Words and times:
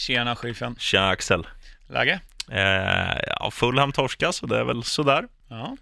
Tjena 0.00 0.36
sheriffen. 0.36 0.76
Tja 0.78 1.08
Axel. 1.08 1.46
Läge? 1.88 2.20
Eh, 2.50 3.20
ja, 3.26 3.50
Fulham 3.50 3.92
torska, 3.92 4.32
så 4.32 4.46
det 4.46 4.58
är 4.58 4.64
väl 4.64 4.82
sådär. 4.84 5.28
Ja. 5.48 5.76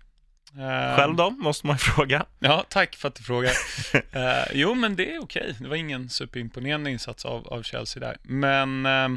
Eh, 0.59 0.97
Själv 0.97 1.17
då, 1.17 1.31
måste 1.31 1.67
man 1.67 1.79
fråga. 1.79 2.27
Ja, 2.39 2.65
tack 2.69 2.97
för 2.97 3.09
att 3.09 3.15
du 3.15 3.23
frågar. 3.23 3.53
eh, 4.13 4.45
jo, 4.53 4.75
men 4.75 4.97
det 4.97 5.15
är 5.15 5.23
okej. 5.23 5.55
Det 5.61 5.69
var 5.69 5.77
ingen 5.77 6.09
superimponerande 6.09 6.91
insats 6.91 7.25
av, 7.25 7.47
av 7.49 7.63
Chelsea 7.63 8.01
där. 8.01 8.17
Men 8.23 8.87
eh, 8.87 9.09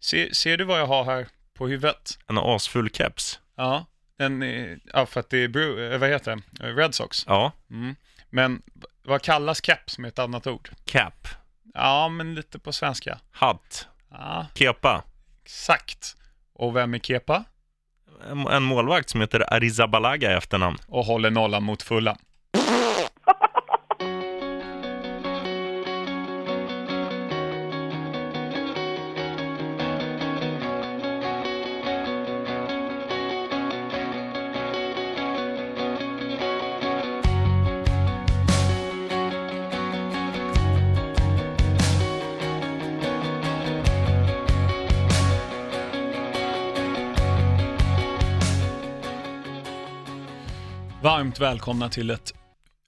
se, 0.00 0.34
ser 0.34 0.56
du 0.56 0.64
vad 0.64 0.80
jag 0.80 0.86
har 0.86 1.04
här 1.04 1.26
på 1.58 1.68
huvudet? 1.68 2.18
En 2.28 2.38
asfull 2.38 2.90
keps. 2.90 3.40
Ja, 3.56 3.86
den 4.18 4.42
är, 4.42 4.78
ja 4.92 5.06
för 5.06 5.20
att 5.20 5.30
det 5.30 5.38
är, 5.44 5.48
Bru- 5.48 5.92
eh, 5.92 5.98
vad 5.98 6.08
heter 6.08 6.36
det? 6.50 6.72
Red 6.72 6.94
Sox. 6.94 7.24
Ja, 7.26 7.52
Mm. 7.70 7.96
Men 8.32 8.62
vad 9.02 9.22
kallas 9.22 9.60
caps 9.60 9.98
med 9.98 10.08
ett 10.08 10.18
annat 10.18 10.46
ord? 10.46 10.70
cap, 10.84 11.28
Ja, 11.74 12.08
men 12.08 12.34
lite 12.34 12.58
på 12.58 12.72
svenska. 12.72 13.18
hatt, 13.32 13.86
Ja, 14.10 14.46
kepa. 14.54 15.02
exakt. 15.44 16.16
Och 16.52 16.76
vem 16.76 16.94
är 16.94 16.98
Kepa? 16.98 17.44
En, 18.30 18.46
en 18.46 18.62
målvakt 18.62 19.10
som 19.10 19.20
heter 19.20 19.54
Arizabalaga 19.54 20.32
i 20.32 20.34
efternamn. 20.34 20.78
Och 20.88 21.04
håller 21.04 21.30
nollan 21.30 21.62
mot 21.62 21.82
fulla. 21.82 22.16
Varmt 51.40 51.52
välkomna 51.52 51.88
till 51.88 52.10
ett 52.10 52.32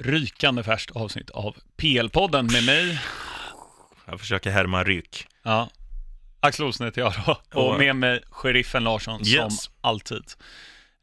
rykande 0.05 0.63
färskt 0.63 0.91
avsnitt 0.91 1.31
av 1.31 1.57
PL-podden 1.77 2.53
med 2.53 2.65
mig, 2.65 3.01
Jag 4.07 4.21
försöker 4.21 4.51
härma 4.51 4.85
ryk. 4.85 5.27
ja, 5.43 5.69
Axel 6.41 6.65
Olsson 6.65 6.87
heter 6.87 7.01
jag 7.01 7.13
då, 7.27 7.61
och 7.61 7.79
med 7.79 7.97
mig 7.97 8.21
sheriffen 8.31 8.85
Larsson 8.85 9.21
Yes. 9.27 9.63
som 9.65 9.73
alltid. 9.81 10.23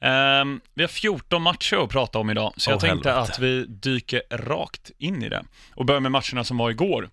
Ehm, 0.01 0.61
vi 0.73 0.83
har 0.83 0.87
14 0.87 1.41
matcher 1.41 1.75
att 1.83 1.89
prata 1.89 2.19
om 2.19 2.29
idag, 2.29 2.53
så 2.57 2.71
jag 2.71 2.79
tänkte 2.79 3.09
helvete. 3.11 3.31
att 3.33 3.39
vi 3.39 3.65
dyker 3.65 4.21
rakt 4.31 4.91
in 4.97 5.23
i 5.23 5.29
det 5.29 5.43
och 5.75 5.85
börjar 5.85 6.01
med 6.01 6.11
matcherna 6.11 6.43
som 6.43 6.57
var 6.57 6.69
igår. 6.69 7.09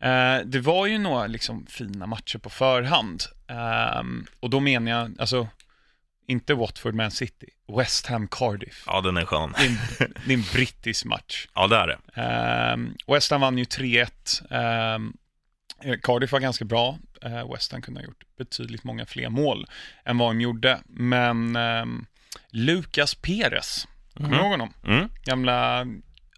Eh, 0.00 0.38
det 0.44 0.60
var 0.60 0.86
ju 0.86 0.98
några 0.98 1.26
liksom 1.26 1.66
fina 1.66 2.06
matcher 2.06 2.38
på 2.38 2.50
förhand. 2.50 3.22
Ehm, 3.48 4.26
och 4.40 4.50
då 4.50 4.60
menar 4.60 4.90
jag, 4.92 5.12
alltså, 5.18 5.48
inte 6.26 6.54
Watford 6.54 6.94
Man 6.94 7.10
City, 7.10 7.46
West 7.78 8.06
Ham 8.06 8.28
Cardiff. 8.28 8.84
Ja, 8.86 9.00
den 9.00 9.16
är 9.16 9.24
skön. 9.24 9.54
Det 9.58 9.64
är 9.64 9.68
en, 9.68 10.12
det 10.26 10.32
är 10.32 10.36
en 10.38 10.44
brittisk 10.52 11.04
match. 11.04 11.48
Ja, 11.54 11.66
det 11.66 11.76
är 11.76 11.86
det. 11.86 12.72
Um, 12.74 12.96
West 13.06 13.30
Ham 13.30 13.40
vann 13.40 13.58
ju 13.58 13.64
3-1. 13.64 14.10
Ehm, 14.50 15.12
eh, 15.84 15.94
Cardiff 16.02 16.32
var 16.32 16.40
ganska 16.40 16.64
bra. 16.64 16.98
Uh, 17.26 17.52
West 17.52 17.72
Ham 17.72 17.82
kunde 17.82 18.00
ha 18.00 18.04
gjort 18.04 18.24
betydligt 18.38 18.84
många 18.84 19.06
fler 19.06 19.28
mål 19.28 19.66
än 20.04 20.18
vad 20.18 20.28
de 20.30 20.40
gjorde. 20.40 20.80
Men 20.86 21.56
um, 21.56 22.06
Lucas 22.50 23.14
Perez, 23.14 23.86
kommer 24.14 24.28
du 24.28 24.34
Mhm. 24.34 24.42
ihåg 24.42 24.50
honom? 24.50 24.74
Mm. 24.86 25.08
Gamla 25.24 25.86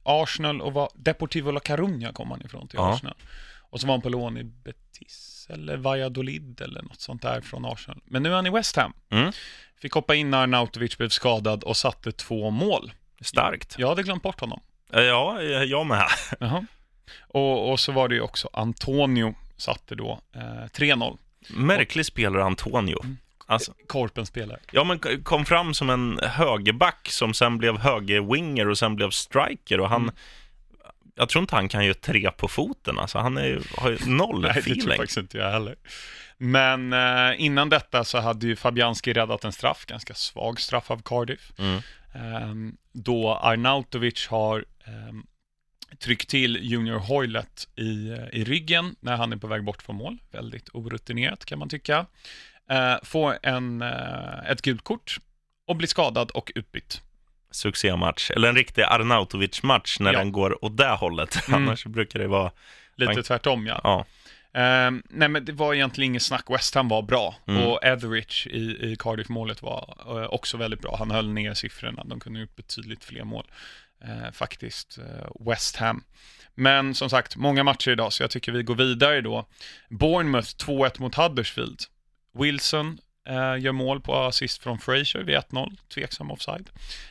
Arsenal 0.03 0.61
och 0.61 0.73
var, 0.73 0.89
Deportivo 0.95 1.51
La 1.51 1.61
Coruña 1.61 2.13
kom 2.13 2.31
han 2.31 2.43
ifrån 2.45 2.69
till 2.69 2.77
Ja. 2.79 2.95
Arsenal. 2.95 3.15
Och 3.71 3.81
så 3.81 3.87
var 3.87 3.95
han 3.95 4.03
på 4.03 4.09
lån 4.09 4.39
i 4.39 4.45
Betis 4.45 5.34
eller 5.51 5.77
Valladolid 5.77 6.61
eller 6.61 6.83
något 6.83 7.01
sånt 7.01 7.23
där 7.23 7.41
från 7.41 7.65
Arsenal. 7.65 8.01
Men 8.05 8.23
nu 8.23 8.31
är 8.31 8.35
han 8.35 8.47
i 8.47 8.51
West 8.51 8.77
Ham. 8.77 8.93
Mm. 9.11 9.33
Fick 9.81 9.93
hoppa 9.93 10.15
in 10.15 10.31
när 10.31 10.39
Arnautovic 10.43 10.99
blev 10.99 11.09
skadad 11.09 11.65
och 11.65 11.77
satte 11.77 12.13
två 12.13 12.51
mål. 12.51 12.93
Starkt. 13.21 13.75
Jag 13.79 13.89
hade 13.89 14.03
glömt 14.03 14.23
bort 14.23 14.41
honom. 14.41 14.61
Eh, 14.93 15.03
Ja, 15.03 15.43
jag 15.43 15.87
med. 15.87 16.07
Jaha. 16.41 16.67
Och, 17.29 17.71
och 17.73 17.81
så 17.81 17.93
var 17.93 18.09
det 18.09 18.15
ju 18.15 18.21
också 18.21 18.49
Antonio 18.53 19.35
satte 19.57 19.95
då 19.95 20.21
eh, 20.35 20.41
3-0. 20.41 21.19
Märklig 21.49 22.07
spelare 22.07 22.45
Antonio. 22.45 23.03
Mm. 23.03 23.17
Alltså, 23.47 23.73
Korpen 23.87 24.27
spelare. 24.27 24.61
ja, 24.71 24.85
men 24.85 25.23
kom 25.23 25.45
fram 25.45 25.75
som 25.75 25.91
en 25.91 26.21
högerback 26.23 27.09
som 27.11 27.35
sen 27.35 27.59
blev 27.59 27.79
högerwinger 27.79 28.69
och 28.69 28.79
sen 28.79 28.97
blev 28.97 29.11
striker 29.11 29.81
och 29.81 29.89
han... 29.89 30.03
Mm. 30.03 30.15
Jag 31.15 31.29
tror 31.29 31.41
inte 31.43 31.55
han 31.57 31.69
kan 31.69 31.85
göra 31.85 31.95
tre 31.95 32.31
på 32.31 32.49
foten, 32.49 32.99
alltså 32.99 33.19
han 33.19 33.37
är, 33.37 33.63
har 33.77 33.91
ju 33.91 33.99
noll 34.07 34.41
Nej, 34.41 34.53
det 34.55 34.63
tror 34.63 34.73
feeling. 34.73 34.97
faktiskt 34.97 35.19
inte 35.19 35.39
jag 35.39 35.51
heller. 35.51 35.77
Men 36.39 36.93
eh, 36.93 37.41
innan 37.45 37.69
detta 37.69 38.05
så 38.05 38.19
hade 38.19 38.47
ju 38.47 38.57
Fabianski 38.57 39.13
räddat 39.13 39.45
en 39.45 39.53
straff, 39.53 39.87
ganska 39.87 40.15
svag 40.15 40.61
straff 40.61 40.91
av 40.91 41.03
Cardiff. 41.05 41.53
Mm. 41.59 41.81
Ehm, 42.15 42.77
då 42.93 43.35
Arnautovic 43.35 44.27
har 44.29 44.65
ehm, 44.87 45.27
tryckt 45.99 46.29
till 46.29 46.59
Junior 46.63 46.99
Hoylet 46.99 47.69
i, 47.77 48.09
eh, 48.11 48.29
i 48.33 48.45
ryggen 48.45 48.97
när 49.01 49.17
han 49.17 49.33
är 49.33 49.37
på 49.37 49.47
väg 49.47 49.65
bort 49.65 49.83
från 49.83 49.97
mål. 49.97 50.19
Väldigt 50.31 50.69
orutinerat 50.73 51.45
kan 51.45 51.59
man 51.59 51.69
tycka. 51.69 52.07
Uh, 52.73 52.97
får 53.03 53.39
en, 53.43 53.83
eh, 53.83 54.51
ett 54.51 54.63
gult 54.63 54.85
kort 54.85 55.19
och 55.67 55.77
blir 55.77 55.89
skadad 55.89 56.31
och 56.31 56.53
utbytt. 56.55 57.03
Succématch, 57.55 58.31
eller 58.31 58.49
en 58.49 58.55
riktig 58.57 58.83
Arnautovic-match 58.83 60.01
när 60.01 60.13
Ja. 60.13 60.19
den 60.19 60.33
går 60.33 60.65
åt 60.65 60.77
det 60.77 60.89
hållet. 60.89 61.39
Mm. 61.49 61.63
Annars 61.63 61.85
brukar 61.87 62.19
det 62.19 62.27
vara, 62.29 62.53
Lite 62.97 63.13
Man- 63.15 63.23
tvärtom 63.23 63.67
ja. 63.67 63.81
ja, 63.85 64.05
Ehm, 64.61 65.03
nej 65.11 65.29
men 65.29 65.45
det 65.45 65.53
var 65.53 65.75
egentligen 65.75 66.11
inget 66.11 66.23
snack, 66.23 66.45
West 66.51 66.75
Ham 66.75 66.89
var 66.89 67.03
bra 67.03 67.35
Mm. 67.47 67.63
och 67.63 67.85
Etheridge 67.85 68.51
i, 68.51 68.93
i 68.93 68.97
Cardiff-målet 68.99 69.63
var 69.63 69.97
eh, 70.23 70.25
också 70.35 70.57
väldigt 70.57 70.81
bra. 70.81 70.97
Han 70.99 71.11
höll 71.11 71.29
ner 71.33 71.55
siffrorna, 71.55 72.05
de 72.05 72.21
kunde 72.21 72.39
ha 72.39 72.41
gjort 72.41 72.57
betydligt 72.57 73.05
fler 73.05 73.25
mål 73.25 73.45
eh, 74.05 74.33
faktiskt, 74.33 74.99
eh, 74.99 75.47
West 75.51 75.77
Ham. 75.77 76.05
Men 76.55 76.95
som 76.95 77.11
sagt, 77.11 77.37
många 77.37 77.65
matcher 77.65 77.91
idag 77.91 78.13
så 78.13 78.23
jag 78.23 78.31
tycker 78.31 78.53
vi 78.53 78.63
går 78.63 78.75
vidare 78.75 79.21
då. 79.21 79.49
Bournemouth 79.91 80.49
2-1 80.57 81.01
mot 81.01 81.15
Huddersfield. 81.15 81.81
Wilson 82.39 82.99
gör 83.33 83.73
mål 83.73 84.01
på 84.01 84.17
assist 84.17 84.63
från 84.63 84.79
Fraser 84.79 85.23
vid 85.23 85.37
1-0, 85.37 85.73
tveksam 85.95 86.31
offside. 86.31 86.71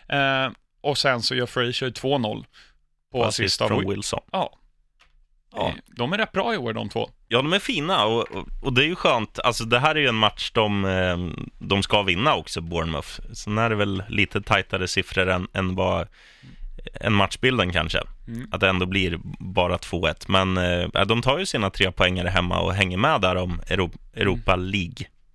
Eh, 0.10 0.50
och 0.82 0.98
sen 0.98 1.22
så 1.22 1.36
gör 1.36 1.46
Fraser 1.46 1.90
2-0 1.90 2.46
på 3.12 3.24
assist 3.24 3.40
assist 3.40 3.62
av 3.62 3.68
från 3.68 3.84
Wi- 3.84 3.90
Wilson. 3.90 4.20
Ja. 4.32 4.58
Ja. 5.56 5.68
Eh, 5.68 5.74
De 5.88 6.14
är 6.14 6.18
rätt 6.18 6.32
bra 6.32 6.54
i 6.54 6.58
år 6.58 6.74
de 6.74 6.90
två. 6.90 7.10
Ja, 7.28 7.38
de 7.38 7.54
är 7.54 7.60
fina 7.60 8.06
och, 8.06 8.28
och, 8.62 8.74
det 8.74 8.84
är 8.84 8.88
ju 8.88 8.96
skönt. 8.96 9.40
Alltså 9.40 9.64
det 9.66 9.80
här 9.80 9.96
är 9.96 10.00
ju 10.00 10.08
en 10.08 10.16
match 10.16 10.52
de, 10.54 10.86
eh, 10.86 11.18
de 11.60 11.84
ska 11.84 12.02
vinna 12.02 12.36
också, 12.36 12.62
Bournemouth. 12.62 13.10
Sen 13.34 13.58
är 13.58 13.70
det 13.70 13.76
väl 13.76 14.04
lite 14.10 14.42
tajtare 14.42 14.88
siffror 14.88 15.30
än, 15.30 15.48
än 15.54 15.76
vad 15.76 16.08
än 17.02 17.14
matchbilden 17.14 17.72
kanske. 17.72 18.00
Mm. 18.28 18.48
Att 18.52 18.60
det 18.62 18.70
ändå 18.70 18.86
blir 18.86 19.20
bara 19.40 19.78
2-1. 19.78 20.26
Men 20.28 20.58
eh, 20.58 21.06
de 21.06 21.22
tar 21.22 21.40
ju 21.40 21.46
sina 21.46 21.70
tre 21.70 21.92
poängare 21.92 22.30
hemma 22.30 22.60
och 22.60 22.74
hänger 22.74 22.98
med 22.98 23.22
där 23.22 23.36
om 23.36 23.62
Euro- 23.68 23.98
Europa 24.14 24.56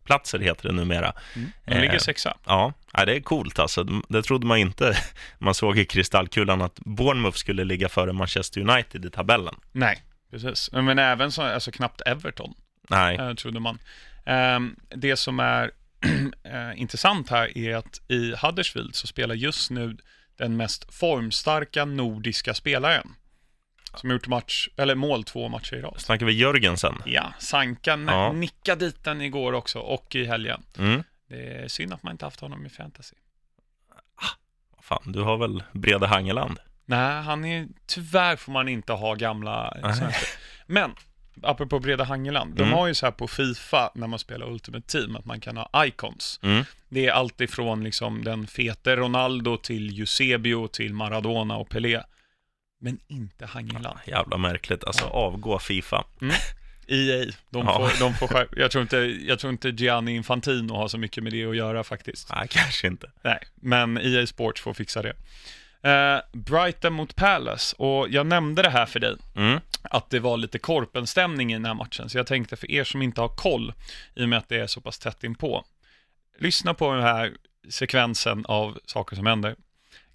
League-platser 0.08 0.38
heter 0.38 0.68
det 0.68 0.74
numera. 0.74 1.12
Mm. 1.36 1.50
De 1.64 1.74
Eh, 1.74 1.80
ligger 1.80 1.98
sexa. 1.98 2.36
Ja, 2.46 2.72
ja, 2.92 3.04
det 3.04 3.16
är 3.16 3.20
coolt 3.20 3.58
alltså. 3.58 3.84
Det 4.08 4.22
trodde 4.22 4.46
man 4.46 4.58
inte. 4.58 4.96
Man 5.38 5.54
såg 5.54 5.78
i 5.78 5.84
kristallkulan 5.84 6.62
att 6.62 6.78
Bournemouth 6.80 7.36
skulle 7.36 7.64
ligga 7.64 7.88
före 7.88 8.12
Manchester 8.12 8.60
United 8.60 9.04
i 9.04 9.10
tabellen. 9.10 9.54
Nej, 9.72 10.02
precis. 10.30 10.72
Men 10.72 10.98
även 10.98 11.32
så, 11.32 11.42
alltså 11.42 11.70
knappt 11.70 12.00
Everton, 12.06 12.54
Nej, 12.90 13.16
eh, 13.16 13.34
trodde 13.34 13.60
man. 13.60 13.78
Ehm, 14.26 14.76
det 14.88 15.16
som 15.16 15.40
är 15.40 15.70
eh, 16.44 16.80
intressant 16.80 17.30
här 17.30 17.58
är 17.58 17.76
att 17.76 18.00
i 18.08 18.34
Huddersfield 18.42 18.94
så 18.94 19.06
spelar 19.06 19.34
just 19.34 19.70
nu 19.70 19.96
den 20.38 20.56
mest 20.56 20.94
formstarka 20.94 21.84
nordiska 21.84 22.54
spelaren. 22.54 23.14
Som 23.94 24.10
har 24.10 24.14
gjort 24.14 24.26
match, 24.26 24.68
eller 24.76 24.94
mål 24.94 25.24
två 25.24 25.48
matcher 25.48 25.74
i 25.76 25.80
rad. 25.80 25.94
snackar 26.00 26.26
vi 26.26 26.32
Jörgensen. 26.32 26.94
Ja, 27.06 27.32
Sanka 27.38 27.92
n- 27.92 28.08
Ja. 28.10 28.32
nickade 28.32 28.84
dit 28.86 29.04
den 29.04 29.20
igår 29.20 29.52
också 29.52 29.78
och 29.78 30.14
i 30.14 30.24
helgen. 30.24 30.62
Mm. 30.78 31.02
Det 31.28 31.54
är 31.64 31.68
synd 31.68 31.92
att 31.92 32.02
man 32.02 32.12
inte 32.12 32.24
haft 32.24 32.40
honom 32.40 32.66
i 32.66 32.68
fantasy. 32.68 33.16
Fan, 34.82 35.02
du 35.12 35.20
har 35.22 35.36
väl 35.36 35.62
Brede 35.72 36.06
Hangeland? 36.06 36.58
Nej, 36.84 37.22
han 37.22 37.44
är, 37.44 37.66
tyvärr 37.86 38.36
får 38.36 38.52
man 38.52 38.68
inte 38.68 38.92
ha 38.92 39.14
gamla. 39.14 39.76
Men, 40.66 40.90
apropå 41.42 41.78
Breda 41.78 42.04
Hangeland, 42.04 42.54
de 42.54 42.62
Mm. 42.62 42.74
har 42.74 42.86
ju 42.86 42.94
så 42.94 43.06
här 43.06 43.10
på 43.10 43.28
Fifa, 43.28 43.90
när 43.94 44.06
man 44.06 44.18
spelar 44.18 44.50
Ultimate 44.50 44.86
Team, 44.88 45.16
att 45.16 45.24
man 45.24 45.40
kan 45.40 45.56
ha 45.56 45.86
icons. 45.86 46.40
Mm. 46.42 46.64
Det 46.88 47.06
är 47.06 47.12
allt 47.12 47.40
ifrån 47.40 47.84
liksom 47.84 48.24
den 48.24 48.46
fete 48.46 48.96
Ronaldo 48.96 49.56
till 49.56 50.00
Eusebio 50.00 50.68
till 50.68 50.94
Maradona 50.94 51.56
och 51.56 51.68
Pelé. 51.68 52.02
Men 52.80 52.98
inte 53.08 53.46
Hangeland. 53.46 53.98
Jävla 54.06 54.36
märkligt, 54.36 54.84
alltså 54.84 55.04
Ja. 55.04 55.10
avgå 55.10 55.58
Fifa. 55.58 56.04
EA, 56.90 57.24
de 57.50 57.66
Ja. 57.66 57.78
får, 57.88 58.00
de 58.00 58.14
får 58.14 58.28
skär... 58.34 58.48
jag, 58.56 58.70
tror 58.70 58.82
inte, 58.82 58.96
jag 58.96 59.38
tror 59.38 59.52
inte 59.52 59.68
Gianni 59.68 60.14
Infantino 60.14 60.74
har 60.74 60.88
så 60.88 60.98
mycket 60.98 61.22
med 61.24 61.32
det 61.32 61.44
att 61.46 61.56
göra 61.56 61.84
faktiskt. 61.84 62.30
Nej, 62.34 62.48
kanske 62.50 62.86
inte. 62.86 63.10
Nej, 63.22 63.38
men 63.54 63.98
EA 63.98 64.26
Sports 64.26 64.60
får 64.62 64.74
fixa 64.74 65.02
det. 65.02 65.12
Eh, 65.82 66.20
Brighton 66.32 66.92
mot 66.92 67.16
Palace, 67.16 67.76
och 67.78 68.08
jag 68.10 68.26
nämnde 68.26 68.62
det 68.62 68.70
här 68.70 68.86
för 68.86 69.00
dig, 69.00 69.16
Mm. 69.36 69.60
att 69.82 70.10
det 70.10 70.20
var 70.20 70.36
lite 70.36 70.58
korpenstämning 70.58 71.50
i 71.50 71.54
den 71.54 71.64
här 71.64 71.74
matchen, 71.74 72.08
så 72.08 72.18
jag 72.18 72.26
tänkte 72.26 72.56
för 72.56 72.70
er 72.70 72.84
som 72.84 73.02
inte 73.02 73.20
har 73.20 73.28
koll, 73.28 73.72
i 74.14 74.24
och 74.24 74.28
med 74.28 74.38
att 74.38 74.48
det 74.48 74.56
är 74.56 74.66
så 74.66 74.80
pass 74.80 74.98
tätt 74.98 75.24
inpå, 75.24 75.64
lyssna 76.38 76.74
på 76.74 76.92
den 76.94 77.02
här 77.02 77.32
sekvensen 77.70 78.44
av 78.46 78.78
saker 78.86 79.16
som 79.16 79.26
händer. 79.26 79.56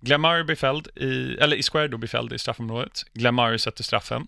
Glamour 0.06 0.44
blir 0.44 0.56
fälld 0.56 0.88
i, 0.96 1.38
eller 1.40 1.58
i 1.58 1.88
då 1.88 1.98
blir 1.98 2.10
fälld 2.10 2.34
i 2.34 2.40
straffområdet. 2.40 3.06
Glamour 3.14 3.58
sätter 3.58 3.84
straffen. 3.84 4.28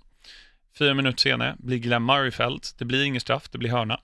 Fyra 0.77 0.93
minuter 0.93 1.21
senare 1.21 1.55
blir 1.57 1.77
Glamour 1.77 2.31
fälld. 2.31 2.61
Det 2.77 2.85
blir 2.85 3.03
ingen 3.03 3.21
straff, 3.21 3.49
det 3.49 3.57
blir 3.57 3.69
hörna. 3.69 3.99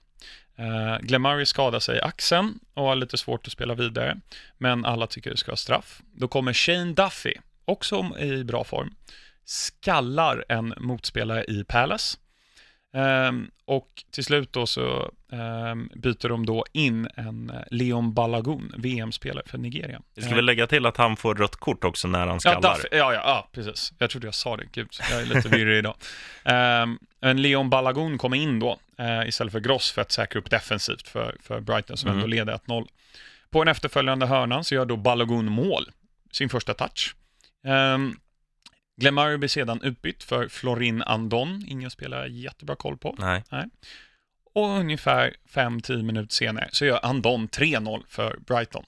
Eh, 0.58 0.66
uh, 0.66 0.98
Glenn 1.00 1.46
skadar 1.46 1.80
sig 1.80 1.96
i 1.96 2.00
axeln 2.00 2.58
och 2.74 2.84
har 2.84 2.96
lite 2.96 3.18
svårt 3.18 3.46
att 3.46 3.52
spela 3.52 3.74
vidare, 3.74 4.20
men 4.58 4.84
alla 4.84 5.06
tycker 5.06 5.30
det 5.30 5.36
ska 5.36 5.50
vara 5.50 5.56
straff. 5.56 6.02
Då 6.12 6.28
kommer 6.28 6.52
Shane 6.52 6.92
Duffy, 6.92 7.34
också 7.64 8.18
i 8.18 8.44
bra 8.44 8.64
form, 8.64 8.94
skallar 9.44 10.44
en 10.48 10.74
motspelare 10.76 11.44
i 11.44 11.64
Palace. 11.64 12.18
Ehm, 12.94 13.50
och 13.64 14.04
till 14.10 14.24
slut 14.24 14.52
då 14.52 14.66
så 14.66 15.12
byter 15.94 16.28
de 16.28 16.46
då 16.46 16.64
in 16.72 17.08
en 17.16 17.50
eh, 17.50 17.60
Leon 17.70 18.14
Balagun, 18.14 18.74
VM-spelare 18.78 19.44
för 19.46 19.58
Nigeria. 19.58 20.00
Vi 20.14 20.22
ska 20.22 20.34
väl 20.34 20.44
lägga 20.44 20.66
till 20.66 20.86
att 20.86 20.96
han 20.96 21.16
får 21.16 21.34
rött 21.34 21.56
kort 21.56 21.84
också 21.84 22.08
när 22.08 22.18
han 22.18 22.28
Ja, 22.28 22.38
skallar. 22.40 22.74
Duffy, 22.76 22.88
ja, 22.90 23.12
ja, 23.14 23.20
ja, 23.24 23.48
precis. 23.52 23.92
Jag 23.98 24.10
trodde 24.10 24.26
jag 24.26 24.34
sa 24.34 24.56
det. 24.56 24.64
Gud, 24.72 24.88
jag 25.10 25.20
är 25.20 25.26
lite 25.26 25.48
virrig 25.48 25.78
idag. 25.78 25.94
Um, 26.82 26.98
en 27.20 27.42
Leon 27.42 27.70
Balagun 27.70 28.18
kommer 28.18 28.36
in 28.36 28.58
då, 28.58 28.78
eh, 28.98 29.28
istället 29.28 29.52
för 29.52 29.60
Gross, 29.60 29.90
för 29.92 30.02
att 30.02 30.12
säkra 30.12 30.40
upp 30.40 30.50
defensivt 30.50 31.08
för, 31.08 31.36
för 31.42 31.60
Brighton, 31.60 31.96
som 31.96 32.08
Mm. 32.10 32.18
ändå 32.18 32.26
leder 32.26 32.52
1-0. 32.54 32.86
På 33.50 33.62
en 33.62 33.68
efterföljande 33.68 34.26
hörnan 34.26 34.64
så 34.64 34.74
gör 34.74 34.84
då 34.86 34.96
Balagun 34.96 35.52
mål, 35.52 35.90
sin 36.32 36.48
första 36.48 36.74
touch. 36.74 37.14
Um, 37.66 38.16
Glenn 38.96 39.14
Murray 39.14 39.36
blir 39.36 39.48
sedan 39.48 39.80
utbytt 39.82 40.22
för 40.22 40.48
Florin 40.48 41.02
Andon, 41.02 41.64
ingen 41.68 41.90
spelare 41.90 42.28
jättebra 42.28 42.76
koll 42.76 42.96
på. 42.96 43.16
Nej. 43.18 43.42
Och 44.52 44.68
ungefär 44.68 45.34
5-10 45.52 46.02
minuter 46.02 46.34
senare 46.34 46.68
så 46.72 46.84
gör 46.84 47.00
Andon 47.02 47.48
3-0 47.48 48.02
för 48.08 48.38
Brighton. 48.46 48.84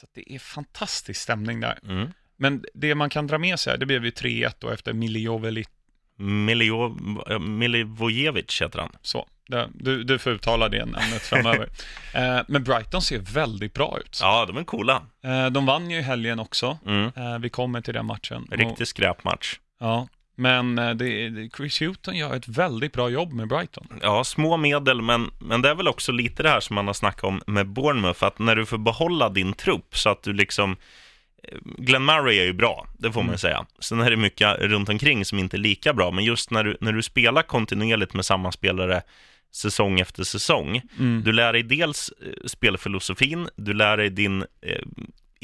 Så 0.00 0.06
det 0.14 0.34
är 0.34 0.38
fantastisk 0.38 1.20
stämning 1.20 1.60
där. 1.60 1.78
Mm. 1.88 2.12
Men 2.36 2.64
det 2.74 2.94
man 2.94 3.10
kan 3.10 3.26
dra 3.26 3.38
med 3.38 3.60
sig, 3.60 3.70
här, 3.70 3.78
det 3.78 3.86
blev 3.86 4.04
ju 4.04 4.10
3-1 4.10 4.54
då 4.58 4.70
efter 4.70 4.92
Miljovelit. 4.92 5.68
Miljo... 6.16 6.96
Milivojevic 7.40 8.62
heter 8.62 8.78
han. 8.78 8.96
Så, 9.02 9.26
du, 9.72 10.04
du 10.04 10.18
får 10.18 10.32
uttala 10.32 10.68
det 10.68 10.84
namnet 10.84 11.22
framöver. 11.22 11.68
eh, 12.14 12.40
men 12.48 12.64
Brighton 12.64 13.02
ser 13.02 13.18
väldigt 13.18 13.74
bra 13.74 13.98
ut. 14.00 14.18
Ja, 14.22 14.46
de 14.46 14.56
är 14.56 14.64
coola. 14.64 15.02
Eh, 15.24 15.46
de 15.46 15.66
vann 15.66 15.90
ju 15.90 15.98
i 15.98 16.02
helgen 16.02 16.40
också. 16.40 16.78
Mm. 16.86 17.12
Eh, 17.16 17.38
vi 17.38 17.50
kommer 17.50 17.80
till 17.80 17.94
den 17.94 18.06
matchen. 18.06 18.48
Riktig 18.50 18.88
skräpmatch. 18.88 19.58
Ja, 19.80 20.08
men 20.34 20.78
eh, 20.78 20.90
det, 20.90 21.30
Chris 21.56 21.82
Hutton 21.82 22.16
gör 22.16 22.34
ett 22.36 22.48
väldigt 22.48 22.92
bra 22.92 23.08
jobb 23.08 23.32
med 23.32 23.48
Brighton. 23.48 23.86
Ja, 24.02 24.24
små 24.24 24.56
medel, 24.56 25.02
men, 25.02 25.30
men 25.38 25.62
det 25.62 25.68
är 25.68 25.74
väl 25.74 25.88
också 25.88 26.12
lite 26.12 26.42
det 26.42 26.48
här 26.48 26.60
som 26.60 26.74
man 26.74 26.86
har 26.86 26.94
snackat 26.94 27.24
om 27.24 27.42
med 27.46 27.66
Bournemouth, 27.68 28.24
att 28.24 28.38
när 28.38 28.56
du 28.56 28.66
får 28.66 28.78
behålla 28.78 29.28
din 29.28 29.52
trupp 29.52 29.96
så 29.96 30.08
att 30.10 30.22
du 30.22 30.32
liksom 30.32 30.76
eh, 31.42 31.58
Glenn 31.78 32.04
Murray 32.04 32.38
är 32.38 32.44
ju 32.44 32.52
bra, 32.52 32.86
det 32.98 33.12
får 33.12 33.22
man 33.22 33.32
ju 33.32 33.38
säga. 33.38 33.66
Sen 33.78 34.00
är 34.00 34.10
det 34.10 34.16
mycket 34.16 34.58
runt 34.58 34.88
omkring 34.88 35.24
som 35.24 35.38
inte 35.38 35.56
är 35.56 35.58
lika 35.58 35.92
bra, 35.94 36.10
men 36.10 36.24
just 36.24 36.50
när 36.50 36.64
du, 36.64 36.76
när 36.80 36.92
du 36.92 37.02
spelar 37.02 37.42
kontinuerligt 37.42 38.14
med 38.14 38.24
samma 38.24 38.52
spelare 38.52 39.02
säsong 39.52 40.00
efter 40.00 40.24
säsong, 40.24 40.82
Mm. 40.98 41.22
du 41.24 41.32
lär 41.32 41.52
dig 41.52 41.62
dels 41.62 42.12
eh, 42.22 42.46
spelfilosofin, 42.46 43.48
du 43.56 43.74
lär 43.74 43.96
dig 43.96 44.10
din 44.10 44.42
eh, 44.42 44.82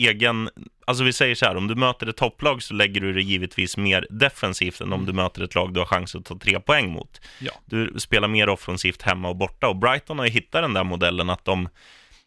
egen, 0.08 0.50
alltså 0.87 1.05
vi 1.05 1.12
säger 1.12 1.35
så 1.35 1.47
här, 1.47 1.56
om 1.56 1.67
du 1.67 1.75
möter 1.75 2.06
ett 2.06 2.17
topplag 2.17 2.62
så 2.62 2.75
lägger 2.75 3.00
du 3.00 3.12
det 3.12 3.23
givetvis 3.23 3.76
mer 3.76 4.06
defensivt 4.11 4.81
än 4.81 4.93
om 4.93 5.06
du 5.06 5.12
möter 5.12 5.43
ett 5.43 5.55
lag 5.55 5.75
du 5.75 5.81
har 5.81 5.87
chans 5.87 6.14
att 6.14 6.25
ta 6.25 6.38
tre 6.38 6.61
poäng 6.61 6.91
mot. 6.91 7.20
Ja. 7.38 7.52
Du 7.64 7.94
spelar 7.99 8.29
mer 8.29 8.49
offensivt 8.49 9.02
hemma 9.02 9.29
och 9.29 9.37
borta 9.37 9.69
och 9.69 9.76
Brighton 9.76 10.19
har 10.19 10.26
ju 10.26 10.32
hittat 10.32 10.62
den 10.62 10.75
där 10.75 10.85
modellen 10.85 11.31
att 11.31 11.44
de 11.44 11.69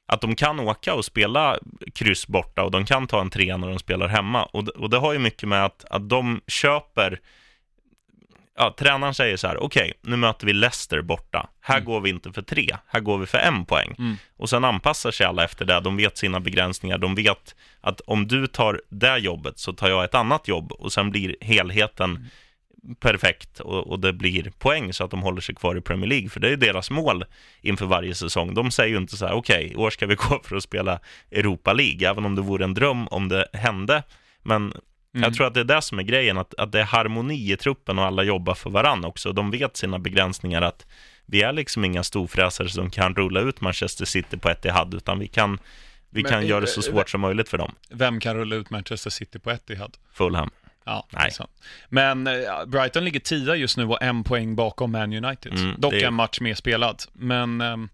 att 0.05 0.21
de 0.21 0.35
kan 0.35 0.59
åka 0.59 0.93
och 0.93 1.05
spela 1.05 1.59
kryss 1.95 2.27
borta 2.27 2.63
och 2.63 2.71
de 2.71 2.85
kan 2.85 3.07
ta 3.07 3.21
en 3.21 3.29
trea 3.29 3.57
när 3.57 3.67
de 3.67 3.79
spelar 3.79 4.07
hemma. 4.07 4.43
Och, 4.43 4.67
och 4.67 4.89
det 4.89 4.97
har 4.97 5.13
ju 5.13 5.19
mycket 5.19 5.49
med 5.49 5.65
att, 5.65 5.85
att 5.89 6.09
de 6.09 6.41
köper 6.47 7.19
Ja, 8.57 8.75
tränaren 8.77 9.13
säger 9.13 9.37
så 9.37 9.47
här, 9.47 9.63
okej, 9.63 9.93
nu 10.01 10.15
möter 10.15 10.45
vi 10.45 10.53
Leicester 10.53 11.01
borta. 11.01 11.49
Här 11.61 11.79
går 11.79 12.01
vi 12.01 12.09
inte 12.09 12.31
för 12.31 12.41
tre, 12.41 12.77
här 12.87 12.99
går 12.99 13.17
vi 13.17 13.25
för 13.25 13.37
en 13.37 13.65
poäng. 13.65 13.95
Mm. 13.99 14.17
Och 14.37 14.49
sen 14.49 14.63
anpassar 14.63 15.11
sig 15.11 15.25
alla 15.25 15.43
efter 15.43 15.65
det. 15.65 15.79
De 15.79 15.97
vet 15.97 16.17
sina 16.17 16.39
begränsningar. 16.39 16.97
De 16.97 17.15
vet 17.15 17.55
att 17.81 18.01
om 18.01 18.27
du 18.27 18.47
tar 18.47 18.81
det 18.89 19.17
jobbet 19.17 19.59
så 19.59 19.73
tar 19.73 19.89
jag 19.89 20.03
ett 20.03 20.15
annat 20.15 20.47
jobb 20.47 20.71
och 20.71 20.93
sen 20.93 21.11
blir 21.11 21.35
helheten 21.41 22.29
perfekt 22.99 23.59
och, 23.59 23.87
och 23.87 23.99
det 23.99 24.13
blir 24.13 24.51
poäng 24.59 24.93
så 24.93 25.03
att 25.03 25.11
de 25.11 25.21
håller 25.21 25.41
sig 25.41 25.55
kvar 25.55 25.77
i 25.77 25.81
Premier 25.81 26.09
League. 26.09 26.29
För 26.29 26.39
det 26.39 26.49
är 26.49 26.57
deras 26.57 26.89
mål 26.91 27.25
inför 27.61 27.85
varje 27.85 28.15
säsong. 28.15 28.53
De 28.53 28.71
säger 28.71 28.89
ju 28.89 28.97
inte 28.97 29.17
så 29.17 29.25
här, 29.25 29.33
okej, 29.33 29.71
i 29.71 29.75
år 29.75 29.89
ska 29.89 30.05
vi 30.05 30.15
gå 30.29 30.41
för 30.43 30.55
att 30.55 30.63
spela 30.63 30.99
Europa 31.31 31.73
League, 31.73 32.09
även 32.09 32.25
om 32.25 32.35
det 32.35 32.41
vore 32.41 32.63
en 32.63 32.73
dröm 32.73 33.07
om 33.07 33.29
det 33.29 33.47
hände. 33.53 34.03
Men 34.43 34.73
Mm. 35.15 35.23
jag 35.23 35.33
tror 35.33 35.47
att 35.47 35.53
det 35.53 35.59
är 35.59 35.63
det 35.63 35.81
som 35.81 35.99
är 35.99 36.03
grejen, 36.03 36.37
att, 36.37 36.53
att 36.53 36.71
det 36.71 36.79
är 36.79 36.83
harmoni 36.83 37.51
i 37.51 37.57
truppen 37.57 37.99
och 37.99 38.05
alla 38.05 38.23
jobbar 38.23 38.53
för 38.53 38.69
varann 38.69 39.05
också. 39.05 39.31
De 39.31 39.51
vet 39.51 39.77
sina 39.77 39.99
begränsningar, 39.99 40.61
att 40.61 40.85
vi 41.25 41.41
är 41.41 41.53
liksom 41.53 41.85
inga 41.85 42.03
storfräsare 42.03 42.69
som 42.69 42.89
kan 42.89 43.15
rulla 43.15 43.39
ut 43.39 43.61
Manchester 43.61 44.05
City 44.05 44.37
på 44.37 44.49
Etihad, 44.49 44.93
utan 44.93 45.19
vi 45.19 45.27
kan, 45.27 45.59
vi 46.09 46.21
Men, 46.23 46.31
kan 46.31 46.47
göra 46.47 46.61
det 46.61 46.67
så 46.67 46.81
svårt 46.81 47.09
som 47.09 47.21
möjligt 47.21 47.49
för 47.49 47.57
dem. 47.57 47.75
Vem 47.89 48.19
kan 48.19 48.35
rulla 48.35 48.55
ut 48.55 48.69
Manchester 48.69 49.09
City 49.09 49.39
på 49.39 49.51
Etihad? 49.51 49.97
Fulham. 50.13 50.49
Ja, 50.85 51.07
Nej. 51.09 51.31
sant. 51.31 51.51
Men 51.89 52.27
eh, 52.27 52.33
Brighton 52.67 53.05
ligger 53.05 53.19
tia 53.19 53.55
just 53.55 53.77
nu 53.77 53.85
och 53.85 54.01
en 54.01 54.23
poäng 54.23 54.55
bakom 54.55 54.91
Man 54.91 55.13
United. 55.25 55.53
Mm, 55.53 55.75
Dock 55.77 55.93
det 55.93 56.03
en 56.03 56.13
match 56.13 56.39
mer 56.39 56.55
spelad. 56.55 57.03
Men 57.13 57.61
ehm, 57.61 57.83
eh, 57.83 57.89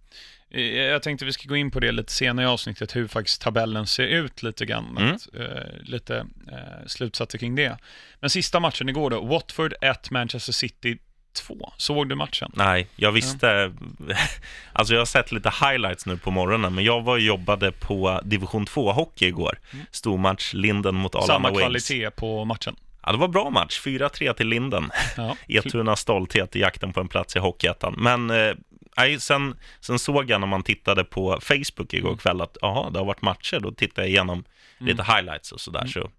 jag 0.92 1.04
tänkte 1.04 1.26
vi 1.26 1.34
ska 1.34 1.48
gå 1.50 1.56
in 1.56 1.72
på 1.72 1.80
det 1.80 1.92
lite 1.92 2.12
senare 2.14 2.46
i 2.46 2.50
avsnittet, 2.50 2.96
hur 2.96 3.08
faktiskt 3.08 3.42
tabellen 3.42 3.88
ser 3.88 4.04
ut 4.04 4.44
lite 4.44 4.66
grann. 4.66 4.98
Mm. 4.98 5.16
Att, 5.16 5.28
eh, 5.40 5.82
lite 5.84 6.18
eh, 6.52 6.88
slutsatser 6.88 7.38
kring 7.38 7.56
det. 7.56 7.78
Men 8.20 8.30
sista 8.30 8.60
matchen 8.60 8.90
igår 8.90 9.10
då, 9.10 9.22
Watford 9.26 9.74
1, 9.82 10.12
Manchester 10.12 10.54
City 10.54 10.98
2. 11.34 11.74
Såg 11.78 12.10
du 12.10 12.16
matchen? 12.16 12.52
Nej, 12.56 12.88
jag 12.96 13.12
visste... 13.12 13.74
Alltså 14.74 14.94
jag 14.94 15.02
har 15.02 15.06
sett 15.06 15.32
lite 15.32 15.50
highlights 15.62 16.06
nu 16.06 16.18
på 16.18 16.32
morgonen, 16.32 16.76
men 16.76 16.84
jag 16.84 17.02
var 17.02 17.14
och 17.14 17.20
jobbade 17.20 17.72
på 17.72 18.22
division 18.24 18.66
2-hockey 18.66 19.26
igår. 19.28 19.60
Stormatch 19.92 20.54
Linden 20.54 20.96
mot 20.96 21.16
Arlanda 21.16 21.34
Mm. 21.36 21.44
Samma 21.44 21.50
Wings. 21.50 21.88
kvalitet 21.88 22.12
på 22.12 22.46
matchen. 22.46 22.76
Ja, 23.04 23.12
det 23.12 23.18
var 23.18 23.28
bra 23.28 23.50
match. 23.50 23.82
4-3 23.86 24.34
till 24.34 24.48
Linden. 24.48 24.92
Ja. 25.18 25.36
Etunas 25.48 26.00
stolthet 26.00 26.56
i 26.56 26.60
jakten 26.60 26.94
på 26.94 27.00
en 27.00 27.08
plats 27.08 27.36
i 27.36 27.40
Hockeyettan. 27.40 27.96
Men 27.98 28.30
eh, 28.30 28.54
nej, 29.00 29.20
sen, 29.20 29.56
sen 29.80 30.00
såg 30.00 30.30
jag 30.30 30.40
när 30.42 30.48
man 30.48 30.64
tittade 30.64 31.04
på 31.04 31.40
Facebook 31.42 31.94
igår 31.94 32.18
kväll 32.18 32.42
att 32.42 32.64
aha, 32.64 32.90
det 32.90 33.00
har 33.00 33.06
varit 33.06 33.22
matcher. 33.22 33.60
Då 33.60 33.72
tittade 33.72 34.02
jag 34.02 34.10
igenom 34.10 34.44
lite 34.78 35.04
highlights 35.04 35.52
och 35.52 35.62
sådär. 35.62 35.86
Så, 35.88 36.12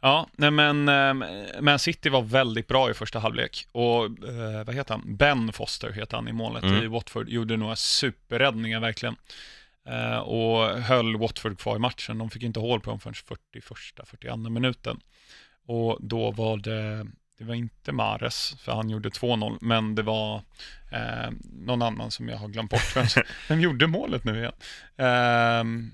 Ja, 0.00 0.28
nej 0.32 0.50
men 0.50 0.88
eh, 0.88 1.14
Man 1.60 1.78
City 1.78 2.08
var 2.08 2.22
väldigt 2.22 2.66
bra 2.66 2.90
i 2.90 2.94
första 2.94 3.18
halvlek 3.18 3.66
och 3.72 4.04
eh, 4.04 4.64
vad 4.66 4.74
heter 4.74 4.94
han? 4.94 5.16
Ben 5.16 5.52
Foster 5.52 5.92
heter 5.92 6.16
han 6.16 6.28
i 6.28 6.32
målet 6.32 6.64
Mm. 6.64 6.84
i 6.84 6.86
Watford. 6.86 7.28
Gjorde 7.28 7.56
några 7.56 7.76
superräddningar 7.76 8.80
verkligen. 8.80 9.16
Eh, 9.88 10.18
och 10.18 10.80
höll 10.80 11.16
Watford 11.16 11.58
kvar 11.58 11.76
i 11.76 11.78
matchen. 11.78 12.18
De 12.18 12.30
fick 12.30 12.42
inte 12.42 12.60
hål 12.60 12.80
på 12.80 12.90
dem 12.90 13.00
förrän 13.00 13.14
41, 13.14 13.64
42 14.08 14.36
minuten. 14.36 15.00
Och 15.66 15.98
då 16.00 16.30
var 16.30 16.56
det, 16.56 17.06
det 17.40 17.46
var 17.46 17.54
inte 17.54 17.92
Mares, 17.92 18.56
för 18.60 18.72
han 18.72 18.90
gjorde 18.90 19.08
2-0, 19.08 19.58
men 19.60 19.94
det 19.94 20.02
var 20.02 20.34
eh, 20.92 21.30
någon 21.42 21.82
annan 21.82 22.10
som 22.10 22.28
jag 22.28 22.36
har 22.36 22.48
glömt 22.48 22.70
bort. 22.70 22.96
Vem, 22.96 23.06
vem 23.48 23.60
gjorde 23.60 23.86
målet 23.86 24.24
nu 24.24 24.38
igen? 24.38 24.52
Ehm, 24.96 25.90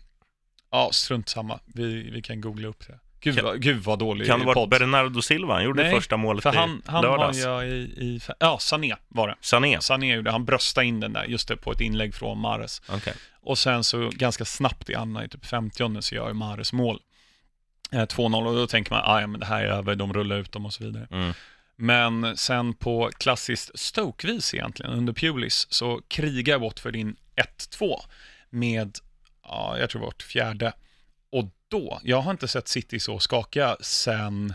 ja, 0.71 0.89
strunt 0.93 1.29
samma. 1.29 1.61
Vi, 1.67 2.11
vi 2.11 2.23
kan 2.23 2.41
googla 2.41 2.69
upp 2.69 2.87
det. 2.87 2.99
Gud, 3.21 3.39
Kan- 3.39 3.61
gud 3.61 3.83
vad 3.83 3.99
dålig 3.99 4.27
kan 4.27 4.41
det 4.41 4.47
vara. 4.47 4.67
Bernardo 4.67 5.23
Silva? 5.23 5.55
Han 5.55 5.65
gjorde 5.65 5.83
Nej, 5.83 5.93
första 5.95 6.17
målet 6.17 6.43
För 6.43 6.55
i 6.55 6.57
han, 6.57 6.83
han 6.87 6.95
har 6.95 7.03
lördags. 7.03 7.39
jag 7.39 7.67
i, 7.69 7.71
i... 7.77 8.21
Ja, 8.41 8.59
Sané 8.59 8.97
var 9.09 9.29
det. 9.29 9.35
Sané? 9.41 9.81
Sané 9.81 10.15
gjorde, 10.15 10.31
han 10.31 10.45
bröstade 10.45 10.87
in 10.87 11.01
den 11.01 11.13
där, 11.13 11.25
just 11.25 11.49
det, 11.49 11.57
på 11.57 11.73
ett 11.73 11.81
inlägg 11.81 12.15
från 12.15 12.39
Mares. 12.39 12.83
Okej. 12.89 13.15
Och 13.41 13.59
sen 13.59 13.85
så 13.85 14.11
ganska 14.15 14.45
snabbt 14.45 14.91
i 14.91 14.95
andra, 14.95 15.25
i 15.25 15.29
typ 15.29 15.47
50 15.47 16.03
så 16.03 16.15
gör 16.15 16.33
Mares 16.33 16.73
mål. 16.73 17.01
Eh, 17.93 18.07
2-0 18.07 18.47
och 18.47 18.55
då 18.55 18.67
tänker 18.67 18.91
man, 18.91 19.03
ah, 19.05 19.21
ja 19.21 19.27
men 19.27 19.41
det 19.41 19.47
här 19.47 19.65
är 19.65 19.69
över, 19.69 19.95
de 19.95 20.13
rullar 20.13 20.37
ut 20.37 20.53
dem 20.53 20.67
och 20.67 20.73
så 20.73 20.85
vidare. 20.85 21.07
Mm. 21.11 21.33
Men 21.77 22.37
sen 22.37 22.75
på 22.75 23.11
klassiskt 23.19 23.79
Stoke-vis 23.79 24.55
egentligen, 24.55 24.93
under 24.93 25.13
Pulis, 25.13 25.67
så 25.71 26.01
krigar 26.09 26.59
Watford 26.59 26.97
in 26.97 27.17
1-2 27.71 28.01
med, 28.51 28.99
ja, 29.43 29.77
jag 29.79 29.91
tror 29.91 30.03
vårt 30.03 30.23
fjärde. 30.23 30.73
Och 31.33 31.45
då, 31.69 32.01
jag 32.03 32.21
har 32.21 32.31
inte 32.31 32.49
sett 32.49 32.69
City 32.69 33.01
så 33.01 33.19
skaka 33.19 33.77
sen, 33.81 34.55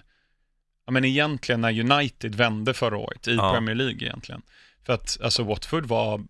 ja 0.86 0.92
men 0.92 1.06
egentligen 1.06 1.62
när 1.62 1.92
United 1.92 2.36
vände 2.36 2.74
förra 2.74 2.98
året 2.98 3.28
i 3.28 3.36
Ja. 3.36 3.54
Premier 3.54 3.76
League 3.76 4.08
egentligen. 4.08 4.42
För 4.86 4.94
att 4.94 5.18
alltså 5.24 5.44
Watford 5.44 5.86
var 5.86 6.24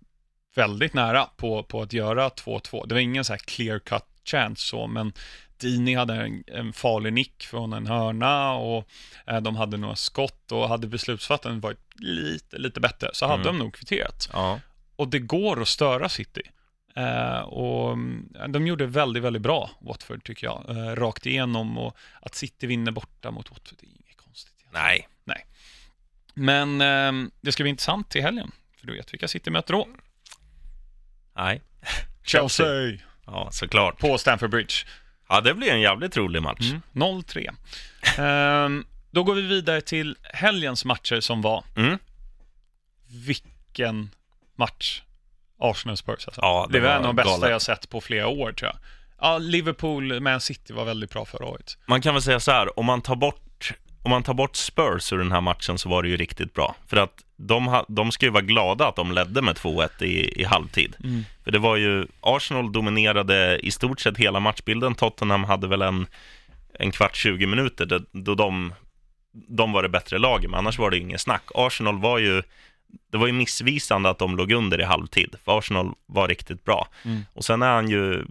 väldigt 0.55 0.93
nära 0.93 1.25
på, 1.37 1.63
på 1.63 1.81
att 1.81 1.93
göra 1.93 2.29
2-2. 2.29 2.87
Det 2.87 2.93
var 2.93 3.01
ingen 3.01 3.25
så 3.25 3.33
här 3.33 3.37
clear 3.37 3.79
cut 3.79 4.03
chance 4.25 4.67
så, 4.67 4.87
men 4.87 5.13
Dini 5.61 5.95
hade 5.95 6.13
en, 6.15 6.43
en 6.47 6.73
farlig 6.73 7.13
nick 7.13 7.43
från 7.43 7.73
en 7.73 7.87
hörna 7.87 8.53
och 8.53 8.87
eh, 9.27 9.41
de 9.41 9.55
hade 9.55 9.77
några 9.77 9.95
skott 9.95 10.51
och 10.51 10.69
hade 10.69 10.87
beslutsfattandet 10.87 11.63
varit 11.63 11.79
lite, 11.95 12.57
lite 12.57 12.79
bättre 12.79 13.09
så 13.13 13.25
hade 13.27 13.41
Mm. 13.41 13.53
de 13.53 13.59
nog 13.59 13.73
kvitterat. 13.73 14.29
Ja. 14.33 14.59
Och 14.95 15.07
det 15.07 15.19
går 15.19 15.61
att 15.61 15.67
störa 15.67 16.09
City. 16.09 16.41
Eh, 16.95 17.39
och 17.39 17.93
mm, 17.93 18.33
de 18.49 18.67
gjorde 18.67 18.85
väldigt, 18.85 19.23
väldigt 19.23 19.41
bra, 19.41 19.69
Watford 19.81 20.23
tycker 20.23 20.47
jag, 20.47 20.65
eh, 20.69 20.95
rakt 20.95 21.25
igenom 21.25 21.77
och 21.77 21.97
att 22.21 22.35
City 22.35 22.67
vinner 22.67 22.91
borta 22.91 23.31
mot 23.31 23.49
Watford, 23.51 23.77
det 23.79 23.85
är 23.85 23.89
inget 23.89 24.17
konstigt. 24.17 24.53
egentligen. 24.59 25.09
Nej. 25.23 25.45
Men 26.33 26.81
eh, 26.81 27.29
det 27.41 27.51
ska 27.51 27.63
bli 27.63 27.69
intressant 27.69 28.09
till 28.09 28.21
helgen, 28.21 28.51
för 28.77 28.87
du 28.87 28.93
vet 28.93 29.13
vilka 29.13 29.27
City 29.27 29.49
möter 29.51 29.73
då. 29.73 29.87
Nej. 31.35 31.61
Chelsea! 32.23 32.97
Ja, 33.25 33.49
såklart. 33.51 33.99
På 33.99 34.17
Stamford 34.17 34.49
Bridge. 34.49 34.73
Ja, 35.31 35.41
det 35.41 35.53
blir 35.53 35.71
en 35.71 35.81
jävligt 35.81 36.17
rolig 36.17 36.41
match. 36.41 36.71
Mm. 36.71 36.81
0-3. 36.93 37.55
Ehm, 38.17 38.85
då 39.11 39.23
går 39.23 39.35
vi 39.35 39.41
vidare 39.41 39.81
till 39.81 40.17
helgens 40.23 40.85
matcher 40.85 41.19
som 41.19 41.41
var. 41.41 41.63
Mm. 41.75 41.97
Vilken 43.07 44.09
match! 44.55 45.01
Arsenal 45.59 45.97
Spurs 45.97 46.27
alltså. 46.27 46.41
Ja, 46.41 46.67
det 46.71 46.79
det, 46.79 46.85
var 46.85 46.89
en 46.89 46.97
av 46.97 47.03
de 47.03 47.15
bästa 47.15 47.31
galet. 47.31 47.49
jag 47.49 47.61
sett 47.61 47.89
på 47.89 48.01
flera 48.01 48.27
år 48.27 48.51
tror 48.51 48.71
jag. 48.71 48.77
Ja, 49.21 49.37
Liverpool, 49.37 50.19
Man 50.19 50.41
City 50.41 50.73
var 50.73 50.85
väldigt 50.85 51.11
bra 51.11 51.25
förra 51.25 51.45
året. 51.45 51.77
Man 51.85 52.01
kan 52.01 52.13
väl 52.13 52.23
säga 52.23 52.39
så 52.39 52.51
här, 52.51 52.79
om 52.79 52.85
man 52.85 53.01
tar 53.01 53.15
bort 53.15 53.41
om 54.03 54.11
man 54.11 54.23
tar 54.23 54.33
bort 54.33 54.55
Spurs 54.55 55.13
ur 55.13 55.17
den 55.17 55.31
här 55.31 55.41
matchen 55.41 55.77
så 55.77 55.89
var 55.89 56.03
det 56.03 56.09
ju 56.09 56.17
riktigt 56.17 56.53
bra. 56.53 56.75
För 56.87 56.97
att 56.97 57.23
de, 57.35 57.83
de 57.87 58.11
ska 58.11 58.25
ju 58.25 58.31
vara 58.31 58.43
glada 58.43 58.87
att 58.87 58.95
de 58.95 59.11
ledde 59.11 59.41
med 59.41 59.55
2-1 59.55 60.03
i, 60.03 60.41
i 60.41 60.43
halvtid. 60.43 60.95
Mm. 61.03 61.23
För 61.43 61.51
det 61.51 61.59
var 61.59 61.75
ju, 61.75 62.07
Arsenal 62.21 62.71
dominerade 62.71 63.59
i 63.63 63.71
stort 63.71 63.99
sett 63.99 64.17
hela 64.17 64.39
matchbilden. 64.39 64.95
Tottenham 64.95 65.43
hade 65.43 65.67
väl 65.67 65.81
en, 65.81 66.07
en 66.79 66.91
kvart, 66.91 67.15
20 67.15 67.45
minuter 67.45 67.85
då, 67.85 67.99
då 68.11 68.35
de, 68.35 68.73
de 69.31 69.71
var 69.71 69.83
det 69.83 69.89
bättre 69.89 70.17
laget, 70.17 70.49
men 70.49 70.59
annars 70.59 70.79
var 70.79 70.91
det 70.91 70.97
inget 70.97 71.21
snack. 71.21 71.43
Arsenal 71.55 71.99
var 71.99 72.17
ju, 72.17 72.43
det 73.11 73.17
var 73.17 73.27
ju 73.27 73.33
missvisande 73.33 74.09
att 74.09 74.19
de 74.19 74.37
låg 74.37 74.51
under 74.51 74.81
i 74.81 74.83
halvtid, 74.83 75.35
för 75.45 75.57
Arsenal 75.57 75.93
var 76.05 76.27
riktigt 76.27 76.65
bra. 76.65 76.87
Mm. 77.05 77.21
Och 77.33 77.45
sen 77.45 77.61
är 77.61 77.71
han 77.71 77.89
ju, 77.89 78.25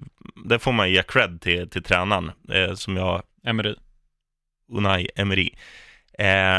det 0.45 0.59
får 0.59 0.73
man 0.73 0.91
ge 0.91 1.03
cred 1.03 1.41
till, 1.41 1.69
till 1.69 1.83
tränaren, 1.83 2.33
eh, 2.53 2.75
som 2.75 2.97
jag 2.97 3.23
Emery. 3.45 3.75
Unai 4.71 5.09
Emery, 5.17 5.50
eh, 6.19 6.59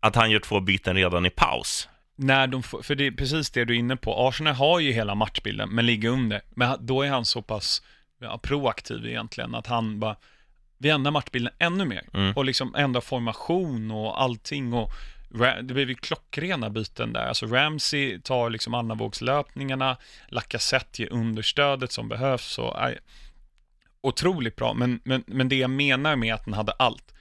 att 0.00 0.16
han 0.16 0.30
gör 0.30 0.40
två 0.40 0.60
byten 0.60 0.96
redan 0.96 1.26
i 1.26 1.30
paus. 1.30 1.88
När 2.16 2.46
de 2.46 2.62
får, 2.62 2.82
för 2.82 2.94
det 2.94 3.06
är 3.06 3.10
precis 3.10 3.50
det 3.50 3.64
du 3.64 3.74
är 3.74 3.78
inne 3.78 3.96
på. 3.96 4.28
Arsenal 4.28 4.54
har 4.54 4.80
ju 4.80 4.92
hela 4.92 5.14
matchbilden, 5.14 5.68
men 5.68 5.86
ligger 5.86 6.08
under. 6.08 6.40
Men 6.50 6.68
han- 6.68 6.86
då 6.86 7.02
är 7.02 7.08
han 7.10 7.24
så 7.24 7.42
pass 7.42 7.82
ja, 8.20 8.38
proaktiv 8.38 9.06
egentligen, 9.06 9.54
att 9.54 9.66
han 9.66 10.00
bara, 10.00 10.16
vi 10.78 10.88
ändrar 10.90 11.12
matchbilden 11.12 11.52
ännu 11.58 11.84
mer. 11.84 12.02
Mm. 12.14 12.32
Och 12.36 12.44
liksom 12.44 12.74
ändrar 12.74 13.00
formation 13.00 13.90
och 13.90 14.22
allting. 14.22 14.72
Och 14.72 14.90
det 15.62 15.74
blev 15.74 15.88
ju 15.88 15.94
klockrena 15.94 16.70
byten 16.70 17.12
där. 17.12 17.26
Alltså 17.26 17.46
Ramsey 17.46 18.20
tar 18.20 18.50
liksom 18.50 18.74
andravågslöpningarna, 18.74 19.96
Lacazette 20.28 21.02
ger 21.02 21.12
understödet 21.12 21.92
som 21.92 22.08
behövs. 22.08 22.58
Och, 22.58 22.84
aj, 22.84 22.98
otroligt 24.00 24.56
bra, 24.56 24.74
men, 24.74 25.00
men, 25.04 25.24
men 25.26 25.48
det 25.48 25.56
jag 25.56 25.70
menar 25.70 26.16
med 26.16 26.34
att 26.34 26.44
den 26.44 26.54
hade 26.54 26.72
allt, 26.72 27.14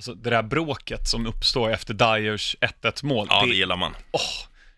alltså 0.00 0.14
det 0.14 0.30
där 0.30 0.42
bråket 0.42 1.08
som 1.08 1.26
uppstår 1.26 1.70
efter 1.72 1.94
Dyers 1.94 2.56
1-1 2.60 3.04
mål, 3.04 3.26
Ja, 3.30 3.40
det 3.42 3.50
det, 3.50 3.54
gillar 3.56 3.76
man. 3.76 3.94
Åh, 4.10 4.20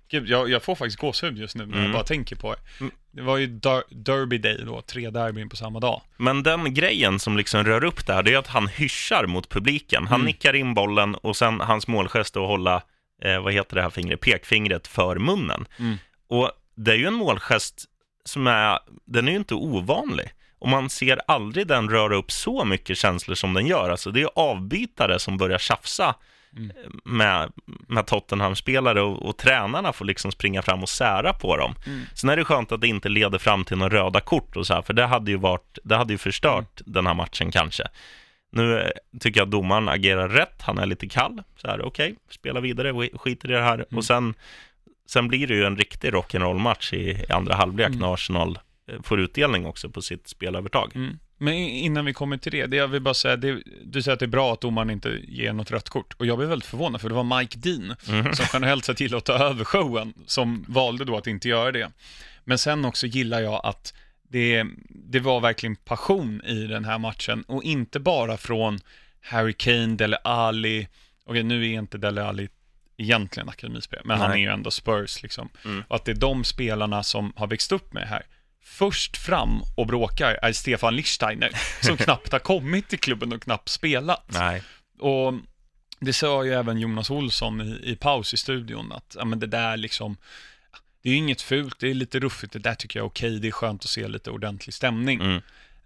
gud, 0.09 0.29
jag, 0.29 0.51
jag 0.51 0.63
får 0.63 0.75
faktiskt 0.75 0.99
gåshud 0.99 1.39
just 1.39 1.57
nu 1.57 1.67
när 1.67 1.73
Mm. 1.73 1.85
jag 1.85 1.93
bara 1.93 2.05
tänker 2.05 2.37
på 2.37 2.53
det. 2.55 2.59
Mm. 2.81 2.93
Det 3.11 3.23
var 3.23 3.37
ju 3.37 3.47
der, 3.47 3.83
Derby 3.91 4.39
Day 4.39 4.63
då, 4.67 4.83
tre 4.83 5.11
derbyn 5.11 5.49
på 5.49 5.57
samma 5.57 5.81
dag. 5.81 6.03
Men 6.17 6.43
den 6.43 6.75
grejen 6.75 7.19
som 7.19 7.37
liksom 7.37 7.65
rör 7.65 7.85
upp 7.85 8.07
det 8.07 8.13
här, 8.13 8.23
det 8.23 8.35
är 8.35 8.39
att 8.39 8.47
han 8.47 8.69
hyschar 8.69 9.27
mot 9.27 9.49
publiken. 9.49 10.07
Han 10.07 10.15
Mm. 10.21 10.27
nickar 10.27 10.55
in 10.55 10.75
bollen 10.75 11.15
och 11.15 11.37
sen 11.37 11.61
hans 11.61 11.87
målgest 11.89 12.37
är 12.37 12.41
att 12.41 12.47
hålla, 12.47 12.83
eh, 13.23 13.41
vad 13.43 13.53
heter 13.53 13.77
det 13.77 13.83
här 13.83 13.91
fingret, 13.91 14.21
pekfingret 14.21 14.87
för 14.87 15.19
munnen. 15.19 15.67
Mm. 15.79 15.97
Och 16.29 16.51
det 16.75 16.91
är 16.93 16.97
ju 16.97 17.07
en 17.07 17.15
målgest 17.15 17.85
som 18.25 18.47
är, 18.47 18.79
den 19.05 19.29
är 19.29 19.33
ju 19.33 19.39
inte 19.39 19.55
ovanlig. 19.55 20.31
Och 20.63 20.69
man 20.69 20.91
ser 20.91 21.21
aldrig 21.27 21.67
den 21.67 21.89
röra 21.91 22.17
upp 22.17 22.31
så 22.33 22.65
mycket 22.65 22.99
känslor 22.99 23.35
som 23.35 23.55
den 23.55 23.67
gör. 23.67 23.91
Alltså 23.91 24.11
det 24.11 24.23
är 24.23 24.29
avbytare 24.37 25.19
som 25.19 25.37
börjar 25.39 25.59
tjafsa 25.59 26.15
Mm. 26.57 26.71
eh, 26.71 26.77
med, 27.05 27.53
med 27.89 28.07
Tottenham-spelare 28.07 29.01
och, 29.03 29.23
och 29.29 29.37
tränarna 29.39 29.93
får 29.93 30.05
liksom 30.05 30.33
springa 30.33 30.63
fram 30.63 30.83
och 30.83 30.89
sära 30.89 31.33
på 31.33 31.57
dem. 31.57 31.75
Mm. 31.87 32.01
Sen 32.15 32.31
är 32.31 32.37
det 32.37 32.45
skönt 32.45 32.73
att 32.73 32.81
det 32.81 32.89
inte 32.89 33.09
leder 33.09 33.39
fram 33.39 33.65
till 33.65 33.77
några 33.77 33.97
röda 33.97 34.21
kort 34.21 34.57
och 34.57 34.67
så 34.67 34.75
här, 34.75 34.83
för 34.83 34.93
det 34.93 35.07
hade 35.07 35.31
ju 35.31 35.37
varit, 35.37 35.79
det 35.85 35.97
hade 35.97 36.13
ju 36.13 36.19
förstört 36.19 36.81
den 36.87 37.07
här 37.07 37.15
matchen 37.15 37.51
kanske. 37.51 37.85
Nu 38.53 38.81
eh, 38.81 38.91
tycker 39.21 39.41
jag 39.41 39.47
att 39.47 39.51
domaren 39.51 39.89
agerar 39.89 40.29
rätt, 40.29 40.63
han 40.63 40.79
är 40.79 40.87
lite 40.87 41.09
kall, 41.09 41.43
så 41.57 41.69
här 41.69 41.83
okej, 41.87 42.15
spela 42.31 42.61
vidare, 42.61 42.93
sk- 42.93 43.19
skit 43.19 43.45
i 43.45 43.49
det 43.49 43.61
här. 43.63 43.85
Och 43.97 44.05
sen, 44.05 44.35
sen 45.09 45.29
blir 45.29 45.47
det 45.47 45.55
ju 45.55 45.65
en 45.65 45.77
riktig 45.77 46.13
rock'n'roll-match 46.15 46.93
i, 46.95 47.11
i 47.29 47.33
andra 47.33 47.55
halvlek 47.55 47.87
Mm. 47.89 47.99
när 48.01 48.15
Arsenal 48.15 48.59
får 49.03 49.21
utdelning 49.21 49.67
också 49.67 49.89
på 49.91 50.03
sitt 50.03 50.29
spelövertag. 50.29 50.93
Mm. 50.95 51.19
Men 51.39 51.55
innan 51.55 52.05
vi 52.05 52.13
kommer 52.13 52.37
till 52.37 52.53
det, 52.53 52.67
det 52.67 52.77
jag 52.77 52.89
vill 52.89 53.03
bara 53.03 53.15
säga, 53.15 53.37
det, 53.37 53.63
du 53.85 54.03
säger 54.03 54.13
att 54.13 54.19
det 54.19 54.25
är 54.25 54.29
bra 54.29 54.53
att 54.53 54.61
domaren 54.61 54.91
inte 54.91 55.21
ger 55.29 55.53
något 55.53 55.71
rött 55.71 55.89
kort. 55.89 56.15
Och 56.19 56.27
jag 56.27 56.39
blev 56.39 56.49
väldigt 56.49 56.69
förvånad, 56.69 57.01
för 57.01 57.09
det 57.09 57.15
var 57.15 57.39
Mike 57.39 57.59
Dean, 57.59 57.97
Mhm. 58.09 58.35
som 58.35 58.47
generellt 58.53 58.85
sett 58.85 59.01
gillar 59.01 59.19
att 59.19 59.25
ta 59.25 59.33
över 59.33 59.65
showen, 59.65 60.15
som 60.27 60.65
valde 60.69 61.05
då 61.05 61.17
att 61.17 61.27
inte 61.27 61.49
göra 61.49 61.73
det. 61.73 61.91
Men 62.45 62.59
sen 62.59 62.85
också 62.85 63.07
gillar 63.07 63.41
jag 63.41 63.61
att 63.65 63.95
det, 64.29 64.65
det 64.89 65.21
var 65.21 65.41
verkligen 65.41 65.77
passion 65.77 66.43
i 66.45 66.67
den 66.67 66.85
här 66.85 66.99
matchen, 66.99 67.43
och 67.49 67.63
inte 67.63 68.01
bara 68.01 68.37
från 68.37 68.79
Harry 69.21 69.53
Kane, 69.53 69.97
Dele 69.97 70.17
Alli, 70.17 70.89
okej 71.27 71.43
nu 71.43 71.67
är 71.67 71.79
inte 71.79 71.99
Dele 71.99 72.25
Alli 72.25 72.49
egentligen 72.97 73.49
akademispelare, 73.49 74.07
men 74.07 74.19
han 74.19 74.31
är 74.31 74.35
Nej. 74.35 74.43
ju 74.43 74.49
ändå 74.49 74.71
Spurs 74.71 75.23
liksom. 75.23 75.49
Mm. 75.65 75.83
Och 75.89 75.97
att 75.97 76.05
det 76.05 76.13
är 76.13 76.17
de 76.17 76.45
spelarna 76.45 77.03
som 77.03 77.33
har 77.37 77.47
växt 77.47 77.73
upp 77.73 77.93
med 77.93 78.09
här. 78.09 78.23
Först 78.65 79.17
fram 79.17 79.63
och 79.77 79.87
bråkar 79.87 80.39
är 80.43 80.53
Stefan 80.53 80.97
Lichtsteiner, 80.97 81.51
som 81.83 81.97
knappt 82.05 82.33
har 82.33 82.39
kommit 82.39 82.89
till 82.89 82.99
klubben 82.99 83.33
och 83.33 83.43
knappt 83.43 83.69
spelat. 83.69 84.25
Nej, 84.27 84.63
Och 84.99 85.35
det 86.01 86.13
sa 86.13 86.45
ju 86.45 86.53
även 86.55 86.79
Jonas 86.79 87.11
Olsson 87.11 87.61
i, 87.61 87.81
i 87.91 87.97
paus 87.97 88.35
i 88.35 88.37
studion, 88.37 88.93
att 88.93 89.17
ja, 89.19 89.25
men 89.25 89.41
det 89.41 89.47
där 89.47 89.77
liksom, 89.77 90.17
det 91.03 91.09
är 91.09 91.13
ju 91.13 91.19
inget 91.19 91.43
fult, 91.43 91.79
det 91.81 91.91
är 91.91 91.95
lite 91.95 92.21
ruffigt, 92.21 92.53
det 92.53 92.59
där 92.59 92.75
tycker 92.75 92.99
jag 92.99 93.05
är 93.05 93.09
okej, 93.09 93.39
det 93.41 93.49
är 93.49 93.53
skönt 93.53 93.85
att 93.85 93.91
se 93.91 94.09
lite 94.09 94.31
ordentlig 94.31 94.75
stämning. 94.75 95.21
mm. 95.21 95.41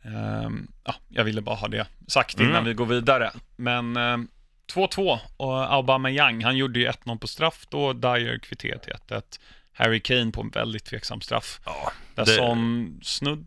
Ehm, 0.04 0.68
ja, 0.85 0.95
jag 1.09 1.25
ville 1.25 1.40
bara 1.40 1.56
ha 1.56 1.68
det 1.68 1.87
sagt 2.06 2.40
innan 2.40 2.50
Mm. 2.52 2.64
vi 2.64 2.75
går 2.75 2.87
vidare. 2.87 3.33
Men 3.56 3.97
ehm, 3.97 4.28
2-2 4.73 5.18
och 5.37 5.73
Aubameyang, 5.75 6.45
han 6.45 6.56
gjorde 6.56 6.78
ju 6.78 6.88
1-0 6.88 7.18
på 7.18 7.26
straff 7.26 7.66
då, 7.71 7.92
Dyer 7.92 8.38
kvitterade 8.38 8.85
till 8.85 8.92
1-1. 8.92 9.23
Harry 9.76 10.00
Kane 10.00 10.33
på 10.33 10.40
en 10.40 10.49
väldigt 10.50 10.85
tveksam 10.85 11.21
straff. 11.21 11.61
ja. 11.64 11.92
Där 12.14 12.25
Det- 12.25 12.33
som 12.33 12.99
snudd, 13.02 13.47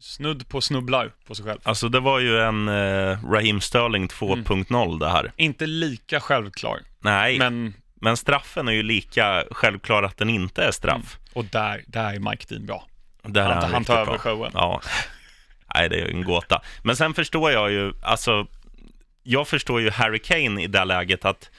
snudd 0.00 0.48
på 0.48 0.60
snubblar 0.60 1.12
på 1.26 1.34
sig 1.34 1.44
själv. 1.44 1.60
Alltså 1.62 1.88
det 1.88 2.00
var 2.00 2.18
ju 2.20 2.40
en 2.40 2.68
eh, 2.68 3.24
Raheem 3.30 3.60
Sterling 3.60 4.08
2.0 4.08 4.98
det 4.98 5.08
här. 5.10 5.32
Inte 5.36 5.66
lika 5.66 6.20
självklar, 6.20 6.80
Nej, 7.00 7.38
men... 7.38 7.74
men 7.94 8.16
straffen 8.16 8.68
är 8.68 8.72
ju 8.72 8.82
lika 8.82 9.44
självklar 9.50 10.02
att 10.02 10.16
den 10.16 10.30
inte 10.30 10.64
är 10.64 10.70
straff. 10.70 11.18
och 11.32 11.44
där, 11.44 11.84
där 11.86 12.14
är 12.14 12.18
Mike 12.30 12.46
Dean 12.48 12.66
bra. 12.66 12.86
Där 13.22 13.40
är 13.40 13.44
Han, 13.46 13.62
han 13.62 13.70
riktigt 13.70 13.86
tar 13.86 14.00
över 14.00 14.18
showen. 14.18 14.50
Ja, 14.54 14.80
nej 15.74 15.88
det 15.88 15.96
är 16.00 16.06
ju 16.06 16.10
en 16.10 16.24
gåta. 16.24 16.62
Men 16.82 16.96
sen 16.96 17.14
förstår 17.14 17.50
jag 17.52 17.70
ju, 17.70 17.92
alltså, 18.02 18.46
jag 19.22 19.48
förstår 19.48 19.80
ju 19.80 19.90
Harry 19.90 20.18
Kane 20.18 20.62
i 20.62 20.66
det 20.66 20.84
läget 20.84 21.24
att 21.24 21.50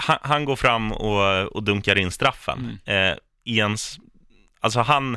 han, 0.00 0.18
han 0.22 0.44
går 0.44 0.56
fram 0.56 0.92
och, 0.92 1.56
och 1.56 1.62
dunkar 1.62 1.98
in 1.98 2.10
straffen. 2.10 2.78
Mm. 2.86 3.12
Eh, 3.12 3.18
i 3.44 3.58
ens, 3.58 3.98
alltså 4.60 4.80
han, 4.80 5.16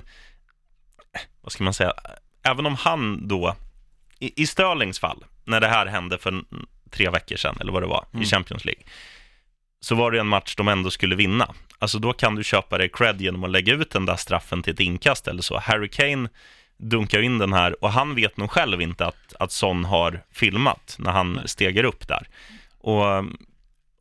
vad 1.41 1.51
ska 1.51 1.63
man 1.63 1.73
säga, 1.73 1.93
även 2.43 2.65
om 2.65 2.75
han 2.75 3.27
då, 3.27 3.55
i, 4.19 4.41
i 4.43 4.47
Sterlings 4.47 4.99
fall, 4.99 5.25
när 5.43 5.61
det 5.61 5.67
här 5.67 5.85
hände 5.85 6.17
för 6.17 6.43
tre 6.91 7.09
veckor 7.09 7.35
sedan, 7.35 7.57
eller 7.59 7.71
vad 7.71 7.81
det 7.83 7.87
var, 7.87 8.05
Mm. 8.13 8.23
i 8.23 8.25
Champions 8.25 8.65
League, 8.65 8.83
så 9.79 9.95
var 9.95 10.11
det 10.11 10.19
en 10.19 10.27
match 10.27 10.55
de 10.55 10.67
ändå 10.67 10.91
skulle 10.91 11.15
vinna. 11.15 11.53
Alltså 11.79 11.99
då 11.99 12.13
kan 12.13 12.35
du 12.35 12.43
köpa 12.43 12.77
dig 12.77 12.89
cred 12.89 13.21
genom 13.21 13.43
att 13.43 13.49
lägga 13.49 13.73
ut 13.73 13.91
den 13.91 14.05
där 14.05 14.15
straffen 14.15 14.63
till 14.63 14.73
ett 14.73 14.79
inkast 14.79 15.27
eller 15.27 15.41
så. 15.41 15.59
Harry 15.59 15.89
Kane 15.89 16.29
dunkar 16.77 17.21
in 17.21 17.37
den 17.37 17.53
här 17.53 17.83
och 17.83 17.91
han 17.91 18.15
vet 18.15 18.37
nog 18.37 18.51
själv 18.51 18.81
inte 18.81 19.05
att, 19.05 19.33
att 19.39 19.51
Son 19.51 19.85
har 19.85 20.23
filmat 20.31 20.95
när 20.99 21.11
han 21.11 21.41
stegar 21.45 21.83
upp 21.83 22.07
där. 22.07 22.27
Och, 22.79 23.25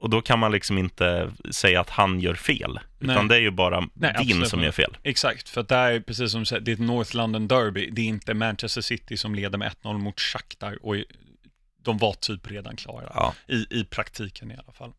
och 0.03 0.11
då 0.11 0.23
kan 0.23 0.39
man 0.39 0.53
liksom 0.53 0.79
inte 0.79 1.33
säga 1.51 1.81
att 1.81 1.91
han 1.91 2.21
gör 2.21 2.35
fel, 2.35 2.81
Nej. 2.99 3.15
utan 3.15 3.29
det 3.29 3.37
är 3.37 3.41
ju 3.41 3.51
bara 3.51 3.89
Nej, 3.95 4.15
din 4.27 4.47
som 4.47 4.63
gör 4.63 4.71
fel. 4.73 4.97
Exakt, 5.03 5.49
för 5.49 5.61
att 5.61 5.69
det 5.69 5.75
är 5.77 6.01
precis 6.01 6.31
som 6.33 6.41
du 6.41 6.47
säger, 6.47 6.63
det 6.63 6.71
är 6.71 6.73
ett 6.73 6.79
North 6.81 7.17
London 7.17 7.49
Derby. 7.49 7.91
Det 7.91 8.03
är 8.03 8.07
inte 8.07 8.35
Manchester 8.35 8.81
City 8.81 9.17
som 9.17 9.35
leder 9.35 9.59
med 9.59 9.73
1-0 9.83 9.99
mot 9.99 10.21
Shakhtar 10.21 10.79
och 10.87 10.97
de 11.83 11.99
var 11.99 12.13
typ 12.13 12.51
redan 12.51 12.77
klara. 12.77 13.13
Ja. 13.15 13.35
I, 13.49 13.67
I 13.71 13.85
praktiken 13.85 14.51
i 14.51 14.55
alla 14.55 14.73
fall. 14.73 14.93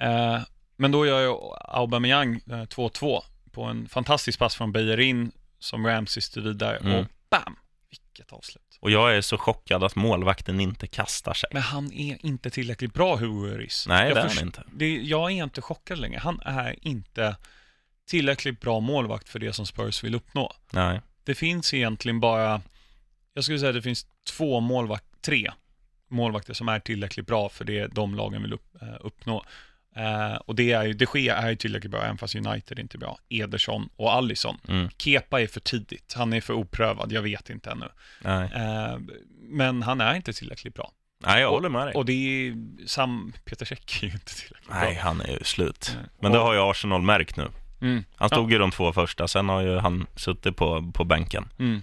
Eh, 0.00 0.42
men 0.76 0.92
då 0.92 1.06
gör 1.06 1.20
ju 1.20 1.32
Aubameyang 1.60 2.34
eh, 2.34 2.52
2-2 2.52 3.22
på 3.52 3.62
en 3.64 3.88
fantastisk 3.88 4.38
pass 4.38 4.54
från 4.54 4.72
Bejerin 4.72 5.32
som 5.58 5.86
Ramsey 5.86 6.20
styr 6.20 6.40
vidare 6.40 6.76
Mm. 6.76 6.94
och 6.94 7.06
bam! 7.30 7.56
vilket 7.90 8.32
avslut. 8.32 8.62
Och 8.80 8.90
jag 8.90 9.16
är 9.16 9.20
så 9.20 9.38
chockad 9.38 9.84
att 9.84 9.96
målvakten 9.96 10.60
inte 10.60 10.86
kastar 10.86 11.34
sig. 11.34 11.48
Men 11.52 11.62
han 11.62 11.92
är 11.92 12.26
inte 12.26 12.50
tillräckligt 12.50 12.94
bra, 12.94 13.16
Hugo 13.16 13.46
Lloris. 13.46 13.86
Nej, 13.88 14.08
jag 14.08 14.16
det 14.16 14.20
är 14.20 14.28
han 14.28 14.46
inte. 14.46 14.62
Det, 14.72 14.96
jag 14.96 15.30
är 15.32 15.44
inte 15.44 15.62
chockad 15.62 15.98
längre. 15.98 16.18
Han 16.18 16.40
är 16.44 16.76
inte 16.82 17.36
tillräckligt 18.06 18.60
bra 18.60 18.80
målvakt 18.80 19.28
för 19.28 19.38
det 19.38 19.52
som 19.52 19.66
Spurs 19.66 20.04
vill 20.04 20.14
uppnå. 20.14 20.52
Nej. 20.70 21.00
Det 21.24 21.34
finns 21.34 21.74
egentligen 21.74 22.20
bara, 22.20 22.62
jag 23.34 23.44
skulle 23.44 23.58
säga 23.58 23.68
att 23.68 23.76
det 23.76 23.82
finns 23.82 24.06
två 24.28 24.60
målvakt, 24.60 25.04
tre 25.20 25.52
målvakter 26.08 26.54
som 26.54 26.68
är 26.68 26.80
tillräckligt 26.80 27.26
bra 27.26 27.48
för 27.48 27.64
det 27.64 27.86
de 27.86 28.14
lagen 28.14 28.42
vill 28.42 28.52
upp, 28.52 28.82
eh, 28.82 28.96
uppnå. 29.00 29.44
Eh, 29.96 30.34
och 30.34 30.54
det 30.54 30.72
är 30.72 30.82
ju, 30.84 30.92
de 30.92 31.06
Gea 31.14 31.36
är 31.36 31.50
ju 31.50 31.56
tillräckligt 31.56 31.90
bra, 31.90 32.02
även 32.02 32.18
fast 32.18 32.34
United 32.34 32.78
inte 32.78 32.96
är 32.96 32.98
bra. 32.98 33.18
Ederson 33.28 33.88
och 33.96 34.12
Allison. 34.12 34.58
Mm. 34.68 34.88
Kepa 34.98 35.40
är 35.40 35.46
för 35.46 35.60
tidigt, 35.60 36.14
han 36.16 36.32
är 36.32 36.40
för 36.40 36.54
oprövad, 36.54 37.12
jag 37.12 37.22
vet 37.22 37.50
inte 37.50 37.70
ännu. 37.70 37.88
Nej. 38.20 38.50
Eh, 38.54 38.98
men 39.42 39.82
han 39.82 40.00
är 40.00 40.14
inte 40.14 40.32
tillräckligt 40.32 40.74
bra. 40.74 40.92
Nej, 41.26 41.40
jag 41.40 41.50
håller 41.50 41.68
med 41.68 41.86
dig. 41.86 41.94
Och 41.94 42.04
det 42.04 42.12
är 42.12 42.54
Sam 42.86 43.32
Peter 43.44 43.64
Cech 43.66 44.02
är 44.02 44.06
ju 44.06 44.12
inte 44.12 44.34
tillräckligt 44.34 44.70
Nej, 44.70 44.94
bra. 44.94 45.02
han 45.02 45.20
är 45.20 45.32
ju 45.38 45.44
slut. 45.44 45.92
Nej. 45.96 46.04
Men 46.20 46.32
det 46.32 46.38
har 46.38 46.54
ju 46.54 46.60
Arsenal 46.60 47.02
märkt 47.02 47.36
nu. 47.36 47.48
Mm, 47.80 48.04
Han 48.16 48.28
stod 48.28 48.52
ju 48.52 48.58
de 48.58 48.70
två 48.70 48.92
första, 48.92 49.28
sen 49.28 49.48
har 49.48 49.60
ju 49.62 49.78
han 49.78 50.06
suttit 50.16 50.56
på, 50.56 50.92
på 50.94 51.04
bänken. 51.04 51.48
mm, 51.58 51.82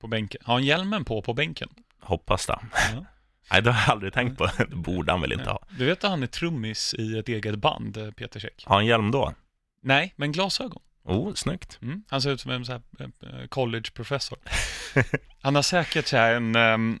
på 0.00 0.06
bänken. 0.06 0.40
Har 0.44 0.54
han 0.54 0.64
hjälmen 0.64 1.04
på, 1.04 1.22
på 1.22 1.34
bänken? 1.34 1.68
Hoppas 2.00 2.46
det. 2.46 2.58
Ja. 2.94 3.04
Nej, 3.50 3.62
det 3.62 3.72
har 3.72 3.80
jag 3.80 3.90
aldrig 3.90 4.12
tänkt 4.12 4.38
på. 4.38 4.48
Det 4.58 4.76
borde 4.76 5.12
han 5.12 5.20
väl 5.20 5.32
inte 5.32 5.50
ha. 5.50 5.66
Du 5.78 5.86
vet 5.86 6.04
att 6.04 6.10
han 6.10 6.22
är 6.22 6.26
trummis 6.26 6.94
i 6.94 7.18
ett 7.18 7.28
eget 7.28 7.54
band, 7.54 7.96
eh, 7.96 8.10
Peter 8.10 8.40
Cech? 8.40 8.52
Har 8.64 8.74
han 8.74 8.86
hjälm 8.86 9.10
då? 9.10 9.32
Nej, 9.82 10.12
men 10.16 10.32
glasögon. 10.32 10.82
Oh, 11.04 11.34
snyggt. 11.34 11.78
Mm. 11.82 12.02
Han 12.08 12.22
ser 12.22 12.30
ut 12.30 12.40
som 12.40 12.50
en 12.50 12.64
så 12.64 12.72
här, 12.72 12.82
eh, 13.00 13.46
college-professor. 13.48 14.38
Han 15.42 15.54
har 15.54 15.62
säkert 15.62 16.06
så 16.06 16.16
här 16.16 16.34
en, 16.34 16.56
ehm, 16.56 16.98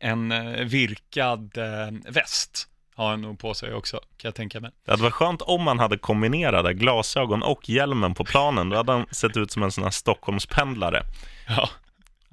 en 0.00 0.32
eh, 0.32 0.64
virkad 0.64 1.58
eh, 1.58 2.12
väst. 2.12 2.68
Har 2.94 3.10
han 3.10 3.22
nog 3.22 3.38
på 3.38 3.54
sig 3.54 3.74
också, 3.74 3.96
kan 3.96 4.28
jag 4.28 4.34
tänka 4.34 4.60
mig. 4.60 4.70
Det 4.84 4.90
hade 4.90 5.02
varit 5.02 5.14
skönt 5.14 5.42
om 5.42 5.66
han 5.66 5.78
hade 5.78 5.98
kombinerade 5.98 6.74
glasögon 6.74 7.42
och 7.42 7.68
hjälmen 7.68 8.14
på 8.14 8.24
planen. 8.24 8.68
Då 8.68 8.76
hade 8.76 8.92
han 8.92 9.06
sett 9.10 9.36
ut 9.36 9.50
som 9.50 9.62
en 9.62 9.72
sån 9.72 9.84
här 9.84 9.90
Stockholmspendlare. 9.90 11.02
Ja, 11.48 11.68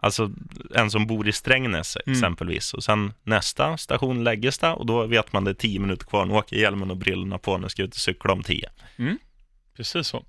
Alltså 0.03 0.31
en 0.75 0.91
som 0.91 1.07
bor 1.07 1.27
i 1.27 1.31
Strängnäs 1.31 1.97
Mm. 2.05 2.13
exempelvis. 2.17 2.73
Och 2.73 2.83
sen 2.83 3.13
nästa 3.23 3.77
station 3.77 4.23
Läggesta 4.23 4.73
och 4.73 4.85
då 4.85 5.05
vet 5.07 5.33
man 5.33 5.43
det 5.43 5.51
är 5.51 5.55
tio 5.55 5.79
minuter 5.79 6.05
kvar. 6.05 6.25
Nu 6.25 6.33
åker 6.33 6.55
hjälmen 6.57 6.91
och 6.91 6.97
brillorna 6.97 7.37
på 7.37 7.57
när 7.57 7.67
ska 7.69 7.83
ut 7.83 7.93
och 7.95 7.99
cykla 8.01 8.33
om 8.33 8.43
tio. 8.43 8.69
precis 9.77 10.07
så. 10.07 10.25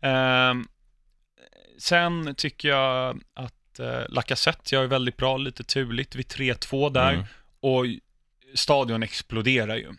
Ehm, 0.00 0.66
sen 1.78 2.34
tycker 2.34 2.68
jag 2.68 3.20
att 3.34 3.78
eh, 3.80 4.00
Lacazette 4.08 4.74
gör 4.74 4.86
väldigt 4.86 5.16
bra, 5.16 5.36
lite 5.36 5.64
turligt 5.64 6.14
vid 6.14 6.26
3-2 6.26 6.90
där. 6.90 7.12
Mm. 7.12 7.24
Och 7.60 7.84
stadion 8.54 9.02
exploderar 9.02 9.76
ju. 9.76 9.92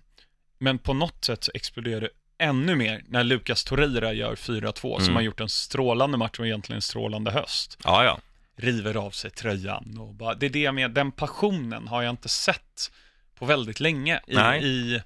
Men 0.60 0.78
på 0.80 0.94
något 0.94 1.26
sätt 1.26 1.44
så 1.44 1.52
exploderar 1.54 2.02
det 2.02 2.10
ännu 2.38 2.76
mer 2.76 3.04
när 3.08 3.24
Lucas 3.24 3.64
Torreira 3.64 4.14
gör 4.14 4.36
4-2, 4.36 4.96
som 4.98 5.04
Mm. 5.04 5.16
har 5.16 5.22
gjort 5.22 5.40
en 5.40 5.50
strålande 5.50 6.18
match 6.18 6.40
och 6.40 6.46
egentligen 6.48 6.76
en 6.78 6.82
strålande 6.82 7.32
höst. 7.32 7.78
Ja, 7.84 8.04
ja. 8.04 8.20
River 8.58 8.98
av 8.98 9.12
sig 9.12 9.32
tröjan 9.32 9.98
och 10.00 10.14
bara, 10.14 10.36
det 10.36 10.46
är 10.46 10.50
det 10.50 10.72
med, 10.72 10.92
den 10.92 11.12
passionen 11.12 11.88
har 11.88 12.02
jag 12.02 12.10
inte 12.10 12.30
sett 12.30 12.92
på 13.40 13.46
väldigt 13.46 13.80
länge 13.80 14.20
i, 14.28 14.36
i, 14.66 15.02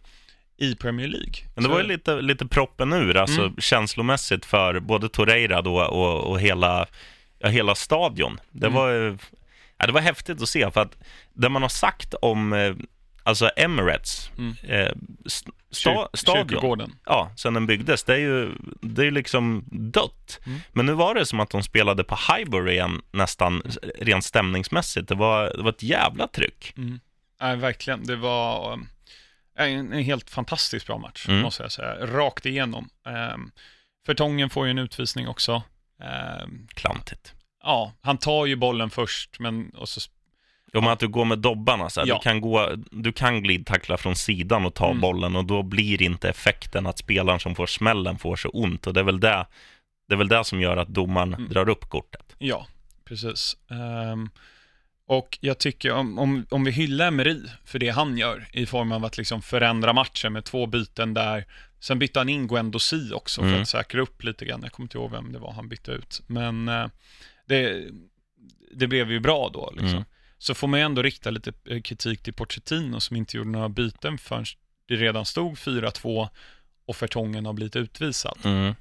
i 0.58 0.76
Premier 0.76 1.08
League. 1.08 1.34
Men 1.56 1.64
det 1.64 1.70
var 1.70 1.82
ju 1.82 1.88
lite, 1.88 2.22
lite 2.22 2.46
proppen 2.48 2.94
ur, 2.94 3.18
alltså 3.18 3.42
Mm. 3.42 3.56
känslomässigt 3.58 4.46
för 4.46 4.80
både 4.80 5.10
Torreira 5.10 5.62
då 5.62 5.82
och, 5.82 6.32
och 6.32 6.40
hela, 6.42 6.86
ja, 7.40 7.50
hela 7.50 7.76
stadion. 7.76 8.40
Det, 8.52 8.68
Mm. 8.68 8.76
var, 8.80 9.18
ja, 9.78 9.86
det 9.86 9.92
var 9.92 10.02
häftigt 10.02 10.42
att 10.42 10.50
se, 10.50 10.72
för 10.72 10.82
att 10.82 10.98
det 11.34 11.50
man 11.50 11.62
har 11.62 11.70
sagt 11.70 12.14
om 12.14 12.54
eh, 12.54 12.76
alltså 13.24 13.50
Emirates, 13.56 14.32
Mm. 14.38 14.56
eh, 14.64 14.92
sta, 15.72 16.10
stadion, 16.14 16.96
ja, 17.06 17.32
sen 17.36 17.54
den 17.54 17.66
byggdes, 17.68 18.04
det 18.04 18.14
är 18.14 18.18
ju 18.20 18.52
det 18.82 19.06
är 19.08 19.12
liksom 19.12 19.64
dött. 19.72 20.40
Mm. 20.46 20.60
Men 20.72 20.86
nu 20.86 20.94
var 20.94 21.16
det 21.16 21.26
som 21.26 21.40
att 21.40 21.50
de 21.50 21.64
spelade 21.64 22.04
på 22.04 22.16
Highbury 22.16 22.72
igen, 22.72 23.02
nästan 23.12 23.64
rent 24.00 24.26
stämningsmässigt. 24.26 25.08
Det 25.08 25.16
var, 25.16 25.54
det 25.58 25.64
var 25.64 25.70
ett 25.70 25.84
jävla 25.84 26.28
tryck. 26.28 26.74
Mm. 26.78 27.00
Nej, 27.42 27.56
verkligen. 27.58 28.06
Det 28.06 28.16
var 28.16 28.74
um, 28.74 28.88
en, 29.56 29.94
en 29.94 30.04
helt 30.04 30.30
fantastiskt 30.30 30.88
bra 30.88 30.98
match, 30.98 31.26
Mm. 31.28 31.42
måste 31.42 31.64
jag 31.64 31.72
säga. 31.72 32.06
Rakt 32.06 32.46
igenom. 32.46 32.90
Um, 33.34 33.52
Förtongen 34.06 34.50
får 34.50 34.66
ju 34.66 34.72
en 34.72 34.78
utvisning 34.78 35.28
också. 35.28 35.64
Ehm, 36.04 36.68
Klantigt. 36.74 37.34
ja, 37.64 37.94
han 38.02 38.18
tar 38.18 38.46
ju 38.46 38.56
bollen 38.56 38.90
först, 38.90 39.40
men 39.40 39.70
och 39.70 39.90
så 39.90 40.02
Jo, 40.74 40.82
men 40.82 40.90
att 40.90 41.00
du 41.00 41.08
går 41.08 41.26
med 41.26 41.40
dobbarna 41.40 41.90
så 41.90 42.00
här. 42.00 42.08
Ja. 42.08 42.16
Du 42.16 42.22
kan, 42.22 42.42
gå, 42.42 42.70
du 42.92 43.12
kan 43.12 43.44
glidtackla 43.44 43.98
från 43.98 44.16
sidan 44.16 44.66
och 44.66 44.74
ta 44.74 44.86
Mm. 44.90 45.02
bollen 45.02 45.36
och 45.36 45.46
då 45.46 45.64
blir 45.64 46.02
inte 46.02 46.30
effekten 46.30 46.88
att 46.88 46.98
spelaren 46.98 47.40
som 47.40 47.56
får 47.56 47.68
smällen 47.68 48.18
får 48.18 48.36
så 48.36 48.50
ont 48.50 48.88
och 48.88 48.94
det 48.94 49.00
är 49.00 49.04
väl 49.04 49.20
det, 49.20 49.46
det, 50.08 50.14
är 50.14 50.18
väl 50.18 50.28
det 50.28 50.44
som 50.44 50.62
gör 50.62 50.78
att 50.78 50.88
domaren 50.88 51.34
Mm. 51.34 51.50
drar 51.50 51.70
upp 51.70 51.90
kortet. 51.90 52.36
Ja, 52.38 52.68
precis. 53.06 53.58
Ehm, 53.70 54.30
och 55.08 55.38
jag 55.42 55.58
tycker 55.58 55.92
om, 55.92 56.20
om, 56.20 56.46
om 56.50 56.64
vi 56.64 56.72
hyllar 56.72 57.08
Emery 57.08 57.42
för 57.66 57.80
det 57.80 57.90
han 57.90 58.18
gör 58.18 58.48
i 58.54 58.66
form 58.66 58.92
av 58.92 59.06
att 59.06 59.18
liksom 59.18 59.42
förändra 59.42 59.94
matchen 59.94 60.34
med 60.34 60.46
två 60.46 60.66
byten 60.66 61.14
där. 61.14 61.46
Sen 61.80 62.00
bytte 62.00 62.20
han 62.20 62.30
in 62.30 62.48
Guendouzi 62.48 63.12
också 63.14 63.42
för 63.42 63.48
Mm. 63.50 63.62
att 63.62 63.68
säkra 63.68 64.02
upp 64.02 64.24
lite 64.24 64.46
grann. 64.46 64.60
Jag 64.64 64.72
kommer 64.72 64.86
inte 64.86 64.98
ihåg 64.98 65.12
vem 65.12 65.32
det 65.32 65.40
var 65.40 65.52
han 65.54 65.70
bytte 65.70 65.92
ut. 65.92 66.22
Men 66.28 66.68
eh, 66.70 66.88
det, 67.48 67.88
det 68.74 68.88
blev 68.88 69.12
ju 69.12 69.20
bra 69.20 69.50
då 69.54 69.74
liksom. 69.78 70.06
Så 70.40 70.54
får 70.54 70.68
man 70.68 70.80
ju 70.80 70.86
ändå 70.86 71.02
rikta 71.02 71.30
lite 71.30 71.54
eh, 71.70 71.82
kritik 71.82 72.24
till 72.24 72.34
Pochettino 72.34 73.00
som 73.00 73.16
inte 73.18 73.38
gjorde 73.38 73.50
några 73.50 73.70
byten 73.70 74.18
förrän 74.18 74.46
det 74.88 74.96
redan 74.96 75.26
stod 75.26 75.56
4-2 75.56 76.30
och 76.86 76.96
Fertongen 76.96 77.46
har 77.46 77.54
blivit 77.54 77.76
utvisad. 77.76 78.38
Mm. 78.44 78.76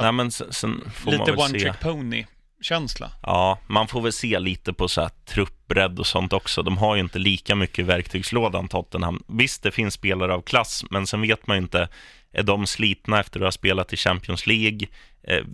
Nej, 0.00 0.12
men 0.12 0.30
sen, 0.30 0.52
sen 0.52 0.90
får 0.94 1.10
Lite 1.10 1.22
man 1.22 1.26
väl 1.26 1.38
one 1.38 1.48
se. 1.48 1.58
trick 1.58 1.80
pony-känsla. 1.80 3.10
Ja, 3.22 3.58
man 3.66 3.88
får 3.88 4.00
väl 4.00 4.12
se 4.12 4.38
lite 4.38 4.72
på 4.72 4.88
så 4.88 5.00
här 5.00 5.10
truppbredd 5.24 5.98
och 5.98 6.06
sånt 6.06 6.32
också. 6.32 6.62
De 6.62 6.78
har 6.78 6.94
ju 6.94 7.00
inte 7.00 7.18
lika 7.18 7.54
mycket 7.54 7.78
i 7.78 7.82
verktygslådan, 7.82 8.68
Tottenham. 8.68 9.22
Visst, 9.26 9.62
det 9.62 9.70
finns 9.70 9.94
spelare 9.94 10.34
av 10.34 10.42
klass, 10.42 10.84
men 10.90 11.06
sen 11.06 11.20
vet 11.20 11.46
man 11.46 11.56
ju 11.56 11.62
inte, 11.62 11.88
är 12.32 12.42
de 12.42 12.66
slitna 12.66 13.20
efter 13.20 13.40
att 13.40 13.46
ha 13.46 13.52
spelat 13.52 13.92
i 13.92 13.96
Champions 13.96 14.46
League? 14.46 14.88
Eh, 15.22 15.44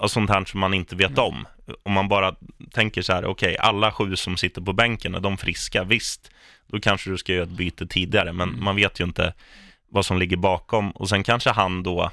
och 0.00 0.10
sånt 0.10 0.30
här 0.30 0.44
som 0.44 0.60
man 0.60 0.74
inte 0.74 0.96
vet 0.96 1.10
Mm. 1.10 1.24
om. 1.24 1.46
Om 1.82 1.92
man 1.92 2.08
bara 2.08 2.34
tänker 2.70 3.02
så 3.02 3.12
här, 3.12 3.24
okej, 3.24 3.56
alla 3.58 3.92
sju 3.92 4.16
som 4.16 4.36
sitter 4.36 4.60
på 4.60 4.72
bänken, 4.72 5.14
är 5.14 5.20
de 5.20 5.38
friska? 5.38 5.84
Visst, 5.84 6.30
då 6.66 6.80
kanske 6.80 7.10
du 7.10 7.18
ska 7.18 7.32
göra 7.32 7.42
ett 7.44 7.48
byte 7.50 7.86
tidigare, 7.86 8.32
men 8.32 8.48
Mm. 8.48 8.64
man 8.64 8.76
vet 8.76 9.00
ju 9.00 9.04
inte 9.04 9.34
vad 9.88 10.06
som 10.06 10.18
ligger 10.18 10.36
bakom. 10.36 10.90
Och 10.90 11.08
sen 11.08 11.22
kanske 11.22 11.50
han 11.50 11.82
då, 11.82 12.10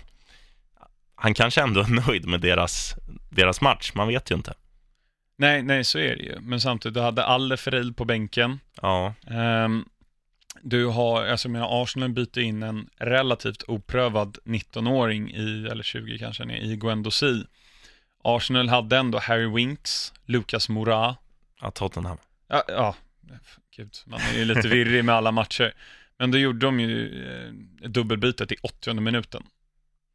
han 1.15 1.34
kanske 1.34 1.62
ändå 1.62 1.80
är 1.82 1.88
nöjd 2.08 2.26
med 2.28 2.41
deras, 2.41 2.95
deras 3.30 3.62
match, 3.62 3.91
man 3.95 4.08
vet 4.08 4.32
ju 4.32 4.36
inte. 4.36 4.54
Nej, 5.38 5.62
nej, 5.62 5.84
så 5.84 6.00
är 6.00 6.15
det 6.15 6.23
ju. 6.23 6.39
Men 6.41 6.62
samtidigt, 6.62 6.93
du 6.93 7.02
hade 7.02 7.23
Alle 7.26 7.58
Feril 7.58 7.93
på 7.93 8.06
bänken. 8.06 8.60
Ja, 8.82 9.13
Ehm, 9.28 9.86
du 10.62 10.86
har, 10.86 11.26
alltså 11.26 11.50
menar, 11.50 11.84
Arsenal 11.84 12.10
byter 12.10 12.39
in 12.39 12.63
en 12.63 12.89
relativt 12.97 13.63
oprövad 13.67 14.38
19-åring 14.45 15.32
i, 15.32 15.67
eller 15.71 15.84
20 15.84 16.17
kanske, 16.17 16.43
i 16.58 16.76
Guendouzi. 16.76 17.43
Arsenal 18.35 18.69
hade 18.69 18.97
ändå 18.97 19.19
Harry 19.19 19.47
Winks, 19.55 20.13
Lucas 20.25 20.69
Moura. 20.69 21.15
ja 21.61 21.71
Tottenham. 21.71 22.17
Ja, 22.49 22.63
ja, 22.67 22.95
gud, 23.77 23.95
man 24.05 24.19
är 24.21 24.37
ju 24.37 24.45
lite 24.45 24.67
virrig 24.67 25.05
med 25.05 25.15
alla 25.15 25.31
matcher. 25.31 25.73
Men 26.19 26.31
då 26.31 26.37
gjorde 26.37 26.59
de 26.65 26.79
ju 26.79 27.25
eh, 27.27 27.51
dubbelbytet 27.89 28.51
i 28.51 28.55
80 28.63 28.93
minuten. 28.93 29.43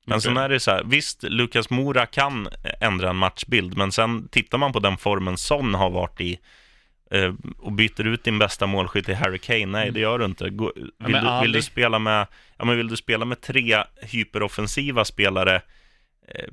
Men 0.06 0.20
sen 0.20 0.36
är 0.36 0.48
det 0.48 0.60
så 0.60 0.70
här, 0.70 0.84
visst, 0.84 1.22
Lukas 1.22 1.70
Mora 1.70 2.06
kan 2.06 2.48
ändra 2.80 3.10
en 3.10 3.16
matchbild, 3.16 3.76
men 3.76 3.92
sen 3.92 4.28
tittar 4.28 4.58
man 4.58 4.72
på 4.72 4.78
den 4.80 4.96
formen 4.96 5.36
Son 5.36 5.74
har 5.74 5.90
varit 5.90 6.20
i 6.20 6.38
eh, 7.10 7.34
och 7.58 7.72
byter 7.72 8.06
ut 8.06 8.24
din 8.24 8.38
bästa 8.38 8.66
målskytt 8.66 9.04
till 9.06 9.14
Harry 9.14 9.38
Kane, 9.38 9.66
nej 9.66 9.82
Mm. 9.82 9.94
det 9.94 10.00
gör 10.00 10.18
du 10.18 10.24
inte. 10.24 10.50
Gå, 10.50 10.72
vill, 10.76 10.90
men 10.98 11.24
du, 11.24 11.40
vill 11.42 11.52
du 11.52 11.62
spela 11.62 11.98
med, 11.98 12.26
ja 12.58 12.64
men 12.64 12.76
vill 12.76 12.88
du 12.88 12.96
spela 12.96 13.24
med 13.24 13.40
tre 13.40 13.84
hyperoffensiva 14.02 15.04
spelare, 15.04 15.62
eh, 16.28 16.44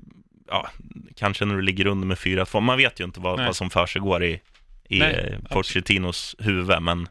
ja, 0.50 0.70
kanske 1.16 1.46
när 1.46 1.56
du 1.56 1.62
ligger 1.62 1.88
under 1.88 2.08
med 2.08 2.18
4-2, 2.18 2.60
man 2.60 2.78
vet 2.78 3.00
ju 3.00 3.04
inte 3.04 3.20
vad, 3.20 3.46
vad 3.46 3.56
som 3.56 3.70
försiggår 3.70 4.24
i, 4.24 4.42
i 4.90 5.00
Nej, 5.00 5.40
eh, 5.44 5.54
Pochettinos 5.54 6.36
huvud, 6.40 6.82
men 6.82 7.08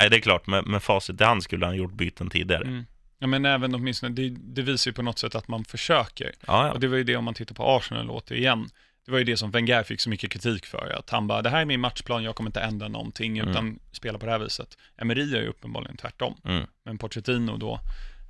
nej, 0.00 0.10
det 0.10 0.16
är 0.16 0.20
klart, 0.20 0.46
med, 0.46 0.66
med 0.66 0.82
facit 0.82 1.20
i 1.20 1.24
hand 1.24 1.42
skulle 1.42 1.66
han 1.66 1.76
gjort 1.76 1.92
byten 1.92 2.30
tidigare. 2.30 2.64
Mm. 2.64 2.86
Ja, 3.18 3.26
men 3.26 3.44
även 3.44 3.74
åtminstone, 3.74 4.14
det, 4.14 4.28
det 4.28 4.62
visar 4.62 4.90
ju 4.90 4.94
på 4.94 5.02
något 5.02 5.18
sätt 5.18 5.34
att 5.34 5.48
man 5.48 5.64
försöker. 5.64 6.32
Ja, 6.46 6.66
ja. 6.66 6.72
Och 6.72 6.80
det 6.80 6.88
var 6.88 6.96
ju 6.96 7.04
det 7.04 7.16
om 7.16 7.24
man 7.24 7.34
tittar 7.34 7.54
på 7.54 7.76
Arsenal 7.76 8.10
återigen. 8.10 8.68
Det 9.04 9.12
var 9.12 9.18
ju 9.18 9.24
det 9.24 9.36
som 9.36 9.50
Wenger 9.50 9.82
fick 9.82 10.00
så 10.00 10.10
mycket 10.10 10.30
kritik 10.32 10.66
för. 10.66 10.94
Att 10.98 11.10
han 11.10 11.26
bara, 11.26 11.42
det 11.42 11.50
här 11.50 11.60
är 11.60 11.64
min 11.64 11.80
matchplan, 11.80 12.22
jag 12.24 12.34
kommer 12.36 12.48
inte 12.48 12.60
ändra 12.60 12.88
någonting 12.88 13.38
Mm. 13.38 13.50
utan 13.50 13.78
spela 13.92 14.18
på 14.18 14.26
det 14.26 14.32
här 14.32 14.38
viset. 14.38 14.78
Emery 14.96 15.34
är 15.36 15.42
ju 15.42 15.48
uppenbarligen 15.48 15.96
tvärtom. 15.96 16.34
Mm. 16.44 16.66
Men 16.84 16.98
Pochettino 16.98 17.56
då, 17.56 17.80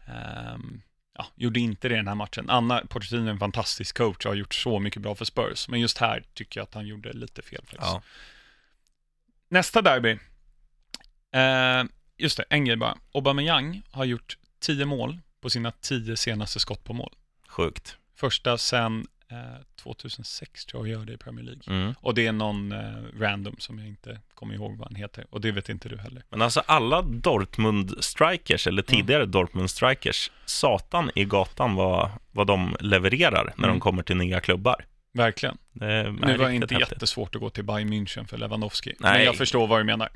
ehm, 0.07 0.81
ja, 1.18 1.26
gjorde 1.35 1.61
inte 1.61 1.88
det 1.88 1.94
i 1.94 1.96
den 1.96 2.09
här 2.09 2.14
matchen. 2.14 2.50
Anna, 2.50 2.83
Pochettino 2.88 3.26
är 3.26 3.31
en 3.31 3.38
fantastisk 3.38 3.96
coach 3.96 4.26
och 4.26 4.31
har 4.31 4.37
gjort 4.37 4.55
så 4.55 4.79
mycket 4.79 5.02
bra 5.02 5.14
för 5.14 5.24
Spurs. 5.24 5.68
Men 5.68 5.81
just 5.81 5.98
här 5.98 6.24
tycker 6.35 6.61
jag 6.61 6.64
att 6.64 6.74
han 6.74 6.87
gjorde 6.87 7.12
lite 7.12 7.42
fel 7.42 7.62
faktiskt. 7.66 7.92
Ja. 7.92 8.02
nästa 9.48 9.83
derby. 9.83 10.18
Eh, 11.33 11.85
just 12.16 12.37
det, 12.37 12.44
en 12.50 12.64
grej 12.64 12.76
bara. 12.76 12.98
Aubameyang 13.14 13.83
har 13.90 14.05
gjort 14.05 14.38
10 14.61 14.85
mål 14.85 15.18
på 15.40 15.50
sina 15.50 15.70
10 15.70 16.16
senaste 16.16 16.61
skott 16.61 16.85
på 16.85 16.92
mål. 16.92 17.14
Sjukt. 17.48 17.96
Första 18.14 18.59
sen 18.59 19.07
2006 19.83 20.65
tror 20.67 20.89
jag 20.89 20.99
gör 20.99 21.07
det 21.07 21.12
i 21.12 21.17
Premier 21.17 21.45
League. 21.45 21.62
Mm. 21.67 21.95
Och 22.01 22.15
det 22.15 22.27
är 22.27 22.33
någon 22.33 22.73
eh, 22.73 22.79
random 23.21 23.57
som 23.59 23.79
jag 23.79 23.89
inte 23.89 24.21
kommer 24.35 24.55
ihåg 24.55 24.77
vad 24.79 24.89
han 24.89 24.95
heter. 24.95 25.27
Och 25.31 25.41
det 25.41 25.53
vet 25.53 25.69
inte 25.69 25.89
du 25.89 25.99
heller. 25.99 26.23
Men 26.31 26.43
alltså 26.43 26.62
alla 26.67 27.03
Dortmund-strikers, 27.03 28.69
eller 28.69 28.83
tidigare 28.83 29.27
Dortmund-strikers, 29.27 30.31
satan 30.45 31.11
i 31.15 31.25
gatan 31.25 31.75
vad, 31.75 32.11
vad 32.33 32.47
de 32.47 32.77
levererar 32.81 33.45
när 33.57 33.65
Mm. 33.65 33.71
de 33.71 33.81
kommer 33.81 34.03
till 34.03 34.17
nya 34.17 34.41
klubbar. 34.41 34.85
Verkligen. 35.12 35.59
Det 35.73 36.03
Nu 36.12 36.37
var 36.37 36.49
det 36.49 36.55
inte 36.55 36.75
häftigt. 36.75 36.93
jättesvårt 36.93 37.35
att 37.35 37.41
gå 37.41 37.51
till 37.51 37.65
Bayern 37.65 37.93
München 37.93 38.27
för 38.27 38.37
Lewandowski. 38.39 38.95
Nej. 38.99 39.12
Men 39.12 39.25
jag 39.25 39.37
förstår 39.37 39.67
vad 39.67 39.81
du 39.81 39.85
menar. 39.85 40.09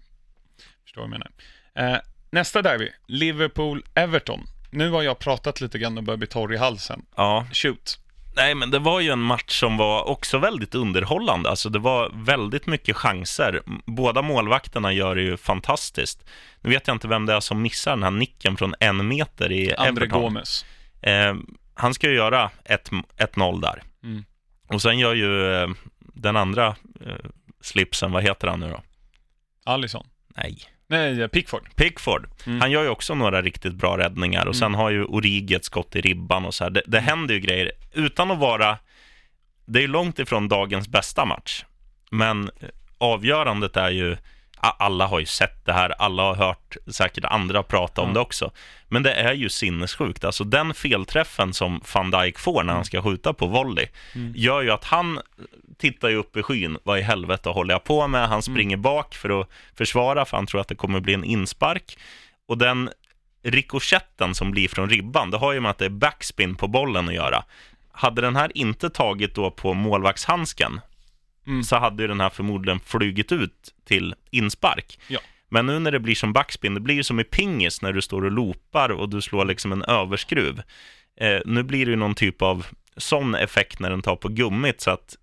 Förstår 0.84 1.00
vad 1.02 1.10
du 1.10 1.18
menar. 1.18 1.30
Eh, 1.94 2.00
nästa 2.30 2.62
derby, 2.62 2.88
Liverpool-Everton. 3.08 4.40
Nu 4.70 4.90
har 4.90 5.02
jag 5.02 5.18
pratat 5.18 5.60
lite 5.60 5.78
grann 5.78 5.98
och 5.98 6.04
börjar 6.04 6.18
bli 6.18 6.26
torr 6.26 6.54
i 6.54 6.56
halsen. 6.56 7.06
Ja, 7.16 7.46
Shoot. 7.52 7.98
Nej 8.36 8.54
men 8.54 8.70
det 8.70 8.78
var 8.78 9.00
ju 9.00 9.10
en 9.10 9.20
match 9.20 9.60
som 9.60 9.76
var 9.76 10.08
också 10.08 10.38
väldigt 10.38 10.74
underhållande. 10.74 11.50
Alltså 11.50 11.68
det 11.68 11.78
var 11.78 12.10
väldigt 12.14 12.66
mycket 12.66 12.96
chanser. 12.96 13.62
Båda 13.86 14.22
målvakterna 14.22 14.92
gör 14.92 15.14
det 15.16 15.22
ju 15.22 15.36
fantastiskt. 15.36 16.24
Nu 16.60 16.70
vet 16.70 16.86
jag 16.86 16.94
inte 16.94 17.08
vem 17.08 17.26
det 17.26 17.32
är 17.34 17.40
som 17.40 17.62
missar 17.62 17.90
den 17.90 18.02
här 18.02 18.10
nicken 18.10 18.56
från 18.56 18.74
en 18.80 19.08
meter 19.08 19.52
i 19.52 19.74
André 19.74 19.88
Everton. 20.04 20.22
Gomes. 20.22 20.64
Eh, 21.02 21.34
han 21.74 21.94
ska 21.94 22.08
ju 22.08 22.14
göra 22.16 22.50
ett- 22.64 22.90
1-0 23.16 23.60
där. 23.60 23.82
Mm. 24.02 24.24
Och 24.66 24.82
sen 24.82 24.98
gör 24.98 25.14
ju 25.14 25.54
eh, 25.54 25.68
den 25.98 26.36
andra 26.36 26.66
eh, 27.06 27.14
slipsen, 27.60 28.12
vad 28.12 28.22
heter 28.22 28.48
han 28.48 28.60
nu 28.60 28.70
då? 28.70 28.80
Alisson. 29.64 30.06
Nej. 30.36 30.58
Nej, 30.90 31.28
Pickford. 31.28 31.74
Pickford, 31.76 32.26
Mm. 32.46 32.60
han 32.60 32.70
gör 32.70 32.82
ju 32.82 32.88
också 32.88 33.14
några 33.14 33.42
riktigt 33.42 33.74
bra 33.74 33.98
räddningar 33.98 34.46
och 34.46 34.56
sen 34.56 34.74
har 34.74 34.90
ju 34.90 35.04
Origi 35.04 35.54
ett 35.54 35.64
skott 35.64 35.96
i 35.96 36.00
ribban 36.00 36.44
och 36.44 36.54
så 36.54 36.64
här. 36.64 36.70
Det, 36.70 36.82
det 36.86 37.00
händer 37.00 37.34
ju 37.34 37.40
grejer 37.40 37.72
utan 37.92 38.30
att 38.30 38.38
vara... 38.38 38.78
Det 39.66 39.78
är 39.78 39.80
ju 39.82 39.88
långt 39.88 40.18
ifrån 40.18 40.48
dagens 40.48 40.88
bästa 40.88 41.24
match, 41.24 41.64
men 42.10 42.44
eh, 42.60 42.68
avgörandet 42.98 43.76
är 43.76 43.90
ju... 43.90 44.16
Alla 44.62 45.06
har 45.06 45.20
ju 45.20 45.26
sett 45.26 45.64
det 45.66 45.72
här, 45.72 45.90
alla 45.98 46.22
har 46.22 46.34
hört 46.34 46.76
säkert 46.86 47.24
andra 47.24 47.62
prata 47.62 48.00
om 48.02 48.08
Ja. 48.08 48.14
det 48.14 48.20
också. 48.20 48.50
Men 48.88 49.02
det 49.02 49.12
är 49.12 49.32
ju 49.32 49.48
sinnessjukt. 49.48 50.24
Alltså 50.24 50.44
den 50.44 50.74
felträffen 50.74 51.52
som 51.52 51.80
van 51.94 52.10
Dijk 52.10 52.38
får 52.38 52.62
när 52.62 52.72
han 52.74 52.84
ska 52.84 53.02
skjuta 53.02 53.32
på 53.32 53.46
volley 53.46 53.86
Mm. 54.14 54.32
gör 54.36 54.62
ju 54.62 54.70
att 54.70 54.84
han 54.84 55.20
tittar 55.78 56.08
ju 56.08 56.16
upp 56.16 56.36
i 56.36 56.42
skyn. 56.42 56.78
Vad 56.82 56.98
i 56.98 57.02
helvete 57.02 57.48
håller 57.48 57.74
jag 57.74 57.84
på 57.84 58.08
med? 58.08 58.28
Han 58.28 58.42
springer 58.42 58.76
bak 58.76 59.14
för 59.14 59.40
att 59.40 59.48
försvara, 59.76 60.24
för 60.24 60.36
han 60.36 60.46
tror 60.46 60.60
att 60.60 60.68
det 60.68 60.74
kommer 60.74 61.00
bli 61.00 61.14
en 61.14 61.24
inspark. 61.24 61.98
Och 62.48 62.58
den 62.58 62.90
rikoschetten 63.42 64.34
som 64.34 64.50
blir 64.50 64.68
från 64.68 64.90
ribban, 64.90 65.30
det 65.30 65.36
har 65.36 65.52
ju 65.52 65.60
med 65.60 65.70
att 65.70 65.78
det 65.78 65.84
är 65.84 65.88
backspin 65.90 66.54
på 66.56 66.68
bollen 66.68 67.08
att 67.08 67.14
göra. 67.14 67.44
Hade 67.92 68.22
den 68.22 68.36
här 68.36 68.52
inte 68.54 68.90
tagit 68.90 69.34
då 69.34 69.50
på 69.50 69.74
målvaktshandsken 69.74 70.80
Mm. 71.46 71.62
så 71.62 71.76
hade 71.76 72.02
ju 72.02 72.08
den 72.08 72.20
här 72.20 72.30
förmodligen 72.30 72.80
flugit 72.80 73.32
ut 73.32 73.74
till 73.84 74.14
inspark. 74.30 74.98
Ja. 75.08 75.20
Men 75.48 75.66
nu 75.66 75.78
när 75.78 75.92
det 75.92 76.00
blir 76.00 76.14
som 76.14 76.32
backspin, 76.32 76.74
det 76.74 76.80
blir 76.80 76.94
ju 76.94 77.04
som 77.04 77.20
i 77.20 77.24
pingis 77.24 77.82
när 77.82 77.92
du 77.92 78.02
står 78.02 78.24
och 78.24 78.30
loopar 78.30 78.88
och 78.88 79.08
du 79.08 79.20
slår 79.20 79.44
liksom 79.44 79.72
en 79.72 79.82
överskruv. 79.82 80.62
Eh, 81.16 81.40
nu 81.44 81.62
blir 81.62 81.86
det 81.86 81.90
ju 81.90 81.96
någon 81.96 82.14
typ 82.14 82.42
av 82.42 82.66
sån 82.96 83.34
effekt 83.34 83.80
när 83.80 83.90
den 83.90 84.02
tar 84.02 84.16
på 84.16 84.28
gummit 84.28 84.80
så 84.80 84.90
att 84.90 85.16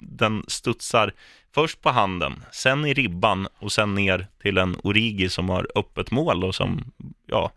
den 0.00 0.44
studsar 0.48 1.12
först 1.54 1.80
på 1.80 1.90
handen, 1.90 2.44
sen 2.52 2.86
i 2.86 2.94
ribban 2.94 3.48
och 3.58 3.72
sen 3.72 3.94
ner 3.94 4.26
till 4.42 4.58
en 4.58 4.76
Origi 4.82 5.28
som 5.28 5.48
har 5.48 5.68
öppet 5.74 6.10
mål 6.10 6.44
och 6.44 6.54
som, 6.54 6.92
ja, 7.26 7.52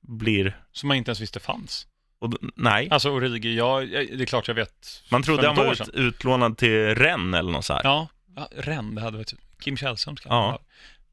blir... 0.00 0.60
Som 0.72 0.88
man 0.88 0.96
inte 0.96 1.08
ens 1.08 1.20
visste 1.20 1.40
fanns. 1.40 1.86
Och, 2.20 2.34
nej, 2.56 2.88
Alltså 2.90 3.10
Origi, 3.10 3.56
ja, 3.56 3.80
det 3.80 4.22
är 4.22 4.26
klart 4.26 4.48
jag 4.48 4.54
vet. 4.54 5.02
man 5.10 5.22
trodde 5.22 5.46
han 5.46 5.56
var 5.56 5.72
ut, 5.72 5.88
utlånad 5.94 6.58
till 6.58 6.94
Rennes 6.94 7.38
eller 7.38 7.52
något 7.52 7.64
så 7.64 7.72
här. 7.72 7.80
Ja, 7.84 8.08
ja 8.36 8.48
Ren, 8.56 8.94
det 8.94 9.00
hade 9.00 9.16
varit 9.16 9.34
Kim 9.60 9.76
Källström 9.76 10.16
ska 10.16 10.28
Ja. 10.28 10.58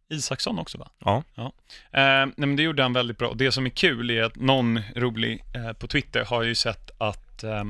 Isaksson 0.10 0.60
också 0.60 0.78
va? 0.78 0.90
Ja. 1.00 1.24
Eh, 1.92 2.26
nej, 2.26 2.34
men 2.36 2.56
det 2.56 2.64
gjorde 2.64 2.84
han 2.84 2.94
väldigt 2.94 3.18
bra. 3.18 3.28
Och 3.28 3.38
det 3.38 3.52
som 3.52 3.66
är 3.66 3.70
kul 3.70 4.10
är 4.10 4.24
att 4.24 4.36
någon 4.36 4.80
rolig 4.96 5.44
eh, 5.56 5.74
på 5.74 5.88
Twitter 5.88 6.26
har 6.26 6.44
ju 6.44 6.56
sett 6.56 6.92
att 6.98 7.44
eh, 7.44 7.64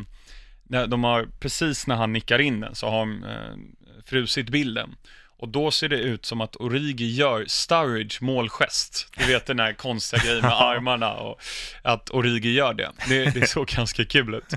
de 0.87 1.03
har, 1.03 1.27
precis 1.39 1.87
när 1.87 1.95
han 1.95 2.13
nickar 2.13 2.39
in 2.39 2.59
den 2.59 2.75
så 2.75 2.89
har 2.89 2.99
de 2.99 3.23
eh, 3.23 4.03
frusit 4.05 4.49
bilden. 4.49 4.95
Och 5.39 5.49
då 5.49 5.71
ser 5.71 5.89
det 5.89 5.97
ut 5.97 6.25
som 6.25 6.41
att 6.41 6.55
Origi 6.55 7.15
gör 7.15 7.45
Sturridge 7.47 8.17
målgest. 8.21 9.07
Du 9.17 9.25
vet 9.25 9.45
den 9.45 9.59
här 9.59 9.73
konstiga 9.73 10.23
grejen 10.23 10.41
med 10.41 10.51
armarna 10.61 11.13
och 11.13 11.41
att 11.81 12.09
Origi 12.09 12.53
gör 12.53 12.73
det. 12.73 12.91
Det, 13.07 13.25
det 13.25 13.47
såg 13.47 13.67
ganska 13.67 14.05
kul 14.05 14.35
ut. 14.35 14.53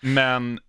Men 0.00 0.60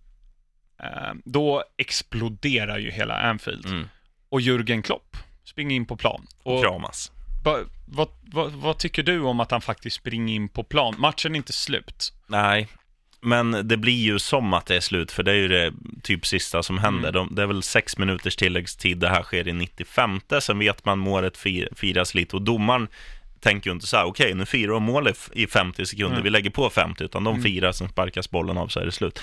eh, 0.84 1.13
då 1.26 1.63
exploderar 1.78 2.78
ju 2.78 2.91
hela 2.91 3.19
Anfield. 3.19 3.65
Mm. 3.65 3.89
Och 4.30 4.41
Jürgen 4.41 4.82
Klopp 4.82 5.17
springer 5.43 5.76
in 5.76 5.86
på 5.86 5.98
plan. 5.98 6.28
Och 6.43 6.63
Kramas. 6.63 7.12
Va, 7.43 7.60
vad, 7.86 8.08
vad, 8.22 8.52
vad 8.52 8.78
tycker 8.78 9.04
du 9.04 9.22
om 9.22 9.39
att 9.39 9.52
han 9.52 9.62
faktiskt 9.62 9.95
springer 9.95 10.36
in 10.36 10.50
på 10.50 10.63
plan? 10.63 10.95
Matchen 10.98 11.36
är 11.36 11.38
inte 11.38 11.54
slut. 11.54 12.13
Nej, 12.28 12.67
men 13.21 13.67
det 13.67 13.77
blir 13.77 14.01
ju 14.03 14.19
som 14.19 14.53
att 14.53 14.65
det 14.65 14.75
är 14.75 14.79
slut, 14.79 15.12
för 15.12 15.23
det 15.23 15.32
är 15.32 15.36
ju 15.36 15.47
det 15.47 15.73
typ 16.03 16.25
sista 16.25 16.63
som 16.63 16.77
händer. 16.77 17.12
De, 17.12 17.36
det 17.36 17.41
är 17.41 17.47
väl 17.47 17.63
sex 17.63 17.97
minuters 17.97 18.36
tilläggstid, 18.36 18.97
det 18.97 19.10
här 19.10 19.23
sker 19.23 19.47
i 19.47 19.53
95, 19.53 20.19
sen 20.41 20.60
vet 20.60 20.86
man 20.86 20.99
målet 20.99 21.38
fir, 21.38 21.69
firas 21.75 22.15
lite 22.15 22.36
och 22.36 22.41
domaren 22.41 22.88
tänker 23.39 23.69
ju 23.69 23.73
inte 23.73 23.88
så 23.88 23.97
här, 23.97 24.05
okej, 24.05 24.34
nu 24.34 24.45
firar 24.45 24.71
de 24.73 24.84
mål 24.84 25.08
i 25.08 25.12
f- 25.12 25.29
i 25.34 25.47
50 25.47 25.86
sekunder, 25.86 26.12
Mm. 26.12 26.23
vi 26.23 26.29
lägger 26.29 26.49
på 26.49 26.69
50, 26.69 27.03
utan 27.03 27.23
de 27.23 27.41
firar, 27.43 27.71
sen 27.71 27.89
sparkas 27.89 28.29
bollen 28.32 28.58
av 28.58 28.67
så 28.67 28.79
är 28.79 28.86
det 28.86 28.91
slut. 28.91 29.19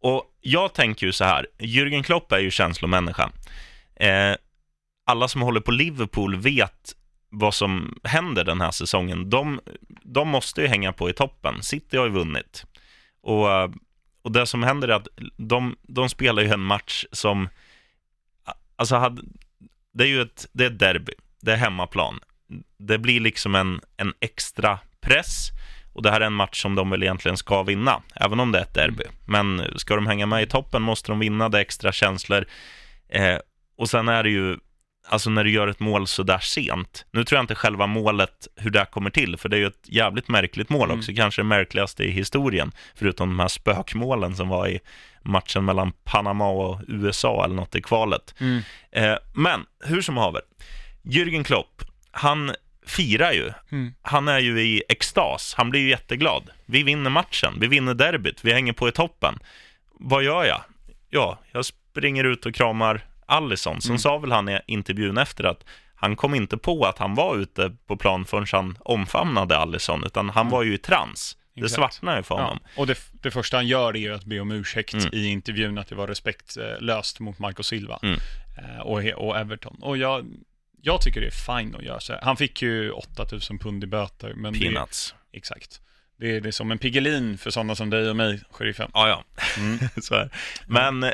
Och 0.00 0.24
jag 0.40 0.72
tänker 0.74 1.06
ju 1.06 1.12
så 1.12 1.24
här, 1.24 1.46
Jürgen 1.58 2.02
Klopp 2.02 2.32
är 2.32 2.38
ju 2.38 2.50
känslomänniskan. 2.50 3.32
Eh, 3.96 4.34
alla 5.06 5.28
som 5.28 5.42
håller 5.42 5.60
på 5.60 5.70
Liverpool 5.70 6.36
vet 6.36 6.92
vad 7.30 7.54
som 7.54 7.98
händer 8.04 8.44
den 8.44 8.60
här 8.60 8.70
säsongen. 8.70 9.30
De, 9.30 9.60
de 10.02 10.28
måste 10.28 10.60
ju 10.62 10.66
hänga 10.66 10.92
på 10.92 11.10
i 11.10 11.12
toppen. 11.12 11.62
City 11.62 11.96
har 11.96 12.04
ju 12.06 12.12
vunnit. 12.12 12.64
Och, 13.22 13.50
eh, 13.50 13.70
och 14.22 14.32
det 14.32 14.46
som 14.46 14.62
händer 14.62 14.88
är 14.88 14.92
att 14.92 15.08
de, 15.36 15.76
de 15.82 16.08
spelar 16.08 16.42
ju 16.42 16.48
en 16.48 16.60
match 16.60 17.04
som... 17.12 17.48
Alltså, 18.76 18.96
hade, 18.96 19.22
det 19.92 20.04
är 20.04 20.08
ju 20.08 20.22
ett, 20.22 20.46
det 20.52 20.64
är 20.64 20.70
ett 20.70 20.78
derby. 20.78 21.12
Det 21.40 21.52
är 21.52 21.56
hemmaplan. 21.56 22.20
Det 22.78 22.98
blir 22.98 23.20
liksom 23.20 23.54
en, 23.54 23.80
en 23.96 24.14
extra 24.20 24.78
press. 25.00 25.50
Och 25.92 26.02
det 26.02 26.10
här 26.10 26.20
är 26.20 26.26
en 26.26 26.32
match 26.32 26.62
som 26.62 26.74
de 26.74 26.90
väl 26.90 27.02
egentligen 27.02 27.36
ska 27.36 27.62
vinna, 27.62 28.02
även 28.14 28.40
om 28.40 28.52
det 28.52 28.58
är 28.58 28.62
ett 28.62 28.74
derby. 28.74 29.04
Men 29.26 29.62
ska 29.76 29.94
de 29.94 30.06
hänga 30.06 30.26
med 30.26 30.42
i 30.42 30.46
toppen 30.46 30.82
måste 30.82 31.12
de 31.12 31.18
vinna, 31.18 31.48
det 31.48 31.58
är 31.58 31.62
extra 31.62 31.92
känslor. 31.92 32.44
Eh, 33.08 33.38
och 33.76 33.90
sen 33.90 34.08
är 34.08 34.22
det 34.22 34.30
ju, 34.30 34.58
alltså 35.10 35.30
när 35.30 35.44
du 35.44 35.50
gör 35.50 35.68
ett 35.68 35.80
mål 35.80 36.06
så 36.06 36.22
där 36.22 36.38
sent. 36.38 37.04
Nu 37.10 37.24
tror 37.24 37.36
jag 37.36 37.42
inte 37.42 37.54
själva 37.54 37.86
målet, 37.86 38.48
hur 38.56 38.70
det 38.70 38.86
kommer 38.90 39.10
till, 39.10 39.36
för 39.36 39.48
det 39.48 39.56
är 39.56 39.58
ju 39.58 39.66
ett 39.66 39.84
jävligt 39.84 40.28
märkligt 40.28 40.68
mål 40.68 40.84
Mm. 40.88 40.98
också, 40.98 41.12
kanske 41.16 41.40
det 41.42 41.46
märkligaste 41.46 42.04
i 42.04 42.10
historien, 42.10 42.72
förutom 42.94 43.28
de 43.28 43.38
här 43.40 43.48
spökmålen 43.48 44.36
som 44.36 44.48
var 44.48 44.68
i 44.68 44.80
matchen 45.22 45.64
mellan 45.64 45.92
Panama 46.04 46.48
och 46.48 46.80
USA 46.88 47.44
eller 47.44 47.54
något 47.54 47.74
i 47.76 47.82
kvalet. 47.82 48.34
Eh, 48.92 49.14
men 49.34 49.66
hur 49.84 50.02
som 50.02 50.16
haver, 50.16 50.42
Jürgen 51.02 51.44
Klopp, 51.44 51.82
han 52.10 52.54
firar 52.86 53.32
ju. 53.32 53.52
Mm. 53.72 53.94
Han 54.02 54.28
är 54.28 54.38
ju 54.38 54.60
i 54.62 54.82
extas, 54.88 55.54
han 55.56 55.70
blir 55.70 55.80
ju 55.80 55.88
jätteglad. 55.88 56.50
Vi 56.66 56.82
vinner 56.82 57.10
matchen, 57.10 57.54
vi 57.60 57.66
vinner 57.66 57.94
derbyt, 57.94 58.44
vi 58.44 58.52
hänger 58.52 58.72
på 58.72 58.88
i 58.88 58.92
toppen. 58.92 59.38
Vad 59.92 60.22
gör 60.22 60.44
jag? 60.44 60.60
Ja, 61.10 61.38
jag 61.52 61.64
springer 61.64 62.24
ut 62.24 62.46
och 62.46 62.54
kramar 62.54 63.00
Allison. 63.30 63.80
Sen 63.80 63.90
Mm. 63.90 63.98
sa 63.98 64.18
väl 64.18 64.32
han 64.32 64.48
i 64.48 64.60
intervjun 64.66 65.18
efter 65.18 65.44
att 65.44 65.64
han 65.94 66.16
kom 66.16 66.34
inte 66.34 66.56
på 66.56 66.84
att 66.84 66.98
han 66.98 67.14
var 67.14 67.36
ute 67.36 67.76
på 67.86 67.96
plan 67.96 68.24
förrän 68.24 68.46
han 68.52 68.76
omfamnade 68.80 69.56
Allison, 69.58 70.04
utan 70.06 70.30
han 70.30 70.48
var 70.48 70.62
ju 70.62 70.74
i 70.74 70.78
trans. 70.78 71.36
Det 71.54 71.60
Mm. 71.60 71.66
Exakt. 71.66 71.76
svartnade 71.94 72.16
ju 72.16 72.22
för 72.22 72.34
Ja. 72.34 72.40
honom. 72.42 72.58
Och 72.76 72.86
det, 72.86 72.98
det 73.22 73.30
första 73.30 73.56
han 73.56 73.66
gör 73.66 73.96
är 73.96 74.00
ju 74.00 74.14
att 74.14 74.24
be 74.24 74.40
om 74.40 74.50
ursäkt 74.52 74.94
Mm. 74.94 75.08
i 75.12 75.26
intervjun 75.26 75.78
att 75.78 75.88
det 75.88 75.94
var 75.94 76.06
respektlöst 76.06 77.20
mot 77.20 77.38
Marco 77.38 77.62
Silva 77.62 77.98
Mm. 78.02 78.18
eh, 78.58 78.80
och, 78.80 78.98
och 79.28 79.38
Everton. 79.38 79.76
Och 79.82 79.96
jag, 79.96 80.26
jag 80.82 81.00
tycker 81.02 81.20
det 81.20 81.26
är 81.26 81.58
fine 81.58 81.74
att 81.74 81.82
göra 81.82 82.00
så 82.00 82.12
här. 82.12 82.20
Han 82.22 82.36
fick 82.36 82.62
ju 82.62 82.90
8000 82.90 83.58
pund 83.58 83.84
i 83.84 83.86
böter. 83.86 84.32
Men 84.36 84.52
det, 84.52 84.58
Peanuts. 84.60 85.14
exakt. 85.32 85.80
Det 86.20 86.36
är, 86.36 86.40
det 86.40 86.48
är 86.48 86.52
som 86.52 86.70
en 86.70 86.78
Piggelin 86.78 87.38
för 87.38 87.50
sådana 87.50 87.74
som 87.74 87.90
dig 87.90 88.10
och 88.10 88.16
mig, 88.16 88.40
sheriffen. 88.50 88.90
Ja, 88.94 89.08
ja. 89.08 89.24
Mm. 89.58 89.78
så 90.02 90.14
här. 90.14 90.30
Men 90.66 91.02
eh, 91.02 91.10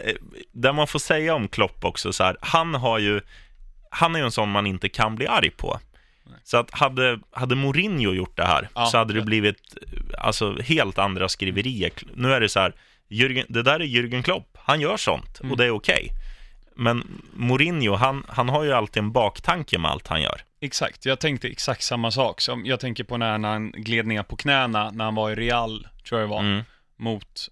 det 0.53 0.73
man 0.73 0.87
får 0.87 0.99
säga 0.99 1.35
om 1.35 1.49
Klopp 1.49 1.85
också, 1.85 2.13
så 2.13 2.25
här, 2.25 2.37
han 2.41 2.75
har 2.75 2.99
ju, 2.99 3.21
han 3.91 4.15
är 4.15 4.19
ju 4.19 4.25
en 4.25 4.33
sån 4.33 4.51
man 4.51 4.67
inte 4.67 4.89
kan 4.89 5.17
bli 5.17 5.27
arg 5.27 5.51
på. 5.51 5.81
Så 6.45 6.57
att 6.57 6.71
hade, 6.71 7.19
hade 7.31 7.55
Mourinho 7.55 8.13
gjort 8.13 8.37
det 8.37 8.45
här, 8.47 8.69
Ja, 8.75 8.87
så 8.87 8.99
hade 8.99 9.15
det 9.15 9.23
blivit 9.23 9.77
alltså, 10.19 10.61
helt 10.63 10.99
andra 10.99 11.29
skriverier. 11.29 11.93
Nu 12.15 12.33
är 12.33 12.41
det 12.41 12.49
så 12.49 12.61
här, 12.61 12.75
Jürgen, 13.09 13.45
det 13.49 13.63
där 13.63 13.81
är 13.81 13.85
Jürgen 13.85 14.23
Klopp, 14.23 14.59
han 14.59 14.81
gör 14.81 14.97
sånt 14.97 15.41
Mm. 15.41 15.53
och 15.53 15.59
det 15.59 15.65
är 15.65 15.71
okej. 15.71 16.11
Men 16.77 17.23
Mourinho, 17.35 17.95
han, 17.95 18.25
han 18.29 18.49
har 18.49 18.65
ju 18.65 18.73
alltid 18.73 19.03
en 19.03 19.13
baktanke 19.13 19.79
med 19.79 19.91
allt 19.91 20.07
han 20.07 20.23
gör. 20.23 20.41
Exakt, 20.61 21.05
jag 21.07 21.21
tänkte 21.21 21.49
exakt 21.49 21.83
samma 21.83 22.11
sak. 22.11 22.41
Som 22.41 22.67
jag 22.67 22.81
tänker 22.81 23.05
på 23.05 23.17
när 23.17 23.39
han 23.39 23.71
gled 23.71 24.07
ner 24.07 24.23
på 24.23 24.37
knäna 24.37 24.91
när 24.91 25.05
han 25.05 25.15
var 25.15 25.31
i 25.31 25.35
Real, 25.35 25.89
tror 26.09 26.21
jag 26.21 26.29
det 26.29 26.35
var, 26.35 26.41
Mm, 26.41 26.63
mot, 26.97 27.49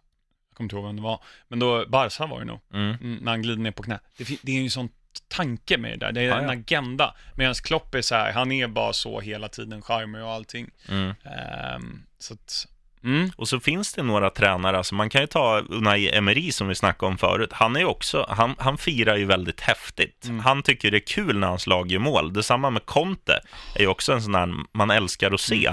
jag 0.51 0.57
kommer 0.57 0.65
inte 0.67 0.77
ihåg 0.77 0.85
vem 0.87 0.97
det 0.97 1.03
var, 1.03 1.21
men 1.49 1.59
då, 1.59 1.87
Barca 1.89 2.27
var 2.27 2.39
det 2.39 2.45
nog, 2.45 2.61
mm, 2.73 2.97
mm, 3.01 3.17
när 3.23 3.33
han 3.33 3.43
glider 3.43 3.63
ner 3.63 3.71
på 3.71 3.83
knä. 3.83 4.01
Det, 4.17 4.39
det 4.43 4.53
är 4.53 4.57
ju 4.57 4.65
en 4.65 4.71
sån 4.71 4.89
tanke 5.29 5.79
med 5.79 5.91
det 5.91 5.97
där, 6.07 6.13
det 6.13 6.21
är 6.21 6.25
Ja, 6.25 6.39
en 6.39 6.45
ja. 6.45 6.53
agenda. 6.53 7.15
Medan 7.37 7.55
Klopp 7.55 7.95
är 7.95 8.03
så 8.03 8.15
här, 8.15 8.33
han 8.33 8.53
är 8.53 8.69
bara 8.69 8.93
så 8.93 9.21
hela 9.21 9.49
tiden, 9.49 9.83
charmig 9.83 10.23
och 10.23 10.31
allting. 10.31 10.71
mm. 10.89 11.15
Ehm, 11.25 12.03
så 12.19 12.35
att, 12.35 12.67
mm, 13.05 13.31
Och 13.37 13.49
så 13.49 13.61
finns 13.61 13.93
det 13.93 14.03
några 14.03 14.31
tränare, 14.31 14.79
alltså 14.79 14.95
man 14.95 15.11
kan 15.11 15.21
ju 15.21 15.27
ta 15.27 15.61
Unai 15.61 16.11
Emery 16.11 16.53
som 16.53 16.69
vi 16.69 16.75
snackade 16.75 17.11
om 17.13 17.19
förut. 17.19 17.53
Han 17.53 17.77
är 17.77 17.85
också, 17.85 18.27
han, 18.29 18.55
han 18.59 18.79
firar 18.79 19.17
ju 19.17 19.25
väldigt 19.25 19.61
häftigt. 19.61 20.25
Mm. 20.25 20.41
Han 20.41 20.63
tycker 20.63 20.91
det 20.91 20.97
är 20.97 21.07
kul 21.07 21.39
när 21.39 21.49
hans 21.49 21.67
lag 21.67 21.93
gör 21.93 21.99
mål. 21.99 22.33
Detsamma 22.33 22.71
med 22.71 22.87
Conte, 22.87 23.41
är 23.75 23.81
ju 23.81 23.87
också 23.87 24.13
en 24.13 24.23
sån 24.23 24.33
där 24.33 24.55
man 24.73 24.91
älskar 24.91 25.33
att 25.33 25.41
se. 25.41 25.67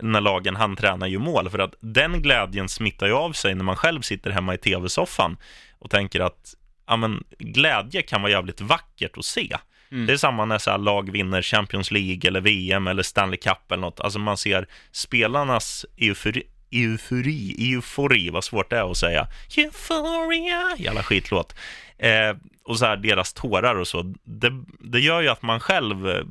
Mm. 0.00 0.12
när 0.12 0.20
lagen 0.20 0.56
han 0.56 0.76
tränar 0.76 1.06
gör 1.06 1.20
mål, 1.20 1.50
för 1.50 1.58
att 1.58 1.74
den 1.80 2.22
glädjen 2.22 2.68
smittar 2.68 3.06
ju 3.06 3.12
av 3.12 3.32
sig 3.32 3.54
när 3.54 3.64
man 3.64 3.76
själv 3.76 4.00
sitter 4.00 4.30
hemma 4.30 4.54
i 4.54 4.58
tv-soffan 4.58 5.36
och 5.78 5.90
tänker 5.90 6.20
att 6.20 6.54
ja, 6.86 6.96
men, 6.96 7.24
glädje 7.38 8.02
kan 8.02 8.22
vara 8.22 8.32
jävligt 8.32 8.60
vackert 8.60 9.18
att 9.18 9.24
se. 9.24 9.56
Mm. 9.90 10.06
Det 10.06 10.12
är 10.12 10.16
samma 10.16 10.44
när 10.44 10.58
så 10.58 10.76
lag 10.76 11.10
vinner 11.10 11.42
Champions 11.42 11.90
League 11.90 12.28
eller 12.28 12.40
VM 12.40 12.86
eller 12.86 13.02
Stanley 13.02 13.36
Cup 13.36 13.72
eller 13.72 13.80
något. 13.80 14.00
Alltså 14.00 14.18
man 14.18 14.36
ser 14.36 14.68
spelarnas 14.92 15.86
eufori, 15.96 16.42
eufori, 16.70 17.72
eufori, 17.72 18.30
vad 18.30 18.44
svårt 18.44 18.70
det 18.70 18.76
är 18.78 18.90
att 18.90 18.96
säga. 18.96 19.28
Euphoria, 19.56 20.76
jävla 20.78 21.02
skitlåt. 21.02 21.54
Eh, 21.98 22.36
och 22.64 22.78
så 22.78 22.86
här 22.86 22.96
deras 22.96 23.32
tårar 23.32 23.74
och 23.74 23.88
så. 23.88 24.14
Det, 24.24 24.64
det 24.80 25.00
gör 25.00 25.20
ju 25.20 25.28
att 25.28 25.42
man 25.42 25.60
själv, 25.60 26.08
eh, 26.08 26.24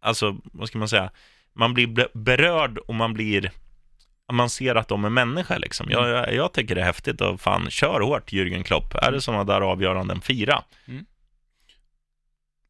alltså 0.00 0.36
vad 0.44 0.68
ska 0.68 0.78
man 0.78 0.88
säga, 0.88 1.10
man 1.52 1.74
blir 1.74 1.86
be- 1.86 2.08
berörd 2.14 2.78
och 2.78 2.94
man 2.94 3.14
blir 3.14 3.52
man 4.32 4.50
ser 4.50 4.74
att 4.74 4.88
de 4.88 5.04
är 5.04 5.10
människor 5.10 5.58
liksom. 5.58 5.86
Jag, 5.90 6.08
jag, 6.08 6.34
jag 6.34 6.52
tycker 6.52 6.74
det 6.74 6.80
är 6.80 6.84
häftigt 6.84 7.20
och 7.20 7.40
fan, 7.40 7.70
kör 7.70 8.00
hårt 8.00 8.32
Jürgen 8.32 8.62
Klopp. 8.62 8.94
Är 8.94 9.12
det 9.12 9.20
sådana 9.20 9.44
där 9.44 9.60
avgöranden, 9.60 10.20
fira. 10.20 10.62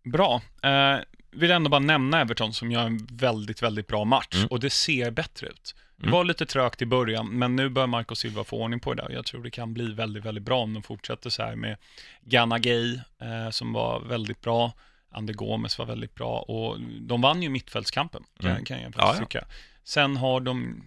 bra. 0.04 0.42
Eh, 0.62 0.98
vill 1.30 1.50
ändå 1.50 1.70
bara 1.70 1.78
nämna 1.80 2.20
Everton 2.20 2.52
som 2.54 2.72
gör 2.72 2.82
en 2.86 3.06
väldigt, 3.12 3.62
väldigt 3.62 3.86
bra 3.86 4.04
match 4.04 4.34
Mm. 4.34 4.46
och 4.46 4.60
det 4.60 4.70
ser 4.70 5.10
bättre 5.10 5.46
ut. 5.46 5.74
Det 6.00 6.06
Mm. 6.06 6.12
var 6.12 6.24
lite 6.24 6.46
trögt 6.46 6.82
i 6.82 6.86
början, 6.86 7.28
men 7.28 7.56
nu 7.56 7.68
bör 7.68 7.86
Marco 7.86 8.14
Silva 8.14 8.44
få 8.44 8.62
ordning 8.62 8.80
på 8.80 8.94
det 8.94 9.02
där. 9.02 9.10
Jag 9.10 9.26
tror 9.26 9.42
det 9.42 9.50
kan 9.50 9.74
bli 9.74 9.92
väldigt, 9.92 10.24
väldigt 10.24 10.44
bra 10.44 10.62
om 10.62 10.74
de 10.74 10.82
fortsätter 10.82 11.30
så 11.30 11.42
här 11.42 11.56
med 11.56 11.76
Gana 12.22 12.58
Gay, 12.58 12.94
eh, 13.20 13.50
som 13.50 13.72
var 13.72 14.00
väldigt 14.00 14.40
bra. 14.40 14.72
Ander 15.10 15.34
Gomes 15.34 15.78
var 15.78 15.86
väldigt 15.86 16.14
bra 16.14 16.38
och 16.40 16.80
de 17.00 17.20
vann 17.20 17.42
ju 17.42 17.48
mittfältskampen, 17.48 18.24
kan, 18.40 18.50
Mm. 18.50 18.64
kan 18.64 18.80
jag 18.82 18.92
Ja, 18.96 19.00
faktiskt 19.06 19.20
ja. 19.20 19.26
tycka. 19.40 19.54
Sen 19.84 20.16
har 20.16 20.40
de, 20.40 20.82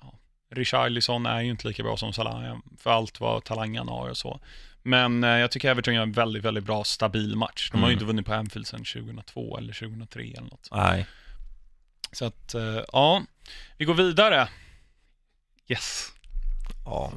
ja, 0.00 0.14
Richarlison 0.50 1.26
är 1.26 1.40
ju 1.40 1.50
inte 1.50 1.68
lika 1.68 1.82
bra 1.82 1.96
som 1.96 2.12
Salah, 2.12 2.56
för 2.78 2.90
allt 2.90 3.20
vad 3.20 3.44
talangen 3.44 3.88
har 3.88 4.10
och 4.10 4.16
så. 4.16 4.40
Men 4.82 5.24
eh, 5.24 5.30
jag 5.30 5.50
tycker 5.50 5.70
Everton 5.70 5.94
gör 5.94 6.02
en 6.02 6.12
väldigt, 6.12 6.44
väldigt 6.44 6.64
bra, 6.64 6.84
stabil 6.84 7.36
match. 7.36 7.70
De 7.70 7.76
har 7.82 7.88
ju 7.88 7.92
Mm. 7.92 7.94
inte 7.94 8.04
vunnit 8.04 8.26
på 8.26 8.34
Anfield 8.34 8.66
sedan 8.66 8.84
2002 8.84 9.58
eller 9.58 9.72
2003 9.72 10.22
eller 10.22 10.40
något. 10.50 10.68
Nej. 10.72 11.06
Så 12.12 12.24
att, 12.24 12.54
eh, 12.54 12.80
ja, 12.92 13.22
vi 13.78 13.84
går 13.84 13.94
vidare. 13.94 14.48
Yes. 15.68 16.12
Ja. 16.84 17.12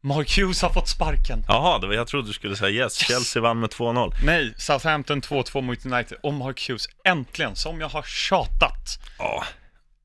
Mark 0.00 0.38
Hughes 0.38 0.62
har 0.62 0.70
fått 0.70 0.88
sparken. 0.88 1.44
Jaha, 1.48 1.78
det 1.78 1.86
var, 1.86 1.94
jag 1.94 2.06
trodde 2.06 2.28
du 2.28 2.32
skulle 2.32 2.56
säga 2.56 2.84
yes. 2.84 2.96
Chelsea 2.96 3.42
vann 3.42 3.60
med 3.60 3.70
2-0. 3.70 4.14
Nej, 4.24 4.54
Southampton 4.56 5.22
2-2 5.22 5.60
mot 5.60 5.86
United. 5.86 6.18
Och 6.22 6.34
Mark 6.34 6.68
Hughes, 6.68 6.88
äntligen, 7.04 7.56
som 7.56 7.80
jag 7.80 7.88
har 7.88 8.02
tjatat. 8.02 8.98
Ja. 9.18 9.44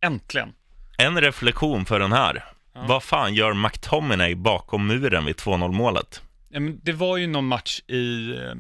Äntligen. 0.02 0.54
En 0.97 1.21
reflektion 1.21 1.86
för 1.86 2.00
den 2.00 2.12
här. 2.12 2.45
Ja. 2.73 2.86
Vad 2.88 3.04
fan 3.04 3.34
gör 3.34 3.54
McTominay 3.54 4.36
bakom 4.36 4.88
muren 4.88 5.26
vid 5.26 5.36
2-0 5.36 5.71
målet? 5.71 6.21
Ja, 6.50 6.60
men 6.60 6.80
det 6.84 6.93
var 6.93 7.17
ju 7.17 7.28
någon 7.28 7.47
match 7.47 7.80
i, 7.88 8.32
eh, 8.32 8.54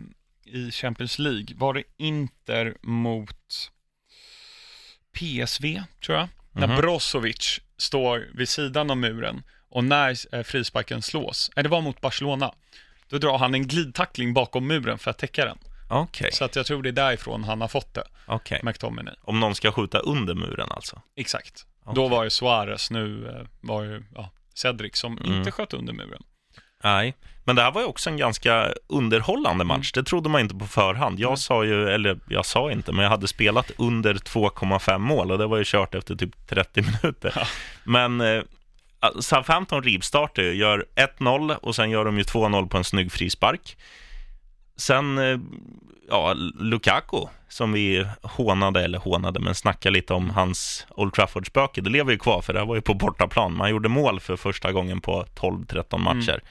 i 0.45 0.71
Champions 0.71 1.19
League. 1.19 1.47
Var 1.55 1.73
det 1.73 1.83
Inter 1.97 2.75
mot 2.81 3.71
PSV, 5.13 5.83
tror 6.05 6.17
jag? 6.17 6.27
När 6.57 6.67
Mhm. 6.67 6.77
Brozovic 6.77 7.59
står 7.77 8.27
vid 8.33 8.49
sidan 8.49 8.89
av 8.91 8.97
muren 8.97 9.43
och 9.69 9.83
när 9.83 10.35
eh, 10.35 10.43
frisparken 10.43 11.01
slås, 11.01 11.51
nej 11.55 11.63
det 11.63 11.69
var 11.69 11.81
mot 11.81 12.01
Barcelona, 12.01 12.53
då 13.09 13.17
drar 13.17 13.37
han 13.37 13.53
en 13.53 13.67
glidtackling 13.67 14.33
bakom 14.33 14.67
muren 14.67 14.97
för 14.99 15.11
att 15.11 15.17
täcka 15.17 15.45
den. 15.45 15.57
Okej, 15.89 16.31
Så 16.31 16.45
att 16.45 16.55
jag 16.55 16.65
tror 16.65 16.83
det 16.83 16.89
är 16.89 16.93
därifrån 16.93 17.43
han 17.43 17.61
har 17.61 17.67
fått 17.67 17.93
det, 17.93 18.03
okej. 18.25 18.59
McTominay. 18.63 19.15
Om 19.21 19.39
någon 19.39 19.55
ska 19.55 19.71
skjuta 19.71 19.99
under 19.99 20.33
muren 20.35 20.67
alltså? 20.71 21.01
Exakt. 21.15 21.65
Okej. 21.83 21.95
Då 21.95 22.07
var 22.07 22.23
det 22.23 22.29
Suarez, 22.29 22.91
nu 22.91 23.27
eh, 23.27 23.47
var 23.61 23.83
det 23.85 24.03
ja, 24.15 24.31
Cedric 24.53 24.97
som 24.97 25.17
Mm. 25.17 25.33
inte 25.37 25.51
sköt 25.51 25.73
under 25.73 25.93
muren. 25.93 26.23
Nej, 26.83 27.15
men 27.43 27.55
det 27.55 27.61
här 27.61 27.71
var 27.71 27.81
ju 27.81 27.87
också 27.87 28.09
en 28.09 28.17
ganska 28.17 28.73
underhållande 28.87 29.61
Mm. 29.63 29.67
match. 29.67 29.91
Det 29.91 30.03
trodde 30.03 30.29
man 30.29 30.41
inte 30.41 30.55
på 30.55 30.65
förhand. 30.67 31.19
Jag 31.19 31.39
sa 31.39 31.63
ju, 31.65 31.89
eller 31.89 32.19
jag 32.29 32.45
sa 32.45 32.71
inte, 32.71 32.91
men 32.91 33.03
jag 33.03 33.09
hade 33.09 33.27
spelat 33.27 33.71
under 33.77 34.13
2,5 34.13 34.97
mål 34.99 35.31
och 35.31 35.37
det 35.37 35.47
var 35.47 35.57
ju 35.57 35.63
kört 35.65 35.95
efter 35.95 36.15
typ 36.15 36.47
30 36.47 36.81
minuter. 36.81 37.31
Ja. 37.35 37.47
Men 37.83 38.21
eh, 38.21 38.41
Southampton 39.19 39.83
rivstartar 39.83 40.43
ju, 40.43 40.53
gör 40.53 40.85
1-0 41.19 41.55
och 41.55 41.75
sen 41.75 41.89
gör 41.89 42.05
de 42.05 42.17
ju 42.17 42.23
2-0 42.23 42.67
på 42.69 42.77
en 42.77 42.83
snygg 42.83 43.11
frispark. 43.11 43.77
Sen, 44.77 45.17
eh, 45.17 45.37
ja, 46.07 46.33
Lukaku, 46.59 47.25
som 47.49 47.73
vi 47.73 48.07
hånade, 48.21 48.83
eller 48.83 48.99
hånade, 48.99 49.39
men 49.39 49.55
snackade 49.55 49.93
lite 49.93 50.13
om 50.13 50.29
hans 50.29 50.87
Old 50.89 51.13
Trafford-spöke. 51.13 51.81
Det 51.81 51.89
lever 51.89 52.11
ju 52.11 52.17
kvar, 52.17 52.41
för 52.41 52.53
det 52.53 52.59
här 52.59 52.65
var 52.65 52.75
ju 52.75 52.81
på 52.81 52.93
bortaplan. 52.93 53.57
Man 53.57 53.69
gjorde 53.69 53.89
mål 53.89 54.19
för 54.19 54.35
första 54.35 54.71
gången 54.71 55.01
på 55.01 55.25
12-13 55.35 55.97
matcher. 55.97 56.41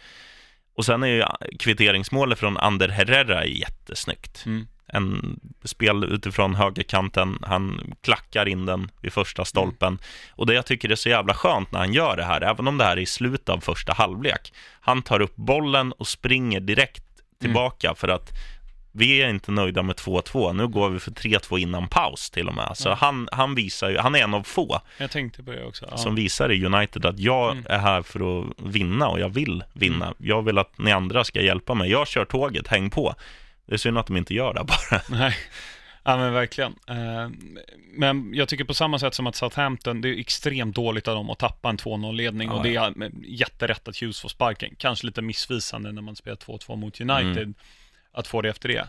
Och 0.77 0.85
sen 0.85 1.03
är 1.03 1.07
ju 1.07 1.25
kvitteringsmålet 1.59 2.39
från 2.39 2.57
Ander 2.57 2.89
Herrera 2.89 3.47
jättesnyggt. 3.47 4.47
Mm. 4.47 4.67
En 4.89 5.41
spel 5.65 6.05
utifrån 6.05 6.55
högerkanten, 6.55 7.39
han 7.43 7.95
klackar 8.01 8.49
in 8.49 8.67
den 8.67 8.91
vid 9.01 9.13
första 9.13 9.45
stolpen. 9.45 9.99
Och 10.31 10.47
det 10.47 10.55
jag 10.55 10.67
tycker 10.67 10.91
är 10.93 10.95
så 10.95 11.09
jävla 11.09 11.35
skönt 11.35 11.73
när 11.73 11.79
han 11.79 11.93
gör 11.93 12.17
det 12.17 12.25
här, 12.25 12.41
även 12.41 12.69
om 12.69 12.79
det 12.79 12.85
här 12.85 12.97
är 12.97 13.01
i 13.01 13.07
slutet 13.07 13.49
av 13.49 13.61
första 13.61 13.93
halvlek, 13.93 14.53
han 14.81 15.03
tar 15.03 15.21
upp 15.21 15.37
bollen 15.37 15.93
och 15.93 16.09
springer 16.09 16.61
direkt 16.61 17.05
tillbaka 17.41 17.95
för 17.95 18.09
att 18.09 18.33
vi 18.97 19.23
är 19.23 19.29
inte 19.29 19.53
nöjda 19.53 19.83
med 19.83 19.97
2-2, 19.97 20.53
nu 20.53 20.69
går 20.69 20.91
vi 20.91 20.99
för 20.99 21.11
3-2 21.11 21.59
innan 21.59 21.89
paus 21.89 22.31
till 22.31 22.49
och 22.49 22.55
med. 22.55 22.71
Så 22.77 22.89
Ja. 22.89 22.95
han, 22.95 23.29
han 23.33 23.55
visar 23.55 23.91
ju, 23.91 23.99
han 23.99 24.15
är 24.15 24.19
en 24.19 24.35
av 24.35 24.43
få 24.43 24.81
Jag 24.99 25.11
tänkte 25.11 25.43
på 25.43 25.51
det 25.53 25.65
också. 25.65 25.87
Ja. 25.91 25.97
som 25.97 26.15
visar 26.15 26.53
i 26.53 26.65
United 26.67 27.07
att 27.07 27.19
jag 27.19 27.53
Mm. 27.53 27.65
är 27.69 27.79
här 27.79 28.03
för 28.03 28.41
att 28.41 28.47
vinna 28.75 29.09
och 29.09 29.21
jag 29.21 29.29
vill 29.29 29.65
vinna. 29.73 30.15
Jag 30.19 30.43
vill 30.43 30.59
att 30.59 30.79
ni 30.79 30.93
andra 30.93 31.25
ska 31.25 31.41
hjälpa 31.43 31.75
mig. 31.75 31.91
Jag 31.91 32.09
kör 32.09 32.25
tåget, 32.25 32.69
häng 32.69 32.91
på. 32.91 33.15
Det 33.67 33.75
är 33.75 33.79
synd 33.79 33.99
att 33.99 34.07
de 34.07 34.17
inte 34.17 34.35
gör 34.35 34.55
det 34.55 34.65
bara. 34.65 35.01
Nej, 35.19 35.35
ja 36.05 36.17
men 36.17 36.33
verkligen. 36.33 36.75
Eh, 36.89 37.31
Men 37.99 38.35
jag 38.35 38.49
tycker 38.49 38.65
på 38.65 38.75
samma 38.75 38.99
sätt 38.99 39.15
som 39.15 39.27
att 39.27 39.37
Southampton, 39.37 40.01
det 40.01 40.09
är 40.09 40.19
extremt 40.21 40.75
dåligt 40.77 41.09
av 41.09 41.15
dem 41.15 41.31
att 41.31 41.39
tappa 41.39 41.69
en 41.69 41.77
2-0-ledning 41.79 42.51
och 42.51 42.67
Ja, 42.67 42.91
det 42.95 43.03
är 43.03 43.11
jätterätt 43.27 43.89
att 43.89 43.97
Hughes 44.03 44.21
får 44.21 44.29
sparken. 44.29 44.75
Kanske 44.79 45.07
lite 45.07 45.23
missvisande 45.23 45.93
när 45.93 46.03
man 46.03 46.17
spelar 46.17 46.37
2-2 46.37 46.77
mot 46.77 47.01
United, 47.01 47.43
Mm. 47.43 47.55
Att 48.17 48.27
få 48.27 48.43
det 48.43 48.49
efter 48.49 48.69
det. 48.69 48.89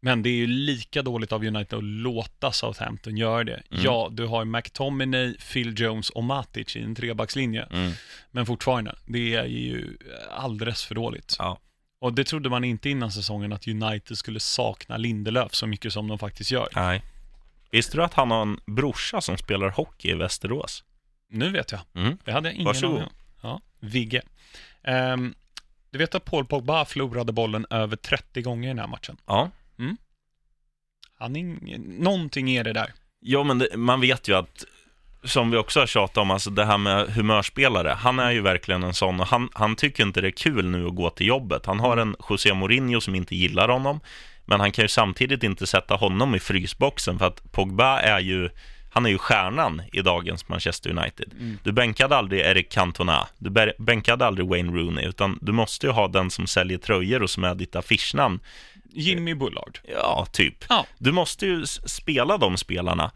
Men 0.00 0.22
det 0.22 0.28
är 0.28 0.34
ju 0.34 0.46
lika 0.46 1.02
dåligt 1.02 1.32
av 1.32 1.44
United 1.44 1.78
att 1.78 1.84
låta 1.84 2.52
Southampton 2.52 3.16
göra 3.16 3.44
det. 3.44 3.62
Mm. 3.70 3.84
Ja, 3.84 4.08
du 4.12 4.26
har 4.26 4.44
McTominay, 4.44 5.34
Phil 5.34 5.80
Jones 5.80 6.10
och 6.10 6.24
Matic 6.24 6.76
i 6.76 6.82
en 6.82 6.94
trebackslinje. 6.94 7.62
Mm. 7.70 7.92
Men 8.30 8.46
fortfarande, 8.46 8.94
det 9.04 9.34
är 9.34 9.44
ju 9.44 9.96
alldeles 10.30 10.84
för 10.84 10.94
dåligt. 10.94 11.36
Ja. 11.38 11.58
Och 11.98 12.12
det 12.12 12.24
trodde 12.24 12.48
man 12.48 12.64
inte 12.64 12.90
innan 12.90 13.12
säsongen 13.12 13.52
att 13.52 13.68
United 13.68 14.18
skulle 14.18 14.40
sakna 14.40 14.96
Lindelöf 14.96 15.54
så 15.54 15.66
mycket 15.66 15.92
som 15.92 16.08
de 16.08 16.18
faktiskt 16.18 16.50
gör. 16.50 16.68
Nej. 16.74 17.02
Visste 17.70 17.96
du 17.96 18.04
att 18.04 18.14
han 18.14 18.30
har 18.30 18.42
en 18.42 18.60
brorsa 18.66 19.20
som 19.20 19.38
spelar 19.38 19.70
hockey 19.70 20.10
i 20.10 20.14
Västerås? 20.14 20.84
Nu 21.30 21.50
vet 21.50 21.72
jag. 21.72 21.80
Mm. 21.94 22.18
Det 22.24 22.32
hade 22.32 22.48
jag 22.48 22.54
ingen 22.54 22.68
aning 22.68 22.84
om. 22.84 23.08
Ja, 23.42 23.60
Vigge. 23.80 24.22
Ehm, 24.82 25.34
du 25.94 25.98
vet 25.98 26.14
att 26.14 26.24
Paul 26.24 26.44
Pogba 26.44 26.84
förlorade 26.84 27.32
bollen 27.32 27.66
över 27.70 27.96
30 27.96 28.42
gånger 28.42 28.64
i 28.64 28.70
den 28.70 28.78
här 28.78 28.86
matchen. 28.86 29.16
Ja. 29.26 29.50
Han 31.18 31.36
är 31.36 31.40
ing... 31.40 31.84
Någonting 32.02 32.50
är 32.50 32.64
det 32.64 32.72
där. 32.72 32.92
Ja, 33.20 33.44
men 33.44 33.58
det, 33.58 33.76
man 33.76 34.00
vet 34.00 34.28
ju 34.28 34.36
att, 34.36 34.64
som 35.24 35.50
vi 35.50 35.56
också 35.56 35.80
har 35.80 35.86
tjatat 35.86 36.16
om, 36.16 36.30
alltså 36.30 36.50
det 36.50 36.64
här 36.64 36.78
med 36.78 37.08
humörspelare. 37.08 37.88
Han 37.88 38.18
är 38.18 38.30
ju 38.30 38.40
verkligen 38.40 38.82
en 38.82 38.94
sån 38.94 39.20
och 39.20 39.26
han, 39.26 39.48
han 39.52 39.76
tycker 39.76 40.02
inte 40.02 40.20
det 40.20 40.28
är 40.28 40.30
kul 40.30 40.70
nu 40.70 40.86
att 40.86 40.94
gå 40.94 41.10
till 41.10 41.26
jobbet. 41.26 41.66
Han 41.66 41.80
har 41.80 41.96
en 41.96 42.16
José 42.30 42.54
Mourinho 42.54 43.00
som 43.00 43.14
inte 43.14 43.36
gillar 43.36 43.68
honom, 43.68 44.00
men 44.44 44.60
han 44.60 44.72
kan 44.72 44.84
ju 44.84 44.88
samtidigt 44.88 45.42
inte 45.42 45.66
sätta 45.66 45.94
honom 45.94 46.34
i 46.34 46.40
frysboxen 46.40 47.18
för 47.18 47.26
att 47.26 47.52
Pogba 47.52 48.00
är 48.00 48.20
ju 48.20 48.50
han 48.94 49.06
är 49.06 49.10
ju 49.10 49.18
stjärnan 49.18 49.82
i 49.92 50.02
dagens 50.02 50.48
Manchester 50.48 50.90
United. 50.90 51.32
Mm. 51.32 51.58
Du 51.62 51.72
bänkade 51.72 52.16
aldrig 52.16 52.40
Eric 52.40 52.72
Cantona, 52.72 53.28
du 53.38 53.74
bänkade 53.78 54.26
aldrig 54.26 54.48
Wayne 54.48 54.72
Rooney, 54.72 55.06
utan 55.06 55.38
du 55.42 55.52
måste 55.52 55.86
ju 55.86 55.92
ha 55.92 56.08
den 56.08 56.30
som 56.30 56.46
säljer 56.46 56.78
tröjor 56.78 57.22
och 57.22 57.30
som 57.30 57.44
är 57.44 57.54
ditt 57.54 57.76
affischnamn 57.76 58.40
Jimmy 58.84 59.34
Bullard. 59.34 59.78
Ja, 59.88 60.26
typ. 60.32 60.64
Ja. 60.68 60.86
Du 60.98 61.12
måste 61.12 61.46
ju 61.46 61.66
spela 61.66 62.38
de 62.38 62.56
spelarna. 62.56 63.10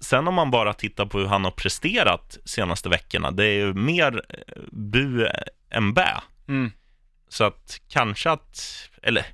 Sen 0.00 0.28
om 0.28 0.34
man 0.34 0.50
bara 0.50 0.72
tittar 0.72 1.06
på 1.06 1.18
hur 1.18 1.26
han 1.26 1.44
har 1.44 1.50
presterat 1.50 2.38
senaste 2.44 2.88
veckorna, 2.88 3.30
det 3.30 3.44
är 3.44 3.66
ju 3.66 3.74
mer 3.74 4.22
eh, 4.28 4.62
bu 4.72 5.28
än 5.70 5.94
bä. 5.94 6.20
Mm. 6.48 6.72
Så 7.28 7.44
att 7.44 7.80
kanske 7.88 8.30
att, 8.30 8.88
eller 9.02 9.26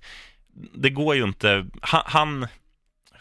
det 0.74 0.90
går 0.90 1.16
ju 1.16 1.22
inte, 1.22 1.66
han, 1.80 2.02
han 2.06 2.46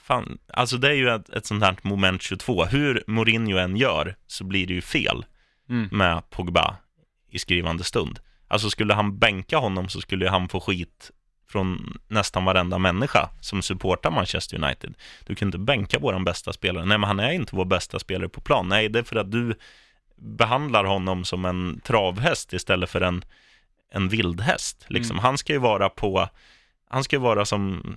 fan, 0.05 0.37
alltså 0.53 0.77
det 0.77 0.87
är 0.87 0.93
ju 0.93 1.09
ett, 1.09 1.29
ett 1.29 1.45
sånt 1.45 1.63
här 1.63 1.77
moment 1.81 2.21
22. 2.21 2.65
Hur 2.65 3.03
Mourinho 3.07 3.57
än 3.57 3.77
gör 3.77 4.15
så 4.27 4.43
blir 4.43 4.67
det 4.67 4.73
ju 4.73 4.81
fel 4.81 5.25
Mm. 5.69 5.87
med 5.91 6.29
Pogba 6.29 6.75
i 7.29 7.39
skrivande 7.39 7.83
stund. 7.83 8.19
Alltså 8.47 8.69
skulle 8.69 8.93
han 8.93 9.17
bänka 9.19 9.57
honom 9.57 9.89
så 9.89 10.01
skulle 10.01 10.29
han 10.29 10.49
få 10.49 10.59
skit 10.59 11.11
från 11.47 11.97
nästan 12.07 12.45
varenda 12.45 12.77
människa 12.77 13.29
som 13.41 13.61
supportar 13.61 14.11
Manchester 14.11 14.63
United. 14.63 14.93
Du 15.25 15.35
kan 15.35 15.47
inte 15.47 15.57
bänka 15.57 15.99
våran 15.99 16.23
bästa 16.23 16.53
spelare. 16.53 16.85
Nej, 16.85 16.97
men 16.97 17.07
han 17.07 17.19
är 17.19 17.31
inte 17.31 17.55
vår 17.55 17.65
bästa 17.65 17.99
spelare 17.99 18.29
på 18.29 18.41
plan. 18.41 18.67
Nej, 18.69 18.89
det 18.89 18.99
är 18.99 19.03
för 19.03 19.15
att 19.15 19.31
du 19.31 19.55
behandlar 20.15 20.83
honom 20.83 21.25
som 21.25 21.45
en 21.45 21.79
travhäst 21.83 22.53
istället 22.53 22.89
för 22.89 23.01
en, 23.01 23.23
en 23.91 24.09
vildhäst. 24.09 24.85
Liksom. 24.87 25.15
Mm. 25.15 25.23
Han 25.23 25.37
ska 25.37 25.53
ju 25.53 25.59
vara 25.59 25.89
på, 25.89 26.29
han 26.89 27.03
ska 27.03 27.15
ju 27.15 27.21
vara 27.21 27.45
som, 27.45 27.95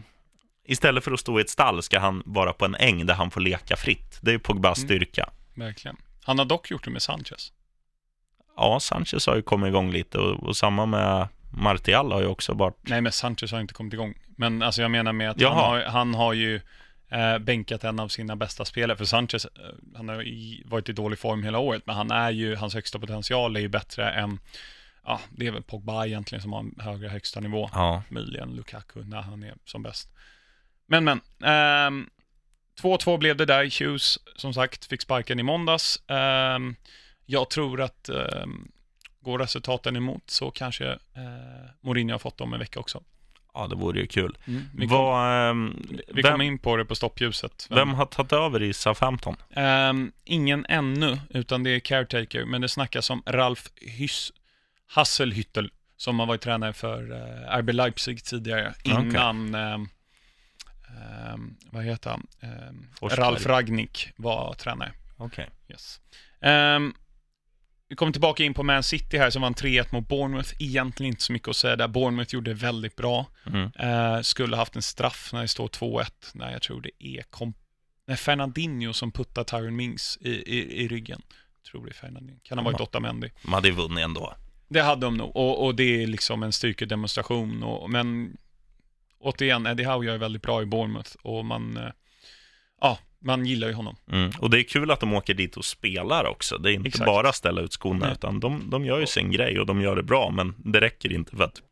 istället 0.69 1.05
för 1.05 1.13
att 1.13 1.21
stå 1.21 1.39
i 1.39 1.43
ett 1.43 1.51
stall 1.51 1.83
ska 1.83 1.99
han 1.99 2.23
vara 2.27 2.53
på 2.53 2.65
en 2.65 2.75
äng 2.75 3.07
där 3.07 3.15
han 3.15 3.31
får 3.31 3.41
leka 3.41 3.77
fritt. 3.77 4.19
Det 4.21 4.31
är 4.31 4.33
ju 4.33 4.39
Pogbas 4.39 4.79
Mm. 4.79 4.89
styrka. 4.89 5.31
Verkligen. 5.55 5.97
Han 6.23 6.39
har 6.39 6.45
dock 6.47 6.71
gjort 6.71 6.85
det 6.85 6.91
med 6.91 7.03
Sanchez. 7.03 7.53
Ja, 8.57 8.81
Sanchez 8.81 9.27
har 9.27 9.37
ju 9.37 9.43
kommit 9.43 9.69
igång 9.69 9.91
lite 9.91 10.19
och, 10.19 10.43
och 10.43 10.57
samma 10.57 10.87
med 10.87 11.29
Martial 11.51 12.13
har 12.13 12.21
ju 12.21 12.27
också 12.27 12.53
varit... 12.55 12.77
Nej, 12.83 13.01
men 13.01 13.13
Sanchez 13.13 13.53
har 13.53 13.61
inte 13.61 13.75
kommit 13.75 13.93
igång. 13.95 14.15
Men 14.37 14.63
alltså 14.63 14.83
jag 14.83 14.91
menar 14.91 15.13
med 15.13 15.31
att 15.31 15.43
han 15.43 15.53
har, 15.53 15.81
han 15.83 16.15
har 16.15 16.33
ju 16.33 16.61
eh, 17.11 17.39
bänkat 17.39 17.85
en 17.85 18.01
av 18.01 18.09
sina 18.09 18.37
bästa 18.37 18.65
spelare. 18.65 18.97
För 18.97 19.05
Sanchez, 19.05 19.45
eh, 19.45 19.51
han 19.97 20.09
har 20.09 20.25
varit 20.71 20.89
i 20.89 20.93
dålig 20.93 21.19
form 21.19 21.43
hela 21.45 21.59
året, 21.59 21.83
men 21.87 21.97
han 21.97 22.11
är 22.11 22.31
ju, 22.31 22.57
hans 22.57 22.75
högsta 22.75 22.99
potential 22.99 23.57
är 23.57 23.61
ju 23.61 23.69
bättre 23.69 24.11
än, 24.11 24.41
ja, 25.05 25.21
det 25.31 25.47
är 25.47 25.51
väl 25.51 25.63
Pogba 25.63 26.07
egentligen 26.07 26.43
som 26.43 26.53
har 26.53 26.61
en 26.61 26.75
högre 26.81 27.09
högsta 27.09 27.41
nivå. 27.41 27.71
Ja, 27.73 28.03
Möjligen 28.09 28.57
Lukaku 28.57 29.05
när 29.05 29.23
han 29.23 29.43
är 29.43 29.55
som 29.65 29.83
bäst. 29.83 30.09
Men, 30.91 31.05
men. 31.05 31.21
ehm, 31.45 32.07
2-2 32.81 33.19
blev 33.19 33.37
det 33.37 33.45
där. 33.45 33.81
Hughes, 33.81 34.19
som 34.37 34.55
sagt, 34.55 34.85
fick 34.85 35.03
sparken 35.03 35.41
i 35.41 35.43
måndags. 35.43 36.03
Ehm, 36.09 36.77
jag 37.27 37.51
tror 37.51 37.81
att 37.81 38.09
ehm, 38.09 38.69
går 39.21 39.39
resultaten 39.39 39.97
emot 39.97 40.23
så 40.31 40.51
kanske 40.51 40.87
eh, 40.91 41.71
Mourinho 41.81 42.15
har 42.15 42.19
fått 42.19 42.39
dem 42.39 42.53
en 42.53 42.59
vecka 42.61 42.81
också. 42.81 43.03
ja 43.55 43.67
det 43.67 43.75
vore 43.77 44.01
ju 44.01 44.07
kul. 44.07 44.39
Vi, 44.45 44.87
kom, 44.89 44.97
Vad, 44.99 45.51
ehm, 45.51 45.77
vi 46.09 46.23
vem, 46.23 46.33
kom 46.33 46.41
in 46.41 46.59
på 46.59 46.77
det 46.77 46.85
på 46.85 46.95
stoppljuset. 46.95 47.67
vem 47.71 47.95
har 47.95 48.07
tagit 48.07 48.33
över 48.33 48.63
i 48.63 48.73
Southampton? 48.73 49.37
Ehm, 49.51 50.13
ingen 50.25 50.67
ännu, 50.69 51.19
utan 51.31 51.63
det 51.63 51.71
är 51.71 51.81
caretaker, 51.81 52.45
men 52.45 52.61
det 52.61 52.69
snackas 52.69 53.11
om 53.11 53.23
Ralf 53.27 53.69
Hys 53.81 54.33
Hasselhüttel, 54.95 55.71
som 55.97 56.19
har 56.19 56.27
varit 56.27 56.41
tränare 56.41 56.73
för 56.73 57.13
uh, 57.13 57.59
RB 57.59 57.73
Leipzig 57.73 58.25
tidigare, 58.25 58.75
innan, 58.85 59.55
ehm, 59.55 59.55
ehm, 59.55 59.89
vad 61.71 61.85
heter 61.85 62.11
han, 62.11 62.27
Ehm. 62.41 62.89
Ralf 63.03 63.47
Ragnick 63.47 64.09
var 64.17 64.55
tränare. 64.55 64.93
Okej. 65.17 65.51
Yes. 65.69 66.01
Ehm, 66.41 66.95
vi 67.89 67.97
kommer 67.97 68.13
tillbaka 68.13 68.45
in 68.45 68.55
på 68.55 68.63
Man 68.63 68.83
City 68.83 69.19
här 69.19 69.31
som 69.31 69.43
vann 69.43 69.55
3-1 69.55 69.93
mot 69.93 70.09
Bournemouth. 70.09 70.55
Egentligen 70.59 71.13
inte 71.13 71.23
så 71.23 71.33
mycket 71.33 71.49
att 71.49 71.57
säga 71.57 71.77
där. 71.77 71.89
Bournemouth 71.89 72.35
gjorde 72.35 72.51
det 72.51 72.55
väldigt 72.55 72.97
bra. 72.97 73.27
Mm. 73.47 73.71
Eh, 73.79 74.21
skulle 74.21 74.57
haft 74.57 74.77
en 74.77 74.83
straff 74.83 75.31
när 75.33 75.43
det 75.43 75.49
står 75.49 75.69
2-1. 75.69 76.07
Nej, 76.35 76.53
jag 76.53 76.63
tror 76.63 76.81
det 76.81 76.91
är 77.07 77.23
kom- 77.23 77.55
Nej, 78.07 78.17
Fernandinho 78.17 78.93
som 78.93 79.13
puttar 79.13 79.45
Tyron 79.45 79.77
Mings 79.77 80.19
i, 80.21 80.31
i, 80.31 80.85
i 80.85 80.89
ryggen. 80.89 81.23
Jag 81.63 81.71
tror 81.71 81.85
det 81.85 81.91
är 81.91 81.95
Fernandinho. 81.95 82.41
Kan 82.43 82.59
ha 82.59 82.65
varit. 82.65 82.81
Otamendi. 82.81 83.31
De 83.43 83.53
hade 83.53 83.69
ju 83.69 83.75
vunnit 83.75 84.05
ändå. 84.05 84.35
Det 84.69 84.81
hade 84.81 85.07
de 85.07 85.17
nog. 85.17 85.37
Och, 85.37 85.65
och 85.67 85.75
det 85.75 86.03
är 86.03 86.07
liksom 86.07 86.43
en 86.43 86.53
styrkedemonstration. 86.53 87.63
Och, 87.63 87.91
men 87.91 88.37
återigen, 89.21 89.67
Eddie 89.67 89.85
Howe 89.85 90.13
är 90.13 90.19
väldigt 90.19 90.43
bra 90.43 90.63
i 90.63 90.67
Bournemouth. 90.67 91.11
Och 91.23 91.45
man, 91.45 91.77
eh, 91.77 91.91
ja, 92.81 92.99
man 93.21 93.47
gillar 93.47 93.69
ju 93.69 93.75
honom. 93.75 93.97
Mm. 94.13 94.31
Och 94.39 94.51
det 94.51 94.61
är 94.61 94.63
kul 94.63 94.91
att 94.91 95.01
de 95.01 95.15
åker 95.15 95.35
dit 95.35 95.57
och 95.57 95.65
spelar 95.65 96.25
också. 96.25 96.59
Det 96.59 96.73
är 96.73 96.75
inte 96.75 96.89
Exakt. 96.89 97.07
bara 97.07 97.33
ställa 97.33 97.61
ut 97.61 97.73
skorna, 97.73 98.07
Nej. 98.07 98.13
utan 98.13 98.41
de, 98.41 98.71
de 98.71 98.85
gör 98.85 99.01
ju 99.01 99.07
sin 99.07 99.31
grej 99.31 99.61
och 99.61 99.67
de 99.67 99.81
gör 99.81 99.97
det 99.97 100.03
bra, 100.03 100.31
men 100.31 100.55
det 100.59 100.81
räcker 100.81 101.13
inte 101.13 101.37
för 101.37 101.45
att 101.45 101.63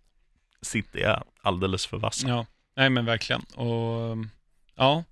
City 0.63 1.03
är 1.03 1.23
alldeles 1.43 1.87
för 1.87 1.97
vassa. 1.99 2.29
Ja, 2.29 2.47
nej 2.77 2.91
men 2.91 3.05
verkligen. 3.05 3.43
Och 3.43 4.17
ja, 4.77 5.05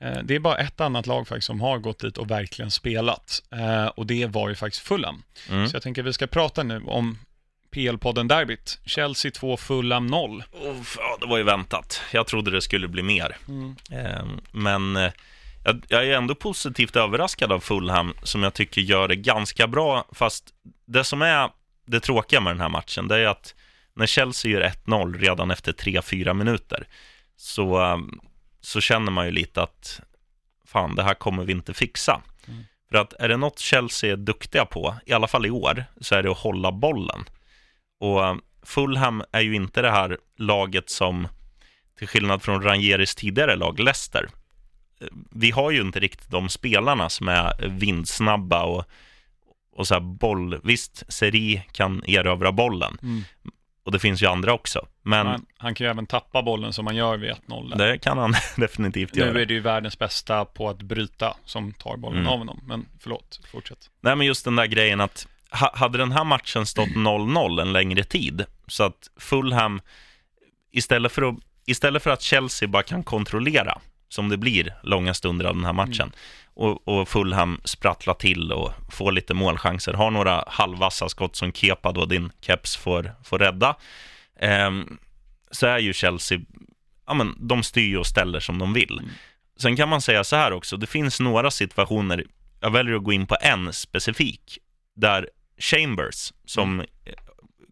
eh, 0.00 0.18
det 0.24 0.34
är 0.34 0.38
bara 0.40 0.56
ett 0.56 0.80
annat 0.80 1.06
lag 1.06 1.28
faktiskt 1.28 1.46
som 1.46 1.60
har 1.60 1.78
gått 1.78 1.98
dit 1.98 2.18
och 2.18 2.30
verkligen 2.30 2.70
spelat. 2.70 3.42
Eh, 3.52 3.86
Och 3.86 4.06
det 4.06 4.26
var 4.26 4.48
ju 4.48 4.54
faktiskt 4.54 4.86
Fulham. 4.86 5.22
Mm. 5.50 5.68
Så 5.68 5.76
jag 5.76 5.82
tänker 5.82 6.02
att 6.02 6.08
vi 6.08 6.12
ska 6.12 6.26
prata 6.26 6.62
nu 6.62 6.82
om 6.86 7.18
PL-podden 7.70 8.28
Derbyt. 8.28 8.78
Chelsea 8.84 9.30
2, 9.30 9.56
Fulham 9.56 10.06
0. 10.06 10.44
Uff, 10.64 10.96
ja, 11.00 11.16
det 11.20 11.26
var 11.26 11.38
ju 11.38 11.44
väntat. 11.44 12.02
Jag 12.12 12.26
trodde 12.26 12.50
det 12.50 12.60
skulle 12.60 12.88
bli 12.88 13.02
mer. 13.02 13.36
Eh, 13.90 14.24
Men 14.52 14.96
eh, 14.96 15.12
jag, 15.64 15.84
jag 15.88 16.06
är 16.06 16.16
ändå 16.16 16.34
positivt 16.34 16.96
överraskad 16.96 17.52
av 17.52 17.60
Fulham, 17.60 18.14
som 18.22 18.42
jag 18.42 18.54
tycker 18.54 18.80
gör 18.80 19.08
det 19.08 19.16
ganska 19.16 19.66
bra. 19.66 20.04
Fast 20.12 20.44
det 20.86 21.04
som 21.04 21.22
är 21.22 21.50
det 21.86 22.00
tråkiga 22.00 22.40
med 22.40 22.52
den 22.52 22.60
här 22.60 22.68
matchen, 22.68 23.08
det 23.08 23.16
är 23.18 23.26
att 23.26 23.54
när 23.94 24.06
Chelsea 24.06 24.50
gör 24.50 24.72
1-0 24.86 25.18
redan 25.18 25.50
efter 25.50 25.72
3-4 25.72 26.34
minuter, 26.34 26.86
så, 27.36 27.82
eh, 27.82 27.98
så 28.60 28.80
känner 28.80 29.12
man 29.12 29.26
ju 29.26 29.32
lite 29.32 29.62
att 29.62 30.00
fan, 30.66 30.94
det 30.94 31.02
här 31.02 31.14
kommer 31.14 31.44
vi 31.44 31.52
inte 31.52 31.74
fixa. 31.74 32.20
Mm. 32.48 32.64
För 32.90 32.98
att 32.98 33.12
är 33.12 33.28
det 33.28 33.36
något 33.36 33.58
Chelsea 33.58 34.12
är 34.12 34.16
duktiga 34.16 34.64
på, 34.64 34.96
i 35.06 35.12
alla 35.12 35.28
fall 35.28 35.46
i 35.46 35.50
år, 35.50 35.84
så 36.00 36.14
är 36.14 36.22
det 36.22 36.30
att 36.30 36.38
hålla 36.38 36.72
bollen. 36.72 37.24
Och 38.00 38.24
eh, 38.26 38.34
Fulham 38.62 39.22
är 39.32 39.40
ju 39.40 39.54
inte 39.54 39.82
det 39.82 39.90
här 39.90 40.18
laget 40.36 40.90
som, 40.90 41.28
till 41.98 42.08
skillnad 42.08 42.42
från 42.42 42.62
Ranieris 42.62 43.14
tidigare 43.14 43.56
lag, 43.56 43.80
Leicester, 43.80 44.28
eh, 45.00 45.06
vi 45.30 45.50
har 45.50 45.70
ju 45.70 45.80
inte 45.80 46.00
riktigt 46.00 46.30
de 46.30 46.48
spelarna 46.48 47.08
som 47.08 47.28
är 47.28 47.68
vindsnabba 47.68 48.62
och, 48.62 48.84
och 49.72 49.86
så 49.88 49.94
här 49.94 50.00
boll. 50.00 50.60
Visst, 50.64 51.12
Seri 51.12 51.62
kan 51.72 52.04
erövra 52.06 52.52
bollen 52.52 52.98
Mm. 53.02 53.22
och 53.84 53.92
det 53.92 53.98
finns 53.98 54.22
ju 54.22 54.26
andra 54.26 54.52
också. 54.52 54.86
Men 55.02 55.26
Han, 55.26 55.46
han 55.58 55.74
kan 55.74 55.84
ju 55.86 55.90
även 55.90 56.06
tappa 56.06 56.42
bollen 56.42 56.72
som 56.72 56.84
man 56.84 56.96
gör 56.96 57.16
vid 57.16 57.30
1-0. 57.30 57.76
där. 57.76 57.88
det 57.88 57.98
kan 57.98 58.18
han 58.18 58.34
definitivt 58.56 59.16
göra. 59.16 59.32
Nu 59.32 59.40
är 59.42 59.46
det 59.46 59.54
ju 59.54 59.60
världens 59.60 59.98
bästa 59.98 60.44
på 60.44 60.68
att 60.68 60.82
bryta 60.82 61.36
som 61.44 61.72
tar 61.72 61.96
bollen 61.96 62.18
Mm. 62.20 62.32
av 62.32 62.38
honom. 62.38 62.60
Men 62.66 62.86
förlåt, 63.00 63.40
fortsätt. 63.52 63.90
Nej, 64.00 64.16
men 64.16 64.26
just 64.26 64.44
den 64.44 64.56
där 64.56 64.66
grejen 64.66 65.00
att 65.00 65.28
hade 65.50 65.98
den 65.98 66.12
här 66.12 66.24
matchen 66.24 66.66
stått 66.66 66.88
0-0 66.88 67.60
en 67.60 67.72
längre 67.72 68.04
tid, 68.04 68.44
så 68.66 68.82
att 68.82 69.10
Fulham, 69.16 69.80
istället 70.72 71.12
för, 71.12 71.22
att, 71.22 71.36
istället 71.66 72.02
för 72.02 72.10
att 72.10 72.22
Chelsea 72.22 72.68
bara 72.68 72.82
kan 72.82 73.02
kontrollera, 73.02 73.78
som 74.08 74.28
det 74.28 74.36
blir 74.36 74.74
långa 74.82 75.14
stunder 75.14 75.44
av 75.44 75.54
den 75.54 75.64
här 75.64 75.72
matchen, 75.72 76.12
och, 76.54 76.88
och 76.88 77.08
Fulham 77.08 77.60
sprattlar 77.64 78.14
till 78.14 78.52
och 78.52 78.72
får 78.92 79.12
lite 79.12 79.34
målchanser, 79.34 79.92
har 79.92 80.10
några 80.10 80.44
halvvassa 80.46 81.08
skott 81.08 81.36
som 81.36 81.52
Kepa 81.52 81.92
då, 81.92 82.04
din 82.04 82.32
keps, 82.40 82.76
får, 82.76 83.14
får 83.24 83.38
rädda, 83.38 83.76
ehm, 84.40 84.98
så 85.50 85.66
är 85.66 85.78
ju 85.78 85.92
Chelsea, 85.92 86.40
ja 87.06 87.14
men 87.14 87.34
de 87.38 87.62
styr 87.62 87.96
och 87.96 88.06
ställer 88.06 88.40
som 88.40 88.58
de 88.58 88.72
vill. 88.72 88.98
Mm. 88.98 89.10
Sen 89.56 89.76
kan 89.76 89.88
man 89.88 90.00
säga 90.00 90.24
så 90.24 90.36
här 90.36 90.52
också, 90.52 90.76
det 90.76 90.86
finns 90.86 91.20
några 91.20 91.50
situationer, 91.50 92.24
jag 92.60 92.70
väljer 92.70 92.96
att 92.96 93.04
gå 93.04 93.12
in 93.12 93.26
på 93.26 93.36
en 93.40 93.72
specifik, 93.72 94.58
där 94.96 95.28
Chambers, 95.60 96.32
som 96.44 96.80
eh, 96.80 96.86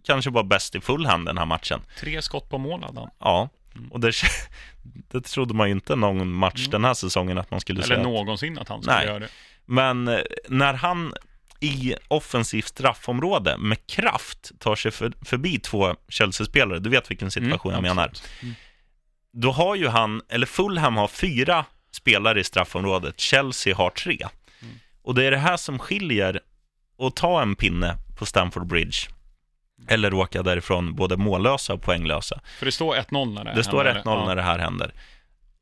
kanske 0.07 0.31
var 0.31 0.43
bäst 0.43 0.75
i 0.75 0.81
Fulham 0.81 1.25
den 1.25 1.39
här 1.39 1.47
matchen, 1.47 1.81
Tre 1.99 2.23
skott 2.23 2.49
på 2.51 2.59
mål 2.59 2.83
hade 2.83 3.01
han. 3.01 3.11
ja, 3.19 3.49
Mm. 3.77 3.93
och 3.93 4.01
det, 4.01 4.13
det 5.11 5.21
trodde 5.21 5.55
man 5.55 5.67
ju 5.69 5.73
inte 5.75 5.97
någon 5.97 6.33
match 6.33 6.59
Mm. 6.61 6.71
den 6.71 6.85
här 6.85 6.95
säsongen 6.95 7.39
att 7.39 7.51
man 7.51 7.61
skulle 7.61 7.83
Eller 7.83 7.95
säga. 7.95 8.03
någonsin 8.09 8.59
att 8.59 8.69
han 8.69 8.83
skulle 8.83 8.97
Nej. 8.97 9.07
göra 9.07 9.19
det. 9.19 9.29
Men 9.67 10.09
eh, 10.09 10.19
när 10.49 10.75
han 10.75 11.15
i 11.61 11.95
offensivt 12.09 12.67
straffområde 12.69 13.57
med 13.59 13.87
kraft 13.87 14.53
tar 14.59 14.77
sig 14.77 14.91
för, 14.91 15.13
förbi 15.25 15.59
två 15.59 15.95
Chelsea-spelare, 16.09 16.79
du 16.79 16.91
vet 16.91 17.11
vilken 17.11 17.31
situation 17.31 17.73
jag 17.73 17.79
Mm, 17.79 17.89
menar, 17.97 18.09
absolut. 18.09 18.31
Mm. 18.43 18.55
då 19.33 19.53
har 19.53 19.75
ju 19.75 19.89
han, 19.89 20.23
eller 20.29 20.47
Fulham 20.47 20.97
har 20.97 21.09
fyra 21.09 21.65
spelare 21.93 22.41
i 22.41 22.45
straffområdet, 22.45 23.21
Chelsea 23.21 23.77
har 23.77 23.91
tre. 23.91 24.19
Mm. 24.63 24.75
Och 25.03 25.15
det 25.15 25.25
är 25.25 25.31
det 25.31 25.37
här 25.39 25.57
som 25.57 25.79
skiljer 25.79 26.41
att 26.99 27.17
ta 27.17 27.43
en 27.43 27.57
pinne 27.57 27.97
på 28.19 28.27
Stamford 28.27 28.67
Bridge, 28.67 28.99
eller 29.89 30.15
åka 30.15 30.43
därifrån 30.43 30.95
både 30.95 31.17
mållösa 31.17 31.75
och 31.75 31.83
poänglösa. 31.83 32.41
För 32.59 32.67
det 32.67 32.73
står 32.73 32.97
1-0 32.97 33.35
när 33.35 33.45
det 33.45 33.53
Det 33.55 33.65
står 33.65 33.85
händer, 33.85 34.03
1-0 34.03 34.13
eller? 34.17 34.27
när 34.27 34.37
det 34.37 34.43
här 34.43 34.59
händer. 34.59 34.95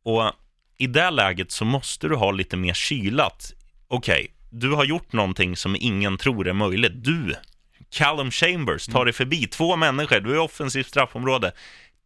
Och 0.04 0.32
i 0.78 0.86
det 0.86 1.10
läget 1.10 1.52
så 1.52 1.64
måste 1.64 2.08
du 2.08 2.14
ha 2.14 2.30
lite 2.30 2.56
mer 2.56 2.74
kylat. 2.74 3.52
Okej, 3.88 4.30
du 4.50 4.72
har 4.72 4.84
gjort 4.84 5.12
någonting 5.12 5.56
som 5.56 5.76
ingen 5.80 6.18
tror 6.18 6.48
är 6.48 6.52
möjligt. 6.52 7.04
Du, 7.04 7.34
Callum 7.90 8.30
Chambers, 8.30 8.86
tar 8.86 9.04
dig 9.04 9.14
förbi 9.14 9.46
två 9.46 9.76
människor, 9.76 10.20
du 10.20 10.32
är 10.32 10.38
offensivt 10.38 10.86
straffområde. 10.86 11.52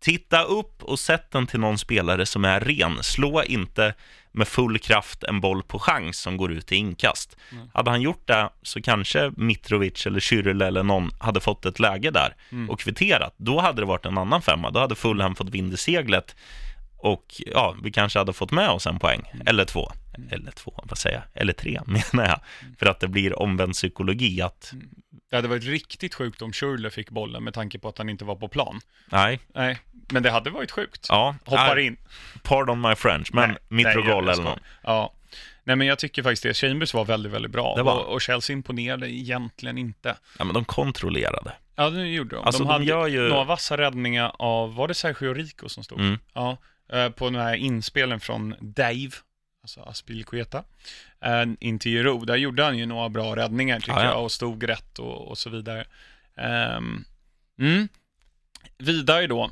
titta 0.00 0.42
upp 0.42 0.82
och 0.82 0.98
sätt 0.98 1.30
den 1.30 1.46
till 1.46 1.60
någon 1.60 1.78
spelare 1.78 2.26
som 2.26 2.44
är 2.44 2.60
ren. 2.60 3.02
Slå 3.02 3.42
inte 3.42 3.94
med 4.32 4.48
full 4.48 4.78
kraft 4.78 5.24
en 5.24 5.40
boll 5.40 5.62
på 5.62 5.78
chans 5.78 6.18
som 6.18 6.36
går 6.36 6.52
ut 6.52 6.72
i 6.72 6.76
inkast. 6.76 7.36
Mm. 7.52 7.70
Hade 7.74 7.90
han 7.90 8.00
gjort 8.00 8.26
det 8.26 8.50
så 8.62 8.82
kanske 8.82 9.32
Mitrovic 9.36 10.06
eller 10.06 10.20
Kyril 10.20 10.62
eller 10.62 10.82
någon 10.82 11.10
hade 11.18 11.40
fått 11.40 11.66
ett 11.66 11.80
läge 11.80 12.10
där 12.10 12.34
mm. 12.52 12.70
och 12.70 12.80
kvitterat. 12.80 13.34
Då 13.36 13.60
hade 13.60 13.82
det 13.82 13.86
varit 13.86 14.06
en 14.06 14.18
annan 14.18 14.42
femma. 14.42 14.70
Då 14.70 14.80
hade 14.80 14.94
Fulham 14.94 15.34
fått 15.34 15.50
vind 15.50 15.72
i 15.72 15.76
seglet 15.76 16.36
och 17.02 17.24
ja, 17.46 17.76
vi 17.82 17.92
kanske 17.92 18.18
hade 18.18 18.32
fått 18.32 18.50
med 18.50 18.68
oss 18.68 18.86
en 18.86 18.98
poäng, 18.98 19.30
mm. 19.32 19.46
eller 19.46 19.64
två. 19.64 19.92
Eller 20.30 20.50
två, 20.50 20.84
vad 20.84 20.98
säger 20.98 21.16
jag? 21.16 21.42
Eller 21.42 21.52
tre, 21.52 21.80
menar 21.86 22.28
jag. 22.28 22.40
Mm. 22.62 22.76
För 22.78 22.86
att 22.86 23.00
det 23.00 23.08
blir 23.08 23.38
omvänd 23.38 23.72
psykologi 23.72 24.42
att... 24.42 24.72
Mm. 24.72 24.88
Det 25.30 25.36
hade 25.36 25.48
varit 25.48 25.64
riktigt 25.64 26.14
sjukt 26.14 26.42
om 26.42 26.52
Schürrle 26.52 26.90
fick 26.90 27.10
bollen 27.10 27.44
med 27.44 27.54
tanke 27.54 27.78
på 27.78 27.88
att 27.88 27.98
han 27.98 28.08
inte 28.08 28.24
var 28.24 28.36
på 28.36 28.48
plan. 28.48 28.80
Nej. 29.06 29.40
Nej, 29.54 29.78
men 30.10 30.22
det 30.22 30.30
hade 30.30 30.50
varit 30.50 30.70
sjukt. 30.70 31.06
Ja. 31.08 31.36
Hoppar 31.44 31.78
I, 31.78 31.86
in. 31.86 31.96
Pardon 32.42 32.80
my 32.80 32.94
French, 32.94 33.30
men 33.32 33.56
Mitrogol 33.68 34.28
eller 34.28 34.42
något. 34.42 34.58
Ja. 34.82 35.12
Nej, 35.64 35.76
men 35.76 35.86
jag 35.86 35.98
tycker 35.98 36.22
faktiskt 36.22 36.42
det. 36.42 36.54
Chambers 36.54 36.94
var 36.94 37.04
väldigt, 37.04 37.32
väldigt 37.32 37.50
bra. 37.50 37.82
Var. 37.82 37.98
Och, 37.98 38.12
och 38.12 38.20
Chelsea 38.20 38.54
imponerade 38.54 39.10
egentligen 39.10 39.78
inte. 39.78 40.16
Ja, 40.38 40.44
men 40.44 40.54
de 40.54 40.64
kontrollerade. 40.64 41.52
Ja, 41.76 41.90
det 41.90 42.06
gjorde 42.06 42.36
de. 42.36 42.44
Alltså, 42.44 42.64
de, 42.64 42.86
de 42.86 42.92
hade 42.92 43.10
ju... 43.10 43.28
några 43.28 43.44
vassa 43.44 43.76
räddningar 43.76 44.32
av, 44.38 44.74
var 44.74 44.88
det 44.88 44.94
Sergio 44.94 45.34
Rico 45.34 45.68
som 45.68 45.84
stod? 45.84 46.00
Mm. 46.00 46.18
Ja, 46.32 46.56
på 47.16 47.30
den 47.30 47.40
här 47.40 47.54
inspelen 47.54 48.20
från 48.20 48.54
Dave, 48.60 49.10
alltså 49.62 49.80
Aspilicueta, 49.80 50.64
eh, 51.20 51.44
in 51.60 51.78
till 51.78 51.92
Giro. 51.92 52.24
Där 52.24 52.36
gjorde 52.36 52.64
han 52.64 52.78
ju 52.78 52.86
några 52.86 53.08
bra 53.08 53.36
räddningar 53.36 53.80
tycker 53.80 53.92
ja, 53.92 54.04
ja. 54.04 54.10
jag 54.10 54.24
och 54.24 54.32
stod 54.32 54.68
rätt 54.68 54.98
och, 54.98 55.28
och 55.28 55.38
så 55.38 55.50
vidare. 55.50 55.84
Um, 56.76 57.04
mm. 57.58 57.88
Vidare 58.78 59.26
då, 59.26 59.50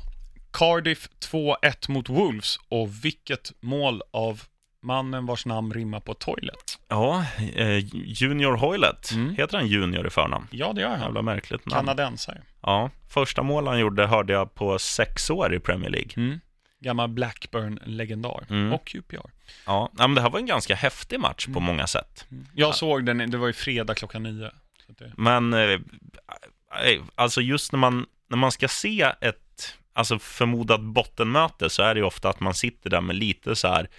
Cardiff 0.51 1.09
2-1 1.31 1.91
mot 1.91 2.09
Wolves 2.09 2.59
och 2.69 3.05
vilket 3.05 3.51
mål 3.59 4.01
av 4.11 4.41
mannen 4.81 5.25
vars 5.25 5.45
namn 5.45 5.73
rimmar 5.73 5.99
på 5.99 6.13
toilet. 6.13 6.79
Ja, 6.87 7.25
eh, 7.55 7.77
Junior 7.93 8.57
Hoylet. 8.57 9.11
Mm. 9.11 9.35
Heter 9.35 9.57
han 9.57 9.67
Junior 9.67 10.07
i 10.07 10.09
förnamn? 10.09 10.47
Ja, 10.51 10.73
det 10.73 10.81
gör 10.81 10.89
han. 10.89 10.99
Jävla 10.99 11.21
märkligt 11.21 11.65
namn. 11.65 11.85
Kanadensare. 11.85 12.41
Ja, 12.61 12.89
första 13.09 13.43
mål 13.43 13.67
han 13.67 13.79
gjorde 13.79 14.07
hörde 14.07 14.33
jag 14.33 14.55
på 14.55 14.79
sex 14.79 15.29
år 15.29 15.53
i 15.53 15.59
Premier 15.59 15.89
League. 15.89 16.11
Mm. 16.15 16.39
Gammal 16.79 17.09
Blackburn-legendar 17.09 18.45
mm. 18.49 18.73
och 18.73 18.85
QPR. 18.85 19.29
Ja, 19.65 19.91
men 19.93 20.15
det 20.15 20.21
här 20.21 20.29
var 20.29 20.39
en 20.39 20.45
ganska 20.45 20.75
häftig 20.75 21.19
match 21.19 21.45
på 21.45 21.51
mm. 21.51 21.63
många 21.63 21.87
sätt. 21.87 22.25
Mm. 22.31 22.45
Jag 22.55 22.75
såg 22.75 23.05
den, 23.05 23.31
det 23.31 23.37
var 23.37 23.47
ju 23.47 23.53
fredag 23.53 23.95
klockan 23.95 24.23
nio. 24.23 24.51
Det... 24.87 25.11
Men, 25.17 25.53
eh, 25.53 25.59
eh, 25.59 27.01
alltså 27.15 27.41
just 27.41 27.71
när 27.71 27.79
man, 27.79 28.05
när 28.27 28.37
man 28.37 28.51
ska 28.51 28.67
se 28.67 29.11
ett 29.21 29.75
alltså 29.93 30.19
förmodat 30.19 30.81
bottenmöte 30.81 31.69
så 31.69 31.83
är 31.83 31.95
det 31.95 31.99
ju 31.99 32.05
ofta 32.05 32.29
att 32.29 32.39
man 32.39 32.53
sitter 32.53 32.89
där 32.89 33.01
med 33.01 33.15
lite 33.15 33.55
så 33.55 33.67
här 33.67 33.89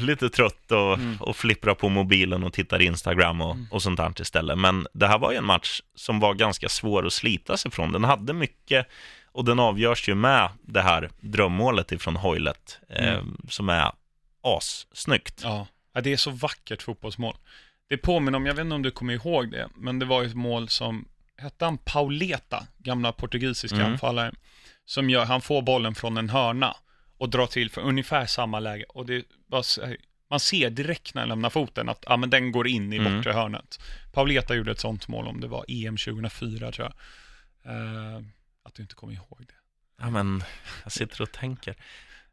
lite 0.00 0.28
trött 0.28 0.72
och, 0.72 0.94
mm. 0.94 1.16
och 1.20 1.36
flipprar 1.36 1.74
på 1.74 1.88
mobilen 1.88 2.44
och 2.44 2.52
tittar 2.52 2.82
Instagram 2.82 3.40
och, 3.40 3.54
mm. 3.54 3.66
och 3.70 3.82
sånt 3.82 3.96
där 3.96 4.20
istället. 4.20 4.58
Men 4.58 4.86
det 4.92 5.06
här 5.06 5.18
var 5.18 5.32
ju 5.32 5.38
en 5.38 5.44
match 5.44 5.80
som 5.94 6.20
var 6.20 6.34
ganska 6.34 6.68
svår 6.68 7.06
att 7.06 7.12
slita 7.12 7.56
sig 7.56 7.70
från. 7.70 7.92
Den 7.92 8.04
hade 8.04 8.32
mycket 8.32 8.86
och 9.32 9.44
den 9.44 9.58
avgörs 9.58 10.08
ju 10.08 10.14
med 10.14 10.48
det 10.62 10.82
här 10.82 11.10
drömmålet 11.20 11.92
ifrån 11.92 12.16
Hoylet 12.16 12.78
eh, 12.88 13.14
mm. 13.14 13.36
som 13.48 13.68
är 13.68 13.92
assnyggt. 14.42 15.40
Ja. 15.44 15.66
ja, 15.92 16.00
det 16.00 16.12
är 16.12 16.16
så 16.16 16.30
vackert 16.30 16.82
fotbollsmål. 16.82 17.36
Det 17.88 17.96
påminner 17.96 18.36
om, 18.36 18.46
jag 18.46 18.54
vet 18.54 18.64
inte 18.64 18.74
om 18.74 18.82
du 18.82 18.90
kommer 18.90 19.14
ihåg 19.14 19.50
det, 19.50 19.68
men 19.76 19.98
det 19.98 20.06
var 20.06 20.24
ett 20.24 20.34
mål 20.34 20.68
som, 20.68 21.08
hette 21.36 21.64
han 21.64 21.78
Pauleta, 21.78 22.66
gamla 22.78 23.12
portugisiska 23.12 23.76
mm. 23.76 23.92
anfallare, 23.92 24.32
som 24.84 25.10
gör, 25.10 25.24
han 25.24 25.40
får 25.40 25.62
bollen 25.62 25.94
från 25.94 26.16
en 26.16 26.28
hörna 26.28 26.76
och 27.18 27.28
drar 27.28 27.46
till 27.46 27.70
för 27.70 27.80
ungefär 27.80 28.26
samma 28.26 28.60
läge. 28.60 28.84
Och 28.88 29.06
det 29.06 29.24
var, 29.46 29.64
man 30.30 30.40
ser 30.40 30.70
direkt 30.70 31.14
när 31.14 31.22
han 31.22 31.28
lämnar 31.28 31.50
foten 31.50 31.88
att 31.88 32.04
ja, 32.08 32.16
men 32.16 32.30
den 32.30 32.52
går 32.52 32.68
in 32.68 32.92
i 32.92 32.96
mm. 32.96 33.16
bortre 33.16 33.32
hörnet. 33.32 33.80
Pauleta 34.12 34.54
gjorde 34.54 34.70
ett 34.70 34.80
sånt 34.80 35.08
mål 35.08 35.26
om 35.26 35.40
det 35.40 35.48
var 35.48 35.64
EM 35.68 35.96
2004 35.96 36.72
tror 36.72 36.88
jag. 36.88 36.94
Uh, 37.74 38.22
att 38.62 38.74
du 38.74 38.82
inte 38.82 38.94
kommer 38.94 39.12
ihåg 39.12 39.44
det. 39.48 39.54
Ja, 39.98 40.10
men 40.10 40.44
jag 40.82 40.92
sitter 40.92 41.22
och 41.22 41.32
tänker. 41.32 41.76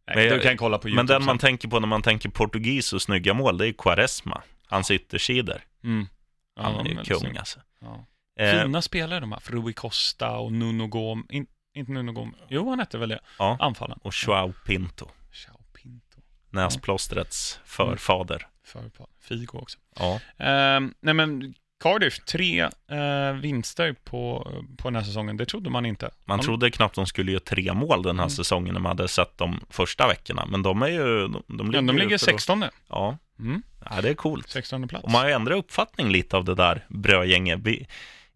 Nej, 0.07 0.29
men, 0.29 0.37
du 0.37 0.43
kan 0.43 0.57
kolla 0.57 0.77
på 0.77 0.89
YouTube. 0.89 1.03
Men 1.03 1.07
den 1.07 1.25
man 1.25 1.37
tänker 1.37 1.67
på 1.67 1.79
när 1.79 1.87
man 1.87 2.01
tänker 2.01 2.29
portugis 2.29 2.93
och 2.93 3.01
snygga 3.01 3.33
mål, 3.33 3.57
det 3.57 3.67
är 3.67 3.73
Quaresma. 3.73 4.41
Hans 4.67 4.91
yttersidor. 4.91 5.61
Mm. 5.83 6.07
Ja, 6.55 6.61
han 6.63 6.87
är 6.87 6.89
ju 6.89 7.03
kung 7.03 7.37
alltså. 7.37 7.59
Ja. 7.79 8.05
Eh, 8.39 8.61
Fina 8.63 8.81
spelare 8.81 9.19
de 9.19 9.31
här, 9.31 9.41
Rui 9.45 9.73
Costa 9.73 10.37
och 10.37 10.53
Nuno 10.53 10.87
Gomes. 10.87 11.25
In, 11.29 11.47
inte 11.73 11.91
Nuno 11.91 12.11
Gomes. 12.11 12.35
Jo, 12.49 12.69
han 12.69 12.79
hette 12.79 12.97
väl 12.97 13.09
det. 13.09 13.19
Ja. 13.39 13.57
Anfallen. 13.59 13.99
Och 14.01 14.13
Joao 14.25 14.53
Pinto. 14.65 15.09
Joao 15.47 15.63
Pinto. 15.73 16.21
Näsplåstrets 16.49 17.59
förfader. 17.65 18.35
Mm. 18.35 18.49
Förfader. 18.63 19.13
Figo 19.19 19.57
också. 19.57 19.79
Ja. 19.95 20.13
Uh, 20.13 20.89
nej 20.99 21.13
men 21.13 21.53
Cardiff, 21.79 22.19
tre 22.19 22.63
uh, 22.63 23.39
vinster 23.41 23.95
på, 24.03 24.51
på 24.77 24.87
den 24.87 24.95
här 24.95 25.03
säsongen. 25.03 25.37
Det 25.37 25.45
trodde 25.45 25.69
man 25.69 25.85
inte. 25.85 26.09
Man 26.25 26.37
de... 26.37 26.45
trodde 26.45 26.71
knappt 26.71 26.95
de 26.95 27.05
skulle 27.05 27.31
göra 27.31 27.43
tre 27.45 27.73
mål 27.73 28.03
den 28.03 28.15
här 28.15 28.23
mm. 28.23 28.29
säsongen 28.29 28.73
när 28.73 28.81
man 28.81 28.97
hade 28.97 29.07
sett 29.07 29.37
de 29.37 29.59
första 29.69 30.07
veckorna. 30.07 30.45
Men 30.45 30.63
de 30.63 30.81
är 30.81 30.87
ju... 30.87 31.27
De, 31.27 31.43
de 31.47 31.71
ligger, 31.71 31.81
ja, 31.81 31.87
de 31.87 31.97
ligger 31.97 32.17
16. 32.17 32.65
Ja. 32.89 33.17
Mm. 33.39 33.61
ja, 33.89 34.01
det 34.01 34.09
är 34.09 34.13
coolt. 34.13 34.49
16 34.49 34.87
plats. 34.87 35.03
Och 35.03 35.11
man 35.11 35.21
har 35.21 35.29
ändrat 35.29 35.57
uppfattning 35.57 36.09
lite 36.09 36.37
av 36.37 36.45
det 36.45 36.55
där 36.55 36.85
brödgänget. 36.89 37.59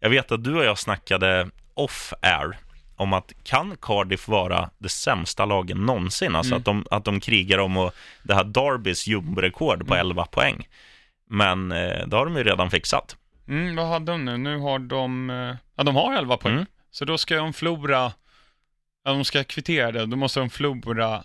Jag 0.00 0.10
vet 0.10 0.32
att 0.32 0.44
du 0.44 0.56
och 0.56 0.64
jag 0.64 0.78
snackade 0.78 1.50
off-air 1.74 2.56
om 2.96 3.12
att 3.12 3.32
kan 3.42 3.76
Cardiff 3.80 4.28
vara 4.28 4.70
det 4.78 4.88
sämsta 4.88 5.44
lagen 5.44 5.86
någonsin? 5.86 6.36
Alltså 6.36 6.54
mm. 6.54 6.58
att, 6.58 6.64
de, 6.64 6.86
att 6.90 7.04
de 7.04 7.20
krigar 7.20 7.58
om 7.58 7.76
och 7.76 7.94
det 8.22 8.34
här 8.34 8.44
Darbys 8.44 9.06
jumborekord 9.06 9.86
på 9.86 9.94
mm. 9.94 10.06
11 10.06 10.26
poäng. 10.26 10.68
Men 11.30 11.72
eh, 11.72 12.06
det 12.06 12.16
har 12.16 12.24
de 12.24 12.36
ju 12.36 12.44
redan 12.44 12.70
fixat. 12.70 13.16
Mm, 13.48 13.76
vad 13.76 13.86
har 13.86 14.00
de 14.00 14.24
nu? 14.24 14.36
Nu 14.36 14.58
har 14.58 14.78
de, 14.78 15.30
eh, 15.30 15.56
ja 15.76 15.82
de 15.84 15.96
har 15.96 16.14
11 16.14 16.36
poäng. 16.36 16.54
Mm. 16.54 16.66
Så 16.90 17.04
då 17.04 17.18
ska 17.18 17.36
de 17.36 17.52
förlora, 17.52 18.12
ja 19.04 19.10
de 19.10 19.24
ska 19.24 19.44
kvittera 19.44 19.92
det, 19.92 20.06
då 20.06 20.16
måste 20.16 20.40
de 20.40 20.50
förlora, 20.50 21.24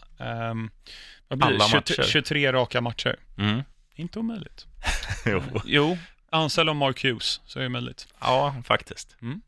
vad 1.27 1.39
blir 1.39 1.47
Alla 1.47 1.65
20, 1.65 1.75
matcher. 1.75 2.03
23 2.03 2.53
raka 2.53 2.81
matcher. 2.81 3.15
Mm. 3.37 3.63
Inte 3.95 4.19
omöjligt. 4.19 4.65
jo. 5.25 5.41
jo, 5.65 5.97
Ansel 6.31 6.69
och 6.69 6.75
Mark 6.75 7.03
Hughes, 7.03 7.41
så 7.45 7.59
är 7.59 7.63
det 7.63 7.69
möjligt. 7.69 8.07
Ja, 8.19 8.55
faktiskt. 8.65 9.15
Mm. 9.21 9.41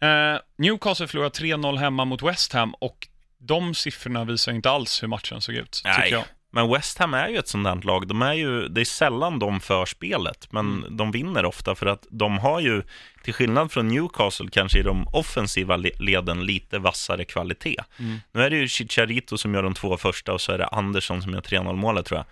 Eh, 0.00 0.40
Newcastle 0.58 1.06
förlorade 1.06 1.38
3-0 1.38 1.76
hemma 1.76 2.04
mot 2.04 2.22
West 2.22 2.52
Ham 2.52 2.74
och 2.74 3.08
de 3.38 3.74
siffrorna 3.74 4.24
visar 4.24 4.52
inte 4.52 4.70
alls 4.70 5.02
hur 5.02 5.08
matchen 5.08 5.40
såg 5.40 5.54
ut, 5.54 5.82
Nej. 5.84 5.94
tycker 5.94 6.16
jag. 6.16 6.24
Men 6.50 6.68
West 6.68 6.98
Ham 6.98 7.14
är 7.14 7.28
ju 7.28 7.38
ett 7.38 7.52
där 7.52 7.86
lag. 7.86 8.08
De 8.08 8.22
är 8.22 8.32
ju, 8.32 8.68
det 8.68 8.80
är 8.80 8.84
sällan 8.84 9.38
de 9.38 9.60
för 9.60 9.86
spelet, 9.86 10.52
men 10.52 10.66
mm. 10.66 10.96
de 10.96 11.10
vinner 11.10 11.44
ofta 11.44 11.74
för 11.74 11.86
att 11.86 12.06
de 12.10 12.38
har 12.38 12.60
ju, 12.60 12.82
till 13.22 13.34
skillnad 13.34 13.72
från 13.72 13.88
Newcastle, 13.88 14.48
kanske 14.52 14.78
i 14.78 14.82
de 14.82 15.08
offensiva 15.12 15.76
leden 15.76 16.46
lite 16.46 16.78
vassare 16.78 17.24
kvalitet. 17.24 17.80
Mm. 17.98 18.18
Nu 18.32 18.42
är 18.42 18.50
det 18.50 18.56
ju 18.56 18.68
Chicharito 18.68 19.38
som 19.38 19.54
gör 19.54 19.62
de 19.62 19.74
två 19.74 19.96
första 19.96 20.32
och 20.32 20.40
så 20.40 20.52
är 20.52 20.58
det 20.58 20.66
Andersson 20.66 21.22
som 21.22 21.32
gör 21.32 21.40
3-0 21.40 21.76
målet 21.76 22.06
tror 22.06 22.24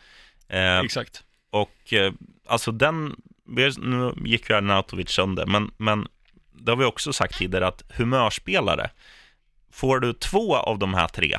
jag. 0.49 0.77
Eh, 0.79 0.85
Exakt. 0.85 1.23
Och 1.51 1.93
eh, 1.93 2.13
alltså 2.47 2.73
den, 2.73 3.17
nu 3.79 4.13
gick 4.25 4.51
ju 4.51 4.57
Arnautovic 4.57 5.11
sönder, 5.11 5.47
men, 5.47 5.71
men 5.77 6.09
det 6.53 6.73
har 6.73 6.77
vi 6.77 6.85
också 6.85 7.13
sagt 7.13 7.39
tidigare, 7.39 7.67
att 7.67 7.83
humörspelare, 7.97 8.91
får 9.73 10.01
du 10.01 10.13
två 10.13 10.57
av 10.57 10.79
de 10.79 10.95
här 10.95 11.09
tre 11.09 11.39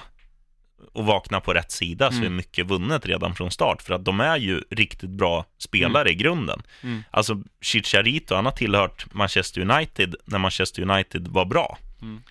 och 0.94 1.06
vakna 1.06 1.40
på 1.40 1.54
rätt 1.54 1.72
sida 1.72 2.06
mm. 2.06 2.18
så 2.18 2.22
är 2.22 2.26
mm. 2.26 2.38
mycket 2.38 2.66
vunnet 2.66 3.06
redan 3.06 3.36
från 3.36 3.52
start, 3.52 3.82
för 3.82 3.94
att 3.94 4.06
de 4.06 4.20
är 4.20 4.38
ju 4.38 4.62
riktigt 4.70 5.10
bra 5.10 5.46
spelare 5.58 6.10
mm. 6.10 6.12
i 6.12 6.16
grunden. 6.16 6.62
Mm. 6.84 7.04
Alltså, 7.12 7.42
Chicharito, 7.62 8.36
han 8.36 8.46
har 8.46 8.52
tillhört 8.52 9.14
Manchester 9.14 9.62
United 9.62 10.16
när 10.26 10.40
Manchester 10.40 10.82
United 10.82 11.28
var 11.28 11.46
bra. 11.46 11.78
Mm. 12.02 12.22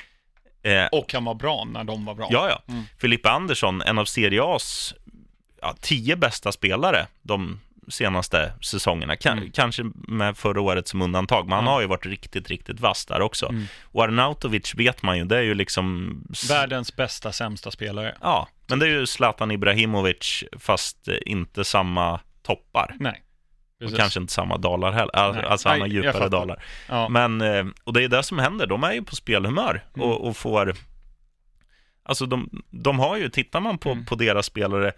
Eh, 0.62 0.86
och 0.86 1.12
han 1.12 1.24
var 1.24 1.34
bra 1.34 1.64
när 1.64 1.84
de 1.84 2.04
var 2.04 2.14
bra. 2.14 2.28
Ja, 2.30 2.48
ja. 2.48 2.72
Mm. 2.72 2.84
Filippa 2.98 3.30
Andersson, 3.30 3.82
en 3.82 3.98
av 3.98 4.04
Serie 4.04 4.40
A's 4.42 4.94
ja, 5.62 5.74
tio 5.80 6.16
bästa 6.16 6.52
spelare 6.52 7.06
de 7.22 7.60
senaste 7.88 8.52
säsongerna. 8.60 9.16
K 9.16 9.28
mm. 9.28 9.50
Kanske 9.50 9.84
med 9.94 10.36
förra 10.36 10.60
året 10.60 10.88
som 10.88 11.02
undantag, 11.02 11.48
men 11.48 11.56
han 11.56 11.66
har 11.66 11.80
ju 11.80 11.86
varit 11.86 12.06
riktigt, 12.06 12.48
riktigt 12.48 12.80
vass 12.80 13.06
där 13.06 13.20
också. 13.20 13.46
Mm. 13.46 13.64
Och 13.82 14.04
Arnautovic 14.04 14.74
vet 14.74 15.02
man 15.02 15.18
ju, 15.18 15.24
det 15.24 15.36
är 15.36 15.42
ju 15.42 15.54
liksom... 15.54 16.16
Världens 16.48 16.96
bästa, 16.96 17.32
sämsta 17.32 17.70
spelare. 17.70 18.14
Ja, 18.20 18.48
men 18.66 18.78
det 18.78 18.86
är 18.86 18.90
ju 18.90 19.06
Zlatan 19.06 19.50
Ibrahimovic, 19.50 20.44
fast 20.58 21.08
inte 21.26 21.64
samma 21.64 22.20
toppar. 22.42 22.96
Nej. 23.00 23.22
Precis. 23.78 23.94
Och 23.94 24.00
kanske 24.00 24.20
inte 24.20 24.32
samma 24.32 24.56
dalar 24.56 24.92
heller, 24.92 25.42
alltså 25.42 25.68
han 25.68 25.80
har 25.80 25.88
djupare 25.88 26.28
dalar. 26.28 26.62
Ja. 26.88 27.08
Men, 27.08 27.40
eh, 27.40 27.66
och 27.84 27.92
det 27.92 28.04
är 28.04 28.08
det 28.08 28.22
som 28.22 28.38
händer, 28.38 28.66
de 28.66 28.84
är 28.84 28.92
ju 28.92 29.02
på 29.02 29.16
spelhumör 29.16 29.84
mm. 29.94 30.08
och, 30.08 30.28
och, 30.28 30.36
får... 30.36 30.74
Alltså 32.02 32.26
de, 32.26 32.62
de 32.70 32.98
har 32.98 33.16
ju, 33.16 33.28
tittar 33.28 33.60
man 33.60 33.78
på, 33.78 33.90
mm. 33.90 34.04
på 34.04 34.14
deras 34.14 34.46
spelare, 34.46 34.92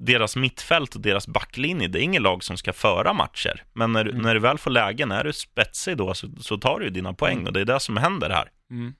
deras 0.00 0.36
mittfält 0.36 0.94
och 0.94 1.00
deras 1.00 1.26
backlinje, 1.26 1.88
det 1.88 1.98
är 1.98 2.02
ingen 2.02 2.22
lag 2.22 2.44
som 2.44 2.56
ska 2.56 2.72
föra 2.72 3.12
matcher. 3.12 3.64
Men 3.72 3.92
när, 3.92 4.06
mm. 4.06 4.22
när 4.22 4.34
du 4.34 4.40
väl 4.40 4.58
får 4.58 4.70
lägen, 4.70 5.12
är 5.12 5.24
du 5.24 5.32
spetsig 5.32 5.96
då, 5.96 6.14
så, 6.14 6.28
så 6.40 6.58
tar 6.58 6.80
du 6.80 6.90
dina 6.90 7.14
poäng 7.14 7.36
mm. 7.36 7.46
och 7.46 7.52
det 7.52 7.60
är 7.60 7.64
det 7.64 7.80
som 7.80 7.96
händer 7.96 8.30
här. 8.30 8.48
Mm. 8.70 8.94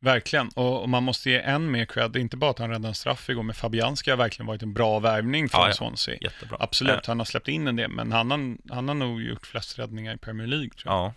Verkligen, 0.00 0.48
och, 0.48 0.82
och 0.82 0.88
man 0.88 1.02
måste 1.02 1.30
ge 1.30 1.38
än 1.38 1.70
mer 1.70 1.84
cred, 1.84 2.16
inte 2.16 2.36
bara 2.36 2.50
att 2.50 2.58
han 2.58 2.70
räddade 2.70 2.88
en 2.88 2.94
straff 2.94 3.28
igår, 3.28 3.42
men 3.42 3.54
Fabianski 3.54 4.10
har 4.10 4.16
verkligen 4.16 4.46
varit 4.46 4.62
en 4.62 4.74
bra 4.74 4.98
värvning 4.98 5.48
för 5.48 5.58
Ja, 5.58 5.66
ja. 5.66 5.72
Swansea. 5.72 6.18
Jättebra. 6.20 6.56
Absolut, 6.60 7.06
han 7.06 7.18
har 7.18 7.24
släppt 7.24 7.48
in 7.48 7.68
en 7.68 7.76
del, 7.76 7.90
men 7.90 8.12
han 8.12 8.30
har, 8.30 8.56
han 8.74 8.88
har 8.88 8.94
nog 8.94 9.22
gjort 9.22 9.46
flest 9.46 9.78
räddningar 9.78 10.14
i 10.14 10.18
Premier 10.18 10.46
League 10.46 10.70
tror 10.70 10.94
jag. 10.94 11.04
Ja, 11.04 11.14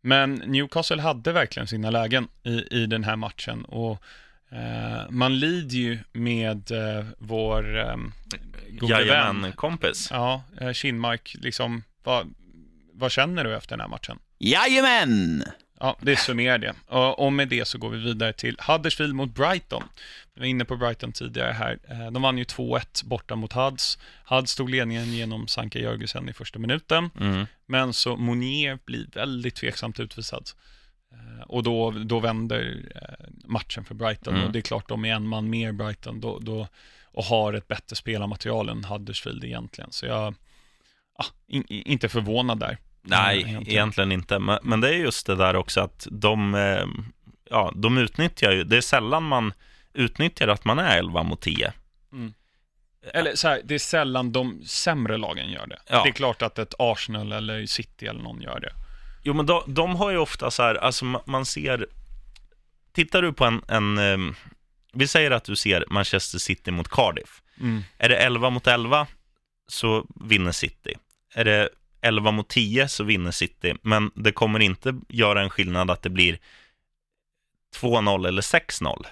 Men 0.00 0.34
Newcastle 0.34 1.02
hade 1.02 1.32
verkligen 1.32 1.66
sina 1.66 1.90
lägen 1.90 2.28
i, 2.42 2.64
i 2.70 2.86
den 2.86 3.04
här 3.04 3.16
matchen 3.16 3.64
och 3.64 4.02
eh, 4.50 5.10
man 5.10 5.38
lider 5.38 5.76
ju 5.76 5.98
med 6.12 6.70
eh, 6.70 7.04
vår 7.18 7.78
eh, 7.78 7.96
gode 8.70 9.04
vän. 9.04 9.52
Kompis. 9.56 10.08
Ja, 10.10 10.42
eh, 10.60 10.72
Kinmark, 10.72 11.36
liksom, 11.38 11.82
vad, 12.02 12.34
vad 12.92 13.12
känner 13.12 13.44
du 13.44 13.56
efter 13.56 13.70
den 13.70 13.80
här 13.80 13.88
matchen? 13.88 14.18
Jajamän! 14.38 15.44
Ja, 15.80 15.96
det 16.00 16.16
summerar 16.16 16.58
det. 16.58 16.74
Och, 16.86 17.18
och 17.26 17.32
med 17.32 17.48
det 17.48 17.68
så 17.68 17.78
går 17.78 17.90
vi 17.90 17.98
vidare 17.98 18.32
till 18.32 18.56
Huddersfield 18.66 19.14
mot 19.14 19.34
Brighton. 19.34 19.82
Vi 20.34 20.40
var 20.40 20.46
inne 20.46 20.64
på 20.64 20.76
Brighton 20.76 21.12
tidigare 21.12 21.52
här. 21.52 21.78
De 22.10 22.22
vann 22.22 22.38
ju 22.38 22.44
2-1 22.44 23.04
borta 23.04 23.36
mot 23.36 23.52
Huds. 23.52 23.98
Huds 24.24 24.56
tog 24.56 24.70
ledningen 24.70 25.12
genom 25.12 25.48
Sanka 25.48 25.78
Jörgensen 25.78 26.28
i 26.28 26.32
första 26.32 26.58
minuten. 26.58 27.10
Mm. 27.20 27.46
Men 27.66 27.92
så 27.92 28.16
Monier 28.16 28.78
blir 28.84 29.06
väldigt 29.14 29.54
tveksamt 29.54 30.00
utvisad. 30.00 30.50
Eh, 31.12 31.42
Och 31.46 31.62
då, 31.62 31.90
då 31.90 32.20
vänder 32.20 32.82
eh, 32.94 33.26
matchen 33.44 33.84
för 33.84 33.94
Brighton. 33.94 34.34
Mm. 34.34 34.46
Och 34.46 34.52
det 34.52 34.58
är 34.58 34.60
klart, 34.62 34.88
de 34.88 35.04
är 35.04 35.14
en 35.14 35.26
man 35.28 35.50
mer 35.50 35.72
Brighton 35.72 36.20
då, 36.20 36.38
då, 36.38 36.68
och 37.04 37.24
har 37.24 37.52
ett 37.52 37.68
bättre 37.68 37.96
spelarmaterial 37.96 38.68
än 38.68 38.84
Huddersfield 38.84 39.44
egentligen. 39.44 39.92
Så 39.92 40.06
jag, 40.06 40.34
ah, 41.14 41.24
in, 41.46 41.64
inte 41.68 42.08
förvånad 42.08 42.58
där. 42.60 42.78
Nej, 43.02 43.18
Eh, 43.42 43.48
egentligen. 43.48 43.68
egentligen 43.78 44.12
inte. 44.12 44.38
Men, 44.38 44.58
men 44.62 44.80
det 44.80 44.88
är 44.88 44.98
just 44.98 45.26
det 45.26 45.34
där 45.36 45.56
också 45.56 45.80
att 45.80 46.06
de, 46.10 46.54
ja, 47.50 47.72
de 47.76 47.98
utnyttjar 47.98 48.52
ju, 48.52 48.64
det 48.64 48.76
är 48.76 48.80
sällan 48.80 49.22
man 49.22 49.52
utnyttjar 49.92 50.48
att 50.48 50.64
man 50.64 50.78
är 50.78 50.98
11 50.98 51.22
mot 51.22 51.40
10. 51.40 51.72
Eller 53.14 53.34
så 53.34 53.48
här, 53.48 53.60
det 53.64 53.74
är 53.74 53.78
sällan 53.78 54.32
de 54.32 54.62
sämre 54.64 55.16
lagen 55.16 55.50
gör 55.50 55.66
det. 55.66 55.78
Ja. 55.90 56.02
Det 56.02 56.08
är 56.08 56.12
klart 56.12 56.42
att 56.42 56.58
ett 56.58 56.74
Arsenal 56.78 57.32
eller 57.32 57.66
City 57.66 58.06
eller 58.06 58.22
någon 58.22 58.40
gör 58.40 58.60
det. 58.60 58.72
Jo, 59.22 59.34
men 59.34 59.46
de, 59.46 59.62
de 59.66 59.96
har 59.96 60.10
ju 60.10 60.16
ofta 60.18 60.50
så 60.50 60.62
här, 60.62 60.74
alltså 60.74 61.04
ma- 61.04 61.22
man 61.26 61.46
ser, 61.46 61.86
tittar 62.92 63.22
du 63.22 63.32
på 63.32 63.44
en, 63.44 63.62
en 63.68 63.98
eh, 63.98 64.34
vi 64.92 65.06
säger 65.06 65.30
att 65.30 65.44
du 65.44 65.56
ser 65.56 65.84
Manchester 65.90 66.38
City 66.38 66.70
mot 66.70 66.88
Cardiff. 66.88 67.42
Mm. 67.60 67.82
Är 67.98 68.08
det 68.08 68.16
11 68.16 68.50
mot 68.50 68.66
11 68.66 69.06
så 69.68 70.06
vinner 70.14 70.52
City. 70.52 70.94
Är 71.34 71.44
det 71.44 71.68
11 72.00 72.30
mot 72.30 72.48
10 72.48 72.88
så 72.88 73.04
vinner 73.04 73.30
City, 73.30 73.74
men 73.82 74.10
det 74.14 74.32
kommer 74.32 74.60
inte 74.60 74.94
göra 75.08 75.42
en 75.42 75.50
skillnad 75.50 75.90
att 75.90 76.02
det 76.02 76.10
blir 76.10 76.38
2-0 77.76 78.28
eller 78.28 78.42
6-0. 78.42 79.06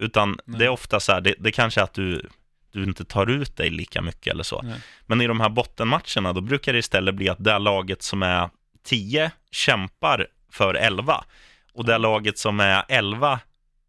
Utan 0.00 0.38
Nej. 0.44 0.58
det 0.58 0.64
är 0.64 0.68
ofta 0.68 1.00
så 1.00 1.12
här, 1.12 1.20
det, 1.20 1.34
det 1.38 1.52
kanske 1.52 1.80
är 1.80 1.84
att 1.84 1.94
du, 1.94 2.28
du 2.72 2.84
inte 2.84 3.04
tar 3.04 3.26
ut 3.30 3.56
dig 3.56 3.70
lika 3.70 4.02
mycket 4.02 4.32
eller 4.32 4.42
så. 4.44 4.62
Nej. 4.62 4.80
Men 5.06 5.20
i 5.20 5.26
de 5.26 5.40
här 5.40 5.48
bottenmatcherna, 5.48 6.32
då 6.32 6.40
brukar 6.40 6.72
det 6.72 6.78
istället 6.78 7.14
bli 7.14 7.28
att 7.28 7.44
det 7.44 7.58
laget 7.58 8.02
som 8.02 8.22
är 8.22 8.50
10 8.84 9.30
kämpar 9.50 10.26
för 10.50 10.74
11. 10.74 11.24
Och 11.72 11.84
det 11.84 11.98
laget 11.98 12.38
som 12.38 12.60
är 12.60 12.84
11 12.88 13.40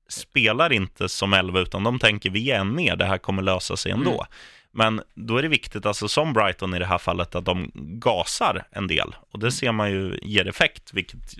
spelar 0.09 0.73
inte 0.73 1.09
som 1.09 1.33
11, 1.33 1.59
utan 1.59 1.83
de 1.83 1.99
tänker 1.99 2.29
vi 2.29 2.51
är 2.51 2.59
en 2.59 2.75
mer, 2.75 2.95
det 2.95 3.05
här 3.05 3.17
kommer 3.17 3.41
lösa 3.41 3.77
sig 3.77 3.91
ändå. 3.91 4.11
Mm. 4.11 4.25
Men 4.71 5.01
då 5.13 5.37
är 5.37 5.41
det 5.41 5.47
viktigt, 5.47 5.85
alltså 5.85 6.07
som 6.07 6.33
Brighton 6.33 6.73
i 6.73 6.79
det 6.79 6.85
här 6.85 6.97
fallet, 6.97 7.35
att 7.35 7.45
de 7.45 7.71
gasar 7.75 8.63
en 8.71 8.87
del. 8.87 9.15
Och 9.31 9.39
det 9.39 9.51
ser 9.51 9.71
man 9.71 9.91
ju 9.91 10.19
ger 10.21 10.47
effekt, 10.47 10.93
vilket, 10.93 11.35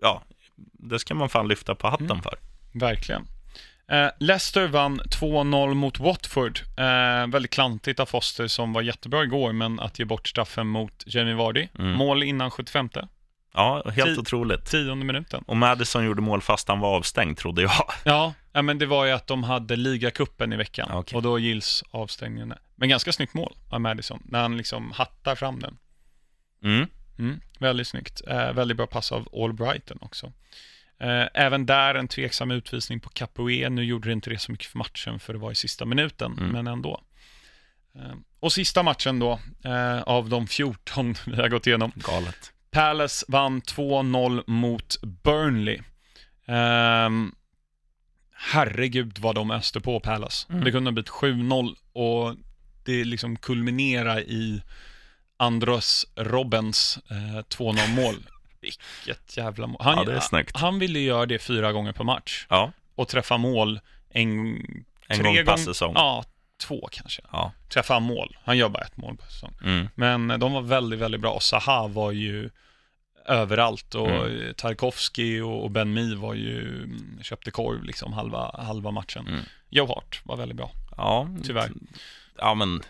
ja, 0.00 0.22
det 0.72 0.98
ska 0.98 1.14
man 1.14 1.28
fan 1.28 1.48
lyfta 1.48 1.74
på 1.74 1.88
hatten 1.88 2.10
Mm. 2.10 2.22
för. 2.22 2.38
Verkligen. 2.72 3.26
Eh, 3.88 4.08
Leicester 4.20 4.68
vann 4.68 5.00
2-0 5.00 5.74
mot 5.74 6.00
Watford. 6.00 6.60
Eh, 6.76 7.26
väldigt 7.26 7.50
klantigt 7.50 8.00
av 8.00 8.06
Foster 8.06 8.46
som 8.48 8.72
var 8.72 8.82
jättebra 8.82 9.24
igår, 9.24 9.52
men 9.52 9.80
att 9.80 9.98
ge 9.98 10.04
bort 10.04 10.28
straffen 10.28 10.66
mot 10.66 11.02
Jamie 11.06 11.34
Vardy. 11.34 11.68
Mm. 11.78 11.92
Mål 11.92 12.22
innan 12.22 12.50
75, 12.50 12.88
Ja, 13.54 13.82
helt 13.90 14.10
Ti- 14.10 14.20
otroligt. 14.20 14.64
tionde 14.64 15.04
minuten. 15.04 15.44
Och 15.46 15.56
Madison 15.56 16.04
gjorde 16.04 16.22
mål 16.22 16.42
fast 16.42 16.68
han 16.68 16.80
var 16.80 16.96
avstängd, 16.96 17.38
trodde 17.38 17.62
jag. 17.62 17.70
Ja, 18.04 18.34
ja, 18.52 18.62
men 18.62 18.78
det 18.78 18.86
var 18.86 19.04
ju 19.04 19.12
att 19.12 19.26
de 19.26 19.42
hade 19.44 19.76
ligacupen 19.76 20.52
i 20.52 20.56
veckan 20.56 20.88
Okej. 20.92 21.16
och 21.16 21.22
då 21.22 21.38
gills 21.38 21.84
avstängningen. 21.90 22.54
Men 22.74 22.88
ganska 22.88 23.12
snyggt 23.12 23.34
mål 23.34 23.54
av 23.70 23.80
Madison, 23.80 24.22
när 24.24 24.42
han 24.42 24.56
liksom 24.56 24.92
hattar 24.92 25.34
fram 25.34 25.60
den. 25.60 25.76
Mm. 26.62 26.86
Mm, 27.18 27.40
väldigt 27.58 27.86
snyggt. 27.88 28.22
Eh, 28.28 28.52
väldigt 28.52 28.76
bra 28.76 28.86
pass 28.86 29.12
av 29.12 29.28
All 29.42 29.52
Brighton 29.52 29.98
också. 30.00 30.32
Eh, 31.00 31.26
även 31.34 31.66
där 31.66 31.94
en 31.94 32.08
tveksam 32.08 32.50
utvisning 32.50 33.00
på 33.00 33.08
Capoe. 33.08 33.68
Nu 33.68 33.84
gjorde 33.84 34.08
det 34.08 34.12
inte 34.12 34.30
det 34.30 34.38
så 34.38 34.52
mycket 34.52 34.66
för 34.66 34.78
matchen 34.78 35.18
för 35.20 35.32
det 35.32 35.38
var 35.38 35.52
i 35.52 35.54
sista 35.54 35.84
minuten, 35.84 36.32
Mm. 36.38 36.48
men 36.50 36.66
ändå. 36.66 37.02
Eh, 37.94 38.14
och 38.40 38.52
sista 38.52 38.82
matchen 38.82 39.18
då, 39.18 39.40
eh, 39.64 40.02
av 40.02 40.28
de 40.28 40.46
14 40.46 41.14
vi 41.26 41.36
har 41.36 41.48
gått 41.48 41.66
igenom. 41.66 41.92
Galet. 41.94 42.52
Palace 42.70 43.26
vann 43.28 43.60
2-0 43.62 44.42
mot 44.46 44.96
Burnley. 45.02 45.80
Ehm, 46.46 47.32
herregud 48.32 49.18
vad 49.18 49.34
de 49.34 49.50
öste 49.50 49.80
på 49.80 50.00
Palace. 50.00 50.46
Mm. 50.50 50.64
Det 50.64 50.70
kunde 50.72 50.88
ha 50.88 50.92
blivit 50.92 51.08
7-0 51.10 51.76
och 51.92 52.34
det 52.84 53.04
liksom 53.04 53.36
kulminerar 53.36 54.20
i 54.20 54.62
Andros 55.36 56.06
Robbens 56.16 56.98
eh, 57.10 57.42
2-0 57.48 57.94
mål. 57.94 58.14
Vilket 59.06 59.36
jävla 59.36 59.66
mål. 59.66 59.80
Han, 59.80 59.96
Ja, 59.98 60.04
det 60.04 60.16
är 60.16 60.20
snyggt. 60.20 60.56
han 60.56 60.78
ville 60.78 60.98
göra 60.98 61.26
det 61.26 61.38
fyra 61.38 61.72
gånger 61.72 61.92
per 61.92 62.04
match 62.04 62.46
Ja, 62.48 62.72
och 62.94 63.08
träffa 63.08 63.36
mål 63.36 63.80
en, 64.10 64.28
en 65.08 65.22
gång 65.22 65.36
per 65.44 65.56
säsong. 65.56 65.92
Ja, 65.96 66.24
två 66.66 66.88
kanske. 66.92 67.22
Ja. 67.32 67.52
Träffa 67.68 68.00
mål. 68.00 68.36
Han 68.44 68.58
gör 68.58 68.68
bara 68.68 68.84
ett 68.84 68.96
mål 68.96 69.16
per 69.16 69.26
säsong. 69.26 69.54
Mm. 69.64 69.88
Men 69.94 70.40
de 70.40 70.52
var 70.52 70.62
väldigt, 70.62 70.98
väldigt 71.00 71.20
bra. 71.20 71.30
Och 71.32 71.42
Zaha 71.42 71.86
var 71.88 72.12
ju 72.12 72.50
överallt 73.28 73.94
och 73.94 74.08
Mm. 74.10 74.54
Tarkovsky 74.54 75.40
och 75.40 75.70
Ben 75.70 75.92
Mi 75.94 76.14
var 76.14 76.34
ju, 76.34 76.88
köpte 77.22 77.50
korv 77.50 77.84
liksom 77.84 78.12
halva, 78.12 78.50
halva 78.62 78.90
matchen. 78.90 79.26
Mm. 79.28 79.40
Joe 79.70 79.86
Hart 79.86 80.20
var 80.24 80.36
väldigt 80.36 80.56
bra, 80.56 80.70
ja, 80.96 81.28
tyvärr. 81.44 81.70
Ja, 82.38 82.54
men 82.54 82.82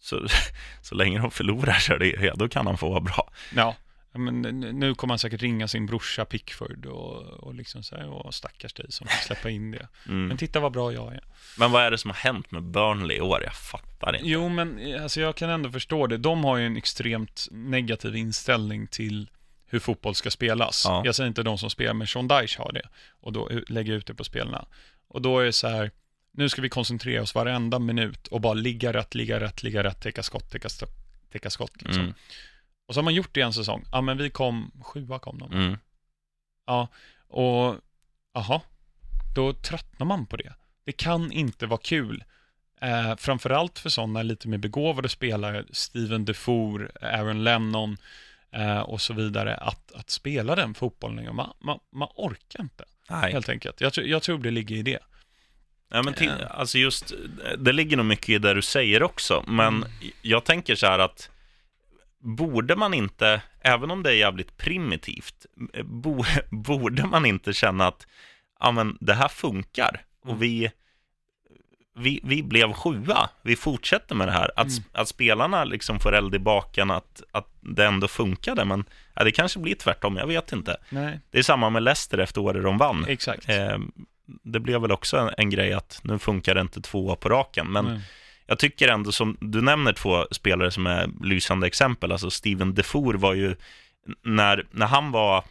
så, 0.00 0.26
så 0.82 0.94
länge 0.94 1.18
de 1.18 1.30
förlorar 1.30 1.74
så 1.74 1.92
är 1.92 1.98
det, 1.98 2.06
ja, 2.26 2.34
då 2.34 2.48
kan 2.48 2.66
han 2.66 2.78
få 2.78 2.88
vara 2.90 3.00
bra. 3.00 3.30
Ja, 3.56 3.74
men 4.16 4.42
nu- 4.60 4.94
kommer 4.94 5.12
han 5.12 5.18
säkert 5.18 5.42
ringa 5.42 5.68
sin 5.68 5.86
brorsa 5.86 6.24
Pickford 6.24 6.86
och, 6.86 7.22
och 7.22 7.54
liksom 7.54 7.82
säga, 7.82 8.10
åh 8.10 8.30
stackars 8.30 8.72
dig 8.72 8.86
som 8.88 9.06
fick 9.06 9.22
släppa 9.22 9.50
in 9.50 9.70
det. 9.70 9.88
Mm. 10.06 10.26
Men 10.26 10.36
titta 10.36 10.60
vad 10.60 10.72
bra 10.72 10.92
jag 10.92 11.12
är. 11.12 11.24
Men 11.58 11.72
vad 11.72 11.82
är 11.82 11.90
det 11.90 11.98
som 11.98 12.10
har 12.10 12.16
hänt 12.16 12.50
med 12.50 12.62
Burnley 12.62 13.16
i 13.16 13.20
år? 13.20 13.42
Jag 13.44 13.54
fattar 13.54 14.16
inte. 14.16 14.28
Jo, 14.28 14.48
men 14.48 14.78
eh, 14.78 15.02
alltså, 15.02 15.20
jag 15.20 15.36
kan 15.36 15.50
ändå 15.50 15.70
förstå 15.70 16.06
det. 16.06 16.16
De 16.16 16.44
har 16.44 16.56
ju 16.56 16.66
en 16.66 16.76
extremt 16.76 17.48
negativ 17.50 18.16
inställning 18.16 18.86
till 18.86 19.30
hur 19.66 19.78
fotboll 19.78 20.14
ska 20.14 20.30
spelas. 20.30 20.82
Ja. 20.84 21.02
Jag 21.04 21.14
säger 21.14 21.28
inte 21.28 21.42
de 21.42 21.58
som 21.58 21.70
spelar, 21.70 21.94
men 21.94 22.06
Sean 22.06 22.28
Dyche 22.28 22.58
har 22.58 22.72
det. 22.72 22.88
Och 23.20 23.32
då 23.32 23.50
eh, 23.50 23.60
lägger 23.68 23.92
ut 23.92 24.06
det 24.06 24.14
på 24.14 24.24
spelarna. 24.24 24.66
Och 25.08 25.22
då 25.22 25.38
är 25.38 25.44
det 25.44 25.52
så 25.52 25.68
här, 25.68 25.90
nu 26.32 26.48
ska 26.48 26.62
vi 26.62 26.68
koncentrera 26.68 27.22
oss 27.22 27.34
varenda 27.34 27.78
minut 27.78 28.26
och 28.26 28.40
bara 28.40 28.54
ligga 28.54 28.92
rätt, 28.92 29.14
ligga 29.14 29.40
rätt, 29.40 29.62
ligga 29.62 29.84
rätt, 29.84 30.02
täcka 30.02 30.22
skott, 30.22 30.50
täcka, 30.50 30.68
täcka 31.32 31.50
skott. 31.50 31.82
Liksom. 31.82 32.02
Mm. 32.02 32.14
Och 32.86 32.94
så 32.94 33.00
har 33.00 33.04
man 33.04 33.14
gjort 33.14 33.34
det 33.34 33.40
i 33.40 33.42
en 33.42 33.52
säsong. 33.52 33.84
Ja, 33.92 34.00
men 34.00 34.18
vi 34.18 34.30
kom, 34.30 34.70
sjua 34.84 35.18
kom 35.18 35.38
de. 35.38 35.52
Mm. 35.52 35.78
Ja, 36.66 36.88
och 37.28 37.76
aha, 38.34 38.62
då 39.34 39.52
tröttnar 39.52 40.06
man 40.06 40.26
på 40.26 40.36
det. 40.36 40.52
Det 40.84 40.92
kan 40.92 41.32
inte 41.32 41.66
vara 41.66 41.80
kul. 41.82 42.24
Eh, 42.80 43.16
framförallt 43.16 43.78
för 43.78 43.88
sådana 43.90 44.22
lite 44.22 44.48
mer 44.48 44.58
begåvade 44.58 45.08
spelare, 45.08 45.64
Steven 45.70 46.24
Defour, 46.24 46.90
Aaron 47.00 47.44
Lennon 47.44 47.96
eh, 48.50 48.80
och 48.80 49.00
så 49.00 49.14
vidare, 49.14 49.56
att, 49.56 49.92
att 49.92 50.10
spela 50.10 50.54
den 50.54 50.74
fotbollen. 50.74 51.36
Man, 51.36 51.52
man, 51.60 51.78
man 51.92 52.08
orkar 52.14 52.60
inte, 52.60 52.84
Nej. 53.10 53.32
helt 53.32 53.48
enkelt. 53.48 53.80
Jag, 53.80 53.92
jag 53.96 54.22
tror 54.22 54.38
det 54.38 54.50
ligger 54.50 54.76
i 54.76 54.82
det. 54.82 54.98
Ja, 55.88 56.02
men 56.02 56.14
till, 56.14 56.28
Eh. 56.28 56.36
alltså 56.50 56.78
just, 56.78 57.12
det 57.58 57.72
ligger 57.72 57.96
nog 57.96 58.06
mycket 58.06 58.28
i 58.28 58.38
det 58.38 58.54
du 58.54 58.62
säger 58.62 59.02
också, 59.02 59.44
men 59.46 59.66
Mm. 59.76 59.88
jag 60.22 60.44
tänker 60.44 60.74
så 60.74 60.86
här 60.86 60.98
att 60.98 61.30
borde 62.26 62.76
man 62.76 62.94
inte, 62.94 63.42
även 63.60 63.90
om 63.90 64.02
det 64.02 64.10
är 64.10 64.14
jävligt 64.14 64.56
primitivt, 64.56 65.46
bo, 65.84 66.24
borde 66.50 67.04
man 67.06 67.26
inte 67.26 67.52
känna 67.52 67.86
att 67.86 68.06
ja, 68.60 68.70
men 68.70 68.96
det 69.00 69.14
här 69.14 69.28
funkar 69.28 70.00
och 70.22 70.28
Mm. 70.28 70.38
vi, 70.40 70.70
vi, 71.98 72.20
vi 72.24 72.42
blev 72.42 72.72
sjua, 72.72 73.30
vi 73.42 73.56
fortsätter 73.56 74.14
med 74.14 74.28
det 74.28 74.32
här. 74.32 74.50
Att, 74.56 74.66
Mm. 74.70 74.84
att 74.92 75.08
spelarna 75.08 75.64
liksom 75.64 76.00
får 76.00 76.14
eld 76.14 76.34
i 76.34 76.38
baken, 76.38 76.90
att, 76.90 77.22
att 77.30 77.48
det 77.60 77.86
ändå 77.86 78.08
funkade, 78.08 78.64
men 78.64 78.84
ja, 79.14 79.24
det 79.24 79.32
kanske 79.32 79.58
blir 79.58 79.74
tvärtom, 79.74 80.16
jag 80.16 80.26
vet 80.26 80.52
inte. 80.52 80.76
Nej, 80.90 81.20
Det 81.30 81.38
är 81.38 81.42
samma 81.42 81.70
med 81.70 81.82
Leicester 81.82 82.18
efter 82.18 82.40
året 82.40 82.62
de 82.62 82.78
vann. 82.78 83.04
exakt. 83.08 83.48
Eh, 83.48 83.78
det 84.42 84.60
blev 84.60 84.80
väl 84.80 84.92
också 84.92 85.16
en, 85.18 85.30
en 85.38 85.50
grej 85.50 85.72
att 85.72 86.00
nu 86.04 86.18
funkar 86.18 86.54
det 86.54 86.60
inte 86.60 86.80
tvåa 86.80 87.16
på 87.16 87.28
raken, 87.28 87.66
men 87.72 87.84
Nej. 87.84 88.00
Jag 88.46 88.58
tycker 88.58 88.88
ändå 88.88 89.12
som 89.12 89.36
du 89.40 89.62
nämner 89.62 89.92
två 89.92 90.26
spelare 90.30 90.70
som 90.70 90.86
är 90.86 91.08
lysande 91.22 91.66
exempel, 91.66 92.12
alltså 92.12 92.30
Steven 92.30 92.74
Defour 92.74 93.14
var 93.14 93.34
ju, 93.34 93.56
när, 94.22 94.66
när 94.70 94.86
han 94.86 95.10
var 95.12 95.44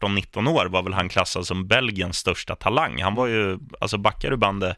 18-19 0.00 0.48
år 0.48 0.66
var 0.66 0.82
väl 0.82 0.92
han 0.92 1.08
klassad 1.08 1.46
som 1.46 1.68
Belgiens 1.68 2.16
största 2.18 2.56
talang. 2.56 3.02
Han 3.02 3.14
var 3.14 3.26
ju, 3.26 3.58
alltså 3.80 3.98
backar 3.98 4.30
du 4.30 4.36
bandet 4.36 4.76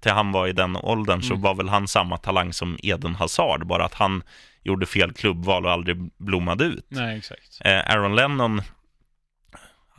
till 0.00 0.12
han 0.12 0.32
var 0.32 0.46
i 0.48 0.52
den 0.52 0.76
åldern 0.76 1.22
så 1.22 1.32
Mm. 1.34 1.42
var 1.42 1.54
väl 1.54 1.68
han 1.68 1.88
samma 1.88 2.16
talang 2.16 2.52
som 2.52 2.78
Eden 2.82 3.14
Hazard, 3.14 3.66
bara 3.66 3.84
att 3.84 3.94
han 3.94 4.22
gjorde 4.62 4.86
fel 4.86 5.12
klubbval 5.12 5.66
och 5.66 5.72
aldrig 5.72 5.96
blommade 6.18 6.64
ut. 6.64 6.86
Nej, 6.88 7.18
exakt. 7.18 7.58
Eh, 7.64 7.78
Aaron 7.90 8.14
Lennon, 8.16 8.62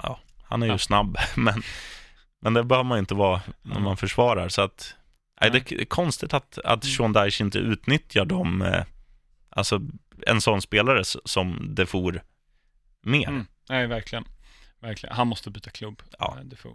ja, 0.03 0.19
han 0.43 0.61
är 0.63 0.67
ju 0.67 0.71
Ja. 0.73 0.77
snabb, 0.77 1.17
men, 1.35 1.63
men 2.41 2.53
det 2.53 2.63
behöver 2.63 2.83
man 2.87 2.97
ju 2.97 2.99
inte 2.99 3.15
vara 3.15 3.41
när 3.61 3.71
Mm. 3.71 3.83
man 3.83 3.97
försvarar. 3.97 4.49
Så 4.49 4.61
att, 4.61 4.95
nej, 5.41 5.51
det 5.51 5.71
är 5.71 5.85
konstigt 5.85 6.33
att, 6.33 6.57
att 6.57 6.83
Mm. 6.83 6.95
Sean 6.95 7.13
Dyche 7.13 7.43
inte 7.43 7.57
utnyttjar 7.59 8.25
dem, 8.25 8.61
eh, 8.61 8.83
alltså 9.49 9.81
en 10.27 10.41
sån 10.41 10.61
spelare 10.61 11.03
som 11.25 11.75
Defour 11.75 12.21
mer. 13.01 13.27
Mm. 13.27 13.45
Nej, 13.69 13.87
verkligen. 13.87 14.25
verkligen. 14.79 15.15
Han 15.15 15.27
måste 15.27 15.49
byta 15.49 15.69
klubb, 15.69 16.01
Ja. 16.19 16.37
eh, 16.39 16.45
Defoe. 16.45 16.71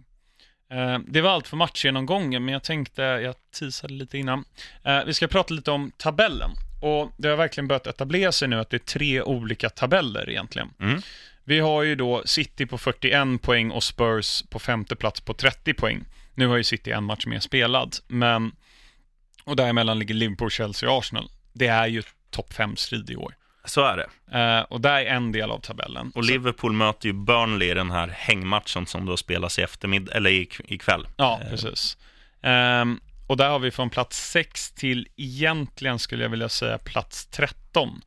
Eh, 0.70 0.98
Det 1.08 1.20
var 1.20 1.30
allt 1.30 1.48
för 1.48 1.56
matchgenomgången, 1.56 2.44
men 2.44 2.52
jag 2.52 2.62
tänkte, 2.62 3.02
jag 3.02 3.34
teasade 3.58 3.94
lite 3.94 4.18
innan. 4.18 4.44
Vi 5.06 5.14
ska 5.14 5.26
prata 5.28 5.54
lite 5.54 5.70
om 5.70 5.90
tabellen. 5.96 6.50
Och 6.82 7.12
det 7.16 7.28
har 7.28 7.36
verkligen 7.36 7.68
börjat 7.68 7.86
etablera 7.86 8.32
sig 8.32 8.48
nu 8.48 8.60
att 8.60 8.70
det 8.70 8.76
är 8.76 8.78
tre 8.78 9.22
olika 9.22 9.70
tabeller 9.70 10.30
egentligen. 10.30 10.70
Mm. 10.80 11.02
Vi 11.44 11.58
har 11.60 11.82
ju 11.82 11.94
då 11.94 12.22
City 12.24 12.66
på 12.66 12.78
41 12.78 13.42
poäng 13.42 13.70
och 13.70 13.82
Spurs 13.84 14.42
på 14.50 14.58
femte 14.58 14.96
plats 14.96 15.20
på 15.20 15.34
30 15.34 15.74
poäng. 15.74 16.04
Nu 16.40 16.46
har 16.46 16.56
ju 16.56 16.64
City 16.64 16.90
en 16.90 17.04
match 17.04 17.26
mer 17.26 17.40
spelad, 17.40 17.96
men... 18.08 18.52
Och 19.44 19.56
däremellan 19.56 19.98
ligger 19.98 20.14
Liverpool, 20.14 20.50
Chelsea 20.50 20.90
och 20.90 20.98
Arsenal. 20.98 21.30
Det 21.52 21.66
är 21.66 21.86
ju 21.86 22.02
topp 22.30 22.52
5-strid 22.52 23.10
i 23.10 23.16
år. 23.16 23.34
Så 23.64 23.84
är 23.84 23.96
det. 23.96 24.38
Eh, 24.38 24.60
och 24.60 24.80
där 24.80 24.92
är 25.00 25.04
en 25.06 25.32
del 25.32 25.50
av 25.50 25.58
tabellen. 25.58 26.12
Och 26.14 26.24
Så- 26.24 26.30
Liverpool 26.32 26.72
möter 26.72 27.06
ju 27.06 27.12
Burnley 27.12 27.70
i 27.70 27.74
den 27.74 27.90
här 27.90 28.08
hängmatchen 28.08 28.86
som 28.86 29.06
då 29.06 29.16
spelas 29.16 29.58
i 29.58 29.62
eftermiddag, 29.62 30.12
eller 30.12 30.30
i- 30.30 30.48
ikväll. 30.64 31.06
Ja, 31.16 31.40
Eh, 31.42 31.50
precis. 31.50 31.98
Ehm, 32.42 33.00
och 33.26 33.36
där 33.36 33.48
har 33.48 33.58
vi 33.58 33.70
från 33.70 33.90
plats 33.90 34.30
6 34.30 34.72
till 34.72 35.08
egentligen 35.16 35.98
skulle 35.98 36.22
jag 36.22 36.30
vilja 36.30 36.48
säga 36.48 36.78
plats 36.78 37.26
13. 37.26 38.00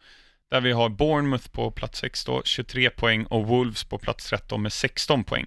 Där 0.51 0.61
vi 0.61 0.71
har 0.71 0.89
Bournemouth 0.89 1.49
på 1.51 1.71
plats 1.71 1.99
6 1.99 2.25
då, 2.25 2.41
23 2.45 2.89
poäng 2.89 3.25
och 3.25 3.47
Wolves 3.47 3.83
på 3.83 3.97
plats 3.97 4.29
13 4.29 4.61
med 4.61 4.73
16 4.73 5.23
poäng. 5.23 5.45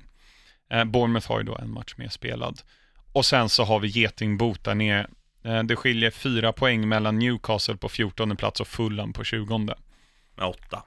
Eh, 0.70 0.84
Bournemouth 0.84 1.28
har 1.28 1.38
ju 1.38 1.44
då 1.44 1.56
en 1.56 1.70
match 1.70 1.94
mer 1.96 2.08
spelad. 2.08 2.62
Och 3.12 3.26
sen 3.26 3.48
så 3.48 3.64
har 3.64 3.80
vi 3.80 3.88
Getingbot 3.88 4.64
där 4.64 4.74
nere. 4.74 5.06
Eh, 5.44 5.62
det 5.62 5.76
skiljer 5.76 6.10
fyra 6.10 6.52
poäng 6.52 6.88
mellan 6.88 7.18
Newcastle 7.18 7.76
på 7.76 7.88
14 7.88 8.36
plats 8.36 8.60
och 8.60 8.68
Fulham 8.68 9.12
på 9.12 9.24
20. 9.24 9.58
Med 9.58 9.76
åtta. 10.46 10.82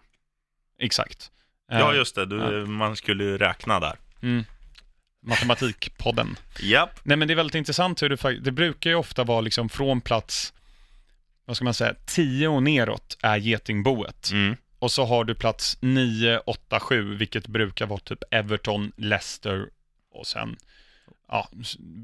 Exakt. 0.79 1.31
Ja, 1.71 1.91
Eh, 1.91 1.97
just 1.97 2.15
det. 2.15 2.25
Du. 2.25 2.65
Man 2.65 2.95
skulle 2.95 3.23
ju 3.23 3.37
räkna 3.37 3.79
där. 3.79 3.95
Mm. 4.21 4.43
Matematikpodden. 5.21 6.35
Japp. 6.59 6.99
Nej 7.03 7.17
men 7.17 7.27
det 7.27 7.33
är 7.33 7.35
väldigt 7.35 7.55
intressant 7.55 8.01
hur 8.01 8.09
det 8.09 8.39
det 8.39 8.51
brukar 8.51 8.89
ju 8.89 8.95
ofta 8.95 9.23
vara 9.23 9.41
liksom 9.41 9.69
från 9.69 10.01
plats, 10.01 10.53
vad 11.45 11.55
ska 11.55 11.65
man 11.65 11.73
säga, 11.73 11.95
10 12.05 12.47
och 12.47 12.63
neråt 12.63 13.17
är 13.21 13.37
getingboet. 13.37 14.31
Mm. 14.31 14.55
Och 14.79 14.91
så 14.91 15.05
har 15.05 15.23
du 15.23 15.35
plats 15.35 15.77
9, 15.81 16.39
8, 16.45 16.79
7, 16.79 17.15
vilket 17.15 17.47
brukar 17.47 17.85
vara 17.85 17.99
typ 17.99 18.23
Everton, 18.31 18.91
Leicester 18.97 19.65
och 20.13 20.27
sen 20.27 20.57
ja, 21.27 21.49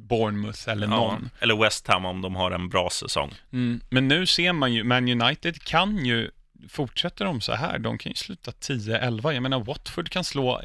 Bournemouth 0.09 0.69
eller 0.69 0.88
Ja. 0.88 0.95
någon. 0.95 1.30
Eller 1.39 1.55
West 1.55 1.88
Ham 1.88 2.05
om 2.05 2.21
de 2.21 2.36
har 2.36 2.51
en 2.51 2.69
bra 2.69 2.89
säsong. 2.89 3.34
Mm. 3.53 3.82
Men 3.89 4.07
nu 4.07 4.26
ser 4.26 4.53
man 4.53 4.73
ju, 4.73 4.84
Man 4.84 5.21
United 5.21 5.63
kan 5.63 6.05
ju, 6.05 6.32
fortsätter 6.69 7.26
de 7.26 7.41
så 7.41 7.53
här, 7.53 7.80
de 7.80 7.97
kan 7.97 8.09
ju 8.11 8.15
sluta 8.15 8.51
10-11. 8.51 9.32
Jag 9.34 9.43
menar 9.43 9.59
Watford 9.59 10.09
kan 10.09 10.23
slå 10.23 10.61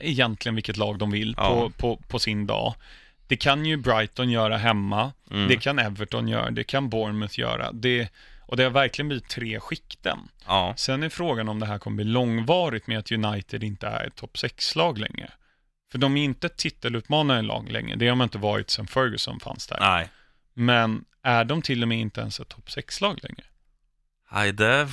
egentligen 0.00 0.54
vilket 0.54 0.76
lag 0.76 0.98
de 0.98 1.10
vill 1.10 1.34
Ja. 1.36 1.48
på, 1.48 1.70
på, 1.70 1.96
på 2.08 2.18
sin 2.18 2.46
dag. 2.46 2.74
Det 3.26 3.36
kan 3.36 3.66
ju 3.66 3.76
Brighton 3.76 4.30
göra 4.30 4.56
hemma, 4.56 5.12
Mm. 5.30 5.48
det 5.48 5.56
kan 5.56 5.78
Everton 5.78 6.28
göra, 6.28 6.50
det 6.50 6.64
kan 6.64 6.88
Bournemouth 6.88 7.40
göra. 7.40 7.72
Det, 7.72 8.08
och 8.52 8.56
det 8.56 8.62
har 8.62 8.70
verkligen 8.70 9.08
blivit 9.08 9.28
tre 9.28 9.60
skikten. 9.60 10.18
Ja. 10.46 10.74
Sen 10.76 11.02
är 11.02 11.08
frågan 11.08 11.48
om 11.48 11.60
det 11.60 11.66
här 11.66 11.78
kommer 11.78 11.96
bli 11.96 12.04
långvarigt 12.04 12.86
med 12.86 12.98
att 12.98 13.12
United 13.12 13.64
inte 13.64 13.86
är 13.86 14.06
ett 14.06 14.14
topp 14.14 14.34
6-lag 14.34 14.98
längre. 14.98 15.30
För 15.92 15.98
de 15.98 16.16
är 16.16 16.24
inte 16.24 16.46
ett 16.46 16.56
titelutmanande 16.56 17.42
lag 17.42 17.72
längre, 17.72 17.96
det 17.96 18.06
har 18.06 18.10
de 18.10 18.22
inte 18.22 18.38
varit 18.38 18.70
sedan 18.70 18.86
Ferguson 18.86 19.40
fanns 19.40 19.66
där. 19.66 19.78
Nej. 19.80 20.08
Men 20.54 21.04
är 21.22 21.44
de 21.44 21.62
till 21.62 21.82
och 21.82 21.88
med 21.88 22.00
inte 22.00 22.20
ens 22.20 22.40
ett 22.40 22.48
topp 22.48 22.68
6-lag 22.68 23.18
längre? 23.22 23.42
Nej, 24.32 24.52
det... 24.52 24.88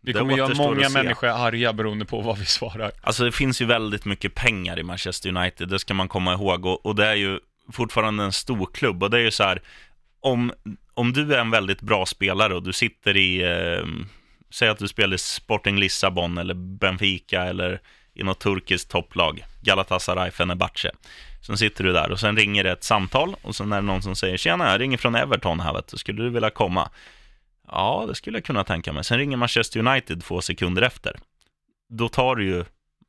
Vi 0.00 0.12
kommer 0.12 0.36
göra 0.36 0.54
många 0.54 0.88
människor 0.88 1.28
arga 1.28 1.72
beroende 1.72 2.04
på 2.04 2.20
vad 2.20 2.38
vi 2.38 2.44
svarar. 2.44 2.92
Alltså 3.00 3.24
det 3.24 3.32
finns 3.32 3.62
ju 3.62 3.64
väldigt 3.66 4.04
mycket 4.04 4.34
pengar 4.34 4.78
i 4.78 4.82
Manchester 4.82 5.36
United, 5.36 5.68
det 5.68 5.78
ska 5.78 5.94
man 5.94 6.08
komma 6.08 6.32
ihåg. 6.32 6.66
Och, 6.66 6.86
och 6.86 6.94
det 6.94 7.06
är 7.06 7.14
ju 7.14 7.40
fortfarande 7.72 8.24
en 8.24 8.32
stor 8.32 8.70
klubb. 8.74 9.02
Och 9.02 9.10
det 9.10 9.16
är 9.16 9.22
ju 9.22 9.30
så 9.30 9.44
här, 9.44 9.62
om, 10.20 10.52
om 11.00 11.12
du 11.12 11.34
är 11.34 11.38
en 11.38 11.50
väldigt 11.50 11.80
bra 11.80 12.06
spelare 12.06 12.54
och 12.54 12.62
du 12.62 12.72
sitter 12.72 13.16
i, 13.16 13.42
eh, 13.42 13.86
säg 14.50 14.68
att 14.68 14.78
du 14.78 14.88
spelar 14.88 15.14
i 15.14 15.18
Sporting 15.18 15.78
Lissabon 15.78 16.38
eller 16.38 16.54
Benfica 16.54 17.42
eller 17.42 17.80
i 18.14 18.22
något 18.22 18.40
turkiskt 18.40 18.90
topplag, 18.90 19.44
Galatasaray, 19.60 20.30
Fenerbahce. 20.30 20.90
Sen 21.46 21.58
sitter 21.58 21.84
du 21.84 21.92
där 21.92 22.10
och 22.10 22.20
sen 22.20 22.36
ringer 22.36 22.64
det 22.64 22.72
ett 22.72 22.84
samtal 22.84 23.36
och 23.42 23.56
sen 23.56 23.72
är 23.72 23.76
det 23.76 23.86
någon 23.86 24.02
som 24.02 24.16
säger 24.16 24.36
Tjena, 24.36 24.70
jag 24.70 24.80
ringer 24.80 24.96
från 24.96 25.14
Everton 25.14 25.60
här 25.60 25.72
vet 25.72 25.88
du, 25.88 25.96
skulle 25.96 26.22
du 26.22 26.30
vilja 26.30 26.50
komma? 26.50 26.90
Ja, 27.66 28.04
det 28.08 28.14
skulle 28.14 28.38
jag 28.38 28.44
kunna 28.44 28.64
tänka 28.64 28.92
mig. 28.92 29.04
Sen 29.04 29.18
ringer 29.18 29.36
Manchester 29.36 29.80
United 29.86 30.22
två 30.24 30.40
sekunder 30.40 30.82
efter. 30.82 31.16
Då 31.88 32.08
tar 32.08 32.36
du 32.36 32.44
ju 32.44 32.64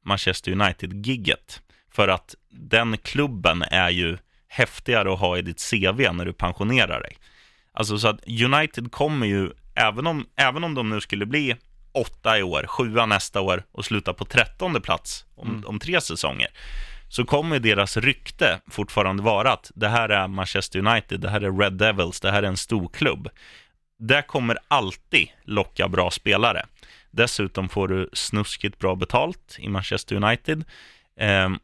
Manchester 0.06 0.52
United-gigget. 0.52 1.62
För 1.92 2.08
att 2.08 2.36
den 2.50 2.98
klubben 2.98 3.62
är 3.62 3.90
ju 3.90 4.18
häftigare 4.48 5.14
att 5.14 5.20
ha 5.20 5.38
i 5.38 5.42
ditt 5.42 5.70
CV 5.70 6.14
när 6.14 6.26
du 6.26 6.34
pensionerar 6.34 7.02
dig. 7.02 7.18
Alltså 7.74 7.98
så 7.98 8.08
att 8.08 8.20
United 8.28 8.92
kommer 8.92 9.28
ju, 9.28 9.52
även 9.76 10.08
om, 10.08 10.26
även 10.36 10.64
om 10.64 10.76
de 10.76 10.90
nu 10.90 11.02
skulle 11.02 11.26
bli 11.26 11.56
åtta 11.92 12.40
i 12.40 12.44
år, 12.44 12.66
sjua 12.68 13.06
nästa 13.06 13.42
år 13.42 13.64
och 13.72 13.86
sluta 13.86 14.14
på 14.14 14.26
trettonde 14.26 14.82
plats 14.82 15.26
om, 15.36 15.48
Mm. 15.50 15.66
om 15.66 15.80
tre 15.80 16.02
säsonger, 16.02 16.48
så 17.10 17.26
kommer 17.26 17.60
deras 17.60 17.98
rykte 17.98 18.60
fortfarande 18.68 19.24
vara 19.24 19.52
att 19.54 19.72
det 19.76 19.88
här 19.88 20.10
är 20.10 20.28
Manchester 20.28 20.80
United, 20.88 21.20
det 21.20 21.30
här 21.30 21.42
är 21.42 21.52
Red 21.60 21.74
Devils, 21.74 22.20
det 22.20 22.32
här 22.32 22.44
är 22.44 22.48
en 22.48 22.58
stor 22.58 22.88
klubb. 22.90 23.30
Det 24.00 24.22
kommer 24.28 24.58
alltid 24.68 25.28
locka 25.44 25.88
bra 25.88 26.12
spelare. 26.12 26.66
Dessutom 27.12 27.70
får 27.70 27.88
du 27.88 28.10
snuskigt 28.14 28.80
bra 28.80 28.96
betalt 28.96 29.56
i 29.60 29.70
Manchester 29.70 30.16
United. 30.16 30.64
Ehm, 31.20 31.60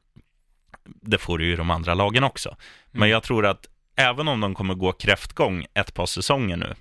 det 0.86 1.18
får 1.18 1.38
du 1.38 1.46
ju 1.46 1.54
i 1.54 1.56
de 1.56 1.72
andra 1.72 1.94
lagen 1.94 2.24
också. 2.24 2.56
Men 2.92 3.00
Mm. 3.02 3.10
jag 3.10 3.24
tror 3.24 3.46
att 3.46 3.66
även 3.98 4.28
om 4.28 4.40
de 4.40 4.56
kommer 4.56 4.74
gå 4.74 4.92
kräftgång 4.92 5.66
ett 5.74 5.94
par 5.94 6.06
säsonger 6.06 6.58
nu, 6.58 6.76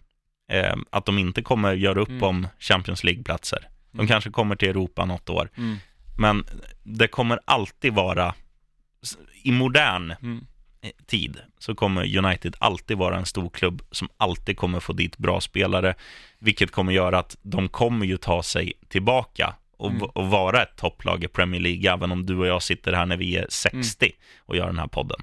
ehm, 0.48 0.84
att 0.90 1.06
de 1.06 1.18
inte 1.18 1.42
kommer 1.42 1.74
göra 1.74 2.00
upp 2.00 2.08
Mm. 2.08 2.22
om 2.22 2.48
Champions 2.58 3.04
League-platser. 3.04 3.68
De 3.92 3.98
Mm. 3.98 4.06
kanske 4.08 4.30
kommer 4.30 4.56
till 4.56 4.68
Europa 4.68 5.04
något 5.04 5.30
år. 5.30 5.50
Mm. 5.56 5.76
Men 6.18 6.44
det 6.82 7.08
kommer 7.08 7.40
alltid 7.44 7.94
vara, 7.94 8.34
i 9.42 9.52
modern 9.52 10.10
Mm. 10.22 10.46
eh, 10.82 10.90
tid 11.06 11.38
så 11.58 11.74
kommer 11.74 12.16
United 12.18 12.56
alltid 12.60 12.96
vara 12.98 13.16
en 13.18 13.26
stor 13.26 13.48
klubb 13.50 13.82
som 13.90 14.08
alltid 14.16 14.56
kommer 14.56 14.80
få 14.80 14.92
dit 14.92 15.18
bra 15.18 15.40
spelare, 15.40 15.94
vilket 16.38 16.70
kommer 16.70 16.92
göra 16.92 17.18
att 17.18 17.36
de 17.42 17.68
kommer 17.68 18.06
ju 18.06 18.16
ta 18.16 18.42
sig 18.42 18.72
tillbaka 18.88 19.54
och, 19.76 19.90
Mm. 19.90 20.02
och 20.02 20.26
vara 20.30 20.62
ett 20.62 20.76
topplag 20.76 21.24
i 21.24 21.28
Premier 21.28 21.60
League, 21.60 21.92
även 21.92 22.12
om 22.12 22.26
du 22.26 22.36
och 22.38 22.46
jag 22.46 22.62
sitter 22.62 22.92
här 22.92 23.06
när 23.06 23.16
vi 23.16 23.36
är 23.36 23.46
60 23.48 24.12
och 24.38 24.56
gör 24.56 24.66
den 24.66 24.78
här 24.78 24.86
podden. 24.86 25.20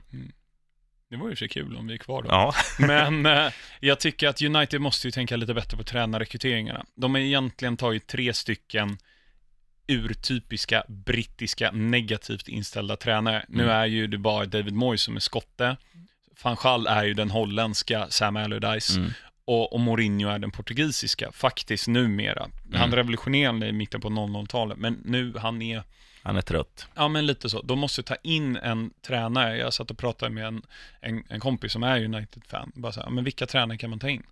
Det 1.14 1.18
vore 1.20 1.30
ju 1.30 1.36
så 1.36 1.48
kul 1.48 1.78
om 1.78 1.88
vi 1.88 1.94
är 1.94 1.98
kvar 1.98 2.22
då. 2.24 2.28
Ja, 2.30 2.54
Men 2.80 3.26
eh, 3.26 3.52
jag 3.80 4.00
tycker 4.00 4.28
att 4.28 4.42
United 4.42 4.82
måste 4.82 5.08
ju 5.08 5.12
tänka 5.12 5.36
lite 5.36 5.54
bättre 5.54 5.78
på 5.78 5.84
tränarrekryteringarna. 5.84 6.86
De 6.96 7.14
har 7.14 7.22
egentligen 7.22 7.78
tagit 7.78 8.08
tre 8.08 8.34
stycken 8.34 8.98
urtypiska 9.88 10.84
brittiska 10.88 11.72
negativt 11.72 12.48
inställda 12.48 12.96
tränare. 12.96 13.46
Nu 13.50 13.64
Mm. 13.64 13.76
är 13.76 13.86
ju 13.86 14.08
det 14.08 14.18
bara 14.18 14.46
David 14.46 14.74
Moyes 14.74 15.02
som 15.02 15.16
är 15.16 15.20
skotte. 15.20 15.78
Van 16.44 16.58
Gaal 16.64 16.88
är 16.88 17.04
ju 17.04 17.14
den 17.14 17.32
holländska 17.32 18.08
Sam 18.10 18.38
Allardyce. 18.38 18.98
mm. 18.98 19.12
Och, 19.46 19.74
och 19.74 19.80
Mourinho 19.80 20.30
är 20.30 20.40
den 20.40 20.52
portugisiska, 20.52 21.32
faktiskt 21.32 21.88
numera. 21.88 22.48
Han 22.74 22.82
Mm. 22.84 22.96
revolutionerade 22.96 23.68
i 23.68 23.72
mitten 23.72 24.02
på 24.02 24.10
00-talet, 24.10 24.78
men 24.78 25.02
nu 25.06 25.34
han 25.38 25.62
är 25.62 25.84
han 26.24 26.38
är 26.38 26.42
trött. 26.42 26.88
Ja, 26.96 27.08
men 27.08 27.26
lite 27.26 27.50
så. 27.50 27.62
De 27.62 27.80
måste 27.80 28.04
ta 28.04 28.16
in 28.16 28.56
en 28.56 28.94
tränare. 29.02 29.58
Jag 29.58 29.74
satt 29.74 29.92
och 29.92 29.98
pratade 29.98 30.32
med 30.32 30.46
en, 30.46 30.62
en, 31.02 31.24
en 31.30 31.40
kompis 31.40 31.72
som 31.72 31.84
är 31.84 32.06
United-fan. 32.06 32.72
Bara 32.76 32.92
så 32.92 33.02
här, 33.02 33.10
men 33.10 33.24
vilka 33.24 33.46
tränare 33.46 33.78
kan 33.78 33.90
man 33.90 34.00
ta 34.00 34.10
in? 34.10 34.24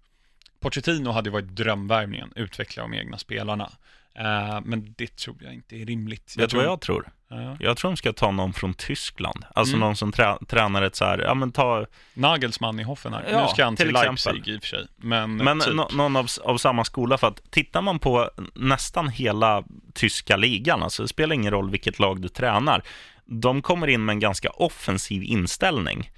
Pochettino 0.59 1.09
hade 1.09 1.29
varit 1.29 1.47
drömvärvningen, 1.47 2.33
utveckla 2.35 2.83
de 2.83 2.93
egna 2.93 3.17
spelarna. 3.17 3.71
Eh, 4.13 4.61
men 4.63 4.93
det 4.97 5.15
tror 5.15 5.37
jag 5.43 5.53
inte 5.53 5.75
är 5.75 5.85
rimligt. 5.85 6.37
Vet 6.37 6.43
du 6.43 6.47
tror, 6.47 6.59
vad 6.61 6.71
jag 6.71 6.81
tror? 6.81 7.11
Ja. 7.33 7.57
Jag 7.59 7.77
tror 7.77 7.91
de 7.91 7.97
ska 7.97 8.13
ta 8.13 8.31
någon 8.31 8.53
från 8.53 8.73
Tyskland. 8.73 9.45
Alltså 9.55 9.75
Mm. 9.75 9.79
någon 9.87 9.95
som 9.95 10.11
trä, 10.11 10.37
tränar 10.47 10.81
ett 10.81 10.95
så 10.95 11.05
här, 11.05 11.19
ja 11.19 11.33
men 11.33 11.51
ta, 11.51 11.85
Nagelsmann 12.13 12.79
i 12.79 12.83
Hoffenheim. 12.83 13.25
Ja, 13.31 13.41
nu 13.43 13.47
ska 13.47 13.63
han 13.63 13.75
till, 13.75 13.85
till 13.85 13.93
Leipzig 13.93 14.13
exempel. 14.31 14.53
i 14.53 14.57
och 14.57 14.61
för 14.61 14.67
sig. 14.67 14.87
Men, 14.97 15.35
men 15.35 15.59
typ. 15.59 15.73
nå- 15.73 15.89
någon 15.93 16.15
av, 16.15 16.27
av 16.43 16.57
samma 16.57 16.85
skola. 16.85 17.17
För 17.17 17.27
att 17.27 17.51
tittar 17.51 17.81
man 17.81 17.99
på 17.99 18.29
nästan 18.55 19.07
hela 19.09 19.63
tyska 19.93 20.37
ligan, 20.37 20.83
alltså 20.83 21.01
det 21.01 21.07
spelar 21.07 21.33
ingen 21.35 21.51
roll 21.51 21.69
vilket 21.71 21.99
lag 21.99 22.21
du 22.21 22.29
tränar, 22.29 22.83
de 23.25 23.61
kommer 23.61 23.87
in 23.87 24.05
med 24.05 24.13
en 24.13 24.19
ganska 24.19 24.49
offensiv 24.49 25.23
inställning. 25.23 26.11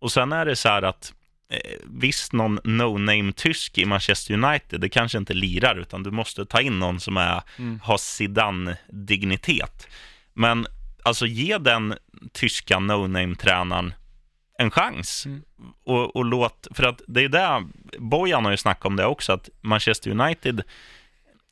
Och 0.00 0.12
sen 0.12 0.32
är 0.32 0.44
det 0.46 0.56
så 0.56 0.68
här 0.68 0.82
att 0.82 1.12
eh, 1.52 1.78
visst, 1.86 2.32
någon 2.32 2.60
no-name-tysk 2.64 3.78
i 3.78 3.84
Manchester 3.84 4.34
United, 4.34 4.80
det 4.80 4.88
kanske 4.88 5.18
inte 5.18 5.34
lirar, 5.34 5.76
utan 5.76 6.02
du 6.02 6.10
måste 6.10 6.46
ta 6.46 6.60
in 6.60 6.78
någon 6.78 7.00
som 7.00 7.16
är, 7.16 7.42
Mm. 7.58 7.80
har 7.84 7.96
Zidane-dignitet. 7.96 9.86
Men 10.38 10.66
alltså 11.02 11.26
ge 11.26 11.58
den 11.58 11.94
tyska 12.32 12.78
no-name-tränaren 12.78 13.94
en 14.58 14.70
chans. 14.70 15.26
Mm. 15.26 15.42
Och, 15.84 16.16
och 16.16 16.24
låt, 16.24 16.68
för 16.70 16.84
att 16.84 17.00
det 17.08 17.24
är 17.24 17.28
det, 17.28 17.64
Bojan 17.98 18.44
har 18.44 18.50
ju 18.50 18.56
snackat 18.56 18.84
om 18.86 18.96
det 18.96 19.06
också, 19.06 19.32
att 19.32 19.48
Manchester 19.60 20.10
United 20.10 20.62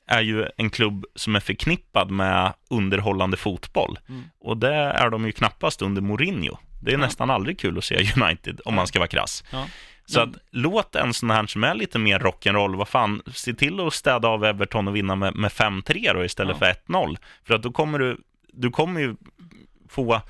är 0.09 0.21
ju 0.21 0.47
en 0.57 0.71
klubb 0.71 1.07
som 1.15 1.37
är 1.37 1.41
förknippad 1.41 2.11
med 2.11 2.53
underhållande 2.71 3.37
fotboll. 3.37 3.99
Mm. 4.09 4.25
Och 4.41 4.57
det 4.57 4.75
är 4.75 5.11
de 5.11 5.27
ju 5.27 5.33
knappast 5.33 5.83
under 5.83 6.03
Mourinho. 6.03 6.57
Det 6.83 6.91
är 6.91 6.93
Ja. 6.93 6.99
nästan 6.99 7.31
aldrig 7.31 7.59
kul 7.59 7.79
att 7.79 7.85
se 7.85 7.95
United, 7.97 8.61
om 8.65 8.75
Nej. 8.75 8.77
man 8.77 8.87
ska 8.87 8.99
vara 8.99 9.09
krass. 9.09 9.45
Ja. 9.51 9.67
Så 10.09 10.21
att 10.21 10.31
låt 10.51 10.95
en 10.97 11.15
sån 11.15 11.31
här 11.31 11.47
som 11.47 11.65
är 11.65 11.75
lite 11.75 11.99
mer 11.99 12.19
rock'n'roll, 12.19 12.77
vad 12.77 12.89
fan, 12.89 13.23
se 13.35 13.55
till 13.55 13.81
att 13.81 13.95
städa 13.95 14.29
av 14.29 14.45
Everton 14.45 14.89
och 14.89 14.97
vinna 14.97 15.17
med, 15.17 15.35
med 15.35 15.51
5-3 15.51 16.15
då 16.15 16.25
istället 16.25 16.57
Ja. 16.61 16.67
för 16.67 16.93
1-0. 16.93 17.17
För 17.45 17.55
att 17.55 17.63
då 17.63 17.73
kommer 17.73 17.99
du, 17.99 18.19
du 18.57 18.71
kommer 18.71 19.01
ju 19.01 19.17
få 19.89 20.21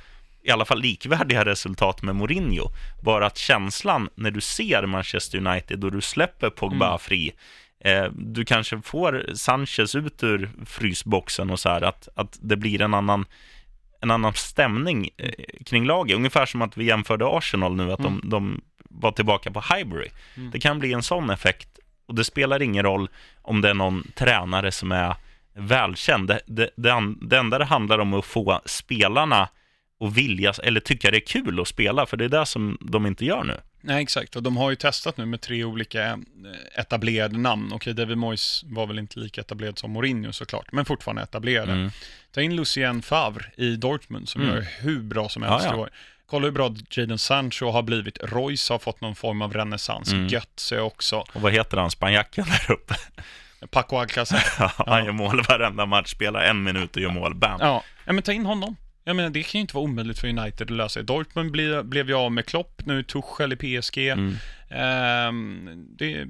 i 0.42 0.50
alla 0.50 0.64
fall 0.64 0.80
likvärdiga 0.80 1.44
resultat 1.44 2.02
med 2.02 2.16
Mourinho. 2.16 2.68
Bara 3.02 3.26
att 3.26 3.38
känslan 3.38 4.08
när 4.14 4.30
du 4.30 4.40
ser 4.40 4.86
Manchester 4.86 5.38
United 5.38 5.84
och 5.84 5.92
du 5.92 6.00
släpper 6.00 6.50
Pogba 6.50 6.86
Mm. 6.86 6.98
fri, 6.98 7.32
eh, 7.80 8.04
du 8.12 8.44
kanske 8.44 8.80
får 8.82 9.24
Sanchez 9.34 9.94
ut 9.94 10.22
ur 10.22 10.50
frysboxen 10.66 11.50
och 11.50 11.60
så 11.60 11.68
här, 11.68 11.82
att, 11.82 12.08
att 12.14 12.38
det 12.40 12.56
blir 12.56 12.82
en 12.82 12.94
annan 12.94 13.26
en 14.00 14.10
annan 14.10 14.34
stämning 14.34 15.10
eh, 15.16 15.30
kring 15.66 15.84
laget. 15.86 16.16
Ungefär 16.16 16.46
som 16.46 16.62
att 16.62 16.76
vi 16.76 16.84
jämförde 16.84 17.26
Arsenal 17.28 17.76
nu, 17.76 17.92
att 17.92 18.02
de, 18.02 18.20
de 18.24 18.60
var 18.78 19.12
tillbaka 19.12 19.50
på 19.50 19.60
Highbury. 19.60 20.08
Mm. 20.36 20.50
Det 20.50 20.60
kan 20.60 20.78
bli 20.78 20.92
en 20.92 21.02
sån 21.02 21.30
effekt 21.30 21.68
och 22.06 22.14
det 22.14 22.24
spelar 22.24 22.62
ingen 22.62 22.82
roll 22.82 23.08
om 23.42 23.60
det 23.60 23.70
är 23.70 23.74
någon 23.74 24.04
tränare 24.14 24.72
som 24.72 24.92
är 24.92 25.14
välkänd. 25.57 26.28
Det, 26.28 26.40
det, 26.46 26.70
det, 27.20 27.36
enda 27.38 27.59
det 27.59 27.64
handlar 27.64 27.98
om 27.98 28.12
är 28.12 28.18
att 28.18 28.24
få 28.24 28.61
spelarna 28.66 29.48
att 30.00 30.12
vilja, 30.12 30.52
eller 30.62 30.80
tycka 30.80 31.11
det 31.11 31.16
är 31.16 31.26
kul 31.26 31.61
att 31.61 31.68
spela, 31.68 32.07
för 32.07 32.16
det 32.16 32.24
är 32.24 32.28
det 32.28 32.46
som 32.46 32.78
de 32.80 33.07
inte 33.07 33.24
gör 33.24 33.44
nu. 33.44 33.61
Nej, 33.80 34.02
exakt. 34.02 34.36
Och 34.36 34.42
de 34.42 34.57
har 34.57 34.70
ju 34.70 34.76
testat 34.76 35.16
nu 35.16 35.26
med 35.26 35.40
tre 35.40 35.64
olika 35.64 36.04
eh, 36.07 36.16
etablerade 36.80 37.38
namn. 37.38 37.72
Okej, 37.72 37.94
David 37.94 38.18
Moyes 38.18 38.62
var 38.64 38.86
väl 38.86 38.98
inte 38.98 39.18
lika 39.18 39.40
etablerad 39.40 39.78
som 39.78 39.90
Mourinho 39.90 40.32
såklart, 40.32 40.72
men 40.72 40.84
fortfarande 40.84 41.22
etablerade. 41.22 41.72
Mm. 41.72 41.90
Ta 42.34 42.40
in 42.40 42.57
Lucien 42.57 43.02
Favre 43.02 43.44
i 43.57 43.76
Dortmund 43.76 44.28
som 44.28 44.42
Mm. 44.42 44.54
gör 44.54 44.66
hur 44.80 45.00
bra 45.00 45.28
som 45.28 45.42
helst 45.42 45.64
Ja, 45.64 45.70
ja. 45.70 45.76
i 45.76 45.80
år. 45.80 45.90
Kolla 46.26 46.44
hur 46.44 46.52
bra 46.52 46.74
Jadon 46.90 47.18
Sancho 47.18 47.70
har 47.70 47.82
blivit. 47.82 48.18
Royce 48.22 48.70
har 48.72 48.78
fått 48.78 49.00
någon 49.00 49.14
form 49.14 49.42
av 49.42 49.52
renässans. 49.54 50.12
Mm. 50.12 50.26
Götze 50.26 50.80
också. 50.80 51.16
Och 51.32 51.40
vad 51.40 51.52
heter 51.52 51.76
han, 51.76 51.90
spanjacken 51.90 52.44
där 52.44 52.72
uppe? 52.74 52.94
Paco 53.70 53.96
Alcacer. 53.96 54.42
Han 54.86 55.04
gör 55.04 55.12
mål 55.12 55.42
varenda 55.48 55.86
match, 55.86 56.11
spelar 56.11 56.40
en 56.40 56.62
minut 56.62 56.96
och 56.96 57.02
gör 57.02 57.11
mål, 57.11 57.34
bam. 57.34 57.59
Ja, 57.61 57.82
ja 58.04 58.12
men 58.12 58.22
ta 58.22 58.32
in 58.32 58.46
honom. 58.46 58.76
Jag 59.04 59.16
menar, 59.16 59.30
det 59.30 59.42
kan 59.42 59.59
ju 59.59 59.61
inte 59.61 59.74
vara 59.74 59.84
omöjligt 59.84 60.18
för 60.18 60.28
United 60.28 60.70
att 60.70 60.76
lösa. 60.76 61.02
Dortmund 61.02 61.50
blev, 61.50 61.84
blev 61.84 62.09
ju 62.09 62.14
av 62.14 62.32
med 62.32 62.46
Klopp, 62.46 62.82
nu 62.86 63.02
Tuchel 63.02 63.52
i 63.52 63.57
PSG. 63.57 63.98
Mm. 63.98 64.34
Ehm, 64.70 65.86
det, 65.98 66.26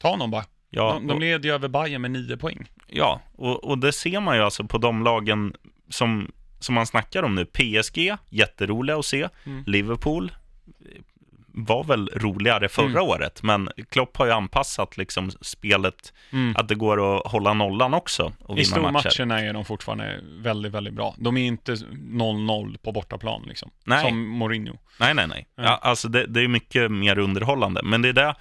ta 0.00 0.10
honom 0.10 0.30
bara. 0.30 0.44
Ja, 0.70 0.92
de 0.92 1.06
de 1.06 1.20
leder 1.20 1.48
ju 1.48 1.54
över 1.54 1.68
Bayern 1.68 2.02
med 2.02 2.10
nio 2.10 2.36
poäng. 2.36 2.68
Ja, 2.86 3.20
och, 3.36 3.64
och 3.64 3.78
det 3.78 3.92
ser 3.92 4.20
man 4.20 4.36
ju 4.36 4.42
alltså 4.42 4.64
på 4.64 4.78
de 4.78 5.04
lagen 5.04 5.54
som, 5.90 6.30
som 6.60 6.74
man 6.74 6.86
snackar 6.86 7.22
om 7.22 7.34
nu. 7.34 7.44
PSG, 7.44 8.16
jätteroliga 8.28 8.96
att 8.96 9.04
se. 9.04 9.28
Mm. 9.44 9.64
Liverpool 9.66 10.32
var 11.58 11.84
väl 11.84 12.10
roligare 12.14 12.68
förra 12.68 12.86
Mm. 12.86 13.02
året, 13.02 13.42
men 13.42 13.68
Klopp 13.90 14.16
har 14.16 14.26
ju 14.26 14.32
anpassat 14.32 14.96
liksom 14.96 15.30
spelet 15.30 16.12
Mm. 16.32 16.54
att 16.56 16.68
det 16.68 16.74
går 16.74 17.16
att 17.16 17.26
hålla 17.32 17.52
nollan 17.54 17.94
också 17.94 18.32
och 18.40 18.58
I 18.58 18.62
vinna 18.62 18.90
matcher. 18.92 19.10
stormatcherna 19.10 19.40
är 19.40 19.52
de 19.52 19.64
fortfarande 19.64 20.20
väldigt, 20.38 20.72
väldigt 20.72 20.94
bra. 20.94 21.14
De 21.18 21.36
är 21.36 21.46
inte 21.46 21.72
0-0 21.74 22.78
på 22.78 22.92
bortaplan 22.92 23.42
liksom. 23.46 23.70
Nej. 23.84 24.04
Som 24.04 24.28
Mourinho. 24.28 24.78
Nej, 25.00 25.14
nej, 25.14 25.26
nej. 25.28 25.46
Ja, 25.56 25.78
alltså 25.82 26.08
det, 26.08 26.26
det 26.26 26.40
är 26.42 26.48
mycket 26.48 26.90
mer 26.90 27.18
underhållande, 27.18 27.80
men 27.84 28.02
det 28.02 28.08
är 28.08 28.12
det 28.12 28.34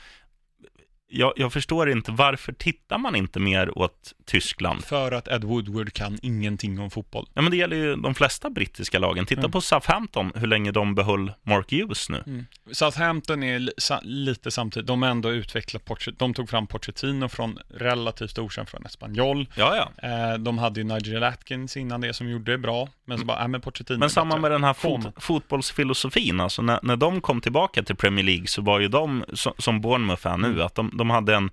jag, 1.08 1.34
jag 1.36 1.54
förstår 1.54 1.90
inte, 1.90 2.12
varför 2.12 2.54
tittar 2.54 2.98
man 2.98 3.16
inte 3.16 3.40
mer 3.40 3.78
åt 3.78 4.14
Tyskland? 4.26 4.84
För 4.84 5.12
att 5.12 5.28
Ed 5.28 5.44
Woodward 5.44 5.94
kan 5.94 6.18
ingenting 6.22 6.80
om 6.80 6.90
fotboll. 6.92 7.28
Ja, 7.34 7.42
men 7.42 7.52
det 7.52 7.58
gäller 7.58 7.76
ju 7.78 7.96
de 7.96 8.16
flesta 8.16 8.50
brittiska 8.50 9.00
lagen. 9.00 9.26
Titta 9.26 9.40
Mm. 9.42 9.52
på 9.52 9.62
Southampton, 9.62 10.32
hur 10.36 10.48
länge 10.48 10.72
de 10.72 10.96
behöll 10.96 11.32
Mark 11.44 11.72
Hughes 11.72 12.10
nu. 12.10 12.46
Southampton 12.72 13.44
är 13.44 13.72
sa- 13.78 14.00
lite 14.04 14.52
samtidigt, 14.52 14.88
de 14.88 15.02
har 15.02 15.10
ändå 15.10 15.32
utvecklat, 15.32 15.84
de 16.18 16.34
tog 16.34 16.50
fram 16.50 16.68
Pochettino 16.68 17.28
från 17.30 17.60
relativt 17.70 18.38
okänd 18.40 18.70
från 18.70 18.86
Espanyol. 18.86 19.48
Ja, 19.56 19.90
ja. 20.02 20.10
Eh, 20.10 20.38
de 20.38 20.58
hade 20.58 20.80
ju 20.80 20.84
Nigel 20.84 21.24
Atkins 21.24 21.78
innan 21.78 22.02
det 22.02 22.14
som 22.14 22.30
gjorde 22.30 22.52
det 22.52 22.58
bra, 22.58 22.90
men 23.06 23.18
så 23.20 23.26
bara, 23.26 23.42
äh, 23.42 23.48
men 23.48 23.62
Pochettino 23.62 23.96
Mm. 23.96 24.00
Men 24.00 24.10
samma 24.10 24.30
bättre. 24.30 24.42
med 24.42 24.52
den 24.52 24.64
här 24.64 24.74
fot, 24.74 25.06
fotbollsfilosofin, 25.18 26.40
alltså 26.40 26.62
när, 26.62 26.80
när 26.84 26.96
de 26.96 27.22
kom 27.22 27.42
tillbaka 27.42 27.84
till 27.84 27.96
Premier 27.96 28.26
League 28.26 28.48
så 28.48 28.62
var 28.62 28.80
ju 28.80 28.88
de, 28.88 29.26
som, 29.34 29.54
som 29.58 29.82
Bournemouth 29.82 30.28
är 30.28 30.38
nu, 30.38 30.48
Mm. 30.48 30.66
att 30.66 30.76
de, 30.76 30.92
de 30.98 31.10
hade 31.10 31.36
en, 31.36 31.50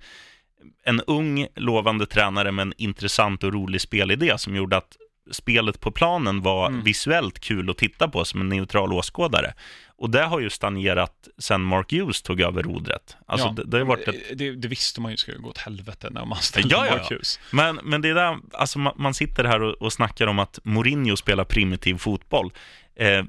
en 0.84 1.00
ung, 1.00 1.46
lovande 1.56 2.06
tränare 2.06 2.52
med 2.52 2.62
en 2.62 2.74
intressant 2.76 3.44
och 3.44 3.52
rolig 3.52 3.80
spelidé 3.80 4.38
som 4.38 4.56
gjorde 4.56 4.76
att 4.76 4.96
spelet 5.30 5.80
på 5.80 5.90
planen 5.90 6.40
var 6.42 6.68
Mm. 6.68 6.82
visuellt 6.84 7.38
kul 7.40 7.70
att 7.70 7.78
titta 7.78 8.08
på 8.08 8.24
som 8.24 8.40
en 8.40 8.48
neutral 8.48 8.92
åskådare. 8.92 9.54
Och 9.96 10.10
det 10.10 10.22
har 10.22 10.40
ju 10.40 10.50
stagnerat 10.50 11.28
sen 11.38 11.60
Mark 11.62 11.92
Hughes 11.92 12.22
tog 12.22 12.40
över 12.40 12.62
rodret. 12.62 13.16
Alltså 13.26 13.46
Ja, 13.46 13.52
det, 13.52 13.64
det 13.64 13.78
har 13.78 13.84
varit 13.84 14.08
ett 14.08 14.38
det, 14.38 14.50
det 14.52 14.68
visste 14.68 15.00
man 15.00 15.10
ju 15.10 15.16
skulle 15.16 15.38
gå 15.38 15.48
åt 15.48 15.58
helvete 15.58 16.08
när 16.10 16.24
man 16.24 16.38
ställde 16.38 16.74
Ja, 16.74 16.86
ja, 16.86 16.92
Mark 16.92 17.02
ja. 17.10 17.14
Hughes. 17.14 17.40
Men, 17.50 17.80
men 17.82 18.02
det 18.02 18.08
är 18.08 18.14
där, 18.14 18.38
alltså 18.52 18.78
man, 18.78 18.92
man 18.96 19.14
sitter 19.14 19.44
här 19.44 19.62
och, 19.62 19.74
och 19.74 19.92
snackar 19.92 20.26
om 20.26 20.38
att 20.38 20.58
Mourinho 20.64 21.16
spelar 21.16 21.44
primitiv 21.44 21.94
fotboll. 21.98 22.52
Eh, 22.96 23.24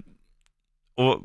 och 0.95 1.22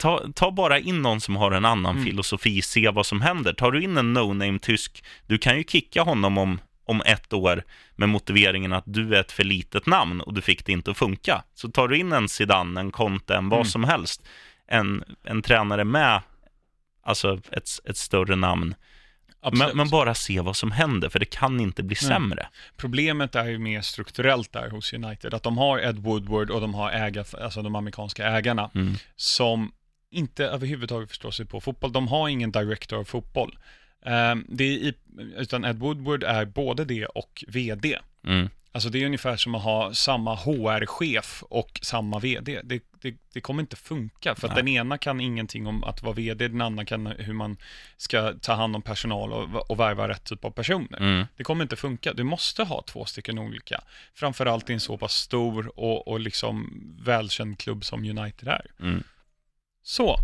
ta, 0.00 0.22
ta 0.34 0.50
bara 0.50 0.78
in 0.78 1.02
någon 1.02 1.20
som 1.20 1.36
har 1.36 1.50
en 1.52 1.64
annan 1.64 1.92
Mm. 1.94 2.04
filosofi, 2.04 2.62
se 2.62 2.88
vad 2.90 3.06
som 3.06 3.20
händer. 3.20 3.52
Tar 3.52 3.70
du 3.72 3.82
in 3.82 3.96
en 3.96 4.12
no-name-tysk, 4.12 5.04
du 5.26 5.38
kan 5.38 5.56
ju 5.56 5.64
kicka 5.64 6.02
honom 6.02 6.38
om, 6.38 6.60
om 6.84 7.02
ett 7.06 7.32
år 7.32 7.64
med 7.96 8.08
motiveringen 8.08 8.72
att 8.72 8.84
du 8.86 9.14
är 9.16 9.20
ett 9.20 9.32
för 9.32 9.44
litet 9.44 9.86
namn 9.86 10.20
och 10.20 10.34
du 10.34 10.40
fick 10.40 10.66
det 10.66 10.72
inte 10.72 10.90
att 10.90 10.98
funka. 10.98 11.42
Så 11.54 11.68
tar 11.70 11.88
du 11.88 11.96
in 11.98 12.12
en 12.12 12.28
Zidane, 12.28 12.80
en 12.80 12.90
Conte, 12.92 13.34
en 13.36 13.48
vad 13.48 13.58
Mm. 13.58 13.66
som 13.70 13.84
helst, 13.84 14.22
en, 14.68 15.04
en 15.24 15.42
tränare 15.42 15.84
med 15.84 16.20
alltså 17.02 17.40
ett, 17.52 17.68
ett 17.84 17.96
större 17.96 18.36
namn, 18.36 18.74
men, 19.52 19.76
men 19.76 19.88
bara 19.90 20.14
se 20.14 20.40
vad 20.40 20.56
som 20.56 20.70
händer, 20.72 21.08
för 21.08 21.18
det 21.18 21.24
kan 21.30 21.60
inte 21.60 21.82
bli 21.82 21.96
Nej. 22.02 22.08
sämre. 22.08 22.48
Problemet 22.76 23.34
är 23.34 23.44
ju 23.44 23.58
mer 23.58 23.80
strukturellt 23.80 24.52
där 24.52 24.70
hos 24.70 24.92
United, 24.92 25.34
att 25.34 25.42
de 25.42 25.58
har 25.58 25.78
Ed 25.78 25.98
Woodward 25.98 26.50
och 26.50 26.60
de 26.60 26.74
har 26.74 26.90
ägar, 26.90 27.26
alltså 27.42 27.62
de 27.62 27.74
amerikanska 27.74 28.26
ägarna, 28.26 28.70
Mm. 28.74 28.94
som 29.16 29.72
inte 30.10 30.44
överhuvudtaget 30.46 31.08
förstår 31.08 31.30
sig 31.30 31.46
på 31.46 31.60
fotboll. 31.60 31.92
De 31.92 32.08
har 32.08 32.28
ingen 32.28 32.52
director 32.52 32.98
av 32.98 33.04
fotboll. 33.04 33.58
Ehm, 34.02 34.46
det 34.48 34.64
är 34.64 34.68
i, 34.68 34.94
utan 35.36 35.64
Ed 35.64 35.78
Woodward 35.78 36.22
är 36.22 36.44
både 36.44 36.84
det 36.84 37.06
och 37.06 37.44
vd. 37.48 37.98
Mm. 38.26 38.48
Alltså 38.72 38.88
det 38.88 39.02
är 39.02 39.06
ungefär 39.06 39.36
som 39.36 39.54
att 39.54 39.62
ha 39.62 39.94
samma 39.94 40.34
HR-chef 40.34 41.42
och 41.48 41.80
samma 41.82 42.18
vd. 42.18 42.60
Det, 42.64 42.84
det, 43.00 43.14
det 43.32 43.40
kommer 43.40 43.60
inte 43.60 43.76
funka, 43.76 44.34
för 44.34 44.48
att 44.48 44.54
Nej. 44.54 44.62
den 44.62 44.68
ena 44.68 44.98
kan 44.98 45.20
ingenting 45.20 45.66
om 45.66 45.84
att 45.84 46.02
vara 46.02 46.14
vd, 46.14 46.48
den 46.48 46.60
andra 46.60 46.84
kan 46.84 47.06
hur 47.06 47.32
man 47.32 47.56
ska 47.96 48.32
ta 48.40 48.52
hand 48.52 48.76
om 48.76 48.82
personal 48.82 49.32
och, 49.32 49.70
och 49.70 49.80
värva 49.80 50.08
rätt 50.08 50.24
typ 50.24 50.44
av 50.44 50.50
personer. 50.50 50.98
Mm. 50.98 51.26
Det 51.36 51.44
kommer 51.44 51.62
inte 51.62 51.76
funka. 51.76 52.12
Du 52.12 52.22
måste 52.22 52.64
ha 52.64 52.82
två 52.82 53.04
stycken 53.04 53.38
olika. 53.38 53.80
Framförallt 54.14 54.70
i 54.70 54.72
en 54.72 54.80
så 54.80 54.98
pass 54.98 55.14
stor 55.14 55.78
och, 55.80 56.08
och 56.08 56.20
liksom 56.20 56.82
välkänd 57.00 57.58
klubb 57.58 57.84
som 57.84 58.00
United 58.00 58.48
är. 58.48 58.66
Mm. 58.80 59.02
Så, 59.90 60.16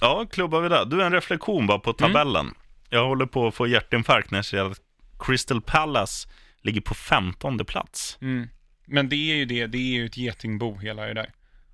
Ja, 0.00 0.26
klubbar 0.30 0.60
vi 0.60 0.68
där. 0.68 0.84
Du, 0.84 1.02
en 1.02 1.12
reflektion 1.12 1.66
bara 1.66 1.78
på 1.78 1.92
tabellen. 1.92 2.54
Jag 2.90 3.06
håller 3.06 3.26
på 3.26 3.46
att 3.46 3.54
få 3.54 3.66
hjärtinfarkt 3.66 4.30
när 4.30 4.38
jag 4.38 4.44
ser 4.44 4.64
att 4.64 4.78
Crystal 5.18 5.60
Palace 5.60 6.28
ligger 6.62 6.80
på 6.80 6.94
15 6.94 7.58
plats. 7.58 8.18
mm. 8.20 8.48
men 8.86 9.08
det 9.08 9.16
är 9.16 9.34
ju 9.34 9.44
det, 9.44 9.66
det 9.66 9.78
är 9.78 9.92
ju 9.92 10.06
ett 10.06 10.16
getingbo 10.16 10.78
hela 10.78 11.02
det 11.02 11.14
där. 11.14 11.30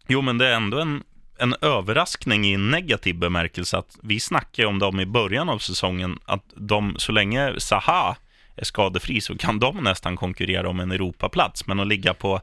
Jo, 0.08 0.20
men 0.20 0.38
det 0.38 0.48
är 0.48 0.52
ändå 0.52 0.80
en, 0.80 1.02
en 1.38 1.54
överraskning 1.60 2.44
i 2.44 2.56
negativ 2.56 3.18
bemärkelse 3.18 3.78
att 3.78 3.98
vi 4.02 4.20
snackade 4.20 4.68
om 4.68 4.78
dem 4.78 5.00
i 5.00 5.06
början 5.06 5.48
av 5.48 5.58
säsongen, 5.58 6.18
att 6.24 6.52
de, 6.56 6.94
så 6.98 7.12
länge 7.12 7.60
Zaha 7.60 8.16
är 8.56 8.64
skadefri 8.64 9.20
så 9.20 9.38
kan 9.38 9.58
de 9.58 9.76
nästan 9.76 10.16
konkurrera 10.16 10.68
om 10.68 10.80
en 10.80 10.92
Europaplats, 10.92 11.66
men 11.66 11.80
att 11.80 11.86
ligga 11.86 12.14
på 12.14 12.40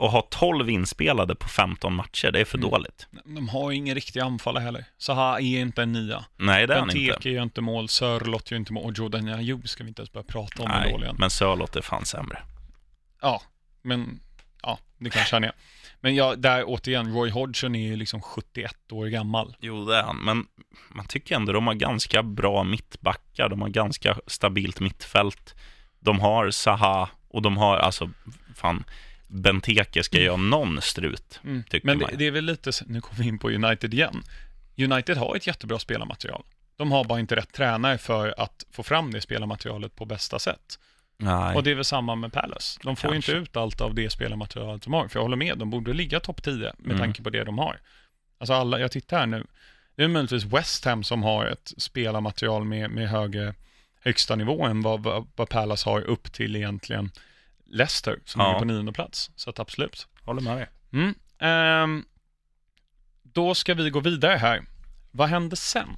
att 0.00 0.12
ha 0.12 0.26
12 0.30 0.70
inspelade 0.70 1.34
på 1.34 1.48
15 1.48 1.94
matcher, 1.94 2.30
det 2.32 2.40
är 2.40 2.44
för 2.44 2.58
Mm. 2.58 2.70
dåligt. 2.70 3.06
De 3.24 3.48
har 3.48 3.70
ju 3.70 3.76
ingen 3.76 3.94
riktig 3.94 4.20
anfallare 4.20 4.62
heller. 4.64 4.84
Zaha 4.98 5.40
är 5.40 5.60
inte 5.60 5.82
en 5.82 5.92
nia. 5.92 6.24
Nej, 6.36 6.66
det 6.66 6.74
är 6.74 6.78
han 6.78 6.96
inte. 6.96 7.30
gör 7.30 7.42
inte 7.42 7.60
mål, 7.60 7.88
Sörlott 7.88 8.50
gör 8.50 8.58
inte 8.58 8.72
mål, 8.72 8.84
och 8.84 8.98
Jordan 8.98 9.28
Ayew 9.28 9.68
ska 9.68 9.84
vi 9.84 9.88
inte 9.88 10.00
ens 10.02 10.12
börja 10.12 10.24
prata 10.24 10.62
om 10.62 10.68
Nej, 10.68 10.92
dålig 10.92 11.06
han 11.06 11.14
är. 11.16 11.20
men 11.20 11.30
Sörlott 11.30 11.76
är 11.76 11.80
fan 11.82 12.04
sämre. 12.04 12.42
Ja, 13.22 13.42
men 13.82 14.20
ja, 14.62 14.78
det 14.98 15.10
kanske 15.10 15.36
han 15.36 15.44
är. 15.44 15.52
Men 16.00 16.14
ja, 16.14 16.34
där 16.36 16.64
återigen, 16.66 17.14
Roy 17.14 17.30
Hodgson 17.30 17.74
är 17.74 17.88
ju 17.88 17.96
liksom 17.96 18.22
71 18.22 18.92
år 18.92 19.06
gammal. 19.06 19.56
Jo, 19.60 19.84
det 19.84 19.96
är 19.96 20.02
han, 20.02 20.16
men 20.16 20.46
man 20.88 21.06
tycker 21.06 21.36
ändå 21.36 21.52
de 21.52 21.66
har 21.66 21.74
ganska 21.74 22.22
bra 22.22 22.64
mittbackar. 22.64 23.48
De 23.48 23.62
har 23.62 23.68
ganska 23.68 24.16
stabilt 24.26 24.80
mittfält. 24.80 25.54
De 25.98 26.20
har 26.20 26.50
Zaha 26.50 27.08
och 27.28 27.42
de 27.42 27.56
har, 27.56 27.76
alltså, 27.76 28.10
fan, 28.56 28.84
Benteke 29.30 30.02
ska 30.02 30.30
ha 30.30 30.36
någon 30.36 30.80
strut, 30.82 31.40
Mm. 31.44 31.62
tycker 31.70 31.86
Men 31.86 31.98
det, 31.98 32.06
det 32.16 32.26
är 32.26 32.30
väl 32.30 32.44
lite, 32.44 32.70
nu 32.86 33.00
kommer 33.00 33.22
vi 33.22 33.28
in 33.28 33.38
på 33.38 33.50
United 33.50 33.94
igen. 33.94 34.22
United 34.78 35.16
har 35.16 35.36
ett 35.36 35.46
jättebra 35.46 35.78
spelarmaterial. 35.78 36.42
De 36.76 36.92
har 36.92 37.04
bara 37.04 37.20
inte 37.20 37.36
rätt 37.36 37.52
tränare 37.52 37.98
för 37.98 38.34
att 38.40 38.64
få 38.70 38.82
fram 38.82 39.10
det 39.12 39.20
spelarmaterialet 39.20 39.96
på 39.96 40.04
bästa 40.04 40.38
sätt. 40.38 40.78
Nej. 41.16 41.56
Och 41.56 41.62
det 41.62 41.70
är 41.70 41.74
väl 41.74 41.84
samma 41.84 42.14
med 42.14 42.32
Palace. 42.32 42.80
De 42.82 42.96
får 42.96 43.10
ju 43.10 43.14
Kanske. 43.14 43.32
inte 43.32 43.42
ut 43.42 43.56
allt 43.56 43.80
av 43.80 43.94
det 43.94 44.10
spelarmaterialet 44.10 44.82
de 44.82 44.92
har. 44.92 45.08
För 45.08 45.18
jag 45.18 45.22
håller 45.22 45.36
med, 45.36 45.58
de 45.58 45.70
borde 45.70 45.92
ligga 45.92 46.20
topp 46.20 46.42
10 46.42 46.54
med 46.56 46.72
Mm. 46.86 46.98
tanke 46.98 47.22
på 47.22 47.30
det 47.30 47.44
de 47.44 47.58
har. 47.58 47.80
Alltså 48.38 48.54
alla, 48.54 48.80
jag 48.80 48.90
tittar 48.92 49.18
här 49.18 49.26
nu. 49.26 49.46
Det 49.96 50.04
är 50.04 50.08
möjligtvis 50.08 50.44
West 50.44 50.84
Ham 50.84 51.04
som 51.04 51.22
har 51.22 51.46
ett 51.46 51.72
spelarmaterial 51.76 52.64
med, 52.64 52.90
med 52.90 53.08
högre 53.08 53.54
högsta 54.00 54.36
nivå 54.36 54.64
än 54.64 54.82
vad, 54.82 55.02
vad, 55.02 55.26
vad 55.36 55.48
Palace 55.48 55.90
har 55.90 56.00
upp 56.00 56.32
till 56.32 56.56
egentligen 56.56 57.10
Leicester 57.70 58.18
som 58.24 58.40
Ja. 58.40 58.46
ligger 58.48 58.58
på 58.58 58.64
nionde 58.64 58.92
plats. 58.92 59.30
Så 59.36 59.50
att 59.50 59.58
absolut. 59.58 60.06
Håller 60.24 60.40
med 60.42 60.56
dig. 60.56 60.68
Mm. 60.92 61.14
Ehm, 61.38 62.04
då 63.22 63.54
ska 63.54 63.74
vi 63.74 63.90
gå 63.90 64.00
vidare 64.00 64.36
här. 64.36 64.62
Vad 65.10 65.28
hände 65.28 65.56
sen? 65.56 65.88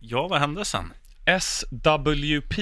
Ja, 0.00 0.28
vad 0.28 0.40
hände 0.40 0.64
sen? 0.64 0.92
SWP 1.40 2.58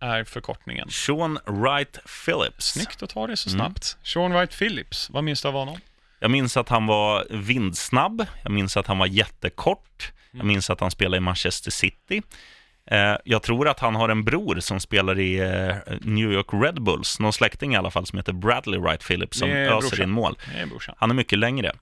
är 0.00 0.24
förkortningen. 0.24 0.90
Sean 0.90 1.38
Wright 1.46 1.98
Phillips. 2.24 2.66
Snyggt 2.66 3.02
att 3.02 3.10
ta 3.10 3.26
det 3.26 3.36
så 3.36 3.50
Mm. 3.50 3.58
snabbt. 3.58 3.96
Sean 4.02 4.32
Wright 4.32 4.58
Phillips, 4.58 5.10
vad 5.10 5.24
minns 5.24 5.42
du 5.42 5.48
av 5.48 5.54
honom? 5.54 5.78
Jag 6.20 6.30
minns 6.30 6.56
att 6.56 6.68
han 6.68 6.86
var 6.86 7.26
vindsnabb. 7.30 8.26
Jag 8.42 8.52
minns 8.52 8.76
att 8.76 8.86
han 8.86 8.98
var 8.98 9.06
jättekort. 9.06 10.12
Jag 10.30 10.34
Mm. 10.40 10.46
minns 10.48 10.70
att 10.70 10.80
han 10.80 10.90
spelade 10.90 11.16
i 11.16 11.20
Manchester 11.20 11.70
City. 11.70 12.22
Eh, 12.90 13.16
jag 13.24 13.42
tror 13.42 13.68
att 13.68 13.80
han 13.80 13.94
har 13.94 14.08
en 14.08 14.24
bror 14.24 14.60
som 14.60 14.80
spelar 14.80 15.18
i 15.20 15.38
eh, 15.38 15.94
New 16.00 16.32
York 16.32 16.46
Red 16.52 16.82
Bulls, 16.82 17.20
någon 17.20 17.32
släkting 17.32 17.74
i 17.74 17.76
alla 17.76 17.90
fall, 17.90 18.06
som 18.06 18.18
heter 18.18 18.32
Bradley 18.32 18.80
Wright 18.80 19.06
Phillips, 19.06 19.38
som 19.38 19.50
är 19.50 19.54
öser 19.56 19.78
brorsan. 19.88 20.02
in 20.02 20.10
mål. 20.10 20.38
Brorsan. 20.68 20.94
Han 20.98 21.10
är 21.10 21.14
mycket 21.14 21.38
längre. 21.38 21.72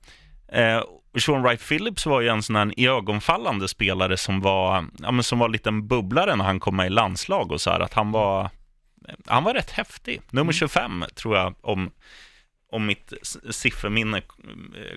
Eh, 0.53 0.83
Sean 1.19 1.43
Wright 1.43 1.69
Phillips 1.69 2.07
var 2.07 2.21
ju 2.21 2.29
en 2.29 2.43
sån 2.43 2.57
här 2.57 2.81
iögonfallande 2.81 3.69
spelare 3.69 4.17
som 4.17 4.41
var, 4.41 4.87
ja, 4.99 5.23
som 5.23 5.39
var 5.39 5.49
lite 5.49 5.69
en 5.69 5.89
bubblare 5.89 6.37
när 6.37 6.45
han 6.45 6.61
kom 6.61 6.77
med 6.77 6.87
i 6.87 6.91
landslag 6.91 7.53
och 7.53 7.61
så 7.61 7.71
här, 7.71 7.81
att 7.81 7.93
han 7.95 8.13
var, 8.13 8.51
han 9.27 9.45
var 9.45 9.55
rätt 9.55 9.71
häftig. 9.71 10.21
Nummer 10.31 10.43
Mm. 10.43 10.53
25 10.53 11.05
tror 11.15 11.37
jag, 11.37 11.55
om, 11.61 11.91
om 12.73 12.87
mitt 12.87 13.13
sifferminne 13.51 14.23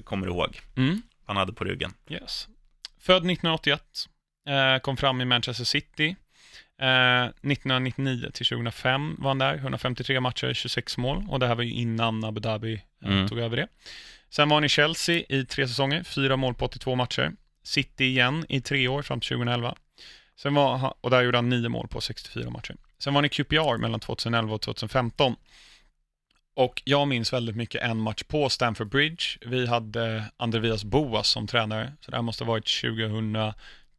kommer 0.04 0.28
ihåg. 0.28 0.60
Mm. 0.78 1.02
Han 1.26 1.38
hade 1.38 1.54
på 1.54 1.64
ryggen. 1.64 1.92
Yes. 2.10 2.48
Född 3.02 3.16
1981, 3.18 3.82
eh, 3.82 4.13
kom 4.82 4.98
fram 4.98 5.22
i 5.22 5.26
Manchester 5.26 5.64
City. 5.66 6.16
Eh, 6.82 7.24
1999 7.24 8.30
till 8.34 8.46
2005 8.46 9.16
var 9.20 9.30
han 9.30 9.38
där, 9.40 9.56
153 9.56 10.20
matcher, 10.20 10.54
26 10.54 10.98
mål. 10.98 11.26
Och 11.30 11.40
det 11.40 11.48
här 11.48 11.56
var 11.56 11.64
ju 11.64 11.72
innan 11.74 12.24
Abu 12.24 12.40
Dhabi 12.42 12.74
eh, 13.04 13.12
Mm. 13.12 13.28
tog 13.28 13.40
över 13.40 13.58
det. 13.58 13.68
Sen 14.30 14.50
var 14.50 14.56
han 14.58 14.64
i 14.64 14.70
Chelsea 14.70 15.24
i 15.30 15.46
tre 15.46 15.68
säsonger, 15.68 16.04
fyra 16.04 16.36
mål 16.38 16.54
på 16.56 16.66
82 16.66 16.96
matcher. 16.96 17.32
City 17.64 18.04
igen 18.06 18.46
i 18.50 18.62
tre 18.62 18.88
år 18.88 19.02
fram 19.02 19.20
till 19.20 19.30
2011. 19.30 19.76
Sen 20.36 20.54
var 20.54 20.78
han, 20.78 20.94
och 21.02 21.10
där 21.10 21.22
gjorde 21.22 21.38
han 21.38 21.50
nio 21.50 21.70
mål 21.70 21.88
på 21.88 22.02
64 22.02 22.50
matcher. 22.50 22.76
Sen 23.00 23.14
var 23.14 23.18
han 23.18 23.26
i 23.26 23.30
QPR 23.30 23.78
mellan 23.78 24.00
2011 24.00 24.54
och 24.56 24.62
2015. 24.62 25.36
Och 26.56 26.82
jag 26.86 27.08
minns 27.08 27.34
väldigt 27.34 27.56
mycket 27.56 27.82
en 27.82 27.98
match 27.98 28.24
på 28.24 28.50
Stamford 28.50 28.90
Bridge. 28.90 29.24
Vi 29.46 29.68
hade 29.68 30.24
Andreas 30.38 30.84
Boas 30.84 31.28
som 31.30 31.48
tränare, 31.48 31.94
så 32.02 32.12
det 32.12 32.18
här 32.18 32.22
måste 32.22 32.44
ha 32.44 32.52
varit 32.52 32.68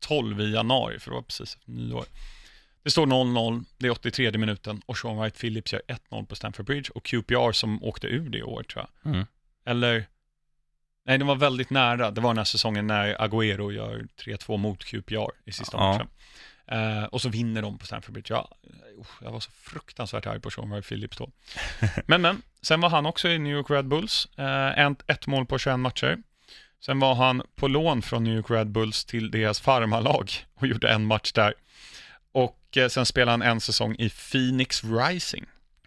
2012 0.09 0.41
i 0.41 0.53
januari, 0.53 0.99
för 0.99 1.11
det 1.11 1.15
var 1.15 1.23
precis 1.23 1.55
efter 1.55 1.71
nyår. 1.71 2.05
Det 2.83 2.91
står 2.91 3.07
0-0, 3.07 3.65
det 3.79 3.87
är 3.87 3.91
83 3.91 4.39
minuten 4.39 4.83
och 4.87 4.99
Sean 4.99 5.17
Wright 5.17 5.39
Phillips 5.39 5.73
gör 5.73 5.83
1-0 6.11 6.27
på 6.27 6.37
Stamford 6.37 6.67
Bridge 6.67 6.91
och 6.95 7.05
QPR 7.05 7.53
som 7.53 7.85
åkte 7.85 8.07
ur 8.07 8.29
det 8.29 8.43
året 8.43 8.69
tror 8.69 8.87
jag. 9.03 9.13
Mm. 9.13 9.27
Eller, 9.67 10.07
nej 11.07 11.19
det 11.19 11.25
var 11.25 11.37
väldigt 11.37 11.71
nära, 11.71 12.11
det 12.11 12.21
var 12.21 12.31
den 12.31 12.39
här 12.39 12.45
säsongen 12.45 12.87
när 12.87 13.15
Agüero 13.17 13.73
gör 13.73 14.07
3-2 14.21 14.57
mot 14.57 14.85
QPR 14.85 15.31
i 15.45 15.53
sista 15.53 15.77
Ja. 15.77 15.93
matchen. 15.93 16.09
Eh, 16.67 17.05
och 17.05 17.21
så 17.21 17.29
vinner 17.29 17.63
de 17.63 17.79
på 17.79 17.87
Stamford 17.87 18.13
Bridge. 18.13 18.35
Ja, 18.35 18.51
uh, 18.67 19.07
jag 19.21 19.33
var 19.33 19.41
så 19.41 19.51
fruktansvärt 19.51 20.27
arg 20.27 20.41
på 20.41 20.51
Sean 20.51 20.71
Wright 20.71 20.89
Phillips 20.89 21.17
då. 21.17 21.31
men, 22.07 22.23
men, 22.23 22.43
sen 22.63 22.81
var 22.81 22.89
han 22.89 23.07
också 23.07 23.29
i 23.29 23.39
New 23.39 23.53
York 23.53 23.71
Red 23.71 23.89
Bulls. 23.89 24.29
Eh, 24.37 24.79
ett, 24.79 25.03
ett 25.07 25.27
mål 25.27 25.47
på 25.47 25.59
21 25.59 25.81
matcher. 25.81 26.19
Sen 26.87 26.99
var 26.99 27.15
han 27.15 27.43
på 27.57 27.69
lån 27.69 28.03
från 28.03 28.25
New 28.25 28.37
York 28.37 28.51
Red 28.51 28.71
Bulls 28.71 29.05
till 29.05 29.31
deras 29.31 29.61
farmarlag 29.61 30.31
och 30.55 30.67
gjorde 30.67 30.89
en 30.93 31.07
match 31.07 31.33
där. 31.33 31.55
Och 32.33 32.77
eh, 32.77 32.89
sen 32.89 33.07
spelade 33.07 33.31
han 33.31 33.43
en 33.43 33.61
säsong 33.61 33.97
i 33.99 34.11
Phoenix 34.11 34.85
Rising. 34.85 35.45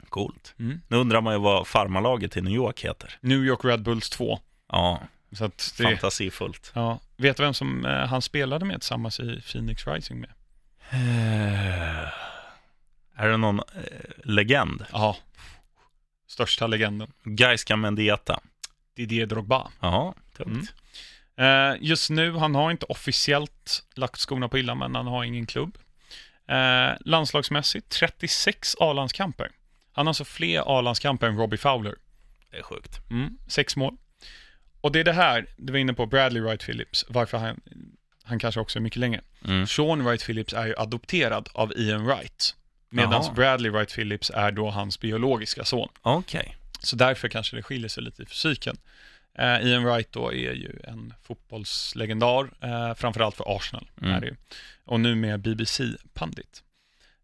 Coolt. 0.10 0.56
Mm. 0.60 0.82
Nu 0.88 0.98
undrar 0.98 1.22
man 1.22 1.34
ju 1.34 1.39
vad 1.39 1.68
farmarlaget 1.68 2.38
i 2.38 2.41
New 2.41 2.54
York 2.54 2.86
heter. 2.86 3.18
New 3.22 3.45
York 3.45 3.66
Red 3.66 3.82
Bulls 3.82 4.10
2. 4.10 4.39
Ja, 4.72 5.02
Så 5.32 5.45
att 5.45 5.74
det, 5.78 5.84
fantasifullt. 5.84 6.72
ja. 6.76 7.00
Vet 7.18 7.38
du 7.38 7.43
vem 7.43 7.54
som 7.54 7.86
eh, 7.86 8.06
han 8.06 8.22
spelade 8.22 8.66
med 8.66 8.82
tillsammans 8.82 9.20
i 9.20 9.41
Phoenix 9.41 9.88
Rising 9.88 10.20
med? 10.20 10.30
Eh, 10.89 12.08
Är 13.16 13.28
det 13.30 13.38
någon 13.38 13.60
eh, 13.60 13.64
legend? 14.24 14.86
Ja, 14.91 15.18
största 16.28 16.68
legenden. 16.68 17.12
Gaiska 17.24 17.76
Mendieta. 17.76 18.39
Didier 18.95 19.26
Drogba. 19.26 19.72
Ja, 19.80 20.14
tungt. 20.38 20.48
Mm. 20.50 20.66
Eh, 21.38 21.76
just 21.80 22.10
nu, 22.10 22.32
han 22.32 22.56
har 22.56 22.72
inte 22.72 22.86
officiellt 22.86 23.84
lagt 23.96 24.20
skorna 24.20 24.50
på 24.50 24.58
hyllan, 24.58 24.78
men 24.78 24.96
han 24.96 25.08
har 25.08 25.24
ingen 25.24 25.46
klubb. 25.46 25.78
Eh, 26.48 26.92
landslagsmässigt, 27.00 27.90
36 27.90 28.76
A-landskamper. 28.80 29.52
Han 29.92 30.06
har 30.06 30.10
alltså 30.10 30.26
fler 30.26 30.78
A-landskamper 30.80 31.28
än 31.28 31.38
Robbie 31.38 31.58
Fowler. 31.58 31.96
Det 32.52 32.58
är 32.58 32.64
sjukt. 32.64 33.00
Mm, 33.10 33.38
sex 33.48 33.76
mål. 33.76 33.98
Och 34.82 34.92
det 34.92 35.00
är 35.00 35.04
det 35.04 35.14
här, 35.14 35.46
du 35.58 35.74
var 35.74 35.80
inne 35.80 35.94
på 35.94 36.06
Bradley 36.06 36.42
Wright 36.42 36.62
Phillips, 36.66 37.06
varför 37.10 37.38
han, 37.38 37.62
han 38.24 38.40
kanske 38.40 38.62
också 38.62 38.80
är 38.80 38.82
mycket 38.82 39.00
längre. 39.00 39.22
Mm. 39.46 39.68
Sean 39.68 40.04
Wright 40.06 40.26
Phillips 40.26 40.54
är 40.54 40.68
ju 40.68 40.76
adopterad 40.78 41.50
av 41.54 41.74
Ian 41.76 42.06
Wright. 42.06 42.56
Medan. 42.90 43.36
Bradley 43.36 43.72
Wright 43.72 43.94
Phillips 43.94 44.30
är 44.30 44.52
då 44.52 44.70
hans 44.70 45.00
biologiska 45.00 45.66
son. 45.66 45.90
Okej. 46.02 46.58
Så 46.80 46.96
därför 46.96 47.30
kanske 47.30 47.56
det 47.56 47.64
skiljer 47.64 47.90
sig 47.90 48.04
lite 48.04 48.24
i 48.24 48.26
fysiken. 48.26 48.78
Eh, 49.38 49.68
Ian 49.68 49.84
Wright 49.84 50.12
då 50.12 50.34
är 50.34 50.54
ju 50.54 50.80
en 50.84 51.14
fotbollslegendar, 51.24 52.50
eh, 52.62 52.94
framförallt 52.94 53.36
för 53.36 53.56
Arsenal. 53.58 53.90
Mm. 54.02 54.14
Är 54.14 54.22
det 54.22 54.28
ju. 54.28 54.36
Och 54.86 55.00
nu 55.00 55.16
med 55.16 55.40
BBC-pandit. 55.40 56.64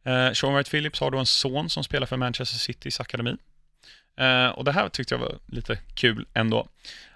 Eh, 0.03 0.31
Sean 0.31 0.53
Wright 0.53 0.69
Phillips 0.69 0.99
har 0.99 1.11
då 1.11 1.17
en 1.17 1.25
son 1.25 1.69
som 1.69 1.83
spelar 1.83 2.07
för 2.07 2.17
Manchester 2.17 2.57
Citys 2.57 2.99
akademi. 2.99 3.37
Eh, 4.17 4.47
och 4.47 4.63
det 4.63 4.71
här 4.71 4.89
tyckte 4.89 5.13
jag 5.13 5.19
var 5.19 5.37
lite 5.45 5.79
kul 5.95 6.25
ändå. 6.33 6.67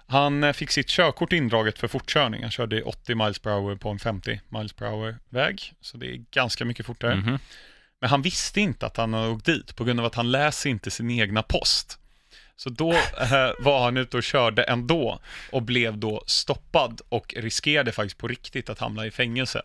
Han 0.06 0.44
eh, 0.44 0.52
fick 0.52 0.70
sitt 0.70 0.88
körkort 0.88 1.32
indraget 1.32 1.78
för 1.78 1.88
fortkörning. 1.88 2.42
Han 2.42 2.50
körde 2.50 2.78
i 2.78 2.82
80 2.82 3.14
miles 3.14 3.38
per 3.38 3.50
hour 3.50 3.76
på 3.76 3.88
en 3.88 3.98
50 3.98 4.40
miles 4.48 4.72
per 4.72 4.86
hour-väg. 4.86 5.72
Så 5.80 5.96
det 5.96 6.06
är 6.06 6.24
ganska 6.30 6.64
mycket 6.64 6.86
fortare. 6.86 7.14
Mhm. 7.16 7.38
Men 8.00 8.10
han 8.10 8.22
visste 8.22 8.60
inte 8.60 8.86
att 8.86 8.96
han 8.96 9.14
hade 9.14 9.28
åkt 9.28 9.46
dit 9.46 9.76
på 9.76 9.84
grund 9.84 10.00
av 10.00 10.06
att 10.06 10.14
han 10.14 10.30
läser 10.30 10.70
inte 10.70 10.90
sin 10.90 11.10
egna 11.10 11.42
post. 11.42 11.98
Så 12.58 12.70
då 12.70 12.92
eh, 12.92 13.50
var 13.58 13.84
han 13.84 13.96
ute 13.96 14.16
och 14.16 14.22
körde 14.22 14.62
ändå 14.62 15.18
och 15.52 15.62
blev 15.62 15.98
då 15.98 16.22
stoppad 16.26 17.00
och 17.08 17.34
riskerade 17.36 17.92
faktiskt 17.92 18.18
på 18.18 18.28
riktigt 18.28 18.70
att 18.70 18.78
hamna 18.78 19.06
i 19.06 19.10
fängelse. 19.10 19.62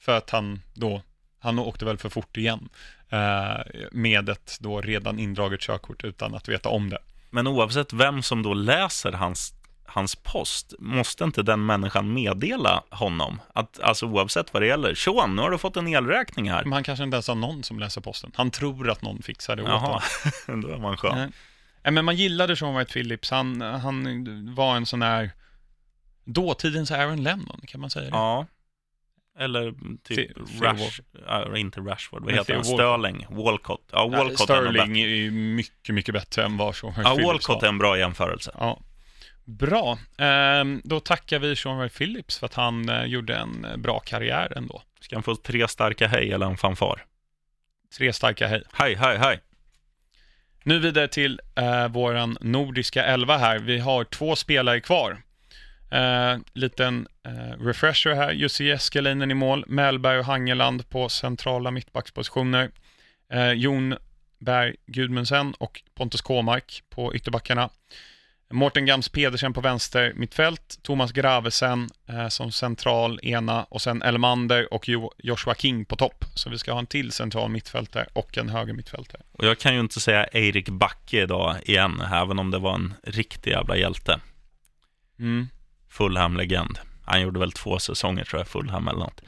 För 0.00 0.16
att 0.16 0.30
han 0.30 0.62
då, 0.74 1.02
han 1.38 1.58
åkte 1.58 1.84
väl 1.84 1.98
för 1.98 2.08
fort 2.08 2.36
igen 2.36 2.68
eh, 3.08 3.60
med 3.92 4.28
ett 4.28 4.56
då 4.60 4.80
redan 4.80 5.18
indraget 5.18 5.60
körkort 5.60 6.04
utan 6.04 6.34
att 6.34 6.48
veta 6.48 6.68
om 6.68 6.90
det. 6.90 6.98
Men 7.30 7.46
oavsett 7.46 7.92
vem 7.92 8.22
som 8.22 8.42
då 8.42 8.54
läser 8.54 9.12
hans, 9.12 9.54
hans 9.86 10.16
post, 10.16 10.74
måste 10.78 11.24
inte 11.24 11.42
den 11.42 11.66
människan 11.66 12.12
meddela 12.12 12.82
honom? 12.90 13.40
Att, 13.52 13.80
alltså 13.80 14.06
oavsett 14.06 14.52
vad 14.52 14.62
det 14.62 14.66
gäller. 14.66 14.94
Sean, 14.94 15.36
nu 15.36 15.42
har 15.42 15.50
du 15.50 15.58
fått 15.58 15.76
en 15.76 15.88
elräkning 15.88 16.50
här. 16.50 16.64
Men 16.64 16.72
han 16.72 16.84
kanske 16.84 17.04
inte 17.04 17.14
ens 17.14 17.28
har 17.28 17.34
någon 17.34 17.62
som 17.62 17.78
läser 17.78 18.00
posten. 18.00 18.32
Han 18.34 18.50
tror 18.50 18.90
att 18.90 19.02
någon 19.02 19.22
fixar 19.22 19.56
det 19.56 19.62
åt 19.62 19.68
honom. 19.68 20.00
Jaha, 20.46 20.56
då 20.62 20.68
är 20.68 20.78
man 20.78 20.96
skön. 20.96 21.18
Nej. 21.18 21.28
Nej, 21.88 21.92
men 21.92 22.04
man 22.04 22.16
gillade 22.16 22.56
Sean 22.56 22.78
White 22.78 22.92
Phillips. 22.92 23.30
Han, 23.30 23.60
han 23.60 24.54
var 24.54 24.76
en 24.76 24.86
sån 24.86 25.02
här 25.02 25.30
dåtidens 26.24 26.90
Aaron 26.90 27.22
Lennon, 27.22 27.60
kan 27.66 27.80
man 27.80 27.90
säga 27.90 28.04
det? 28.10 28.16
Ja. 28.16 28.46
Eller 29.38 29.74
typ 30.02 30.34
Theo 30.34 30.62
Rash, 30.62 31.00
ja, 31.26 31.56
inte 31.56 31.80
Rashford, 31.80 32.24
vad 32.24 32.34
heter 32.34 32.54
han? 32.54 32.64
Sterling, 32.64 33.26
Walcott. 33.30 33.88
Ja, 33.92 34.08
Ja, 34.12 34.18
Walcott 34.18 34.50
är 34.50 34.62
bättre. 34.62 34.72
Sterling 34.72 35.00
är 35.00 35.06
ju 35.06 35.30
mycket, 35.30 35.94
mycket 35.94 36.12
bättre 36.14 36.44
än 36.44 36.56
vad 36.56 36.76
Sean 36.76 36.90
White 36.92 37.02
Ja, 37.02 37.14
Phillips 37.14 37.26
Walcott 37.26 37.62
var. 37.62 37.64
är 37.64 37.68
en 37.68 37.78
bra 37.78 37.98
jämförelse. 37.98 38.50
Ja. 38.58 38.80
Bra. 39.44 39.98
Ehm, 40.18 40.80
då 40.84 41.00
tackar 41.00 41.38
vi 41.38 41.56
Sean 41.56 41.78
Ray 41.78 41.88
Phillips 41.88 42.38
för 42.38 42.46
att 42.46 42.54
han 42.54 42.88
eh, 42.88 43.04
gjorde 43.04 43.36
en 43.36 43.64
eh, 43.64 43.76
bra 43.76 43.98
karriär 43.98 44.52
ändå. 44.56 44.82
Ska 45.00 45.16
han 45.16 45.22
få 45.22 45.36
tre 45.36 45.68
starka 45.68 46.08
hej 46.08 46.32
eller 46.32 46.46
en 46.46 46.56
fanfar? 46.56 47.04
Tre 47.98 48.12
starka 48.12 48.46
hej. 48.46 48.62
Hej, 48.72 48.94
hej, 48.94 49.18
hej. 49.18 49.40
Nu 50.68 50.78
vidare 50.78 51.08
till 51.08 51.40
eh, 51.54 51.88
våran 51.88 52.36
nordiska 52.40 53.04
elva 53.04 53.36
här. 53.36 53.58
Vi 53.58 53.78
har 53.78 54.04
två 54.04 54.36
spelare 54.36 54.80
kvar. 54.80 55.22
Eh, 55.90 56.36
liten 56.52 57.08
eh, 57.26 57.64
refresher 57.64 58.14
här. 58.14 58.32
Jussi 58.32 58.70
Eskelinen 58.70 59.30
i 59.30 59.34
mål, 59.34 59.64
Mellberg 59.68 60.18
och 60.18 60.24
Hangeland 60.24 60.88
på 60.88 61.08
centrala 61.08 61.70
mittbackspositioner. 61.70 62.70
Eh, 63.32 63.52
Jon 63.52 63.96
Berg 64.38 64.76
Gudmundsen 64.86 65.54
och 65.58 65.82
Pontus 65.94 66.20
Kåmark 66.20 66.82
på 66.90 67.14
ytterbackarna. 67.14 67.70
Mårten 68.50 68.86
Gams 68.86 69.08
Pedersen 69.08 69.52
på 69.52 69.60
vänster 69.60 70.12
mittfält, 70.16 70.78
Thomas 70.82 71.12
Gravesen 71.12 71.88
eh, 72.06 72.28
som 72.28 72.52
central 72.52 73.20
ena 73.22 73.64
och 73.64 73.82
sen 73.82 74.02
Elmander 74.02 74.74
och 74.74 74.88
jo 74.88 75.12
Joshua 75.18 75.54
King 75.54 75.84
på 75.84 75.96
topp. 75.96 76.24
Så 76.34 76.50
vi 76.50 76.58
ska 76.58 76.72
ha 76.72 76.78
en 76.78 76.86
till 76.86 77.12
central 77.12 77.50
mittfältare 77.50 78.06
och 78.12 78.38
en 78.38 78.48
höger 78.48 78.72
mittfältare. 78.72 79.22
Och 79.32 79.44
jag 79.44 79.58
kan 79.58 79.74
ju 79.74 79.80
inte 79.80 80.00
säga 80.00 80.26
Erik 80.32 80.68
Backe 80.68 81.22
idag 81.22 81.56
igen, 81.64 82.02
även 82.12 82.38
om 82.38 82.50
det 82.50 82.58
var 82.58 82.74
en 82.74 82.94
riktig 83.02 83.50
jävla 83.50 83.76
hjälte. 83.76 84.20
Mm. 85.18 85.48
Fulham-legend. 85.88 86.78
Han 87.04 87.20
gjorde 87.20 87.40
väl 87.40 87.52
två 87.52 87.78
säsonger 87.78 88.24
tror 88.24 88.40
jag, 88.40 88.48
Fulham 88.48 88.88
eller 88.88 88.98
något. 88.98 89.20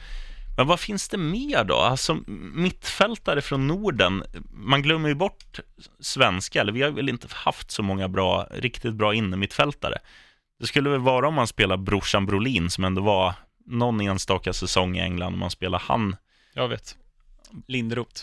Men 0.61 0.67
vad 0.67 0.79
finns 0.79 1.09
det 1.09 1.17
mer 1.17 1.63
då? 1.63 1.75
Alltså 1.75 2.17
mittfältare 2.53 3.41
från 3.41 3.67
Norden, 3.67 4.23
man 4.51 4.81
glömmer 4.81 5.09
ju 5.09 5.15
bort 5.15 5.59
svenska, 5.99 6.61
eller 6.61 6.71
vi 6.71 6.81
har 6.81 6.89
väl 6.89 7.09
inte 7.09 7.27
haft 7.31 7.71
så 7.71 7.83
många 7.83 8.07
bra, 8.07 8.47
riktigt 8.51 8.93
bra 8.93 9.13
innermittfältare. 9.13 9.97
Det 10.59 10.67
skulle 10.67 10.89
väl 10.89 10.99
vara 10.99 11.27
om 11.27 11.33
man 11.33 11.47
spelar 11.47 11.77
brorsan 11.77 12.25
Brolin, 12.25 12.69
som 12.69 12.83
ändå 12.83 13.01
var 13.01 13.33
någon 13.65 14.01
enstaka 14.01 14.53
säsong 14.53 14.97
i 14.97 14.99
England, 14.99 15.33
om 15.33 15.39
man 15.39 15.51
spelar 15.51 15.79
han. 15.79 16.15
Jag 16.53 16.67
vet. 16.67 16.97
Linderoth. 17.67 18.21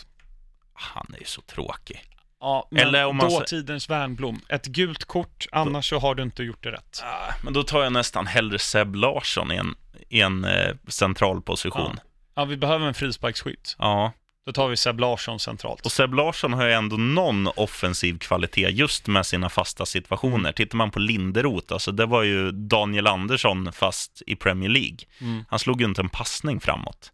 Han 0.73 1.13
är 1.13 1.19
ju 1.19 1.25
så 1.25 1.41
tråkig. 1.41 2.03
Ja, 2.39 2.67
men 2.71 2.87
Eller 2.87 3.05
om 3.05 3.17
man 3.17 3.29
dåtidens 3.29 3.89
Värnblom. 3.89 4.41
Ett 4.49 4.65
gult 4.65 5.05
kort, 5.05 5.47
annars 5.51 5.89
så 5.89 5.99
har 5.99 6.15
du 6.15 6.23
inte 6.23 6.43
gjort 6.43 6.63
det 6.63 6.71
rätt. 6.71 7.01
Ah, 7.03 7.33
Men 7.43 7.53
då 7.53 7.63
tar 7.63 7.83
jag 7.83 7.93
nästan 7.93 8.27
hellre 8.27 8.59
Seb 8.59 8.95
Larsson 8.95 9.51
i 9.51 9.55
en, 9.55 9.75
i 10.09 10.21
en 10.21 10.45
eh, 10.45 10.75
central 10.87 11.41
position. 11.41 11.93
Ja, 11.95 12.03
vi 12.45 12.57
behöver 12.57 12.87
en 12.87 12.93
frisparksskytt. 12.93 13.75
ja. 13.79 14.11
Då 14.45 14.53
tar 14.53 14.67
vi 14.67 14.77
Seb 14.77 14.99
Larsson 14.99 15.39
centralt. 15.39 15.85
Och 15.85 15.91
Seb 15.91 16.13
Larsson 16.13 16.53
har 16.53 16.65
ju 16.65 16.71
ändå 16.71 16.97
någon 16.97 17.47
offensiv 17.47 18.17
kvalitet 18.17 18.69
just 18.69 19.07
med 19.07 19.25
sina 19.25 19.49
fasta 19.49 19.85
situationer. 19.85 20.51
Tittar 20.51 20.77
man 20.77 20.91
på 20.91 20.99
Linderoth, 20.99 21.73
alltså 21.73 21.91
det 21.91 22.05
var 22.05 22.23
ju 22.23 22.51
Daniel 22.51 23.07
Andersson 23.07 23.71
fast 23.71 24.21
i 24.27 24.35
Premier 24.35 24.69
League. 24.69 24.97
Mm. 25.21 25.45
Han 25.49 25.59
slog 25.59 25.81
ju 25.81 25.87
inte 25.87 26.01
en 26.01 26.09
passning 26.09 26.59
framåt. 26.59 27.11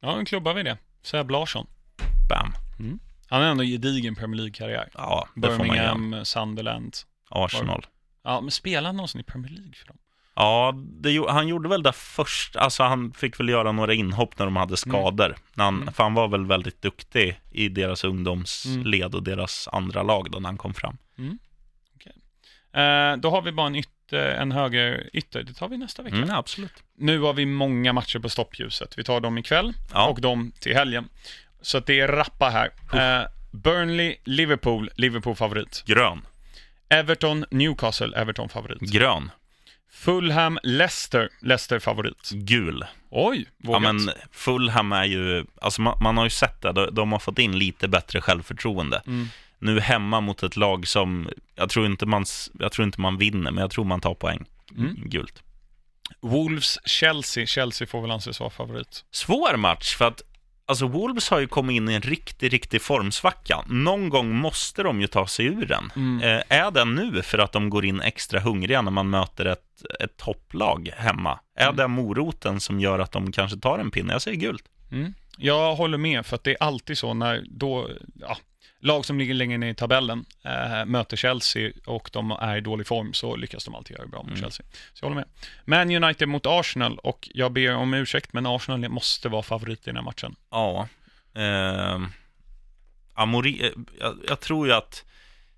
Ja, 0.00 0.16
nu 0.16 0.24
klubbar 0.24 0.54
vi 0.54 0.62
det. 0.62 0.78
Seb 1.02 1.30
Larsson. 1.30 1.66
Bam. 2.28 2.52
Han 3.28 3.42
har 3.42 3.48
ändå 3.48 3.64
gedigen 3.64 4.14
Premier 4.14 4.36
League-karriär. 4.36 4.88
Ja, 4.94 5.28
det 5.34 5.48
får 5.48 5.48
man. 5.50 5.58
Birmingham, 5.58 6.24
Sunderland. 6.24 6.96
Arsenal. 7.28 7.86
Ja, 8.24 8.40
men 8.40 8.50
spelar 8.50 8.86
han 8.86 8.96
någonsin 8.96 9.20
i 9.20 9.24
Premier 9.24 9.52
League 9.52 9.74
för 9.74 9.86
dem? 9.86 9.96
Ja, 10.38 10.74
det, 10.76 11.24
han 11.28 11.48
gjorde 11.48 11.68
väl 11.68 11.82
det 11.82 11.92
först, 11.92 12.56
alltså 12.56 12.82
han 12.82 13.12
fick 13.12 13.40
väl 13.40 13.48
göra 13.48 13.72
några 13.72 13.94
inhopp 13.94 14.38
när 14.38 14.46
de 14.46 14.56
hade 14.56 14.76
skador. 14.76 15.36
När 15.54 15.64
han, 15.64 15.74
Mm. 15.82 15.94
För 15.94 16.02
han 16.02 16.14
var 16.14 16.28
väl 16.28 16.46
väldigt 16.46 16.82
duktig 16.82 17.40
i 17.50 17.68
deras 17.68 18.04
ungdomsled 18.04 19.02
Mm. 19.04 19.14
och 19.14 19.22
deras 19.22 19.68
andra 19.72 20.02
lag 20.02 20.30
då 20.30 20.38
när 20.38 20.48
han 20.48 20.58
kom 20.58 20.74
fram. 20.74 20.98
Eh, 22.72 23.16
då 23.16 23.30
har 23.30 23.42
vi 23.42 23.52
bara 23.52 23.66
en, 23.66 23.76
ytter, 23.76 24.18
en 24.30 24.52
höger 24.52 25.10
ytter. 25.12 25.42
Det 25.42 25.52
tar 25.54 25.68
vi 25.68 25.76
nästa 25.76 26.02
vecka. 26.02 26.16
Mm, 26.16 26.30
absolut. 26.30 26.72
Nu 26.98 27.20
har 27.20 27.32
vi 27.32 27.46
många 27.46 27.92
matcher 27.92 28.18
på 28.18 28.28
stoppljuset. 28.28 28.98
Vi 28.98 29.04
tar 29.04 29.20
dem 29.20 29.38
ikväll 29.38 29.72
Ja. 29.92 30.06
och 30.08 30.20
dem 30.20 30.52
till 30.60 30.74
helgen. 30.74 31.08
Så 31.60 31.80
det 31.80 32.00
är 32.00 32.08
rappa 32.08 32.48
här. 32.48 32.70
Eh, 33.22 33.26
Burnley, 33.52 34.16
Liverpool, 34.24 34.90
Liverpool 34.96 35.34
favorit. 35.36 35.82
Grön. 35.86 36.26
Everton, 36.88 37.44
Newcastle, 37.50 38.16
Everton 38.16 38.48
favorit. 38.48 38.80
Grön. 38.80 39.30
Fulham, 39.92 40.58
Leicester, 40.62 41.28
Leicester 41.42 41.78
favorit. 41.78 42.30
Gul. 42.30 42.84
Oj, 43.10 43.46
Ja, 43.58 43.66
vågat. 43.72 43.82
men 43.82 44.10
Fulham 44.32 44.92
är 44.92 45.04
ju, 45.04 45.44
alltså 45.60 45.80
man, 45.82 45.98
man 46.02 46.16
har 46.16 46.24
ju 46.24 46.30
sett 46.30 46.62
det, 46.62 46.72
de, 46.72 46.94
de 46.94 47.12
har 47.12 47.18
fått 47.18 47.38
in 47.38 47.58
lite 47.58 47.88
bättre 47.88 48.20
självförtroende. 48.20 49.02
Mm. 49.06 49.28
Nu 49.58 49.80
hemma 49.80 50.20
mot 50.20 50.42
ett 50.42 50.56
lag 50.56 50.88
som, 50.88 51.28
jag 51.54 51.70
tror 51.70 51.86
inte 51.86 52.06
man, 52.06 52.24
jag 52.58 52.72
tror 52.72 52.86
inte 52.86 53.00
man 53.00 53.18
vinner, 53.18 53.50
men 53.50 53.60
jag 53.62 53.70
tror 53.70 53.84
man 53.84 54.00
tar 54.00 54.14
poäng. 54.14 54.44
Mm. 54.76 54.94
Gult. 55.04 55.42
Wolves, 56.20 56.78
Chelsea. 56.84 57.46
Chelsea 57.46 57.86
får 57.88 58.00
väl 58.02 58.10
anses 58.10 58.40
vara 58.40 58.50
favorit. 58.50 59.04
Svår 59.10 59.56
match, 59.56 59.94
för 59.96 60.04
att 60.04 60.22
alltså 60.66 60.86
Wolves 60.86 61.30
har 61.30 61.38
ju 61.40 61.46
kommit 61.46 61.74
in 61.76 61.88
i 61.88 61.94
en 61.94 62.00
riktig, 62.02 62.52
riktig 62.52 62.82
formsvacka. 62.82 63.64
Någon 63.66 64.08
gång 64.08 64.34
måste 64.36 64.82
de 64.82 65.00
ju 65.00 65.06
ta 65.06 65.26
sig 65.26 65.46
ur 65.46 65.66
den. 65.66 65.92
Mm. 65.96 66.22
Eh, 66.22 66.42
är 66.48 66.70
det 66.70 66.84
nu 66.84 67.22
för 67.22 67.38
att 67.38 67.52
de 67.52 67.70
går 67.70 67.84
in 67.84 68.00
extra 68.00 68.40
hungriga 68.40 68.82
när 68.82 68.90
man 68.90 69.10
möter 69.10 69.44
ett, 69.44 69.82
ett 70.00 70.16
topplag 70.16 70.90
hemma? 70.96 71.38
Är 71.58 71.64
Mm. 71.64 71.76
det 71.76 71.88
moroten 71.88 72.60
som 72.60 72.80
gör 72.80 72.98
att 72.98 73.12
de 73.12 73.32
kanske 73.32 73.58
tar 73.58 73.78
en 73.78 73.90
pinne? 73.90 74.12
Jag 74.12 74.22
säger 74.22 74.36
gult. 74.36 74.64
Mm. 74.92 75.14
Jag 75.38 75.74
håller 75.74 75.98
med, 75.98 76.26
för 76.26 76.34
att 76.36 76.44
det 76.44 76.50
är 76.50 76.62
alltid 76.62 76.98
så 76.98 77.14
när 77.14 77.44
då, 77.50 77.88
ja, 78.20 78.36
lag 78.86 79.04
som 79.04 79.18
ligger 79.18 79.34
längre 79.34 79.58
ner 79.58 79.70
i 79.70 79.74
tabellen 79.74 80.24
eh, 80.44 80.84
möter 80.84 81.16
Chelsea 81.16 81.72
och 81.86 82.10
de 82.12 82.30
är 82.30 82.56
i 82.56 82.60
dålig 82.60 82.86
form 82.86 83.12
så 83.12 83.36
lyckas 83.36 83.64
de 83.64 83.74
alltid 83.74 83.96
göra 83.96 84.06
bra 84.06 84.18
mot 84.22 84.28
Mm. 84.28 84.40
Chelsea. 84.40 84.66
Så 84.92 85.04
jag 85.04 85.08
håller 85.08 85.20
med. 85.20 85.28
Man 85.64 86.04
United 86.04 86.28
mot 86.28 86.46
Arsenal 86.46 86.98
och 86.98 87.28
jag 87.34 87.52
ber 87.52 87.74
om 87.74 87.94
ursäkt, 87.94 88.32
men 88.32 88.46
Arsenal 88.46 88.88
måste 88.88 89.28
vara 89.28 89.42
favorit 89.42 89.80
i 89.80 89.84
den 89.84 89.96
här 89.96 90.02
matchen. 90.02 90.36
Ja. 90.50 90.88
Eh, 91.34 92.00
Amori, 93.14 93.72
jag, 94.00 94.18
jag 94.28 94.40
tror 94.40 94.66
ju 94.66 94.72
att, 94.72 95.04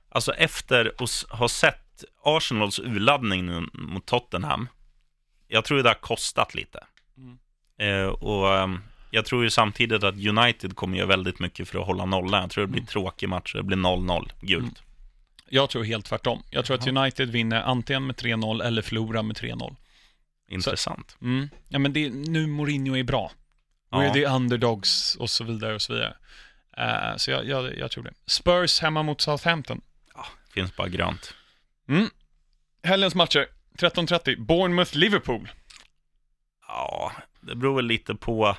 alltså 0.08 0.32
efter 0.32 0.92
att 0.98 1.38
ha 1.38 1.48
sett 1.48 2.04
Arsenals 2.24 2.78
urladdning 2.78 3.46
nu 3.46 3.66
mot 3.72 4.06
Tottenham, 4.06 4.68
jag 5.48 5.64
tror 5.64 5.82
det 5.82 5.88
har 5.88 5.94
kostat 5.94 6.54
lite. 6.54 6.84
Mm. 7.16 7.38
Eh, 7.78 8.08
och 8.08 8.56
ehm, 8.56 8.82
jag 9.11 9.24
tror 9.24 9.44
ju 9.44 9.50
samtidigt 9.50 10.04
att 10.04 10.14
United 10.14 10.76
kommer 10.76 10.96
göra 10.98 11.06
väldigt 11.06 11.38
mycket 11.38 11.68
för 11.68 11.78
att 11.80 11.86
hålla 11.86 12.04
nollan. 12.04 12.40
Jag 12.40 12.50
tror 12.50 12.62
det 12.66 12.68
blir 12.72 12.80
Mm. 12.80 12.86
tråkig 12.86 13.28
match, 13.28 13.54
det 13.54 13.62
blir 13.62 13.76
0-0, 13.76 14.32
gult. 14.40 14.62
Mm. 14.62 14.74
Jag 15.48 15.70
tror 15.70 15.84
helt 15.84 16.06
tvärtom. 16.06 16.42
Jag 16.50 16.64
tror 16.64 16.76
att. 16.78 16.86
United 16.86 17.30
vinner 17.30 17.62
antingen 17.62 18.06
med 18.06 18.16
3-0 18.16 18.62
eller 18.62 18.82
förlorar 18.82 19.22
med 19.22 19.36
3-0. 19.36 19.76
Intressant. 20.50 21.16
Mm. 21.22 21.48
Ja, 21.68 21.78
men 21.78 21.92
det 21.92 22.04
är, 22.06 22.11
nu 22.11 22.46
Mourinho 22.46 22.96
är 22.96 23.02
bra. 23.04 23.32
Och 23.90 24.04
Ja. 24.04 24.12
det 24.12 24.24
är 24.24 24.34
underdogs 24.34 25.16
och 25.16 25.30
så 25.30 25.44
vidare 25.44 25.74
och 25.74 25.82
så 25.82 25.92
vidare. 25.92 26.16
Eh, 26.76 27.16
så 27.16 27.30
jag, 27.30 27.46
jag, 27.46 27.78
jag 27.78 27.90
tror 27.90 28.04
det. 28.04 28.12
Spurs 28.26 28.80
hemma 28.80 29.02
mot 29.02 29.20
Southampton. 29.20 29.80
Finns 30.54 30.76
bara 30.76 30.88
grönt. 30.88 31.34
Mm. 31.88 32.11
Helgens 32.82 33.14
matcher. 33.14 33.46
13.30. 33.78 34.36
Bournemouth-Liverpool. 34.46 35.48
Ja, 36.68 37.12
det 37.40 37.54
beror 37.54 37.76
väl 37.76 37.86
lite 37.86 38.14
på... 38.14 38.56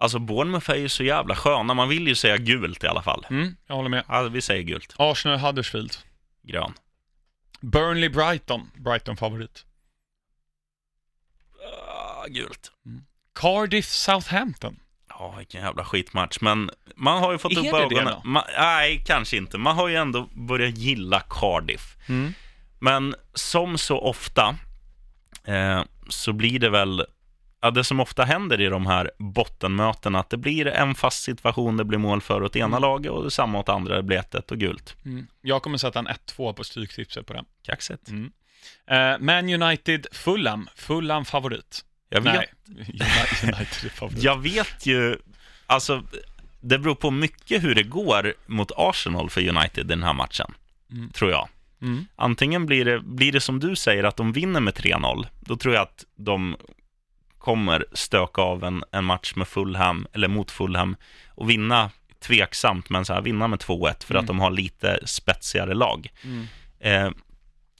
Alltså 0.00 0.18
Bournemouth 0.18 0.70
är 0.70 0.74
ju 0.76 0.88
så 0.88 1.04
jävla 1.04 1.36
sköna, 1.36 1.74
man 1.74 1.88
vill 1.88 2.08
ju 2.08 2.14
säga 2.14 2.36
gult 2.36 2.84
i 2.84 2.86
alla 2.86 3.02
fall. 3.02 3.26
Mm, 3.30 3.56
jag 3.66 3.74
håller 3.74 3.88
med. 3.88 4.04
Ja, 4.08 4.22
vi 4.22 4.40
säger 4.42 4.62
gult. 4.62 4.94
Arsenal-Huddersfield. 4.98 5.96
Grön. 6.42 6.72
Burnley-Brighton. 7.60 8.60
Brighton-favorit. 8.76 9.64
Ah, 11.88 12.26
gult. 12.28 12.72
Cardiff-Southampton. 13.34 14.76
Ja, 15.08 15.34
vilken 15.38 15.62
jävla 15.62 15.84
skitmatch. 15.84 16.38
Men 16.40 16.70
man 16.96 17.18
har 17.22 17.32
ju 17.32 17.38
fått 17.38 17.52
Är 17.52 17.56
upp 17.58 17.64
det 17.64 17.70
det 17.70 17.84
ögonen. 17.84 18.04
då? 18.06 18.28
Man, 18.28 18.42
nej, 18.58 19.02
kanske 19.06 19.36
inte. 19.36 19.58
Man 19.58 19.76
har 19.76 19.88
ju 19.88 19.96
ändå 19.96 20.28
börjat 20.34 20.76
gilla 20.76 21.20
Cardiff. 21.20 21.96
Mm. 22.08 22.32
Men 22.78 23.14
som 23.34 23.78
så 23.78 23.98
ofta 24.00 24.56
eh, 25.44 25.82
så 26.08 26.32
blir 26.32 26.58
det 26.58 26.70
väl, 26.70 27.06
ja, 27.60 27.70
det 27.70 27.84
som 27.84 28.00
ofta 28.00 28.24
händer 28.24 28.60
i 28.60 28.66
de 28.66 28.86
här 28.86 29.10
bottenmötena, 29.18 30.20
att 30.20 30.30
det 30.30 30.36
blir 30.36 30.66
en 30.66 30.94
fast 30.94 31.22
situation, 31.22 31.76
det 31.76 31.84
blir 31.84 31.98
mål 31.98 32.20
för 32.20 32.42
åt 32.42 32.56
ena 32.56 32.66
Mm. 32.76 32.80
laget 32.82 33.12
och 33.12 33.32
samma 33.32 33.58
åt 33.58 33.68
andra, 33.68 33.96
det 33.96 34.02
blir 34.02 34.18
1 34.18 34.50
och 34.50 34.58
gult. 34.58 34.96
Mm. 35.04 35.26
Jag 35.40 35.62
kommer 35.62 35.78
sätta 35.78 35.98
en 35.98 36.08
1-2 36.08 36.52
på 36.52 36.64
stryktipset 36.64 37.26
på 37.26 37.32
den. 37.32 37.44
Kaxigt. 37.66 38.08
Mm. 38.08 38.32
Eh, 38.90 39.18
Man 39.20 39.48
United-Fulham. 39.48 40.68
Fulham-favorit. 40.76 41.84
Jag 42.08 42.20
vet, 42.20 42.34
Nej, 42.34 42.48
United 42.78 43.42
United 43.54 43.84
är 43.84 43.88
favorit. 43.88 44.22
jag 44.22 44.42
vet 44.42 44.86
ju, 44.86 45.16
alltså, 45.66 46.02
det 46.60 46.78
beror 46.78 46.94
på 46.94 47.10
mycket 47.10 47.64
hur 47.64 47.74
det 47.74 47.82
går 47.82 48.34
mot 48.46 48.70
Arsenal 48.76 49.30
för 49.30 49.48
United 49.48 49.84
i 49.84 49.88
den 49.88 50.02
här 50.02 50.12
matchen, 50.12 50.54
Mm. 50.92 51.10
tror 51.10 51.30
jag. 51.30 51.48
Mm. 51.82 52.06
Antingen 52.16 52.66
blir 52.66 52.84
det, 52.84 53.00
blir 53.00 53.32
det 53.32 53.40
som 53.40 53.60
du 53.60 53.76
säger, 53.76 54.04
att 54.04 54.16
de 54.16 54.32
vinner 54.32 54.60
med 54.60 54.74
3-0. 54.74 55.26
Då 55.40 55.56
tror 55.56 55.74
jag 55.74 55.82
att 55.82 56.04
de 56.16 56.56
kommer 57.38 57.84
stöka 57.92 58.42
av 58.42 58.64
en, 58.64 58.84
en 58.92 59.04
match 59.04 59.32
med 59.36 59.48
Fulham, 59.48 60.06
eller 60.12 60.28
mot 60.28 60.50
Fulham, 60.50 60.96
och 61.34 61.50
vinna 61.50 61.90
tveksamt, 62.20 62.90
men 62.90 63.04
så 63.04 63.12
här, 63.14 63.20
vinna 63.20 63.48
med 63.48 63.58
2-1 63.58 64.04
för 64.04 64.14
Mm. 64.14 64.20
att 64.20 64.26
de 64.26 64.40
har 64.40 64.50
lite 64.50 65.00
spetsigare 65.04 65.74
lag. 65.74 66.08
Mm. 66.24 66.46
Eh, 66.80 67.12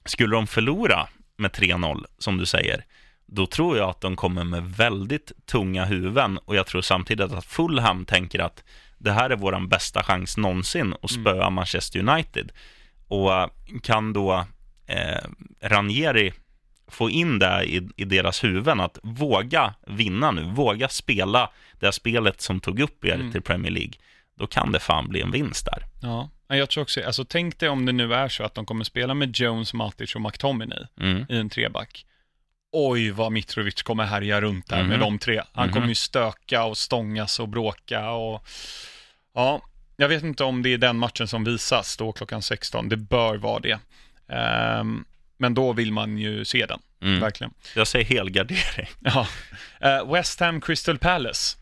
skulle 0.04 0.36
de 0.36 0.46
förlora 0.46 1.08
med 1.36 1.50
3-0, 1.50 2.04
som 2.18 2.36
du 2.38 2.46
säger, 2.46 2.84
då 3.26 3.46
tror 3.46 3.76
jag 3.78 3.90
att 3.90 4.00
de 4.00 4.16
kommer 4.16 4.44
med 4.44 4.62
väldigt 4.64 5.32
tunga 5.46 5.84
huvuden 5.84 6.38
och 6.38 6.56
jag 6.56 6.66
tror 6.66 6.82
samtidigt 6.82 7.32
att 7.32 7.44
Fulham 7.44 8.04
tänker 8.04 8.38
att 8.38 8.64
det 8.98 9.12
här 9.12 9.30
är 9.30 9.36
vår 9.36 9.66
bästa 9.66 10.02
chans 10.02 10.36
någonsin 10.36 10.94
att 11.02 11.10
Mm. 11.10 11.22
spöa 11.24 11.50
Manchester 11.50 11.98
United. 12.08 12.52
Och 13.08 13.34
eh, 13.34 13.48
kan 13.82 14.12
då 14.12 14.44
eh, 14.86 15.24
Ranieri 15.62 16.32
få 16.88 17.10
in 17.10 17.38
det 17.38 17.64
i, 17.64 17.88
i 17.96 18.04
deras 18.04 18.44
huvuden, 18.44 18.80
att 18.80 18.98
våga 19.02 19.74
vinna 19.86 20.30
nu, 20.30 20.42
våga 20.42 20.88
spela 20.88 21.50
det 21.80 21.86
här 21.86 21.92
spelet 21.92 22.40
som 22.40 22.60
tog 22.60 22.80
upp 22.80 23.04
er 23.04 23.14
Mm. 23.14 23.32
till 23.32 23.42
Premier 23.42 23.72
League, 23.72 23.92
då 24.38 24.46
kan 24.46 24.72
det 24.72 24.78
fan 24.80 25.08
bli 25.08 25.20
en 25.20 25.30
vinst 25.30 25.64
där. 25.66 25.82
Ja, 26.02 26.30
Ja, 26.50 26.56
jag 26.56 26.68
tror 26.70 26.82
också, 26.82 27.00
alltså 27.06 27.24
tänk 27.24 27.58
dig 27.58 27.68
om 27.68 27.86
det 27.86 27.92
nu 27.92 28.14
är 28.14 28.28
så 28.28 28.44
att 28.44 28.54
de 28.54 28.66
kommer 28.66 28.84
spela 28.84 29.14
med 29.14 29.36
Jones, 29.36 29.74
Matic 29.74 30.14
och 30.14 30.20
McTominay 30.20 30.84
Mm. 31.00 31.26
i 31.28 31.36
en 31.36 31.50
treback. 31.50 32.04
Oj, 32.72 33.10
vad 33.10 33.32
Mitrovic 33.32 33.82
kommer 33.82 34.04
härja 34.04 34.40
runt 34.40 34.68
där 34.68 34.78
Mhm. 34.80 34.88
med 34.88 35.00
de 35.00 35.18
tre. 35.18 35.42
Han 35.52 35.66
Mhm. 35.66 35.74
kommer 35.74 35.88
ju 35.88 35.94
stöka 35.94 36.64
och 36.64 36.78
stångas 36.78 37.40
och 37.40 37.48
bråka 37.48 38.10
och... 38.10 38.46
Ja, 39.34 39.62
jag 39.96 40.08
vet 40.08 40.22
inte 40.22 40.44
om 40.44 40.62
det 40.62 40.72
är 40.72 40.78
den 40.78 40.98
matchen 40.98 41.28
som 41.28 41.44
visas 41.44 41.96
då 41.96 42.12
klockan 42.12 42.42
16. 42.42 42.88
Det 42.88 42.96
bör 42.96 43.36
vara 43.36 43.60
det. 43.60 43.78
Ehm, 44.28 45.04
men 45.38 45.54
då 45.54 45.72
vill 45.72 45.92
man 45.92 46.18
ju 46.18 46.44
se 46.44 46.66
den, 46.66 46.80
Mm. 47.02 47.20
verkligen. 47.20 47.52
Jag 47.74 47.86
säger 47.86 48.04
helgardering. 48.04 48.88
Ja. 49.00 49.26
Eh, 49.80 50.12
West 50.12 50.40
Ham 50.40 50.60
Crystal 50.60 50.98
Palace. 50.98 51.56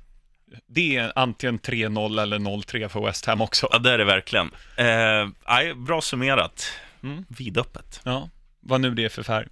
Det 0.66 0.96
är 0.96 1.12
antingen 1.18 1.58
3-0 1.58 2.18
eller 2.22 2.38
0-3 2.38 2.88
för 2.88 3.00
West 3.06 3.26
Ham 3.26 3.40
också. 3.40 3.68
Ja, 3.72 3.78
det 3.78 3.90
är 3.92 3.98
det 3.98 4.04
verkligen. 4.04 4.50
Eh, 4.76 5.74
bra 5.76 6.00
summerat. 6.00 6.72
Mm. 7.02 7.24
Vidöppet. 7.28 8.00
Ja, 8.04 8.30
vad 8.60 8.80
nu 8.80 8.94
det 8.94 9.04
är 9.04 9.08
för 9.08 9.22
färg. 9.22 9.46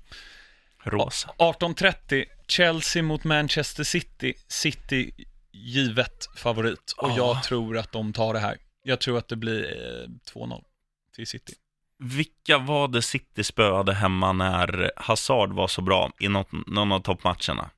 Rosa. 0.85 1.31
18.30, 1.39 2.25
Chelsea 2.49 3.03
mot 3.03 3.25
Manchester 3.25 3.85
City. 3.85 4.35
City 4.49 5.11
givet 5.53 6.27
favorit 6.37 6.95
och 6.97 7.11
Ja. 7.11 7.17
jag 7.17 7.43
tror 7.43 7.79
att 7.79 7.93
de 7.93 8.13
tar 8.13 8.35
det 8.35 8.41
här. 8.41 8.57
Jag 8.83 9.01
tror 9.01 9.19
att 9.19 9.29
det 9.29 9.37
blir 9.37 9.65
eh, 9.65 10.09
2-0 10.35 10.63
till 11.15 11.27
City. 11.27 11.53
Vilka 12.05 12.59
var 12.59 12.89
det 12.89 13.03
City 13.03 13.45
spöade 13.45 13.95
hemma 13.95 14.33
när 14.33 14.91
Hazard 14.97 15.53
var 15.53 15.69
så 15.69 15.83
bra 15.83 16.13
i 16.19 16.29
något, 16.29 16.49
någon 16.67 16.93
av 16.93 17.01
toppmatcherna? 17.01 17.71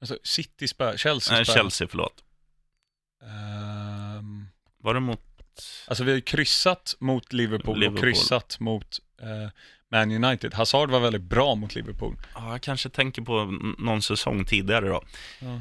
Alltså 0.00 0.18
City 0.22 0.68
spö, 0.68 0.96
Chelsea 0.96 1.34
Nej, 1.36 1.44
spö. 1.44 1.54
Chelsea, 1.54 1.88
förlåt. 1.90 2.24
Ehm, 3.22 4.48
Var 4.78 4.94
det 4.94 5.00
mot... 5.00 5.20
alltså 5.86 6.04
vi 6.04 6.10
har 6.10 6.16
ju 6.16 6.22
kryssat 6.22 6.94
mot 7.00 7.32
Liverpool, 7.32 7.78
Liverpool. 7.78 7.98
och 7.98 8.02
kryssat 8.04 8.60
mot 8.60 8.98
eh, 9.22 9.50
Man 9.90 10.24
United. 10.24 10.54
Hazard 10.54 10.90
var 10.90 11.00
väldigt 11.00 11.22
bra 11.22 11.54
mot 11.54 11.74
Liverpool. 11.74 12.16
Ja, 12.34 12.50
jag 12.52 12.62
kanske 12.62 12.88
tänker 12.88 13.22
på 13.22 13.44
någon 13.78 14.02
säsong 14.02 14.44
tidigare 14.44 14.88
då. 14.88 15.02
Ja. 15.40 15.60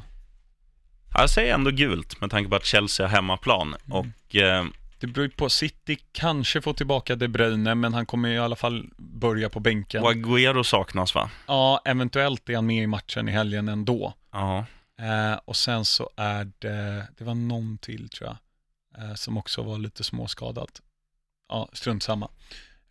Ja, 1.13 1.19
Jag 1.21 1.29
säger 1.29 1.53
ändå 1.53 1.71
gult 1.71 2.21
med 2.21 2.31
tanke 2.31 2.49
på 2.49 2.55
att 2.55 2.65
Chelsea 2.65 3.07
har 3.07 3.15
hemmaplan. 3.15 3.67
Mm. 3.85 3.97
Och 3.97 4.35
eh, 4.35 4.65
Det 4.99 5.07
beror 5.07 5.25
ju 5.27 5.31
på, 5.31 5.49
City 5.49 5.97
kanske 6.11 6.61
får 6.61 6.73
tillbaka 6.73 7.15
De 7.15 7.27
Bruyne, 7.27 7.75
men 7.75 7.93
han 7.93 8.05
kommer 8.05 8.29
i 8.29 8.37
alla 8.37 8.55
fall 8.55 8.89
börja 8.97 9.49
på 9.49 9.59
bänken. 9.59 10.03
och 10.03 10.11
Agüero 10.11 10.63
saknas 10.63 11.15
va? 11.15 11.29
Ja, 11.47 11.81
eventuellt 11.85 12.49
är 12.49 12.55
han 12.55 12.65
med 12.65 12.83
i 12.83 12.87
matchen 12.87 13.29
i 13.29 13.31
helgen 13.31 13.67
ändå. 13.67 14.13
Ja. 14.31 14.65
Eh, 14.99 15.39
och 15.45 15.55
sen 15.55 15.85
så 15.85 16.09
är 16.15 16.51
det, 16.59 17.07
det 17.17 17.23
var 17.23 17.35
någon 17.35 17.77
till 17.77 18.09
tror 18.09 18.29
jag, 18.29 18.37
eh, 19.03 19.15
som 19.15 19.37
också 19.37 19.63
var 19.63 19.77
lite 19.77 20.03
småskadad. 20.03 20.69
Ja, 21.49 21.69
strunt 21.73 22.03
samma. 22.03 22.29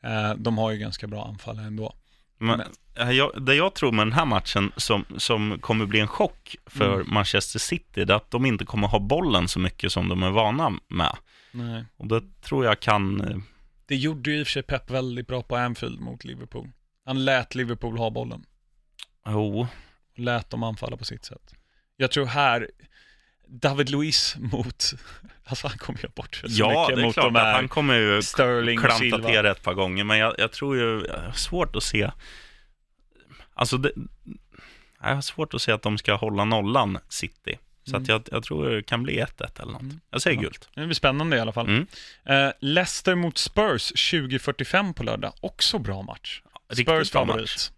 Eh, 0.03 0.35
de 0.35 0.59
har 0.59 0.71
ju 0.71 0.79
ganska 0.79 1.07
bra 1.07 1.25
anfall 1.27 1.59
ändå. 1.59 1.95
Men, 2.39 2.63
eh, 2.95 3.11
jag, 3.11 3.43
det 3.47 3.55
jag 3.55 3.75
tror 3.75 3.93
med 3.93 4.07
den 4.07 4.13
här 4.13 4.25
matchen 4.25 4.73
som, 4.77 5.05
som 5.17 5.59
kommer 5.61 5.87
bli 5.87 6.01
en 6.01 6.09
chock 6.09 6.57
för 6.67 6.95
Mm. 6.95 7.15
Manchester 7.15 7.59
City, 7.59 8.05
det 8.05 8.13
är 8.13 8.17
att 8.17 8.31
de 8.31 8.47
inte 8.47 8.65
kommer 8.65 8.89
ha 8.89 8.99
bollen 8.99 9.49
så 9.49 9.59
mycket 9.59 9.93
som 9.93 10.09
de 10.09 10.23
är 10.23 10.31
vana 10.31 10.73
med. 10.89 11.17
Nej. 11.53 11.85
Och 11.97 12.07
det 12.07 12.23
tror 12.43 12.65
jag 12.65 12.81
kan... 12.81 13.21
eh, 13.21 13.37
Det 13.87 13.97
gjorde 13.97 14.31
ju 14.31 14.39
i 14.41 14.43
och 14.43 14.47
för 14.47 14.53
sig 14.53 14.63
Pep 14.63 14.91
väldigt 14.91 15.27
bra 15.27 15.43
på 15.43 15.57
Anfield 15.57 16.01
mot 16.01 16.25
Liverpool. 16.25 16.69
Han 17.05 17.25
lät 17.25 17.55
Liverpool 17.55 17.99
ha 17.99 18.11
bollen. 18.11 18.45
Jo, 19.29 19.67
Lät 20.17 20.51
dem 20.51 20.63
anfalla 20.63 20.97
på 20.97 21.05
sitt 21.05 21.25
sätt. 21.25 21.55
Jag 21.97 22.11
tror 22.11 22.27
här, 22.27 22.71
David 23.49 23.91
Luiz 23.91 24.37
mot, 24.39 24.85
alltså 25.45 25.69
han 25.69 25.79
kommer 25.79 25.99
göra 25.99 26.13
bort 26.15 26.35
så 26.35 26.47
ja, 26.49 26.69
mycket 26.83 26.97
det 26.97 27.03
är 27.03 27.07
mot 27.07 27.15
klart 27.15 27.27
de 27.27 27.37
att 27.37 27.43
här 27.43 27.53
han 27.55 27.69
kommer 27.69 27.95
ju 27.95 28.23
Sterling 28.23 28.79
och 28.79 28.85
klanta 28.85 28.99
Silva. 28.99 29.29
till 29.29 29.47
ett 29.47 29.63
par 29.63 29.75
gånger, 29.75 30.05
men 30.05 30.19
jag, 30.19 30.35
jag 30.39 30.53
tror 30.53 30.77
ju, 30.77 31.07
jag 31.09 31.19
har 31.19 31.33
svårt 31.33 31.77
att 31.77 31.83
se, 31.83 32.11
alltså 33.55 33.79
det, 33.79 33.93
jag 35.03 35.15
har 35.15 35.23
svårt 35.23 35.55
att 35.55 35.63
se 35.63 35.73
att 35.73 35.83
de 35.83 35.99
ska 35.99 36.15
hålla 36.15 36.45
nollan 36.45 36.99
City. 37.09 37.59
Så 37.85 37.91
Mm. 37.91 38.03
att 38.03 38.09
jag, 38.09 38.23
jag 38.33 38.43
tror 38.43 38.71
det 38.71 38.83
kan 38.83 39.03
bli 39.03 39.23
1-1 39.25 39.63
eller 39.63 39.73
något. 39.73 39.83
Mm. 39.83 40.01
Jag 40.11 40.23
säger 40.23 40.41
gult. 40.41 40.69
Det 40.75 40.85
blir 40.85 40.95
spännande 40.95 41.37
i 41.37 41.41
alla 41.41 41.53
fall. 41.53 41.67
Mm. 41.67 41.87
Eh, 42.25 42.53
Leicester 42.61 43.15
mot 43.15 43.39
Spurs 43.39 43.89
2045 44.11 44.95
på 44.95 45.03
lördag. 45.03 45.33
Också 45.41 45.79
bra 45.79 46.03
match. 46.03 46.43
Riktigt 46.69 46.87
Spurs 46.87 47.13
bra 47.13 47.27
favorit. 47.27 47.43
match. 47.43 47.71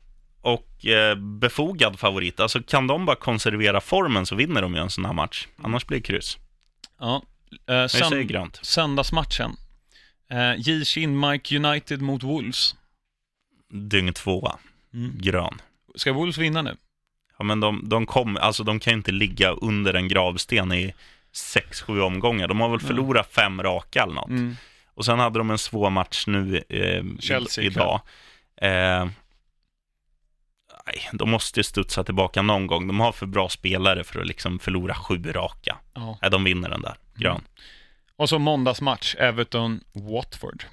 Och 0.54 0.86
eh, 0.86 1.14
befogad 1.14 1.98
favorit. 1.98 2.40
Alltså 2.40 2.62
kan 2.62 2.86
de 2.86 3.06
bara 3.06 3.16
konservera 3.16 3.80
formen 3.80 4.26
så 4.26 4.34
vinner 4.34 4.62
de 4.62 4.74
ju 4.74 4.80
en 4.80 4.90
sån 4.90 5.04
här 5.04 5.12
match. 5.12 5.46
Annars 5.62 5.86
blir 5.86 5.98
det 5.98 6.02
kryss. 6.06 6.38
Ja. 7.00 7.22
Eh, 7.68 7.72
sönd- 7.72 8.22
grönt. 8.22 8.58
söndagsmatchen. 8.62 9.56
Eh, 10.30 10.54
J. 10.56 10.84
Kinmark 10.84 11.52
United 11.52 12.02
mot 12.02 12.22
Wolves. 12.22 12.74
Dygn 13.70 14.12
tvåa. 14.12 14.58
Grön. 15.14 15.60
Ska 15.94 16.12
Wolves 16.12 16.38
vinna 16.38 16.62
nu? 16.62 16.76
Ja, 17.38 17.44
men 17.44 17.60
de, 17.60 17.88
de, 17.88 18.06
kom, 18.06 18.36
alltså, 18.36 18.64
de 18.64 18.80
kan 18.80 18.92
ju 18.92 18.96
inte 18.96 19.12
ligga 19.12 19.50
under 19.50 19.94
en 19.94 20.08
gravsten 20.08 20.72
i 20.72 20.94
sex, 21.32 21.82
sju 21.82 22.00
omgångar. 22.00 22.48
De 22.48 22.60
har 22.60 22.68
väl 22.68 22.80
förlorat 22.80 23.32
fem 23.32 23.62
raka 23.62 24.02
eller 24.02 24.14
något. 24.14 24.28
Mm. 24.28 24.56
Och 24.94 25.04
sen 25.04 25.18
hade 25.18 25.38
de 25.38 25.50
en 25.50 25.58
svår 25.58 25.90
match 25.90 26.26
nu 26.26 26.64
eh, 26.68 27.04
Chelsea 27.20 27.64
idag. 27.64 28.00
Eh, 28.56 29.06
nej, 30.92 31.08
de 31.12 31.30
måste 31.30 31.60
ju 31.60 31.64
studsa 31.64 32.04
tillbaka 32.04 32.42
någon 32.42 32.66
gång. 32.66 32.86
De 32.86 33.00
har 33.00 33.12
för 33.12 33.26
bra 33.26 33.48
spelare 33.48 34.04
för 34.04 34.20
att 34.20 34.26
liksom 34.26 34.58
förlora 34.58 34.94
sju 34.94 35.32
raka. 35.32 35.76
Ja. 35.94 36.18
Nej, 36.22 36.30
de 36.30 36.44
vinner 36.44 36.68
den 36.68 36.82
där. 36.82 36.94
Grön. 37.14 37.32
Mm. 37.32 37.44
Och 38.16 38.28
så 38.28 38.38
måndagsmatch, 38.38 39.14
Everton-Watford. 39.14 40.64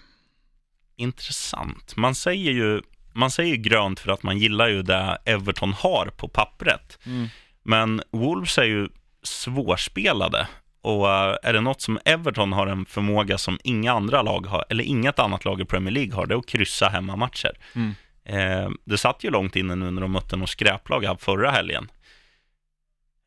Intressant. 0.95 1.95
Man 1.95 2.15
säger 2.15 2.51
ju 2.51 2.81
man 3.13 3.31
säger 3.31 3.55
grönt 3.55 3.99
för 3.99 4.11
att 4.11 4.23
man 4.23 4.37
gillar 4.37 4.67
ju 4.67 4.81
det 4.81 5.17
Everton 5.25 5.73
har 5.73 6.05
på 6.05 6.27
pappret. 6.27 6.99
Mm. 7.05 7.27
Men 7.63 8.01
Wolves 8.11 8.57
är 8.57 8.63
ju 8.63 8.89
svårspelade. 9.23 10.47
Och 10.81 11.09
eh, 11.09 11.37
är 11.43 11.53
det 11.53 11.61
något 11.61 11.81
som 11.81 11.99
Everton 12.05 12.53
har 12.53 12.67
en 12.67 12.85
förmåga 12.85 13.37
som 13.37 13.59
inga 13.63 13.93
andra 13.93 14.21
lag 14.21 14.45
har, 14.45 14.65
eller 14.69 14.83
inget 14.83 15.19
annat 15.19 15.45
lag 15.45 15.61
i 15.61 15.65
Premier 15.65 15.93
League 15.93 16.15
har, 16.15 16.25
det 16.25 16.35
är 16.35 16.39
att 16.39 16.47
kryssa 16.47 16.89
hemmamatcher. 16.89 17.57
Mm. 17.75 17.95
Eh, 18.25 18.69
det 18.83 18.97
satt 18.97 19.23
ju 19.23 19.29
långt 19.29 19.55
inne 19.55 19.75
nu 19.75 19.91
när 19.91 20.01
de 20.01 20.11
mötte 20.11 20.35
något 20.35 20.49
skräplag 20.49 21.05
här 21.05 21.15
förra 21.15 21.51
helgen. 21.51 21.91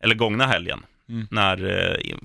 Eller 0.03 0.15
gångna 0.15 0.47
helgen. 0.47 0.87
Mm. 1.09 1.27
När 1.31 1.65
eh, 1.65 2.17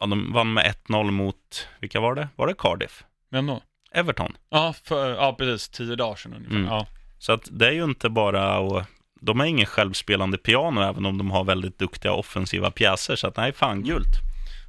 ja, 0.00 0.06
de 0.06 0.32
vann 0.32 0.52
med 0.52 0.74
1-0 0.86 1.10
mot, 1.10 1.68
vilka 1.80 2.00
var 2.00 2.14
det? 2.14 2.28
Var 2.36 2.46
det 2.46 2.54
Cardiff? 2.58 3.04
Vem 3.30 3.46
då? 3.46 3.62
Everton. 3.92 4.36
Ja, 4.50 4.74
för, 4.84 5.14
ja, 5.14 5.34
precis. 5.38 5.68
Tio 5.68 5.96
dagar 5.96 6.16
sedan 6.16 6.34
ungefär. 6.34 6.56
Mm. 6.56 6.68
Ja. 6.68 6.86
Så 7.18 7.32
att 7.32 7.48
det 7.50 7.66
är 7.66 7.72
ju 7.72 7.84
inte 7.84 8.08
bara 8.08 8.58
och 8.58 8.82
de 9.20 9.40
är 9.40 9.44
ingen 9.44 9.66
självspelande 9.66 10.38
piano 10.38 10.80
även 10.80 11.06
om 11.06 11.18
de 11.18 11.30
har 11.30 11.44
väldigt 11.44 11.78
duktiga 11.78 12.12
offensiva 12.12 12.70
pjäser. 12.70 13.16
Så 13.16 13.26
att 13.26 13.36
nej, 13.36 13.52
fan 13.52 13.82
gult. 13.82 14.16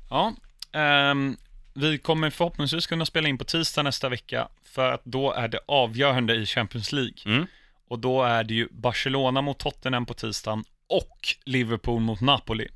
Ja, 0.10 0.34
ehm, 0.72 1.38
vi 1.74 1.98
kommer 1.98 2.30
förhoppningsvis 2.30 2.88
kunna 2.88 3.06
spela 3.06 3.30
in 3.30 3.38
på 3.38 3.44
tisdag 3.44 3.84
nästa 3.84 4.10
vecka 4.10 4.48
för 4.64 4.92
att 4.92 5.06
då 5.06 5.32
är 5.32 5.48
det 5.48 5.60
avgörande 5.66 6.36
i 6.36 6.46
Champions 6.46 6.92
League. 6.92 7.18
Mm. 7.26 7.46
Och 7.88 8.00
då 8.00 8.24
är 8.24 8.44
det 8.44 8.54
ju 8.54 8.68
Barcelona 8.72 9.42
mot 9.42 9.60
Tottenham 9.60 10.06
på 10.06 10.14
tisdagen 10.14 10.64
och 10.88 11.36
Liverpool 11.46 12.02
mot 12.02 12.22
Napoli. 12.22 12.68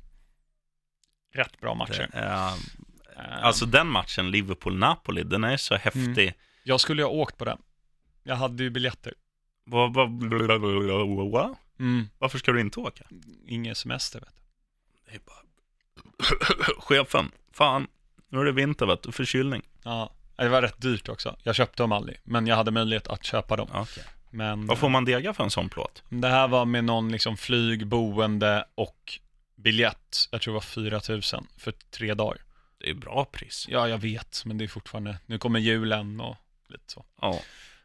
Rätt 1.34 1.60
bra 1.60 1.74
matcher. 1.74 2.08
Det 2.12 2.18
Ehm, 2.18 3.42
alltså 3.42 3.66
den 3.66 3.86
matchen, 3.86 4.30
Liverpool-Napoli, 4.30 5.22
den 5.24 5.44
är 5.44 5.56
så 5.56 5.74
häftig. 5.74 6.34
Jag 6.64 6.80
skulle 6.80 7.02
ju 7.02 7.06
ha 7.06 7.12
åkt 7.12 7.36
på 7.36 7.44
den. 7.44 7.58
Jag 8.22 8.36
hade 8.36 8.62
ju 8.62 8.70
biljetter. 8.70 9.14
Vad, 9.64 9.94
vad, 9.94 10.10
vad? 11.30 11.56
Mm, 11.78 12.08
Varför 12.18 12.38
ska 12.38 12.52
du 12.52 12.60
inte 12.60 12.80
åka? 12.80 13.04
ingen 13.46 13.74
semester 13.74 14.20
vet 14.20 14.34
du. 14.36 14.42
Det 15.10 15.16
är 15.16 15.20
bara... 15.26 15.42
Chefen, 16.80 17.30
fan, 17.52 17.86
nu 18.28 18.40
är 18.40 18.44
det 18.44 18.52
vinter 18.52 18.86
vet 18.86 19.02
du, 19.02 19.12
förkylning. 19.12 19.62
Ja, 19.84 20.10
det 20.36 20.48
var 20.48 20.62
rätt 20.62 20.80
dyrt 20.80 21.08
också. 21.08 21.36
Jag 21.42 21.54
köpte 21.54 21.82
dem 21.82 21.92
aldrig, 21.92 22.20
men 22.24 22.46
jag 22.46 22.56
hade 22.56 22.70
möjlighet 22.70 23.06
att 23.08 23.24
köpa 23.24 23.56
dem. 23.56 23.68
Okay. 23.70 24.04
Men 24.30 24.66
Vad 24.66 24.78
får 24.78 24.88
man 24.88 25.04
dega 25.04 25.34
för 25.34 25.44
en 25.44 25.50
sån 25.50 25.68
plåt? 25.68 26.02
det 26.08 26.28
här 26.28 26.48
var 26.48 26.64
med 26.64 26.84
någon 26.84 27.12
liksom 27.12 27.36
flyg, 27.36 27.86
boende 27.86 28.64
och 28.74 29.18
biljett. 29.56 30.28
Jag 30.30 30.40
tror 30.40 30.52
det 30.52 30.56
var 30.56 30.60
4 30.60 31.00
000 31.08 31.22
för 31.58 31.72
tre 31.90 32.14
dagar. 32.14 32.38
Det 32.78 32.90
är 32.90 32.94
bra 32.94 33.24
pris. 33.24 33.66
Ja, 33.68 33.88
jag 33.88 33.98
vet, 33.98 34.42
men 34.44 34.58
det 34.58 34.64
är 34.64 34.68
fortfarande, 34.68 35.18
nu 35.26 35.38
kommer 35.38 35.58
julen 35.60 36.20
och 36.20 36.36
lite 36.68 36.84
så. 36.86 37.04
Ja. 37.20 37.40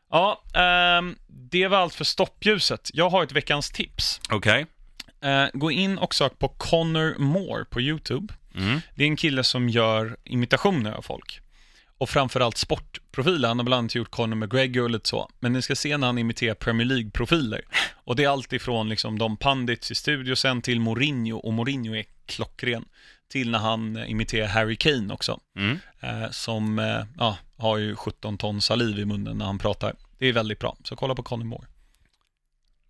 Ja, 0.10 0.41
ehm, 0.53 1.15
det 1.28 1.68
var 1.68 1.78
allt 1.78 1.95
för 1.95 2.03
stoppljuset. 2.03 2.90
Jag 2.94 3.10
har 3.10 3.24
ett 3.24 3.32
veckans 3.32 3.70
tips. 3.72 4.22
Okej. 4.32 4.65
Eh, 5.22 5.45
gå 5.53 5.72
in 5.72 5.98
och 5.98 6.15
sök 6.15 6.40
på 6.40 6.48
Connor 6.49 7.15
Moore 7.18 7.65
på 7.65 7.82
YouTube. 7.82 8.34
Mm. 8.56 8.82
Det 8.96 9.04
är 9.04 9.08
en 9.08 9.16
kille 9.16 9.44
som 9.44 9.70
gör 9.70 10.18
imitationer 10.24 10.92
av 10.92 11.02
folk. 11.02 11.40
Och 11.98 12.10
framförallt 12.10 12.58
sportprofiler. 12.58 13.48
Han 13.48 13.60
har 13.60 13.66
bland 13.66 13.80
annat 13.80 13.96
gjort 13.96 14.12
Conor 14.12 14.36
McGregor 14.36 14.84
och 14.84 14.90
lite 14.90 15.10
så. 15.10 15.30
Men 15.40 15.54
ni 15.54 15.62
ska 15.62 15.76
se 15.76 15.98
när 15.98 16.08
han 16.08 16.18
imiterar 16.18 16.56
Premier 16.56 16.88
League-profiler. 16.88 17.62
Och 17.94 18.16
det 18.16 18.24
är 18.24 18.30
allt 18.30 18.54
ifrån 18.54 18.90
liksom 18.90 19.20
de 19.20 19.38
pandits 19.38 19.92
i 19.92 19.96
studio 19.96 20.36
sen 20.36 20.62
till 20.62 20.80
Mourinho. 20.80 21.38
Och 21.38 21.54
Mourinho 21.54 21.96
är 21.96 22.06
klockren. 22.26 22.86
Till 23.28 23.52
när 23.52 23.60
han 23.60 23.96
eh, 23.96 24.12
imiterar 24.12 24.48
Harry 24.48 24.76
Kane 24.76 25.14
också. 25.14 25.40
Mm. 25.56 25.80
Eh, 26.00 26.30
som 26.32 26.80
eh, 26.80 27.06
ja, 27.18 27.38
har 27.58 27.78
ju 27.78 27.96
17 27.96 28.38
ton 28.38 28.62
saliv 28.62 29.00
i 29.00 29.06
munnen 29.06 29.38
när 29.38 29.46
han 29.46 29.60
pratar. 29.60 29.96
Det 30.18 30.28
är 30.28 30.34
väldigt 30.34 30.60
bra. 30.60 30.78
Så 30.84 30.96
kolla 30.96 31.16
på 31.16 31.24
Conor 31.24 31.46
Moore. 31.46 31.68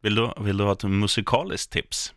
Vill, 0.01 0.15
du, 0.15 0.33
vill 0.39 0.57
du 0.57 0.63
ha 0.63 0.71
ett 0.71 0.83
musikaliskt 0.83 1.73
tips? 1.73 2.13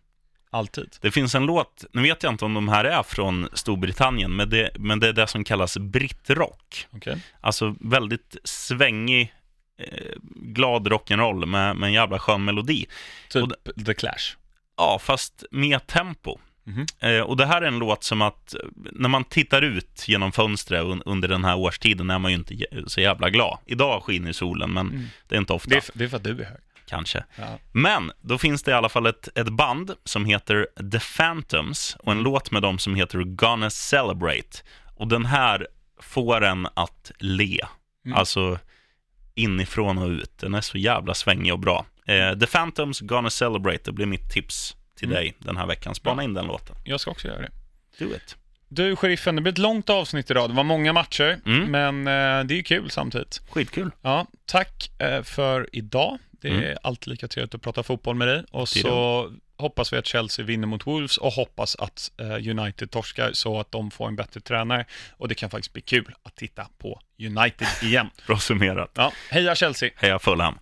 Alltid. 0.56 0.96
Det 1.00 1.10
finns 1.10 1.34
en 1.34 1.46
låt, 1.46 1.84
nu 1.92 2.02
vet 2.02 2.22
jag 2.22 2.32
inte 2.32 2.44
om 2.44 2.54
de 2.54 2.68
här 2.68 2.84
är 2.84 3.02
från 3.02 3.48
Storbritannien, 3.52 4.36
men 4.36 4.50
det, 4.50 4.70
men 4.78 5.00
det 5.00 5.08
är 5.08 5.12
det 5.12 5.26
som 5.26 5.44
kallas 5.44 5.78
brittrock. 5.78 6.86
Okej. 6.90 7.18
Alltså 7.40 7.74
väldigt 7.80 8.36
svängig, 8.44 9.34
eh, 9.78 10.14
glad 10.34 10.88
rock'n'roll 10.88 11.46
med, 11.46 11.76
med 11.76 11.86
en 11.86 11.92
jävla 11.92 12.18
skön 12.18 12.44
melodi. 12.44 12.86
Typ 13.30 13.42
Och 13.42 13.84
The 13.86 13.94
Clash. 13.94 14.36
Ja, 14.76 14.98
fast 15.02 15.44
med 15.50 15.86
tempo. 15.86 16.38
Mhm. 16.64 16.86
Eh, 17.00 17.20
och 17.20 17.36
det 17.36 17.46
här 17.46 17.62
är 17.62 17.66
en 17.66 17.78
låt 17.78 18.04
som 18.04 18.22
att 18.22 18.54
när 18.92 19.08
man 19.08 19.24
tittar 19.24 19.62
ut 19.62 20.04
genom 20.08 20.32
fönstret 20.32 20.84
un- 20.84 21.02
under 21.06 21.28
den 21.28 21.44
här 21.44 21.56
årstiden 21.56 22.10
är 22.10 22.18
man 22.18 22.30
ju 22.30 22.36
inte 22.38 22.56
så 22.86 23.00
jävla 23.00 23.30
glad. 23.30 23.58
Idag 23.66 24.02
skiner 24.02 24.32
solen, 24.32 24.72
men 24.72 24.86
Mm. 24.90 25.04
det 25.28 25.34
är 25.34 25.38
inte 25.38 25.52
ofta, 25.52 25.70
Det, 25.70 25.76
är, 25.76 25.80
för- 25.80 25.98
det 25.98 26.04
är 26.04 26.08
för 26.08 26.16
att 26.16 26.24
du 26.24 26.30
är 26.30 26.44
hög. 26.44 26.58
Kanske. 26.86 27.24
Ja. 27.36 27.58
Men 27.72 28.12
då 28.20 28.38
finns 28.38 28.62
det 28.62 28.70
i 28.70 28.74
alla 28.74 28.88
fall 28.88 29.06
ett, 29.06 29.28
ett 29.38 29.48
band 29.48 29.90
som 30.04 30.24
heter 30.24 30.66
The 30.92 31.00
Phantoms 31.16 31.96
och 31.98 32.12
en 32.12 32.22
låt 32.22 32.50
med 32.50 32.62
dem 32.62 32.78
som 32.78 32.94
heter 32.94 33.18
Gonna 33.18 33.70
Celebrate. 33.70 34.58
Och 34.96 35.08
den 35.08 35.26
här 35.26 35.66
får 36.00 36.44
en 36.44 36.66
att 36.74 37.12
le. 37.18 37.60
Mm. 38.06 38.18
Alltså 38.18 38.58
inifrån 39.34 39.98
och 39.98 40.08
ut. 40.08 40.38
Den 40.38 40.54
är 40.54 40.60
så 40.60 40.78
jävla 40.78 41.14
svängig 41.14 41.52
och 41.52 41.58
bra. 41.58 41.86
Eh, 42.06 42.38
The 42.38 42.46
Phantoms 42.46 43.00
Gonna 43.00 43.30
Celebrate, 43.30 43.80
det 43.84 43.92
blir 43.92 44.06
mitt 44.06 44.30
tips 44.30 44.76
till 44.96 45.08
Mm. 45.08 45.16
dig 45.16 45.34
den 45.38 45.56
här 45.56 45.66
veckan. 45.66 45.94
Spana 45.94 46.22
in 46.22 46.34
den 46.34 46.46
låten. 46.46 46.76
Jag 46.84 47.00
ska 47.00 47.10
också 47.10 47.28
göra 47.28 47.38
det. 47.40 47.50
Do 47.98 48.14
it. 48.14 48.36
Du, 48.68 48.96
sheriffen, 48.96 49.36
det 49.36 49.42
blir 49.42 49.52
ett 49.52 49.58
långt 49.58 49.90
avsnitt 49.90 50.30
idag. 50.30 50.50
Det 50.50 50.54
var 50.54 50.64
många 50.64 50.92
matcher, 50.92 51.40
Mm. 51.46 51.70
men 51.70 51.98
eh, 52.40 52.46
det 52.46 52.58
är 52.58 52.62
kul 52.62 52.90
samtidigt. 52.90 53.40
Skitkul. 53.50 53.90
Ja, 54.02 54.26
tack 54.46 54.90
eh, 54.98 55.22
för 55.22 55.68
idag. 55.72 56.18
Det 56.50 56.52
är 56.56 56.62
Mm. 56.62 56.78
alltid 56.82 57.08
lika 57.08 57.28
trevligt 57.28 57.54
att 57.54 57.62
prata 57.62 57.82
fotboll 57.82 58.14
med 58.16 58.28
dig. 58.28 58.44
Och 58.50 58.68
så 58.68 59.32
hoppas 59.58 59.92
vi 59.92 59.96
att 59.96 60.06
Chelsea 60.06 60.44
vinner 60.44 60.66
mot 60.66 60.86
Wolves 60.86 61.16
och 61.16 61.32
hoppas 61.32 61.76
att 61.76 62.10
eh, 62.20 62.50
United 62.50 62.90
torskar 62.90 63.30
så 63.32 63.60
att 63.60 63.72
de 63.72 63.90
får 63.90 64.08
en 64.08 64.16
bättre 64.16 64.40
tränare. 64.40 64.84
Och 65.10 65.28
det 65.28 65.34
kan 65.34 65.50
faktiskt 65.50 65.72
bli 65.72 65.82
kul 65.82 66.14
att 66.22 66.36
titta 66.36 66.66
på 66.78 67.00
United 67.20 67.68
igen. 67.82 68.10
Bra 68.26 68.38
summerat. 68.38 68.90
Ja, 68.94 69.12
heja 69.30 69.54
Chelsea! 69.54 69.90
Heja 69.96 70.18
Fulham. 70.18 70.58